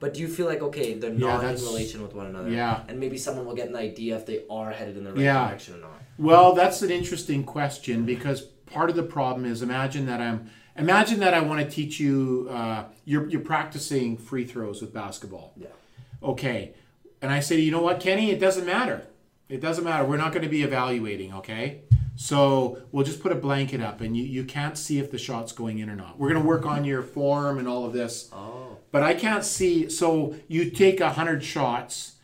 But 0.00 0.14
do 0.14 0.20
you 0.20 0.28
feel 0.28 0.46
like 0.46 0.62
okay, 0.62 0.94
they're 0.94 1.12
Yeah, 1.12 1.36
not 1.36 1.44
in 1.44 1.54
relation 1.54 2.02
with 2.02 2.14
one 2.14 2.26
another? 2.26 2.50
Yeah. 2.50 2.82
And 2.88 2.98
maybe 2.98 3.16
someone 3.16 3.46
will 3.46 3.54
get 3.54 3.68
an 3.68 3.76
idea 3.76 4.16
if 4.16 4.26
they 4.26 4.42
are 4.50 4.72
headed 4.72 4.96
in 4.96 5.04
the 5.04 5.12
right 5.12 5.20
Yeah. 5.20 5.46
direction 5.46 5.76
or 5.76 5.82
not. 5.82 6.02
Well, 6.18 6.52
that's 6.52 6.82
an 6.82 6.90
interesting 6.90 7.44
question 7.44 8.04
because 8.04 8.40
part 8.40 8.90
of 8.90 8.96
the 8.96 9.04
problem 9.04 9.44
is 9.44 9.62
imagine 9.62 10.06
that 10.06 10.20
I'm 10.20 10.50
imagine 10.76 11.20
that 11.20 11.34
I 11.34 11.40
want 11.40 11.60
to 11.60 11.70
teach 11.70 12.00
you 12.00 12.48
uh, 12.50 12.84
you're 13.04 13.28
you're 13.28 13.40
practicing 13.40 14.16
free 14.16 14.44
throws 14.44 14.80
with 14.80 14.92
basketball. 14.92 15.52
Yeah. 15.56 15.68
Okay, 16.22 16.74
and 17.22 17.32
I 17.32 17.40
say, 17.40 17.58
you 17.58 17.70
know 17.70 17.82
what, 17.82 18.00
Kenny, 18.00 18.30
it 18.30 18.40
doesn't 18.40 18.66
matter. 18.66 19.06
It 19.48 19.60
doesn't 19.60 19.84
matter. 19.84 20.04
We're 20.04 20.16
not 20.16 20.32
going 20.32 20.44
to 20.44 20.48
be 20.48 20.62
evaluating. 20.62 21.34
Okay. 21.34 21.82
So 22.16 22.82
we'll 22.92 23.06
just 23.06 23.22
put 23.22 23.32
a 23.32 23.36
blanket 23.36 23.80
up, 23.80 24.02
and 24.02 24.14
you, 24.14 24.22
you 24.22 24.44
can't 24.44 24.76
see 24.76 24.98
if 24.98 25.10
the 25.10 25.16
shot's 25.16 25.52
going 25.52 25.78
in 25.78 25.88
or 25.88 25.96
not. 25.96 26.18
We're 26.18 26.28
going 26.28 26.42
to 26.42 26.46
work 26.46 26.66
on 26.66 26.84
your 26.84 27.02
form 27.02 27.58
and 27.58 27.66
all 27.66 27.86
of 27.86 27.94
this. 27.94 28.28
Oh. 28.30 28.76
But 28.92 29.02
I 29.02 29.14
can't 29.14 29.42
see. 29.42 29.88
So 29.88 30.34
you 30.46 30.70
take 30.70 31.00
a 31.00 31.14
hundred 31.14 31.42
shots, 31.42 32.16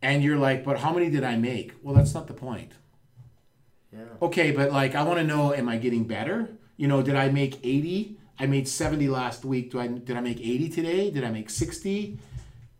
and 0.00 0.24
you're 0.24 0.38
like, 0.38 0.64
but 0.64 0.78
how 0.78 0.94
many 0.94 1.10
did 1.10 1.24
I 1.24 1.36
make? 1.36 1.74
Well, 1.82 1.94
that's 1.94 2.14
not 2.14 2.26
the 2.26 2.32
point. 2.32 2.72
Yeah. 3.92 4.04
Okay, 4.22 4.50
but 4.50 4.72
like 4.72 4.94
I 4.94 5.02
want 5.02 5.18
to 5.18 5.24
know, 5.24 5.52
am 5.52 5.68
I 5.68 5.76
getting 5.76 6.04
better? 6.04 6.48
You 6.78 6.88
know, 6.88 7.02
did 7.02 7.16
I 7.16 7.28
make 7.28 7.58
80? 7.62 8.16
I 8.38 8.46
made 8.46 8.66
70 8.66 9.08
last 9.08 9.44
week. 9.44 9.72
Do 9.72 9.80
I 9.80 9.88
did 9.88 10.16
I 10.16 10.20
make 10.20 10.40
80 10.40 10.70
today? 10.70 11.10
Did 11.10 11.24
I 11.24 11.30
make 11.30 11.50
60? 11.50 12.18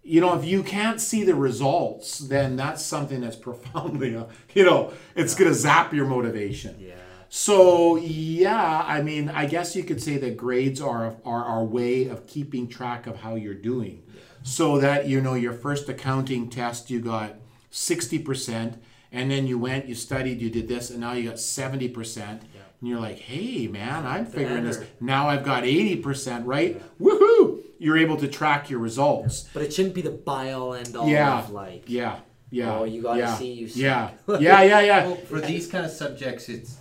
You 0.02 0.20
know, 0.22 0.38
if 0.38 0.46
you 0.46 0.62
can't 0.62 1.00
see 1.00 1.24
the 1.24 1.34
results, 1.34 2.20
then 2.20 2.56
that's 2.56 2.82
something 2.82 3.20
that's 3.20 3.36
profoundly, 3.48 4.16
uh, 4.16 4.24
you 4.54 4.64
know, 4.64 4.94
it's 5.14 5.34
going 5.34 5.50
to 5.50 5.54
zap 5.54 5.92
your 5.92 6.06
motivation. 6.06 6.76
Yeah. 6.80 6.94
So 7.28 7.96
yeah, 7.96 8.84
I 8.86 9.02
mean, 9.02 9.28
I 9.28 9.44
guess 9.44 9.76
you 9.76 9.82
could 9.82 10.02
say 10.02 10.16
that 10.16 10.36
grades 10.36 10.80
are 10.80 11.16
are 11.26 11.44
our 11.44 11.64
way 11.64 12.06
of 12.06 12.26
keeping 12.26 12.68
track 12.68 13.06
of 13.06 13.16
how 13.18 13.34
you're 13.34 13.52
doing. 13.52 14.02
So 14.42 14.78
that 14.78 15.08
you 15.08 15.20
know 15.20 15.34
your 15.34 15.52
first 15.52 15.88
accounting 15.88 16.48
test 16.48 16.88
you 16.88 17.00
got 17.00 17.34
60% 17.72 18.78
and 19.12 19.30
then 19.30 19.46
you 19.46 19.58
went, 19.58 19.86
you 19.86 19.94
studied, 19.94 20.40
you 20.40 20.50
did 20.50 20.68
this 20.68 20.90
and 20.90 21.00
now 21.00 21.12
you 21.12 21.28
got 21.28 21.36
70%. 21.36 22.40
And 22.80 22.88
you're 22.88 23.00
like, 23.00 23.18
"Hey, 23.18 23.66
man, 23.66 24.06
I'm 24.06 24.24
figuring 24.26 24.64
this. 24.64 24.80
Now 25.00 25.28
I've 25.28 25.44
got 25.44 25.64
80%, 25.64 26.46
right? 26.46 26.80
Woohoo! 27.00 27.62
You're 27.78 27.98
able 27.98 28.16
to 28.18 28.28
track 28.28 28.70
your 28.70 28.78
results. 28.80 29.48
But 29.52 29.62
it 29.62 29.72
shouldn't 29.72 29.94
be 29.94 30.02
the 30.02 30.10
buy 30.10 30.52
all 30.52 30.74
end 30.74 30.96
all 30.96 31.09
Yeah. 31.09 31.38
of 31.40 31.50
like. 31.50 31.84
Yeah. 31.86 32.20
Yeah. 32.50 32.78
Oh, 32.78 32.84
you 32.84 33.02
gotta 33.02 33.18
yeah, 33.20 33.36
see 33.36 33.52
you 33.52 33.68
suck. 33.68 33.78
Yeah. 33.78 34.10
Yeah, 34.40 34.62
yeah, 34.62 34.80
yeah. 34.80 35.06
Well, 35.06 35.16
for 35.16 35.40
these 35.40 35.66
kind 35.66 35.84
of 35.84 35.90
subjects, 35.90 36.48
it's 36.48 36.76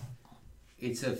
it's 0.78 1.02
a 1.02 1.12
f- 1.12 1.18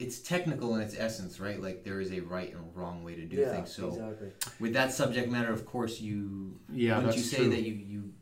it's 0.00 0.18
technical 0.18 0.74
in 0.74 0.80
its 0.82 0.96
essence, 0.98 1.38
right? 1.40 1.60
Like 1.62 1.82
there 1.84 2.00
is 2.00 2.12
a 2.12 2.20
right 2.20 2.52
and 2.52 2.62
wrong 2.74 3.04
way 3.04 3.14
to 3.14 3.24
do 3.24 3.44
things. 3.46 3.74
So 3.74 3.88
exactly. 3.88 4.32
with 4.60 4.72
that 4.74 4.92
subject 4.92 5.30
matter, 5.30 5.52
of 5.52 5.64
course, 5.66 6.00
you 6.00 6.58
Yeah, 6.72 6.96
wouldn't 6.96 7.16
you 7.16 7.22
say 7.22 7.36
true. 7.38 7.50
that 7.50 7.62
you 7.62 7.74
you 7.74 8.12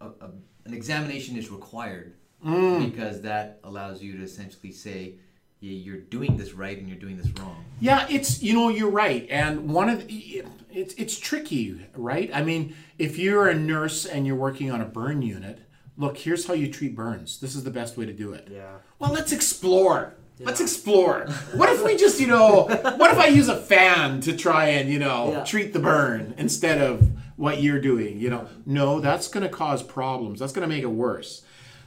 a, 0.00 0.06
a, 0.06 0.30
an 0.64 0.74
examination 0.74 1.36
is 1.36 1.50
required 1.50 2.14
Mm. 2.44 2.90
because 2.92 3.22
that 3.22 3.58
allows 3.64 4.02
you 4.02 4.16
to 4.16 4.22
essentially 4.22 4.70
say, 4.72 5.14
yeah, 5.60 5.72
you're 5.72 5.96
doing 5.98 6.36
this 6.36 6.52
right 6.52 6.78
and 6.78 6.88
you're 6.88 6.98
doing 6.98 7.16
this 7.16 7.26
wrong. 7.40 7.64
Yeah, 7.80 8.06
it's 8.08 8.42
you 8.42 8.54
know 8.54 8.68
you're 8.68 8.90
right, 8.90 9.26
and 9.28 9.68
one 9.68 9.88
of 9.88 10.06
the, 10.06 10.44
it's 10.70 10.94
it's 10.94 11.18
tricky, 11.18 11.84
right? 11.96 12.30
I 12.32 12.42
mean, 12.44 12.76
if 12.98 13.18
you're 13.18 13.48
a 13.48 13.54
nurse 13.54 14.06
and 14.06 14.24
you're 14.26 14.36
working 14.36 14.70
on 14.70 14.80
a 14.80 14.84
burn 14.84 15.20
unit, 15.22 15.58
look, 15.96 16.16
here's 16.16 16.46
how 16.46 16.54
you 16.54 16.70
treat 16.70 16.94
burns. 16.94 17.40
This 17.40 17.56
is 17.56 17.64
the 17.64 17.72
best 17.72 17.96
way 17.96 18.06
to 18.06 18.12
do 18.12 18.32
it. 18.32 18.46
Yeah. 18.52 18.76
Well, 19.00 19.12
let's 19.12 19.32
explore. 19.32 20.14
Let's 20.40 20.60
explore. 20.60 21.26
What 21.54 21.68
if 21.70 21.82
we 21.82 21.96
just, 21.96 22.20
you 22.20 22.28
know, 22.28 22.62
what 22.96 23.10
if 23.10 23.18
I 23.18 23.26
use 23.26 23.48
a 23.48 23.56
fan 23.56 24.20
to 24.20 24.36
try 24.36 24.68
and, 24.68 24.88
you 24.88 25.00
know, 25.00 25.32
Yeah. 25.32 25.42
treat 25.44 25.72
the 25.72 25.80
burn 25.80 26.34
instead 26.38 26.80
of 26.80 27.10
what 27.36 27.60
you're 27.60 27.80
doing, 27.80 28.20
you 28.20 28.30
know? 28.30 28.46
No, 28.64 29.00
that's 29.00 29.26
going 29.26 29.42
to 29.42 29.48
cause 29.48 29.82
problems. 29.82 30.38
That's 30.38 30.52
going 30.52 30.62
to 30.62 30.72
make 30.72 30.84
it 30.84 30.92
worse. 30.92 31.42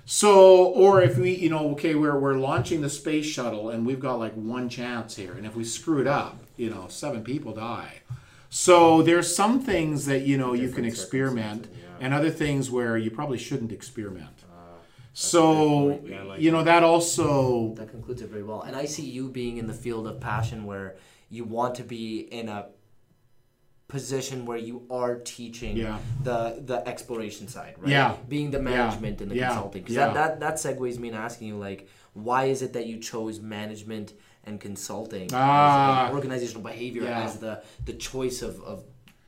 So, 0.06 0.66
or 0.66 1.02
if 1.02 1.18
we, 1.18 1.36
you 1.36 1.50
know, 1.50 1.72
okay, 1.72 1.96
we're, 1.96 2.20
we're 2.20 2.36
launching 2.36 2.82
the 2.82 2.90
space 2.90 3.26
shuttle 3.26 3.70
and 3.70 3.86
we've 3.86 4.00
got 4.00 4.20
like 4.20 4.34
one 4.34 4.68
chance 4.68 5.16
here. 5.16 5.34
And 5.34 5.46
if 5.46 5.56
we 5.56 5.64
screw 5.64 6.02
it 6.02 6.08
up, 6.08 6.40
you 6.58 6.70
know, 6.70 6.88
seven 6.90 7.24
people 7.24 7.54
die. 7.54 8.02
So 8.50 9.02
there's 9.02 9.34
some 9.34 9.62
things 9.62 10.06
that, 10.08 10.24
you 10.24 10.38
know, 10.38 10.54
you 10.54 10.70
can 10.70 10.84
experiment 10.84 11.68
yeah. 11.72 11.88
and 12.02 12.14
other 12.14 12.30
things 12.30 12.70
where 12.70 12.98
you 12.98 13.10
probably 13.10 13.38
shouldn't 13.38 13.72
experiment. 13.72 14.44
Uh, 14.52 14.76
So. 15.14 16.02
Yeah, 16.04 16.24
like 16.24 16.42
you 16.42 16.52
know, 16.52 16.64
that 16.64 16.84
also 16.84 17.74
That 17.76 17.90
concludes 17.90 18.22
it 18.22 18.30
very 18.30 18.44
well. 18.44 18.64
And 18.64 18.76
I 18.76 18.86
see 18.86 19.04
you 19.04 19.30
being 19.30 19.58
in 19.58 19.68
the 19.68 19.74
field 19.74 20.08
of 20.08 20.20
passion 20.20 20.66
where 20.66 20.96
you 21.30 21.46
want 21.46 21.76
to 21.76 21.84
be 21.84 22.20
in 22.20 22.50
a 22.50 22.66
position 23.96 24.38
where 24.50 24.58
you 24.70 24.78
are 24.90 25.14
teaching 25.38 25.74
Yeah. 25.78 25.98
the 26.28 26.38
the 26.72 26.78
exploration 26.94 27.46
side, 27.56 27.74
right? 27.82 27.92
Yeah. 27.98 28.16
Being 28.36 28.50
the 28.56 28.62
management 28.74 29.16
and 29.22 29.30
the 29.32 29.36
Yeah. 29.36 29.50
consulting. 29.50 29.82
Because 29.84 29.96
Yeah. 30.00 30.14
that, 30.18 30.40
that, 30.40 30.40
that 30.46 30.56
segues 30.64 30.98
me 31.04 31.08
in 31.12 31.16
asking 31.28 31.48
you, 31.52 31.58
like, 31.70 31.82
why 32.28 32.42
is 32.54 32.60
it 32.66 32.72
that 32.78 32.86
you 32.92 32.98
chose 33.12 33.36
management 33.60 34.08
and 34.48 34.54
consulting 34.68 35.28
Ah. 35.34 36.08
as 36.08 36.14
organizational 36.18 36.64
behavior 36.72 37.04
Yeah. 37.04 37.26
as 37.26 37.32
the, 37.46 37.54
the 37.90 37.96
choice 38.10 38.40
of, 38.50 38.54
of 38.72 38.78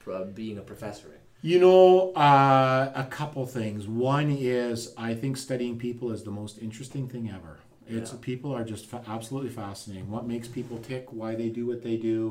uh, 0.07 0.23
being 0.41 0.57
a 0.63 0.65
professor? 0.71 1.09
You 1.51 1.59
know, 1.65 2.13
uh, 2.27 3.03
a 3.03 3.05
couple 3.19 3.43
things. 3.59 3.81
One 4.13 4.29
is 4.31 4.77
I 5.09 5.11
think 5.21 5.33
studying 5.47 5.75
people 5.87 6.07
is 6.15 6.21
the 6.29 6.35
most 6.41 6.55
interesting 6.67 7.05
thing 7.13 7.25
ever. 7.37 7.53
It's 7.97 8.11
Yeah. 8.11 8.29
people 8.31 8.51
are 8.57 8.65
just 8.73 8.83
fa- 8.91 9.03
absolutely 9.17 9.53
fascinating. 9.63 10.07
What 10.15 10.23
makes 10.33 10.47
people 10.57 10.77
tick? 10.91 11.03
Why 11.21 11.31
they 11.41 11.49
do 11.59 11.63
what 11.71 11.81
they 11.87 11.97
do, 12.11 12.21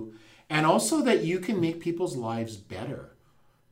and 0.52 0.66
also 0.66 1.00
that 1.00 1.24
you 1.24 1.38
can 1.40 1.58
make 1.60 1.80
people's 1.80 2.14
lives 2.14 2.56
better. 2.56 3.08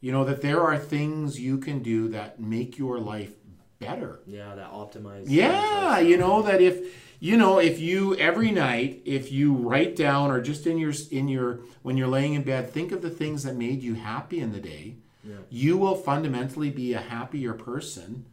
You 0.00 0.12
know 0.12 0.24
that 0.24 0.40
there 0.40 0.62
are 0.62 0.78
things 0.78 1.38
you 1.38 1.58
can 1.58 1.82
do 1.82 2.08
that 2.08 2.40
make 2.40 2.78
your 2.78 2.98
life 2.98 3.32
better. 3.78 4.20
Yeah, 4.26 4.54
that 4.54 4.72
optimized. 4.72 5.24
Yeah, 5.26 5.98
you 5.98 6.16
know 6.16 6.40
that 6.42 6.60
if 6.62 6.76
you 7.20 7.36
know 7.36 7.58
if 7.58 7.78
you 7.78 8.16
every 8.16 8.50
night 8.50 9.02
if 9.04 9.30
you 9.30 9.52
write 9.52 9.94
down 9.94 10.30
or 10.30 10.40
just 10.40 10.66
in 10.66 10.78
your 10.78 10.94
in 11.10 11.28
your 11.28 11.60
when 11.82 11.98
you're 11.98 12.08
laying 12.08 12.32
in 12.32 12.42
bed 12.42 12.70
think 12.70 12.92
of 12.92 13.02
the 13.02 13.10
things 13.10 13.42
that 13.42 13.56
made 13.56 13.82
you 13.82 13.94
happy 13.94 14.40
in 14.40 14.52
the 14.52 14.60
day, 14.60 14.94
Yeah. 15.22 15.34
you 15.50 15.76
will 15.76 15.96
fundamentally 15.96 16.70
be 16.70 16.94
a 16.94 17.00
happier 17.00 17.52
person. 17.52 18.24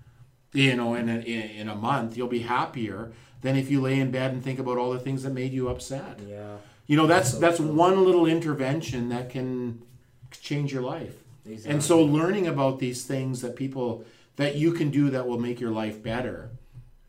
You 0.53 0.75
know, 0.77 0.95
in 0.95 1.09
a, 1.09 1.17
in, 1.19 1.41
in 1.61 1.67
a 1.69 1.75
month 1.75 2.15
you'll 2.15 2.29
be 2.41 2.43
happier 2.57 3.11
than 3.41 3.57
if 3.57 3.69
you 3.69 3.81
lay 3.81 3.99
in 3.99 4.09
bed 4.09 4.31
and 4.31 4.41
think 4.41 4.57
about 4.57 4.77
all 4.77 4.91
the 4.93 4.99
things 5.05 5.23
that 5.23 5.33
made 5.33 5.51
you 5.51 5.67
upset. 5.67 6.19
Yeah. 6.25 6.55
You 6.87 6.95
know, 6.97 7.07
that's 7.07 7.33
that's 7.33 7.59
one 7.59 8.03
little 8.05 8.25
intervention 8.25 9.09
that 9.09 9.29
can 9.29 9.83
change 10.31 10.73
your 10.73 10.81
life. 10.81 11.15
Exactly. 11.45 11.71
And 11.71 11.83
so 11.83 12.01
learning 12.01 12.47
about 12.47 12.79
these 12.79 13.05
things 13.05 13.41
that 13.41 13.55
people 13.55 14.05
that 14.37 14.55
you 14.55 14.71
can 14.71 14.89
do 14.89 15.09
that 15.09 15.27
will 15.27 15.39
make 15.39 15.59
your 15.59 15.71
life 15.71 16.01
better. 16.01 16.51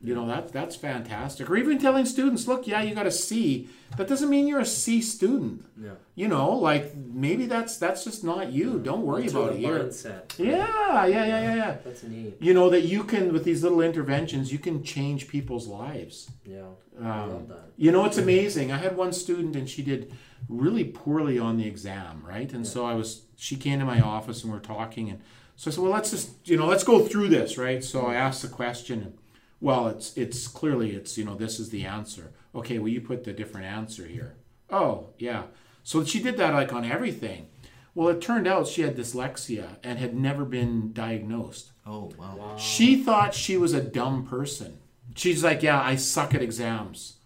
You 0.01 0.15
know, 0.15 0.29
that 0.29 0.53
that's 0.53 0.77
fantastic. 0.77 1.51
Or 1.51 1.57
even 1.57 1.77
telling 1.81 2.07
students, 2.07 2.47
look, 2.47 2.69
yeah, 2.69 2.83
you 2.83 2.95
got 2.95 3.09
a 3.09 3.11
C. 3.11 3.69
That 3.97 4.07
doesn't 4.07 4.31
mean 4.31 4.47
you're 4.47 4.61
a 4.61 4.65
C 4.67 5.03
student. 5.03 5.65
Yeah. 5.77 5.95
You 6.15 6.29
know, 6.29 6.53
like 6.53 6.95
maybe 6.95 7.47
that's 7.47 7.79
that's 7.79 8.05
just 8.05 8.23
not 8.23 8.53
you. 8.53 8.79
Don't 8.79 9.03
worry 9.05 9.27
about 9.27 9.55
it 9.55 9.59
here. 9.59 9.81
mindset. 9.81 10.39
Yeah, 10.39 11.05
yeah, 11.07 11.07
yeah, 11.07 11.27
yeah, 11.27 11.55
yeah. 11.57 11.77
That's 11.85 12.05
neat. 12.05 12.37
You 12.39 12.55
know 12.55 12.71
that 12.71 12.83
you 12.83 13.03
can 13.03 13.33
with 13.33 13.43
these 13.43 13.65
little 13.65 13.81
interventions, 13.81 14.53
you 14.53 14.61
can 14.61 14.85
change 14.85 15.27
people's 15.27 15.67
lives. 15.67 16.31
Yeah. 16.45 16.63
I 17.03 17.23
Um, 17.23 17.31
love 17.31 17.49
that. 17.49 17.73
you 17.77 17.91
know, 17.91 18.05
it's 18.05 18.19
amazing. 18.19 18.71
I 18.71 18.77
had 18.77 18.97
one 18.97 19.13
student 19.13 19.57
and 19.57 19.69
she 19.69 19.83
did 19.83 20.13
really 20.49 20.85
poorly 20.85 21.41
on 21.41 21.57
the 21.57 21.67
exam, 21.67 22.23
right? 22.25 22.53
And 22.53 22.65
so 22.67 22.87
I 22.87 22.95
was, 22.95 23.23
she 23.37 23.57
came 23.57 23.81
to 23.81 23.85
my 23.85 24.01
office 24.01 24.43
and 24.45 24.53
we 24.53 24.59
are 24.59 24.63
talking. 24.63 25.11
And 25.11 25.21
so 25.57 25.71
I 25.71 25.75
said, 25.75 25.83
well, 25.83 25.93
let's 25.93 26.11
just, 26.13 26.31
you 26.49 26.57
know, 26.57 26.67
let's 26.67 26.85
go 26.85 27.05
through 27.05 27.29
this, 27.29 27.59
right? 27.59 27.83
So 27.83 28.07
I 28.07 28.15
asked 28.15 28.43
the 28.43 28.49
question. 28.49 29.15
And, 29.61 29.69
well, 29.69 29.89
it's, 29.89 30.17
it's 30.17 30.47
clearly, 30.49 30.95
it's, 30.95 31.19
you 31.19 31.25
know, 31.25 31.35
this 31.35 31.59
is 31.59 31.71
the 31.71 31.85
answer. 31.85 32.33
Okay, 32.55 32.79
well, 32.79 32.89
you 32.89 33.01
put 33.01 33.25
the 33.25 33.33
different 33.33 33.67
answer 33.67 34.07
here. 34.07 34.37
Oh, 34.71 35.11
yeah. 35.19 35.45
So 35.83 36.05
she 36.05 36.23
did 36.23 36.37
that 36.37 36.55
like 36.55 36.73
on 36.73 36.85
everything. 36.85 37.49
Well, 37.95 38.09
it 38.09 38.21
turned 38.21 38.47
out 38.47 38.69
she 38.69 38.83
had 38.83 38.97
dyslexia 38.97 39.77
and 39.83 39.99
had 39.99 40.15
never 40.15 40.45
been 40.45 40.93
diagnosed. 40.93 41.73
Oh 41.87 42.13
wow. 42.17 42.37
Wow. 42.37 42.57
She 42.57 43.03
thought 43.03 43.35
she 43.35 43.57
was 43.57 43.73
a 43.73 43.83
dumb 43.83 44.27
person. 44.27 44.79
She's 45.17 45.43
like, 45.43 45.63
yeah, 45.63 45.81
I 45.83 45.97
suck 45.97 46.35
at 46.35 46.43
exams. 46.43 47.17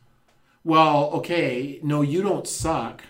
Well, 0.64 1.10
okay, 1.14 1.80
no, 1.82 2.00
you 2.00 2.22
don't 2.22 2.46
suck. 2.46 3.02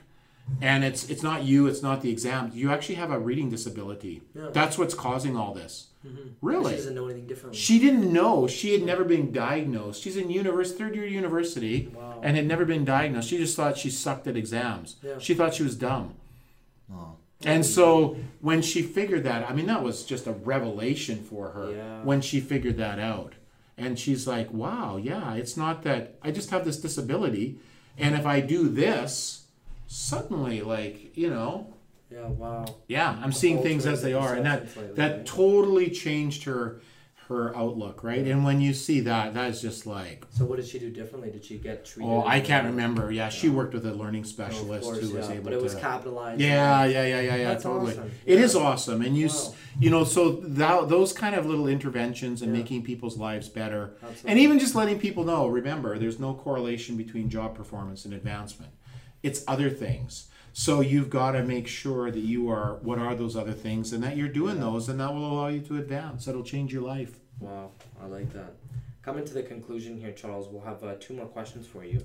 And 0.60 0.82
it's 0.82 1.08
it's 1.08 1.22
not 1.22 1.44
you, 1.44 1.66
it's 1.66 1.82
not 1.82 2.00
the 2.00 2.10
exam. 2.10 2.50
You 2.52 2.72
actually 2.72 2.96
have 2.96 3.12
a 3.12 3.18
reading 3.18 3.50
disability. 3.50 4.22
Yeah. 4.34 4.48
That's 4.52 4.76
what's 4.76 4.94
causing 4.94 5.36
all 5.36 5.54
this. 5.54 5.88
Mm-hmm. 6.06 6.28
Really? 6.40 6.70
She 6.72 6.76
doesn't 6.78 6.94
know 6.94 7.04
anything 7.06 7.26
different. 7.26 7.54
She 7.56 7.78
didn't 7.78 8.12
know. 8.12 8.46
She 8.48 8.72
had 8.72 8.82
never 8.82 9.04
been 9.04 9.30
diagnosed. 9.32 10.02
She's 10.02 10.16
in 10.16 10.30
univers 10.30 10.72
third 10.74 10.94
year 10.96 11.06
university 11.06 11.88
Wow. 11.94 12.20
and 12.22 12.36
had 12.36 12.46
never 12.46 12.64
been 12.64 12.84
diagnosed. 12.84 13.28
She 13.28 13.38
just 13.38 13.56
thought 13.56 13.76
she 13.78 13.90
sucked 13.90 14.26
at 14.26 14.36
exams. 14.36 14.96
Yeah. 15.02 15.18
She 15.18 15.34
thought 15.34 15.54
she 15.54 15.62
was 15.62 15.76
dumb. 15.76 16.14
Oh. 16.92 17.16
And 17.44 17.64
so 17.66 18.16
when 18.40 18.62
she 18.62 18.82
figured 18.82 19.24
that, 19.24 19.48
I 19.48 19.52
mean, 19.54 19.66
that 19.66 19.82
was 19.82 20.04
just 20.04 20.26
a 20.26 20.32
revelation 20.32 21.22
for 21.22 21.50
her 21.50 21.72
Yeah. 21.72 22.02
when 22.02 22.20
she 22.20 22.40
figured 22.40 22.76
that 22.78 22.98
out. 22.98 23.34
And 23.78 23.98
she's 23.98 24.26
like, 24.28 24.52
wow, 24.52 24.96
yeah, 24.96 25.34
it's 25.34 25.56
not 25.56 25.82
that 25.82 26.16
I 26.22 26.30
just 26.30 26.50
have 26.50 26.64
this 26.64 26.78
disability. 26.78 27.58
And 27.98 28.14
if 28.14 28.26
I 28.26 28.40
do 28.40 28.68
this, 28.68 29.46
suddenly, 29.86 30.62
like, 30.62 31.16
you 31.16 31.28
know, 31.30 31.71
Yeah. 32.12 32.26
Wow. 32.28 32.64
yeah, 32.88 33.18
I'm 33.22 33.32
seeing 33.32 33.62
things 33.62 33.86
as 33.86 34.02
they 34.02 34.12
are. 34.12 34.34
And 34.34 34.44
that, 34.46 34.66
that 34.96 35.16
right? 35.18 35.26
totally 35.26 35.90
changed 35.90 36.44
her 36.44 36.80
her 37.28 37.56
outlook, 37.56 38.02
right? 38.02 38.26
And 38.26 38.44
when 38.44 38.60
you 38.60 38.74
see 38.74 39.00
that, 39.00 39.32
that 39.34 39.48
is 39.48 39.62
just 39.62 39.86
like, 39.86 40.26
So 40.30 40.44
what 40.44 40.56
did 40.56 40.66
she 40.66 40.78
do 40.80 40.90
differently? 40.90 41.30
Did 41.30 41.44
she 41.44 41.56
get 41.56 41.84
treated? 41.84 42.10
oh, 42.12 42.24
I 42.26 42.40
can't 42.40 42.66
remember. 42.66 43.10
Yeah, 43.12 43.28
she 43.30 43.48
worked 43.48 43.72
with 43.72 43.86
a 43.86 43.92
learning 43.94 44.24
Oh, 44.24 44.26
specialist 44.26 44.82
course, 44.84 44.98
who 44.98 45.16
was 45.16 45.28
yeah. 45.28 45.34
able 45.36 45.44
But 45.44 45.52
it 45.54 45.62
was 45.62 45.74
to. 45.74 45.80
capitalized. 45.80 46.40
Yeah, 46.40 46.84
yeah, 46.84 47.06
yeah, 47.06 47.20
yeah, 47.20 47.36
yeah, 47.36 47.48
That's 47.48 47.62
totally. 47.62 47.92
awesome. 47.92 48.10
It 48.26 48.38
Yeah. 48.38 48.44
is 48.44 48.56
awesome, 48.56 49.00
and 49.02 49.16
you, 49.16 49.26
s 49.26 49.48
Wow. 49.48 49.54
you 49.80 49.90
know, 49.90 50.04
so 50.04 50.32
that, 50.42 50.88
those 50.88 51.12
kind 51.14 51.34
of 51.36 51.46
little 51.46 51.68
interventions 51.68 52.42
and 52.42 52.52
Yeah. 52.52 52.58
making 52.60 52.82
people's 52.82 53.16
lives 53.16 53.48
better, 53.48 53.94
and 54.26 54.38
even 54.38 54.58
just 54.58 54.74
letting 54.74 54.98
people 54.98 55.24
know. 55.24 55.46
Remember, 55.46 55.98
there's 55.98 56.18
no 56.18 56.34
correlation 56.34 56.96
between 56.96 57.30
job 57.30 57.54
performance 57.54 58.04
and 58.04 58.12
advancement. 58.12 58.72
It's 59.22 59.42
other 59.46 59.70
things. 59.70 60.26
So 60.54 60.80
you've 60.80 61.08
got 61.10 61.32
to 61.32 61.42
make 61.42 61.66
sure 61.66 62.10
that 62.10 62.18
you 62.20 62.48
are. 62.50 62.74
What 62.82 62.98
are 62.98 63.14
those 63.14 63.36
other 63.36 63.52
things, 63.52 63.92
and 63.92 64.02
that 64.02 64.16
you're 64.16 64.28
doing 64.28 64.60
those, 64.60 64.88
and 64.88 65.00
that 65.00 65.12
will 65.12 65.32
allow 65.32 65.48
you 65.48 65.60
to 65.62 65.78
advance. 65.78 66.26
That'll 66.26 66.42
change 66.44 66.72
your 66.72 66.82
life. 66.82 67.18
Wow, 67.40 67.70
I 68.02 68.06
like 68.06 68.32
that. 68.34 68.54
coming 69.02 69.24
to 69.24 69.34
the 69.34 69.42
conclusion 69.42 69.98
here, 69.98 70.12
Charles, 70.12 70.48
we'll 70.48 70.62
have 70.62 70.84
uh, 70.84 70.94
two 71.00 71.14
more 71.14 71.26
questions 71.26 71.66
for 71.66 71.82
you. 71.84 72.04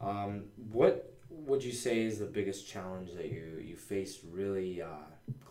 Um, 0.00 0.44
what 0.72 1.12
would 1.28 1.62
you 1.62 1.72
say 1.72 2.02
is 2.02 2.18
the 2.18 2.24
biggest 2.26 2.66
challenge 2.66 3.10
that 3.14 3.30
you 3.30 3.62
you 3.62 3.76
faced 3.76 4.20
really 4.30 4.80
uh, 4.80 4.86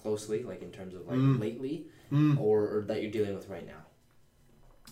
closely, 0.01 0.41
like 0.43 0.61
in 0.63 0.71
terms 0.71 0.95
of 0.95 1.05
like 1.07 1.17
Mm. 1.17 1.39
lately, 1.39 1.85
Mm. 2.11 2.39
or, 2.39 2.77
or 2.77 2.81
that 2.87 3.01
you're 3.03 3.11
dealing 3.11 3.35
with 3.35 3.49
right 3.49 3.67
now? 3.67 3.83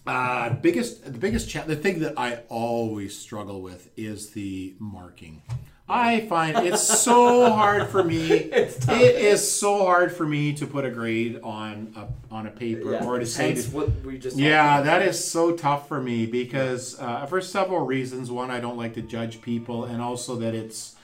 Uh, 0.05 0.49
biggest 0.51 1.03
the 1.05 1.17
biggest 1.17 1.49
cha- 1.49 1.63
the 1.65 1.75
thing 1.75 1.99
that 1.99 2.13
I 2.17 2.41
always 2.49 3.17
struggle 3.17 3.61
with 3.61 3.89
is 3.97 4.29
the 4.31 4.75
marking. 4.79 5.41
I 5.89 6.21
find 6.21 6.67
it's 6.67 6.81
so 6.81 7.49
hard 7.49 7.87
for 7.87 8.03
me. 8.03 8.17
It's 8.57 8.85
tough. 8.85 8.99
It 8.99 9.15
is 9.15 9.59
so 9.59 9.85
hard 9.85 10.11
for 10.11 10.25
me 10.25 10.53
to 10.53 10.65
put 10.65 10.83
a 10.83 10.89
grade 10.89 11.39
on 11.43 11.93
a 11.95 12.33
on 12.33 12.47
a 12.47 12.49
paper 12.49 12.97
or 12.97 13.19
to 13.19 13.25
say 13.25 13.49
hence 13.53 13.67
what 13.67 13.89
we 14.03 14.17
just 14.17 14.37
yeah, 14.37 14.81
that 14.81 15.01
is 15.01 15.23
so 15.23 15.55
tough 15.55 15.87
for 15.87 16.01
me 16.01 16.25
because 16.25 16.99
uh, 16.99 17.25
for 17.27 17.39
several 17.39 17.85
reasons. 17.85 18.31
One, 18.31 18.51
I 18.51 18.59
don't 18.59 18.77
like 18.77 18.93
to 18.95 19.01
judge 19.01 19.41
people, 19.41 19.85
and 19.85 20.01
also 20.01 20.35
that 20.37 20.53
it's 20.53 20.95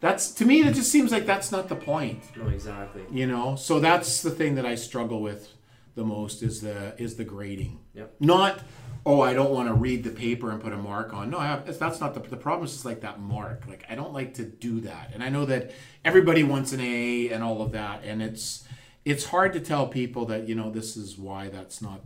that's 0.00 0.30
to 0.32 0.44
me. 0.46 0.60
It 0.62 0.74
just 0.74 0.90
seems 0.90 1.10
like 1.12 1.26
that's 1.26 1.52
not 1.52 1.68
the 1.68 1.76
point, 1.76 2.22
no 2.36 2.48
exactly. 2.48 3.02
you 3.10 3.26
know. 3.26 3.56
So 3.56 3.80
that's 3.80 4.22
the 4.22 4.30
thing 4.30 4.54
that 4.54 4.64
I 4.64 4.74
struggle 4.74 5.20
with 5.20 5.48
the 5.94 6.04
most 6.04 6.42
is 6.42 6.60
the 6.60 6.94
is 6.96 7.16
the 7.16 7.24
grading. 7.24 7.80
Yep. 7.94 8.14
Not 8.20 8.60
oh, 9.06 9.20
I 9.20 9.32
don't 9.32 9.50
want 9.50 9.68
to 9.68 9.74
read 9.74 10.04
the 10.04 10.10
paper 10.10 10.50
and 10.50 10.60
put 10.60 10.72
a 10.72 10.76
mark 10.76 11.12
on. 11.14 11.30
No, 11.30 11.38
I 11.38 11.46
have, 11.46 11.78
that's 11.78 12.00
not 12.00 12.14
the 12.14 12.20
the 12.20 12.36
problem. 12.36 12.64
Is 12.66 12.72
just 12.72 12.84
like 12.84 13.00
that 13.02 13.20
mark. 13.20 13.64
Like 13.68 13.84
I 13.88 13.94
don't 13.94 14.12
like 14.12 14.34
to 14.34 14.44
do 14.44 14.80
that, 14.82 15.10
and 15.14 15.22
I 15.22 15.28
know 15.28 15.44
that 15.46 15.72
everybody 16.04 16.42
wants 16.42 16.72
an 16.72 16.80
A 16.80 17.30
and 17.30 17.42
all 17.42 17.62
of 17.62 17.72
that, 17.72 18.02
and 18.04 18.22
it's 18.22 18.64
it's 19.04 19.26
hard 19.26 19.52
to 19.54 19.60
tell 19.60 19.86
people 19.88 20.26
that 20.26 20.48
you 20.48 20.54
know 20.54 20.70
this 20.70 20.96
is 20.96 21.16
why 21.18 21.48
that's 21.48 21.80
not 21.82 22.00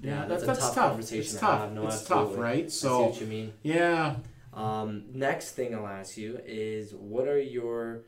Yeah, 0.00 0.26
that's, 0.26 0.28
that's, 0.28 0.42
a 0.44 0.46
that's 0.46 0.60
tough, 0.60 0.74
tough. 0.74 0.88
conversation 0.90 1.20
It's 1.20 1.32
to 1.32 1.38
tough. 1.38 1.60
have. 1.62 1.72
No, 1.72 1.86
it's 1.86 1.96
absolutely. 1.96 2.34
tough, 2.34 2.38
right? 2.42 2.70
So 2.70 3.06
what 3.06 3.20
you 3.20 3.26
mean. 3.26 3.52
yeah, 3.62 4.16
Um, 4.54 5.04
next 5.12 5.52
thing 5.52 5.74
I'll 5.74 5.86
ask 5.86 6.16
you 6.16 6.38
is 6.46 6.94
what 6.94 7.26
are 7.28 7.40
your 7.40 8.02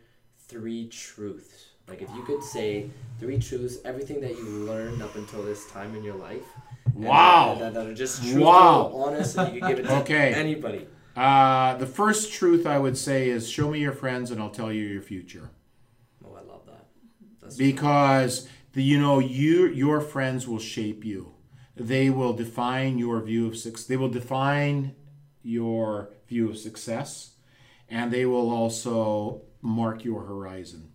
three 0.48 0.88
truths? 0.88 1.68
Like 1.88 2.00
if 2.02 2.08
you 2.14 2.22
could 2.22 2.42
say 2.42 2.90
three 3.18 3.38
truths, 3.38 3.76
everything 3.84 4.20
that 4.22 4.32
you 4.38 4.44
learned 4.44 5.02
up 5.02 5.16
until 5.16 5.42
this 5.42 5.70
time 5.70 5.94
in 5.96 6.02
your 6.04 6.14
life. 6.16 6.46
And 6.94 7.04
Wow. 7.04 7.56
That, 7.58 7.74
that 7.74 7.86
are 7.86 7.94
just 7.94 8.22
truthful, 8.22 8.42
Wow. 8.44 8.92
honest, 8.94 9.36
and 9.36 9.52
you 9.54 9.60
could 9.60 9.68
give 9.68 9.78
it 9.80 9.82
to 9.84 9.96
Okay. 9.96 10.32
anybody. 10.34 10.86
uh, 11.16 11.76
the 11.76 11.86
first 11.86 12.32
truth 12.32 12.66
I 12.66 12.78
would 12.78 12.96
say 12.98 13.28
is 13.28 13.48
show 13.48 13.70
me 13.70 13.78
your 13.80 13.92
friends 13.92 14.30
and 14.30 14.40
I'll 14.40 14.50
tell 14.50 14.72
you 14.72 14.82
your 14.84 15.02
future. 15.02 15.50
Oh, 16.24 16.34
I 16.34 16.40
love 16.42 16.66
that. 16.66 16.86
That's 17.40 17.56
because 17.56 18.48
the 18.72 18.82
you 18.82 18.98
know 19.00 19.18
you 19.20 19.66
your 19.68 20.00
friends 20.00 20.48
will 20.48 20.58
shape 20.58 21.04
you 21.04 21.34
they 21.76 22.08
will 22.10 22.32
define 22.32 22.98
your 22.98 23.20
view 23.20 23.46
of 23.46 23.56
success 23.56 23.86
they 23.86 23.96
will 23.96 24.08
define 24.08 24.94
your 25.42 26.10
view 26.28 26.48
of 26.50 26.56
success 26.58 27.34
and 27.88 28.12
they 28.12 28.24
will 28.26 28.50
also 28.50 29.42
mark 29.60 30.04
your 30.04 30.22
horizon 30.24 30.90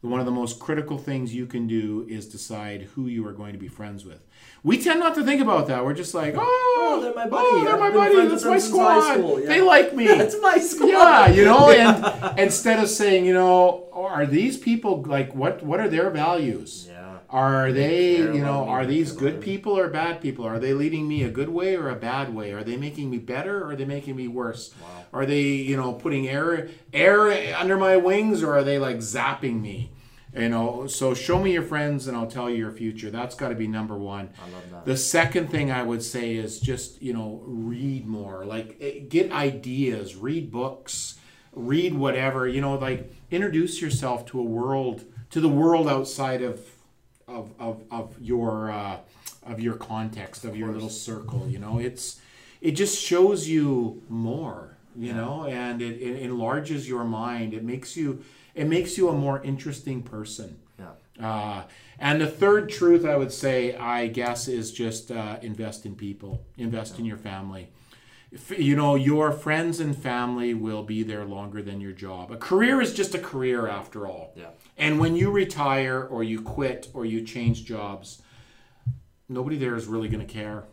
one 0.00 0.20
of 0.20 0.26
the 0.26 0.32
most 0.32 0.58
critical 0.60 0.96
things 0.96 1.34
you 1.34 1.44
can 1.46 1.66
do 1.66 2.06
is 2.08 2.28
decide 2.28 2.82
who 2.94 3.06
you 3.08 3.26
are 3.26 3.32
going 3.32 3.52
to 3.52 3.58
be 3.58 3.68
friends 3.68 4.04
with 4.04 4.24
we 4.68 4.82
tend 4.82 5.00
not 5.00 5.14
to 5.14 5.24
think 5.24 5.40
about 5.40 5.66
that 5.68 5.84
we're 5.84 5.94
just 5.94 6.14
like 6.14 6.34
oh, 6.36 6.68
Oh, 6.98 7.00
they're 7.02 7.14
my 7.14 7.26
buddy. 7.26 7.46
oh, 7.46 7.64
they're 7.64 7.74
I've 7.74 7.80
my 7.80 7.90
buddy 7.90 8.28
that's 8.28 8.44
my 8.44 8.58
squad 8.58 9.12
school, 9.14 9.40
yeah. 9.40 9.46
they 9.46 9.60
like 9.60 9.94
me 9.94 10.06
That's 10.18 10.36
my 10.40 10.58
squad. 10.58 10.88
yeah, 10.88 11.28
you 11.28 11.44
know, 11.44 11.70
and 11.70 12.38
instead 12.38 12.82
of 12.82 12.88
saying, 12.88 13.26
you 13.26 13.34
know, 13.34 13.88
oh, 13.92 14.06
are 14.06 14.26
these 14.26 14.56
people 14.56 15.02
like 15.02 15.34
what? 15.34 15.62
What 15.62 15.80
are 15.80 15.88
their 15.88 16.10
values? 16.10 16.86
Yeah. 16.88 17.18
Are 17.30 17.72
they, 17.72 18.16
care 18.16 18.32
you 18.34 18.40
know, 18.40 18.66
are 18.66 18.86
these 18.86 19.12
good 19.12 19.42
people 19.42 19.78
or 19.78 19.88
bad 19.88 20.22
people? 20.22 20.46
Are 20.46 20.58
they 20.58 20.72
leading 20.72 21.06
me 21.06 21.24
a 21.24 21.30
good 21.30 21.50
way 21.50 21.76
or 21.76 21.90
a 21.90 21.94
bad 21.94 22.34
way? 22.34 22.52
Are 22.52 22.64
they 22.64 22.78
making 22.78 23.10
me 23.10 23.18
better 23.18 23.62
or 23.62 23.72
are 23.72 23.76
they 23.76 23.84
making 23.84 24.16
me 24.16 24.28
worse? 24.28 24.74
Wow. 24.80 25.04
Are 25.12 25.26
they, 25.26 25.42
you 25.42 25.76
know, 25.76 25.92
putting 25.92 26.26
air 26.26 26.68
air 26.92 27.54
under 27.54 27.76
my 27.76 27.98
wings 27.98 28.42
or 28.42 28.56
are 28.56 28.64
they 28.64 28.78
like 28.78 28.98
zapping 28.98 29.60
me? 29.60 29.90
You 30.38 30.48
know, 30.48 30.86
so 30.86 31.14
show 31.14 31.40
me 31.40 31.52
your 31.52 31.64
friends 31.64 32.06
and 32.06 32.16
I'll 32.16 32.28
tell 32.28 32.48
you 32.48 32.56
your 32.56 32.70
future. 32.70 33.10
That's 33.10 33.34
got 33.34 33.48
to 33.48 33.56
be 33.56 33.66
number 33.66 33.96
one. 33.96 34.30
I 34.40 34.50
love 34.50 34.70
that. 34.70 34.84
The 34.84 34.96
second 34.96 35.50
thing 35.50 35.72
I 35.72 35.82
would 35.82 36.02
say 36.02 36.36
is 36.36 36.60
just, 36.60 37.02
you 37.02 37.12
know, 37.12 37.42
read 37.44 38.06
more. 38.06 38.44
Like, 38.44 38.76
eh, 38.80 39.00
get 39.08 39.32
ideas, 39.32 40.14
read 40.14 40.52
books, 40.52 41.18
read 41.52 41.94
whatever, 41.94 42.46
you 42.46 42.60
know, 42.60 42.76
like, 42.76 43.12
introduce 43.32 43.82
yourself 43.82 44.26
to 44.26 44.38
a 44.38 44.44
world, 44.44 45.04
to 45.30 45.40
the 45.40 45.48
world 45.48 45.88
outside 45.88 46.42
of, 46.42 46.60
of, 47.26 47.52
of, 47.58 47.82
of 47.90 48.16
your, 48.20 48.70
uh, 48.70 48.98
of 49.44 49.60
your 49.60 49.74
context, 49.74 50.44
of 50.44 50.56
your 50.56 50.70
little 50.72 50.90
circle, 50.90 51.48
you 51.48 51.58
know, 51.58 51.78
it's, 51.78 52.20
it 52.60 52.72
just 52.72 53.00
shows 53.00 53.48
you 53.48 54.02
more, 54.08 54.76
you 54.96 55.12
know, 55.12 55.44
and 55.46 55.82
it, 55.82 56.00
it 56.00 56.22
enlarges 56.22 56.88
your 56.88 57.04
mind. 57.04 57.54
It 57.54 57.64
makes 57.64 57.96
you, 57.96 58.22
it 58.58 58.66
makes 58.66 58.98
you 58.98 59.08
a 59.08 59.12
more 59.12 59.40
interesting 59.42 60.02
person. 60.02 60.58
Yeah. 60.78 61.26
Uh, 61.26 61.62
and 62.00 62.20
the 62.20 62.26
third 62.26 62.68
truth 62.68 63.04
I 63.04 63.16
would 63.16 63.32
say, 63.32 63.76
I 63.76 64.08
guess, 64.08 64.48
is 64.48 64.72
just 64.72 65.12
uh, 65.12 65.38
invest 65.42 65.86
in 65.86 65.94
people, 65.94 66.44
invest 66.56 66.98
in 66.98 67.04
your 67.04 67.16
family. 67.16 67.70
If, 68.32 68.58
you 68.58 68.74
know, 68.76 68.96
your 68.96 69.30
friends 69.32 69.80
and 69.80 69.96
family 69.96 70.54
will 70.54 70.82
be 70.82 71.02
there 71.04 71.24
longer 71.24 71.62
than 71.62 71.80
your 71.80 71.92
job. 71.92 72.32
A 72.32 72.36
career 72.36 72.80
is 72.80 72.92
just 72.92 73.14
a 73.14 73.18
career 73.18 73.68
after 73.68 74.06
all. 74.06 74.32
Yeah. 74.36 74.50
And 74.76 74.98
when 74.98 75.14
you 75.16 75.30
retire 75.30 76.02
or 76.02 76.24
you 76.24 76.42
quit 76.42 76.88
or 76.92 77.06
you 77.06 77.22
change 77.22 77.64
jobs, 77.64 78.20
nobody 79.28 79.56
there 79.56 79.76
is 79.76 79.86
really 79.86 80.08
going 80.08 80.26
to 80.26 80.32
care. 80.32 80.64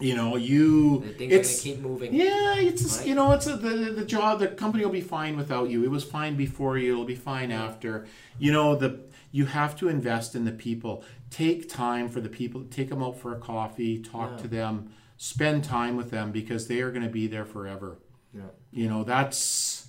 You 0.00 0.16
know, 0.16 0.34
you. 0.36 1.04
It's 1.18 1.60
keep 1.62 1.78
moving. 1.78 2.12
yeah, 2.14 2.56
it's 2.58 2.98
Right? 2.98 3.06
you 3.06 3.14
know, 3.14 3.30
it's 3.32 3.46
a, 3.46 3.56
the 3.56 3.92
the 3.92 4.04
job. 4.04 4.40
The 4.40 4.48
company 4.48 4.84
will 4.84 4.92
be 4.92 5.00
fine 5.00 5.36
without 5.36 5.70
you. 5.70 5.84
It 5.84 5.90
was 5.90 6.02
fine 6.02 6.34
before 6.36 6.76
you. 6.78 6.92
It'll 6.94 7.04
be 7.04 7.14
fine 7.14 7.52
after. 7.52 8.06
You 8.38 8.50
know, 8.52 8.74
the 8.74 9.00
you 9.30 9.46
have 9.46 9.76
to 9.78 9.88
invest 9.88 10.34
in 10.34 10.44
the 10.44 10.52
people. 10.52 11.04
Take 11.30 11.68
time 11.68 12.08
for 12.08 12.20
the 12.20 12.28
people. 12.28 12.64
Take 12.70 12.88
them 12.88 13.02
out 13.04 13.18
for 13.18 13.32
a 13.34 13.38
coffee. 13.38 13.98
Talk 14.02 14.32
Yeah. 14.32 14.42
to 14.42 14.48
them. 14.48 14.90
Spend 15.16 15.62
time 15.62 15.96
with 15.96 16.10
them 16.10 16.32
because 16.32 16.66
they 16.66 16.80
are 16.80 16.90
going 16.90 17.04
to 17.04 17.08
be 17.10 17.28
there 17.28 17.44
forever. 17.44 17.98
Yeah. 18.34 18.42
You 18.72 18.88
know, 18.88 19.04
that's 19.04 19.88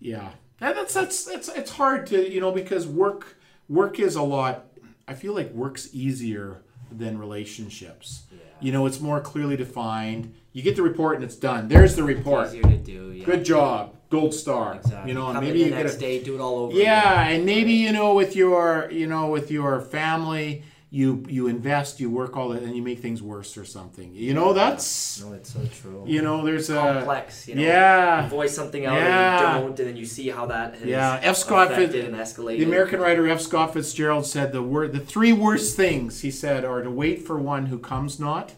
yeah. 0.00 0.30
That- 0.60 0.74
That's 0.74 0.94
that's 0.94 1.24
that's 1.24 1.48
it's 1.50 1.72
hard 1.72 2.06
to 2.06 2.32
you 2.32 2.40
know 2.40 2.50
because 2.50 2.86
work 2.86 3.36
work 3.68 3.98
is 4.00 4.16
a 4.16 4.22
lot. 4.22 4.64
I 5.06 5.12
feel 5.12 5.34
like 5.34 5.50
work's 5.52 5.90
easier 5.94 6.62
than 6.90 7.18
relationships. 7.18 8.22
You 8.64 8.72
know, 8.72 8.86
it's 8.86 8.98
more 9.00 9.20
clearly 9.20 9.56
defined. 9.56 10.32
You 10.54 10.62
get 10.62 10.74
the 10.76 10.82
report 10.82 11.16
and 11.16 11.24
it's 11.24 11.36
done. 11.36 11.68
There's 11.68 11.96
the 11.96 12.02
report. 12.02 12.48
Easier 12.48 12.62
to 12.62 12.76
do. 12.78 13.12
Yeah. 13.12 13.24
Good 13.26 13.44
job, 13.44 13.94
gold 14.08 14.32
star. 14.32 14.76
Exactly. 14.76 15.10
You 15.10 15.18
know, 15.18 15.26
and 15.26 15.34
Come 15.34 15.44
maybe 15.44 15.62
in 15.64 15.68
you 15.68 15.74
the 15.74 15.82
get 15.82 15.94
a 15.94 15.98
day, 15.98 16.22
do 16.22 16.34
it 16.34 16.40
all 16.40 16.56
over. 16.60 16.72
yeah, 16.74 17.26
and 17.28 17.44
maybe 17.44 17.72
you 17.72 17.92
know 17.92 18.14
with 18.14 18.34
your 18.34 18.88
you 18.90 19.06
know 19.06 19.28
with 19.28 19.50
your 19.50 19.80
family, 19.82 20.62
you 20.94 21.24
you 21.28 21.48
invest, 21.48 21.98
you 21.98 22.08
work 22.08 22.36
all 22.36 22.50
that, 22.50 22.62
and 22.62 22.76
you 22.76 22.80
make 22.80 23.00
things 23.00 23.20
worse 23.20 23.56
or 23.56 23.64
something. 23.64 24.14
You 24.14 24.32
know, 24.32 24.52
that's 24.52 25.20
No, 25.20 25.32
it's 25.32 25.52
so 25.52 25.60
true. 25.80 26.04
you 26.06 26.22
know, 26.22 26.44
there's 26.44 26.70
a 26.70 26.76
Complex. 26.76 27.48
You 27.48 27.56
know. 27.56 27.62
yeah. 27.62 28.22
You 28.22 28.30
voice 28.30 28.54
something 28.54 28.86
out 28.86 28.94
Yeah. 28.94 29.32
and 29.32 29.56
you 29.56 29.60
don't, 29.62 29.78
and 29.80 29.88
then 29.88 29.96
you 29.96 30.06
see 30.06 30.28
how 30.28 30.46
that 30.46 30.76
has 30.76 30.84
Yeah, 30.84 31.18
F. 31.20 31.36
Scott 31.36 31.72
affected 31.72 32.04
and 32.04 32.14
escalated. 32.14 32.58
The 32.58 32.64
American 32.64 33.00
writer 33.00 33.28
F. 33.28 33.40
Scott 33.40 33.72
Fitzgerald 33.74 34.24
said 34.24 34.52
the 34.52 34.62
word 34.62 34.92
the 34.92 35.00
three 35.00 35.32
worst 35.32 35.76
things 35.76 36.20
he 36.20 36.30
said 36.30 36.64
are 36.64 36.82
to 36.82 36.90
wait 36.92 37.26
for 37.26 37.36
one 37.38 37.66
who 37.66 37.78
comes 37.80 38.20
not, 38.20 38.52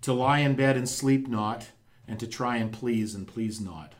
to 0.00 0.14
lie 0.14 0.38
in 0.38 0.54
bed 0.54 0.78
and 0.78 0.88
sleep 0.88 1.28
not, 1.28 1.68
and 2.08 2.18
to 2.20 2.26
try 2.26 2.56
and 2.56 2.72
please 2.72 3.14
and 3.14 3.26
please 3.26 3.60
not. 3.60 3.92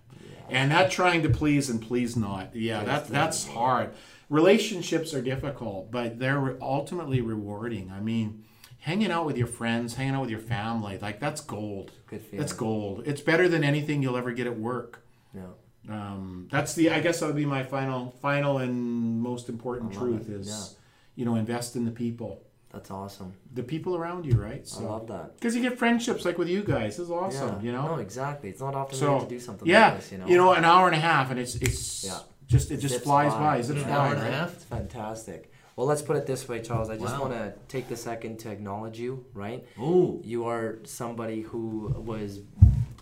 And 0.48 0.70
that 0.70 0.90
trying 0.90 1.22
to 1.22 1.28
please 1.28 1.68
and 1.68 1.80
please 1.80 2.16
not, 2.16 2.56
yeah, 2.56 2.84
that 2.84 3.08
that's 3.08 3.46
hard. 3.48 3.90
Relationships 4.34 5.14
are 5.14 5.22
difficult, 5.22 5.92
but 5.92 6.18
they're 6.18 6.56
ultimately 6.60 7.20
rewarding. 7.20 7.92
I 7.94 8.00
mean, 8.00 8.44
hanging 8.80 9.12
out 9.12 9.26
with 9.26 9.38
your 9.38 9.46
friends, 9.46 9.94
hanging 9.94 10.14
out 10.14 10.22
with 10.22 10.30
your 10.30 10.40
family, 10.40 10.98
like 10.98 11.20
that's 11.20 11.40
gold. 11.40 11.92
Good 12.08 12.22
feeling. 12.22 12.40
That's 12.40 12.52
gold. 12.52 13.04
It's 13.06 13.20
better 13.20 13.48
than 13.48 13.62
anything 13.62 14.02
you'll 14.02 14.16
ever 14.16 14.32
get 14.32 14.48
at 14.48 14.58
work. 14.58 15.04
Yeah. 15.32 15.42
Um, 15.88 16.48
that's 16.50 16.74
the. 16.74 16.90
I 16.90 16.98
guess 17.00 17.20
that 17.20 17.26
would 17.26 17.36
be 17.36 17.46
my 17.46 17.62
final, 17.62 18.10
final 18.20 18.58
and 18.58 19.20
most 19.20 19.48
important 19.48 19.92
truth 19.92 20.28
it, 20.28 20.40
is, 20.40 20.76
you 21.14 21.24
know, 21.24 21.36
invest 21.36 21.76
in 21.76 21.84
the 21.84 21.90
people, 21.92 22.42
That's 22.72 22.90
awesome. 22.90 23.34
the 23.52 23.62
people 23.62 23.94
around 23.94 24.26
you, 24.26 24.34
right? 24.40 24.68
I 24.76 24.80
love 24.82 25.06
that. 25.08 25.36
because 25.36 25.54
you 25.54 25.62
get 25.62 25.78
friendships 25.78 26.24
like 26.24 26.38
with 26.38 26.48
you 26.48 26.64
guys. 26.64 26.98
It's 26.98 27.08
awesome. 27.08 27.60
yeah. 27.60 27.62
You 27.62 27.72
know. 27.72 27.86
No, 27.86 27.94
exactly. 27.96 28.48
It's 28.48 28.60
not 28.60 28.74
often 28.74 28.98
so 28.98 29.18
get 29.18 29.28
to 29.28 29.34
do 29.36 29.40
something 29.40 29.68
yeah, 29.68 29.90
like 29.90 29.96
this. 30.00 30.12
You 30.12 30.18
know. 30.18 30.26
You 30.26 30.36
know. 30.38 30.52
an 30.54 30.64
hour 30.64 30.86
and 30.88 30.96
a 30.96 31.00
half, 31.00 31.30
and 31.30 31.38
it's 31.38 31.54
it's 31.56 32.04
Yeah. 32.04 32.18
Just 32.54 32.70
it 32.70 32.76
just 32.78 32.94
Zips 32.94 33.04
flies 33.04 33.32
by. 33.34 33.60
Zips 33.62 33.82
An 33.82 33.88
by. 33.88 33.94
hour 33.96 34.12
and 34.12 34.20
a 34.20 34.22
right? 34.24 34.32
half? 34.32 34.54
It's 34.54 34.64
fantastic. 34.64 35.50
Well, 35.76 35.86
let's 35.88 36.02
put 36.02 36.16
it 36.16 36.24
this 36.26 36.48
way, 36.48 36.60
Charles. 36.60 36.88
I 36.88 36.96
just 36.96 37.14
Wow. 37.14 37.22
want 37.22 37.32
to 37.32 37.52
take 37.68 37.88
the 37.88 37.96
second 37.96 38.38
to 38.40 38.50
acknowledge 38.50 38.98
you. 38.98 39.24
Right. 39.34 39.66
Ooh. 39.80 40.20
You 40.24 40.46
are 40.46 40.78
somebody 40.84 41.40
who 41.42 41.92
was. 41.96 42.40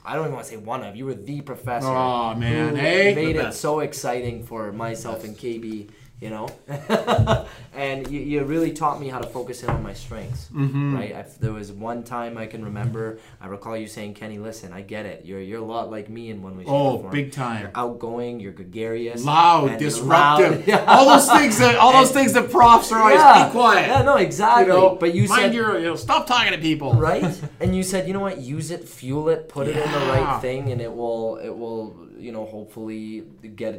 I 0.04 0.14
don't 0.14 0.24
even 0.24 0.34
want 0.34 0.46
to 0.46 0.50
say 0.52 0.56
one 0.56 0.82
of. 0.82 0.96
You 0.96 1.04
were 1.06 1.14
the 1.14 1.42
professor. 1.42 1.86
Oh 1.86 2.34
man, 2.34 2.70
who 2.70 2.74
hey. 2.76 3.14
made 3.14 3.36
it 3.36 3.52
so 3.54 3.80
exciting 3.80 4.42
for 4.42 4.72
myself 4.72 5.22
and 5.24 5.36
KB 5.36 5.90
you 6.22 6.30
know. 6.30 6.46
and 7.74 8.08
you, 8.10 8.20
you 8.20 8.44
really 8.44 8.72
taught 8.72 9.00
me 9.00 9.08
how 9.08 9.18
to 9.18 9.26
focus 9.28 9.62
in 9.62 9.70
on 9.70 9.82
my 9.82 9.92
strengths, 9.92 10.48
Mm-hmm. 10.52 10.94
right? 10.94 11.14
I, 11.16 11.24
there 11.40 11.52
was 11.52 11.72
one 11.72 12.04
time 12.04 12.36
I 12.38 12.46
can 12.46 12.64
remember. 12.64 13.18
I 13.40 13.46
recall 13.48 13.76
you 13.76 13.86
saying, 13.86 14.14
"Kenny, 14.14 14.38
listen, 14.38 14.72
I 14.72 14.82
get 14.82 15.04
it. 15.06 15.24
You're 15.24 15.40
you're 15.40 15.60
a 15.60 15.64
lot 15.64 15.90
like 15.90 16.08
me 16.08 16.30
in 16.30 16.42
one 16.42 16.56
way, 16.56 16.64
Oh, 16.66 16.98
form. 17.00 17.10
big 17.10 17.32
time. 17.32 17.62
You're 17.62 17.70
outgoing. 17.74 18.38
You're 18.40 18.52
gregarious, 18.52 19.24
Loud, 19.24 19.78
disruptive, 19.78 20.68
loud. 20.68 20.84
All 20.88 21.06
those 21.08 21.28
things 21.30 21.58
that 21.58 21.76
all 21.76 21.92
those 21.92 22.12
things 22.12 22.32
that 22.34 22.50
profs 22.50 22.92
are 22.92 23.00
always 23.00 23.16
Yeah. 23.16 23.46
be 23.46 23.50
quiet. 23.52 23.88
Yeah, 23.88 24.02
no, 24.02 24.16
exactly. 24.16 24.66
You 24.74 24.80
know, 24.80 24.96
but 25.02 25.14
you 25.14 25.26
mind 25.28 25.40
said 25.42 25.54
your, 25.54 25.78
you 25.78 25.86
know, 25.86 25.96
stop 25.96 26.26
talking 26.26 26.52
to 26.52 26.58
people. 26.58 26.94
right 26.94 27.24
and 27.60 27.74
you 27.74 27.82
said 27.82 28.06
you 28.06 28.12
know 28.12 28.20
what 28.20 28.38
use 28.38 28.70
it 28.70 28.88
fuel 28.88 29.28
it 29.28 29.48
put 29.48 29.66
it 29.66 29.76
in 29.76 29.90
the 29.92 29.98
right 30.14 30.40
thing 30.40 30.70
and 30.72 30.80
it 30.80 30.92
will 30.94 31.36
it 31.36 31.48
will 31.62 31.96
you 32.18 32.30
know 32.32 32.44
hopefully 32.46 33.24
get 33.56 33.74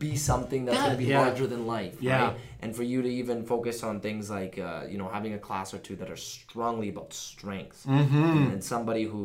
be 0.00 0.16
something 0.16 0.64
that's 0.64 0.78
going 0.84 0.96
to 0.98 1.02
be 1.06 1.10
yeah. 1.12 1.20
larger 1.24 1.46
than 1.46 1.62
life 1.76 1.94
Yeah. 2.00 2.22
right 2.24 2.36
and 2.62 2.74
for 2.78 2.82
you 2.92 2.98
to 3.06 3.08
even 3.20 3.44
focus 3.54 3.82
on 3.88 4.00
things 4.06 4.24
like 4.38 4.54
uh, 4.58 4.82
you 4.92 4.98
know 5.00 5.08
having 5.16 5.32
a 5.34 5.38
class 5.48 5.68
or 5.74 5.78
two 5.86 5.96
that 6.00 6.08
are 6.14 6.16
strongly 6.16 6.88
about 6.94 7.10
strengths 7.12 7.80
Mm-hmm. 7.86 8.24
and, 8.38 8.52
and 8.54 8.64
somebody 8.74 9.04
who 9.12 9.22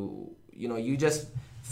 you 0.61 0.68
know 0.72 0.76
you 0.88 0.93
just 1.07 1.22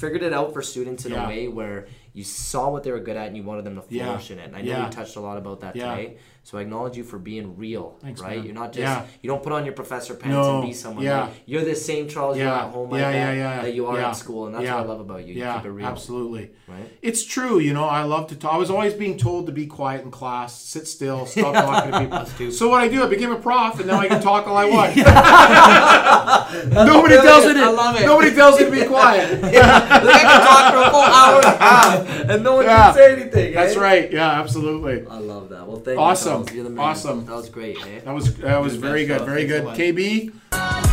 figured 0.01 0.23
it 0.23 0.33
out 0.39 0.49
for 0.55 0.61
students 0.73 1.05
in 1.05 1.11
Yeah. 1.11 1.25
a 1.25 1.27
way 1.33 1.41
where 1.59 1.79
you 2.13 2.23
saw 2.23 2.63
what 2.73 2.81
they 2.83 2.91
were 2.95 2.99
good 3.09 3.17
at 3.21 3.27
and 3.27 3.35
you 3.37 3.43
wanted 3.51 3.63
them 3.67 3.75
to 3.75 3.81
flourish 3.81 4.31
in 4.31 4.39
it 4.39 4.47
and 4.47 4.55
i 4.59 4.61
know 4.61 4.85
you 4.85 4.89
touched 4.99 5.15
a 5.21 5.23
lot 5.29 5.37
about 5.43 5.59
that 5.63 5.73
today 5.97 6.17
so 6.45 6.57
i 6.57 6.61
acknowledge 6.61 6.97
you 6.97 7.03
for 7.03 7.17
being 7.17 7.55
real 7.57 7.97
Thanks, 8.01 8.21
right 8.21 8.37
man. 8.37 8.45
you're 8.45 8.53
not 8.53 8.73
just 8.73 8.81
Yeah. 8.81 9.05
you 9.21 9.29
don't 9.29 9.41
put 9.41 9.53
on 9.53 9.63
your 9.65 9.73
professor 9.73 10.13
pants 10.13 10.35
No. 10.35 10.59
and 10.59 10.67
be 10.67 10.73
someone 10.73 11.03
Yeah. 11.05 11.21
like, 11.25 11.33
you're 11.45 11.63
the 11.63 11.75
same 11.75 12.07
Charles 12.09 12.37
you're 12.37 12.47
at 12.49 12.69
home 12.71 12.89
Yeah, 12.89 13.05
like 13.07 13.15
yeah, 13.15 13.25
that, 13.25 13.37
yeah. 13.37 13.61
that 13.63 13.73
you 13.73 13.85
are 13.87 13.97
Yeah. 13.97 14.09
at 14.09 14.15
school, 14.17 14.45
and 14.47 14.55
that's 14.55 14.65
Yeah. 14.65 14.75
what 14.75 14.83
I 14.83 14.87
love 14.87 14.99
about 14.99 15.25
you. 15.25 15.33
You 15.35 15.39
yeah, 15.41 15.55
keep 15.55 15.65
it 15.65 15.71
real, 15.71 15.85
absolutely. 15.87 16.51
right? 16.67 16.89
It's 17.01 17.23
true, 17.25 17.59
you 17.59 17.73
know. 17.73 17.85
I 17.85 18.03
love 18.03 18.27
to 18.27 18.35
talk. 18.35 18.53
I 18.53 18.57
was 18.57 18.69
always 18.69 18.93
being 18.93 19.17
told 19.17 19.45
to 19.47 19.51
be 19.53 19.65
quiet 19.67 20.03
in 20.03 20.11
class, 20.11 20.59
sit 20.61 20.87
still, 20.87 21.25
stop 21.25 21.53
talking 21.65 21.91
to 21.91 21.99
people. 21.99 22.51
So 22.51 22.69
what 22.69 22.81
I 22.81 22.87
do, 22.87 23.03
I 23.03 23.07
became 23.07 23.31
a 23.31 23.37
prof, 23.39 23.79
and 23.79 23.87
now 23.87 23.99
I 23.99 24.07
can 24.07 24.21
talk 24.21 24.45
all 24.47 24.57
I 24.57 24.65
want. 24.65 24.95
nobody 26.73 27.15
tells 27.15 27.45
me 27.45 27.53
to. 27.53 27.59
I 27.61 27.69
love 27.69 27.95
it. 27.99 28.05
Nobody 28.05 28.31
tells 28.35 28.59
me 28.59 28.65
to 28.65 28.71
be 28.71 28.83
quiet. 28.85 29.41
Like 29.41 29.55
I 29.55 30.19
can 30.19 30.41
talk 30.47 30.73
for 30.73 30.79
a 30.79 30.89
full 30.91 31.01
hour 31.01 31.35
and 31.37 31.45
a 31.45 31.57
half. 31.63 32.29
and 32.29 32.43
no 32.43 32.55
one 32.55 32.65
Yeah. 32.65 32.85
can 32.85 32.93
say 32.95 33.11
anything. 33.13 33.53
That's 33.53 33.75
eh? 33.75 33.79
right. 33.79 34.11
Yeah, 34.11 34.29
absolutely. 34.41 35.05
I 35.09 35.19
love 35.19 35.49
that. 35.49 35.67
Well, 35.67 35.77
thank 35.79 35.99
Awesome. 35.99 36.27
you, 36.27 36.29
Charles. 36.31 36.32
You're 36.53 36.63
the 36.65 36.69
man. 36.69 36.85
Awesome. 36.85 37.25
That 37.25 37.35
was 37.35 37.49
great, 37.49 37.77
eh? 37.85 37.99
That 38.05 38.13
was 38.13 38.35
that 38.37 38.57
was 38.61 38.73
Good 38.73 38.81
very 38.81 39.05
stuff. 39.05 39.19
good. 39.19 39.25
Very 39.25 39.47
Thanks 39.47 39.53
so 39.53 39.87
good. 39.95 40.31
much. 40.31 40.53
KB. 40.59 40.92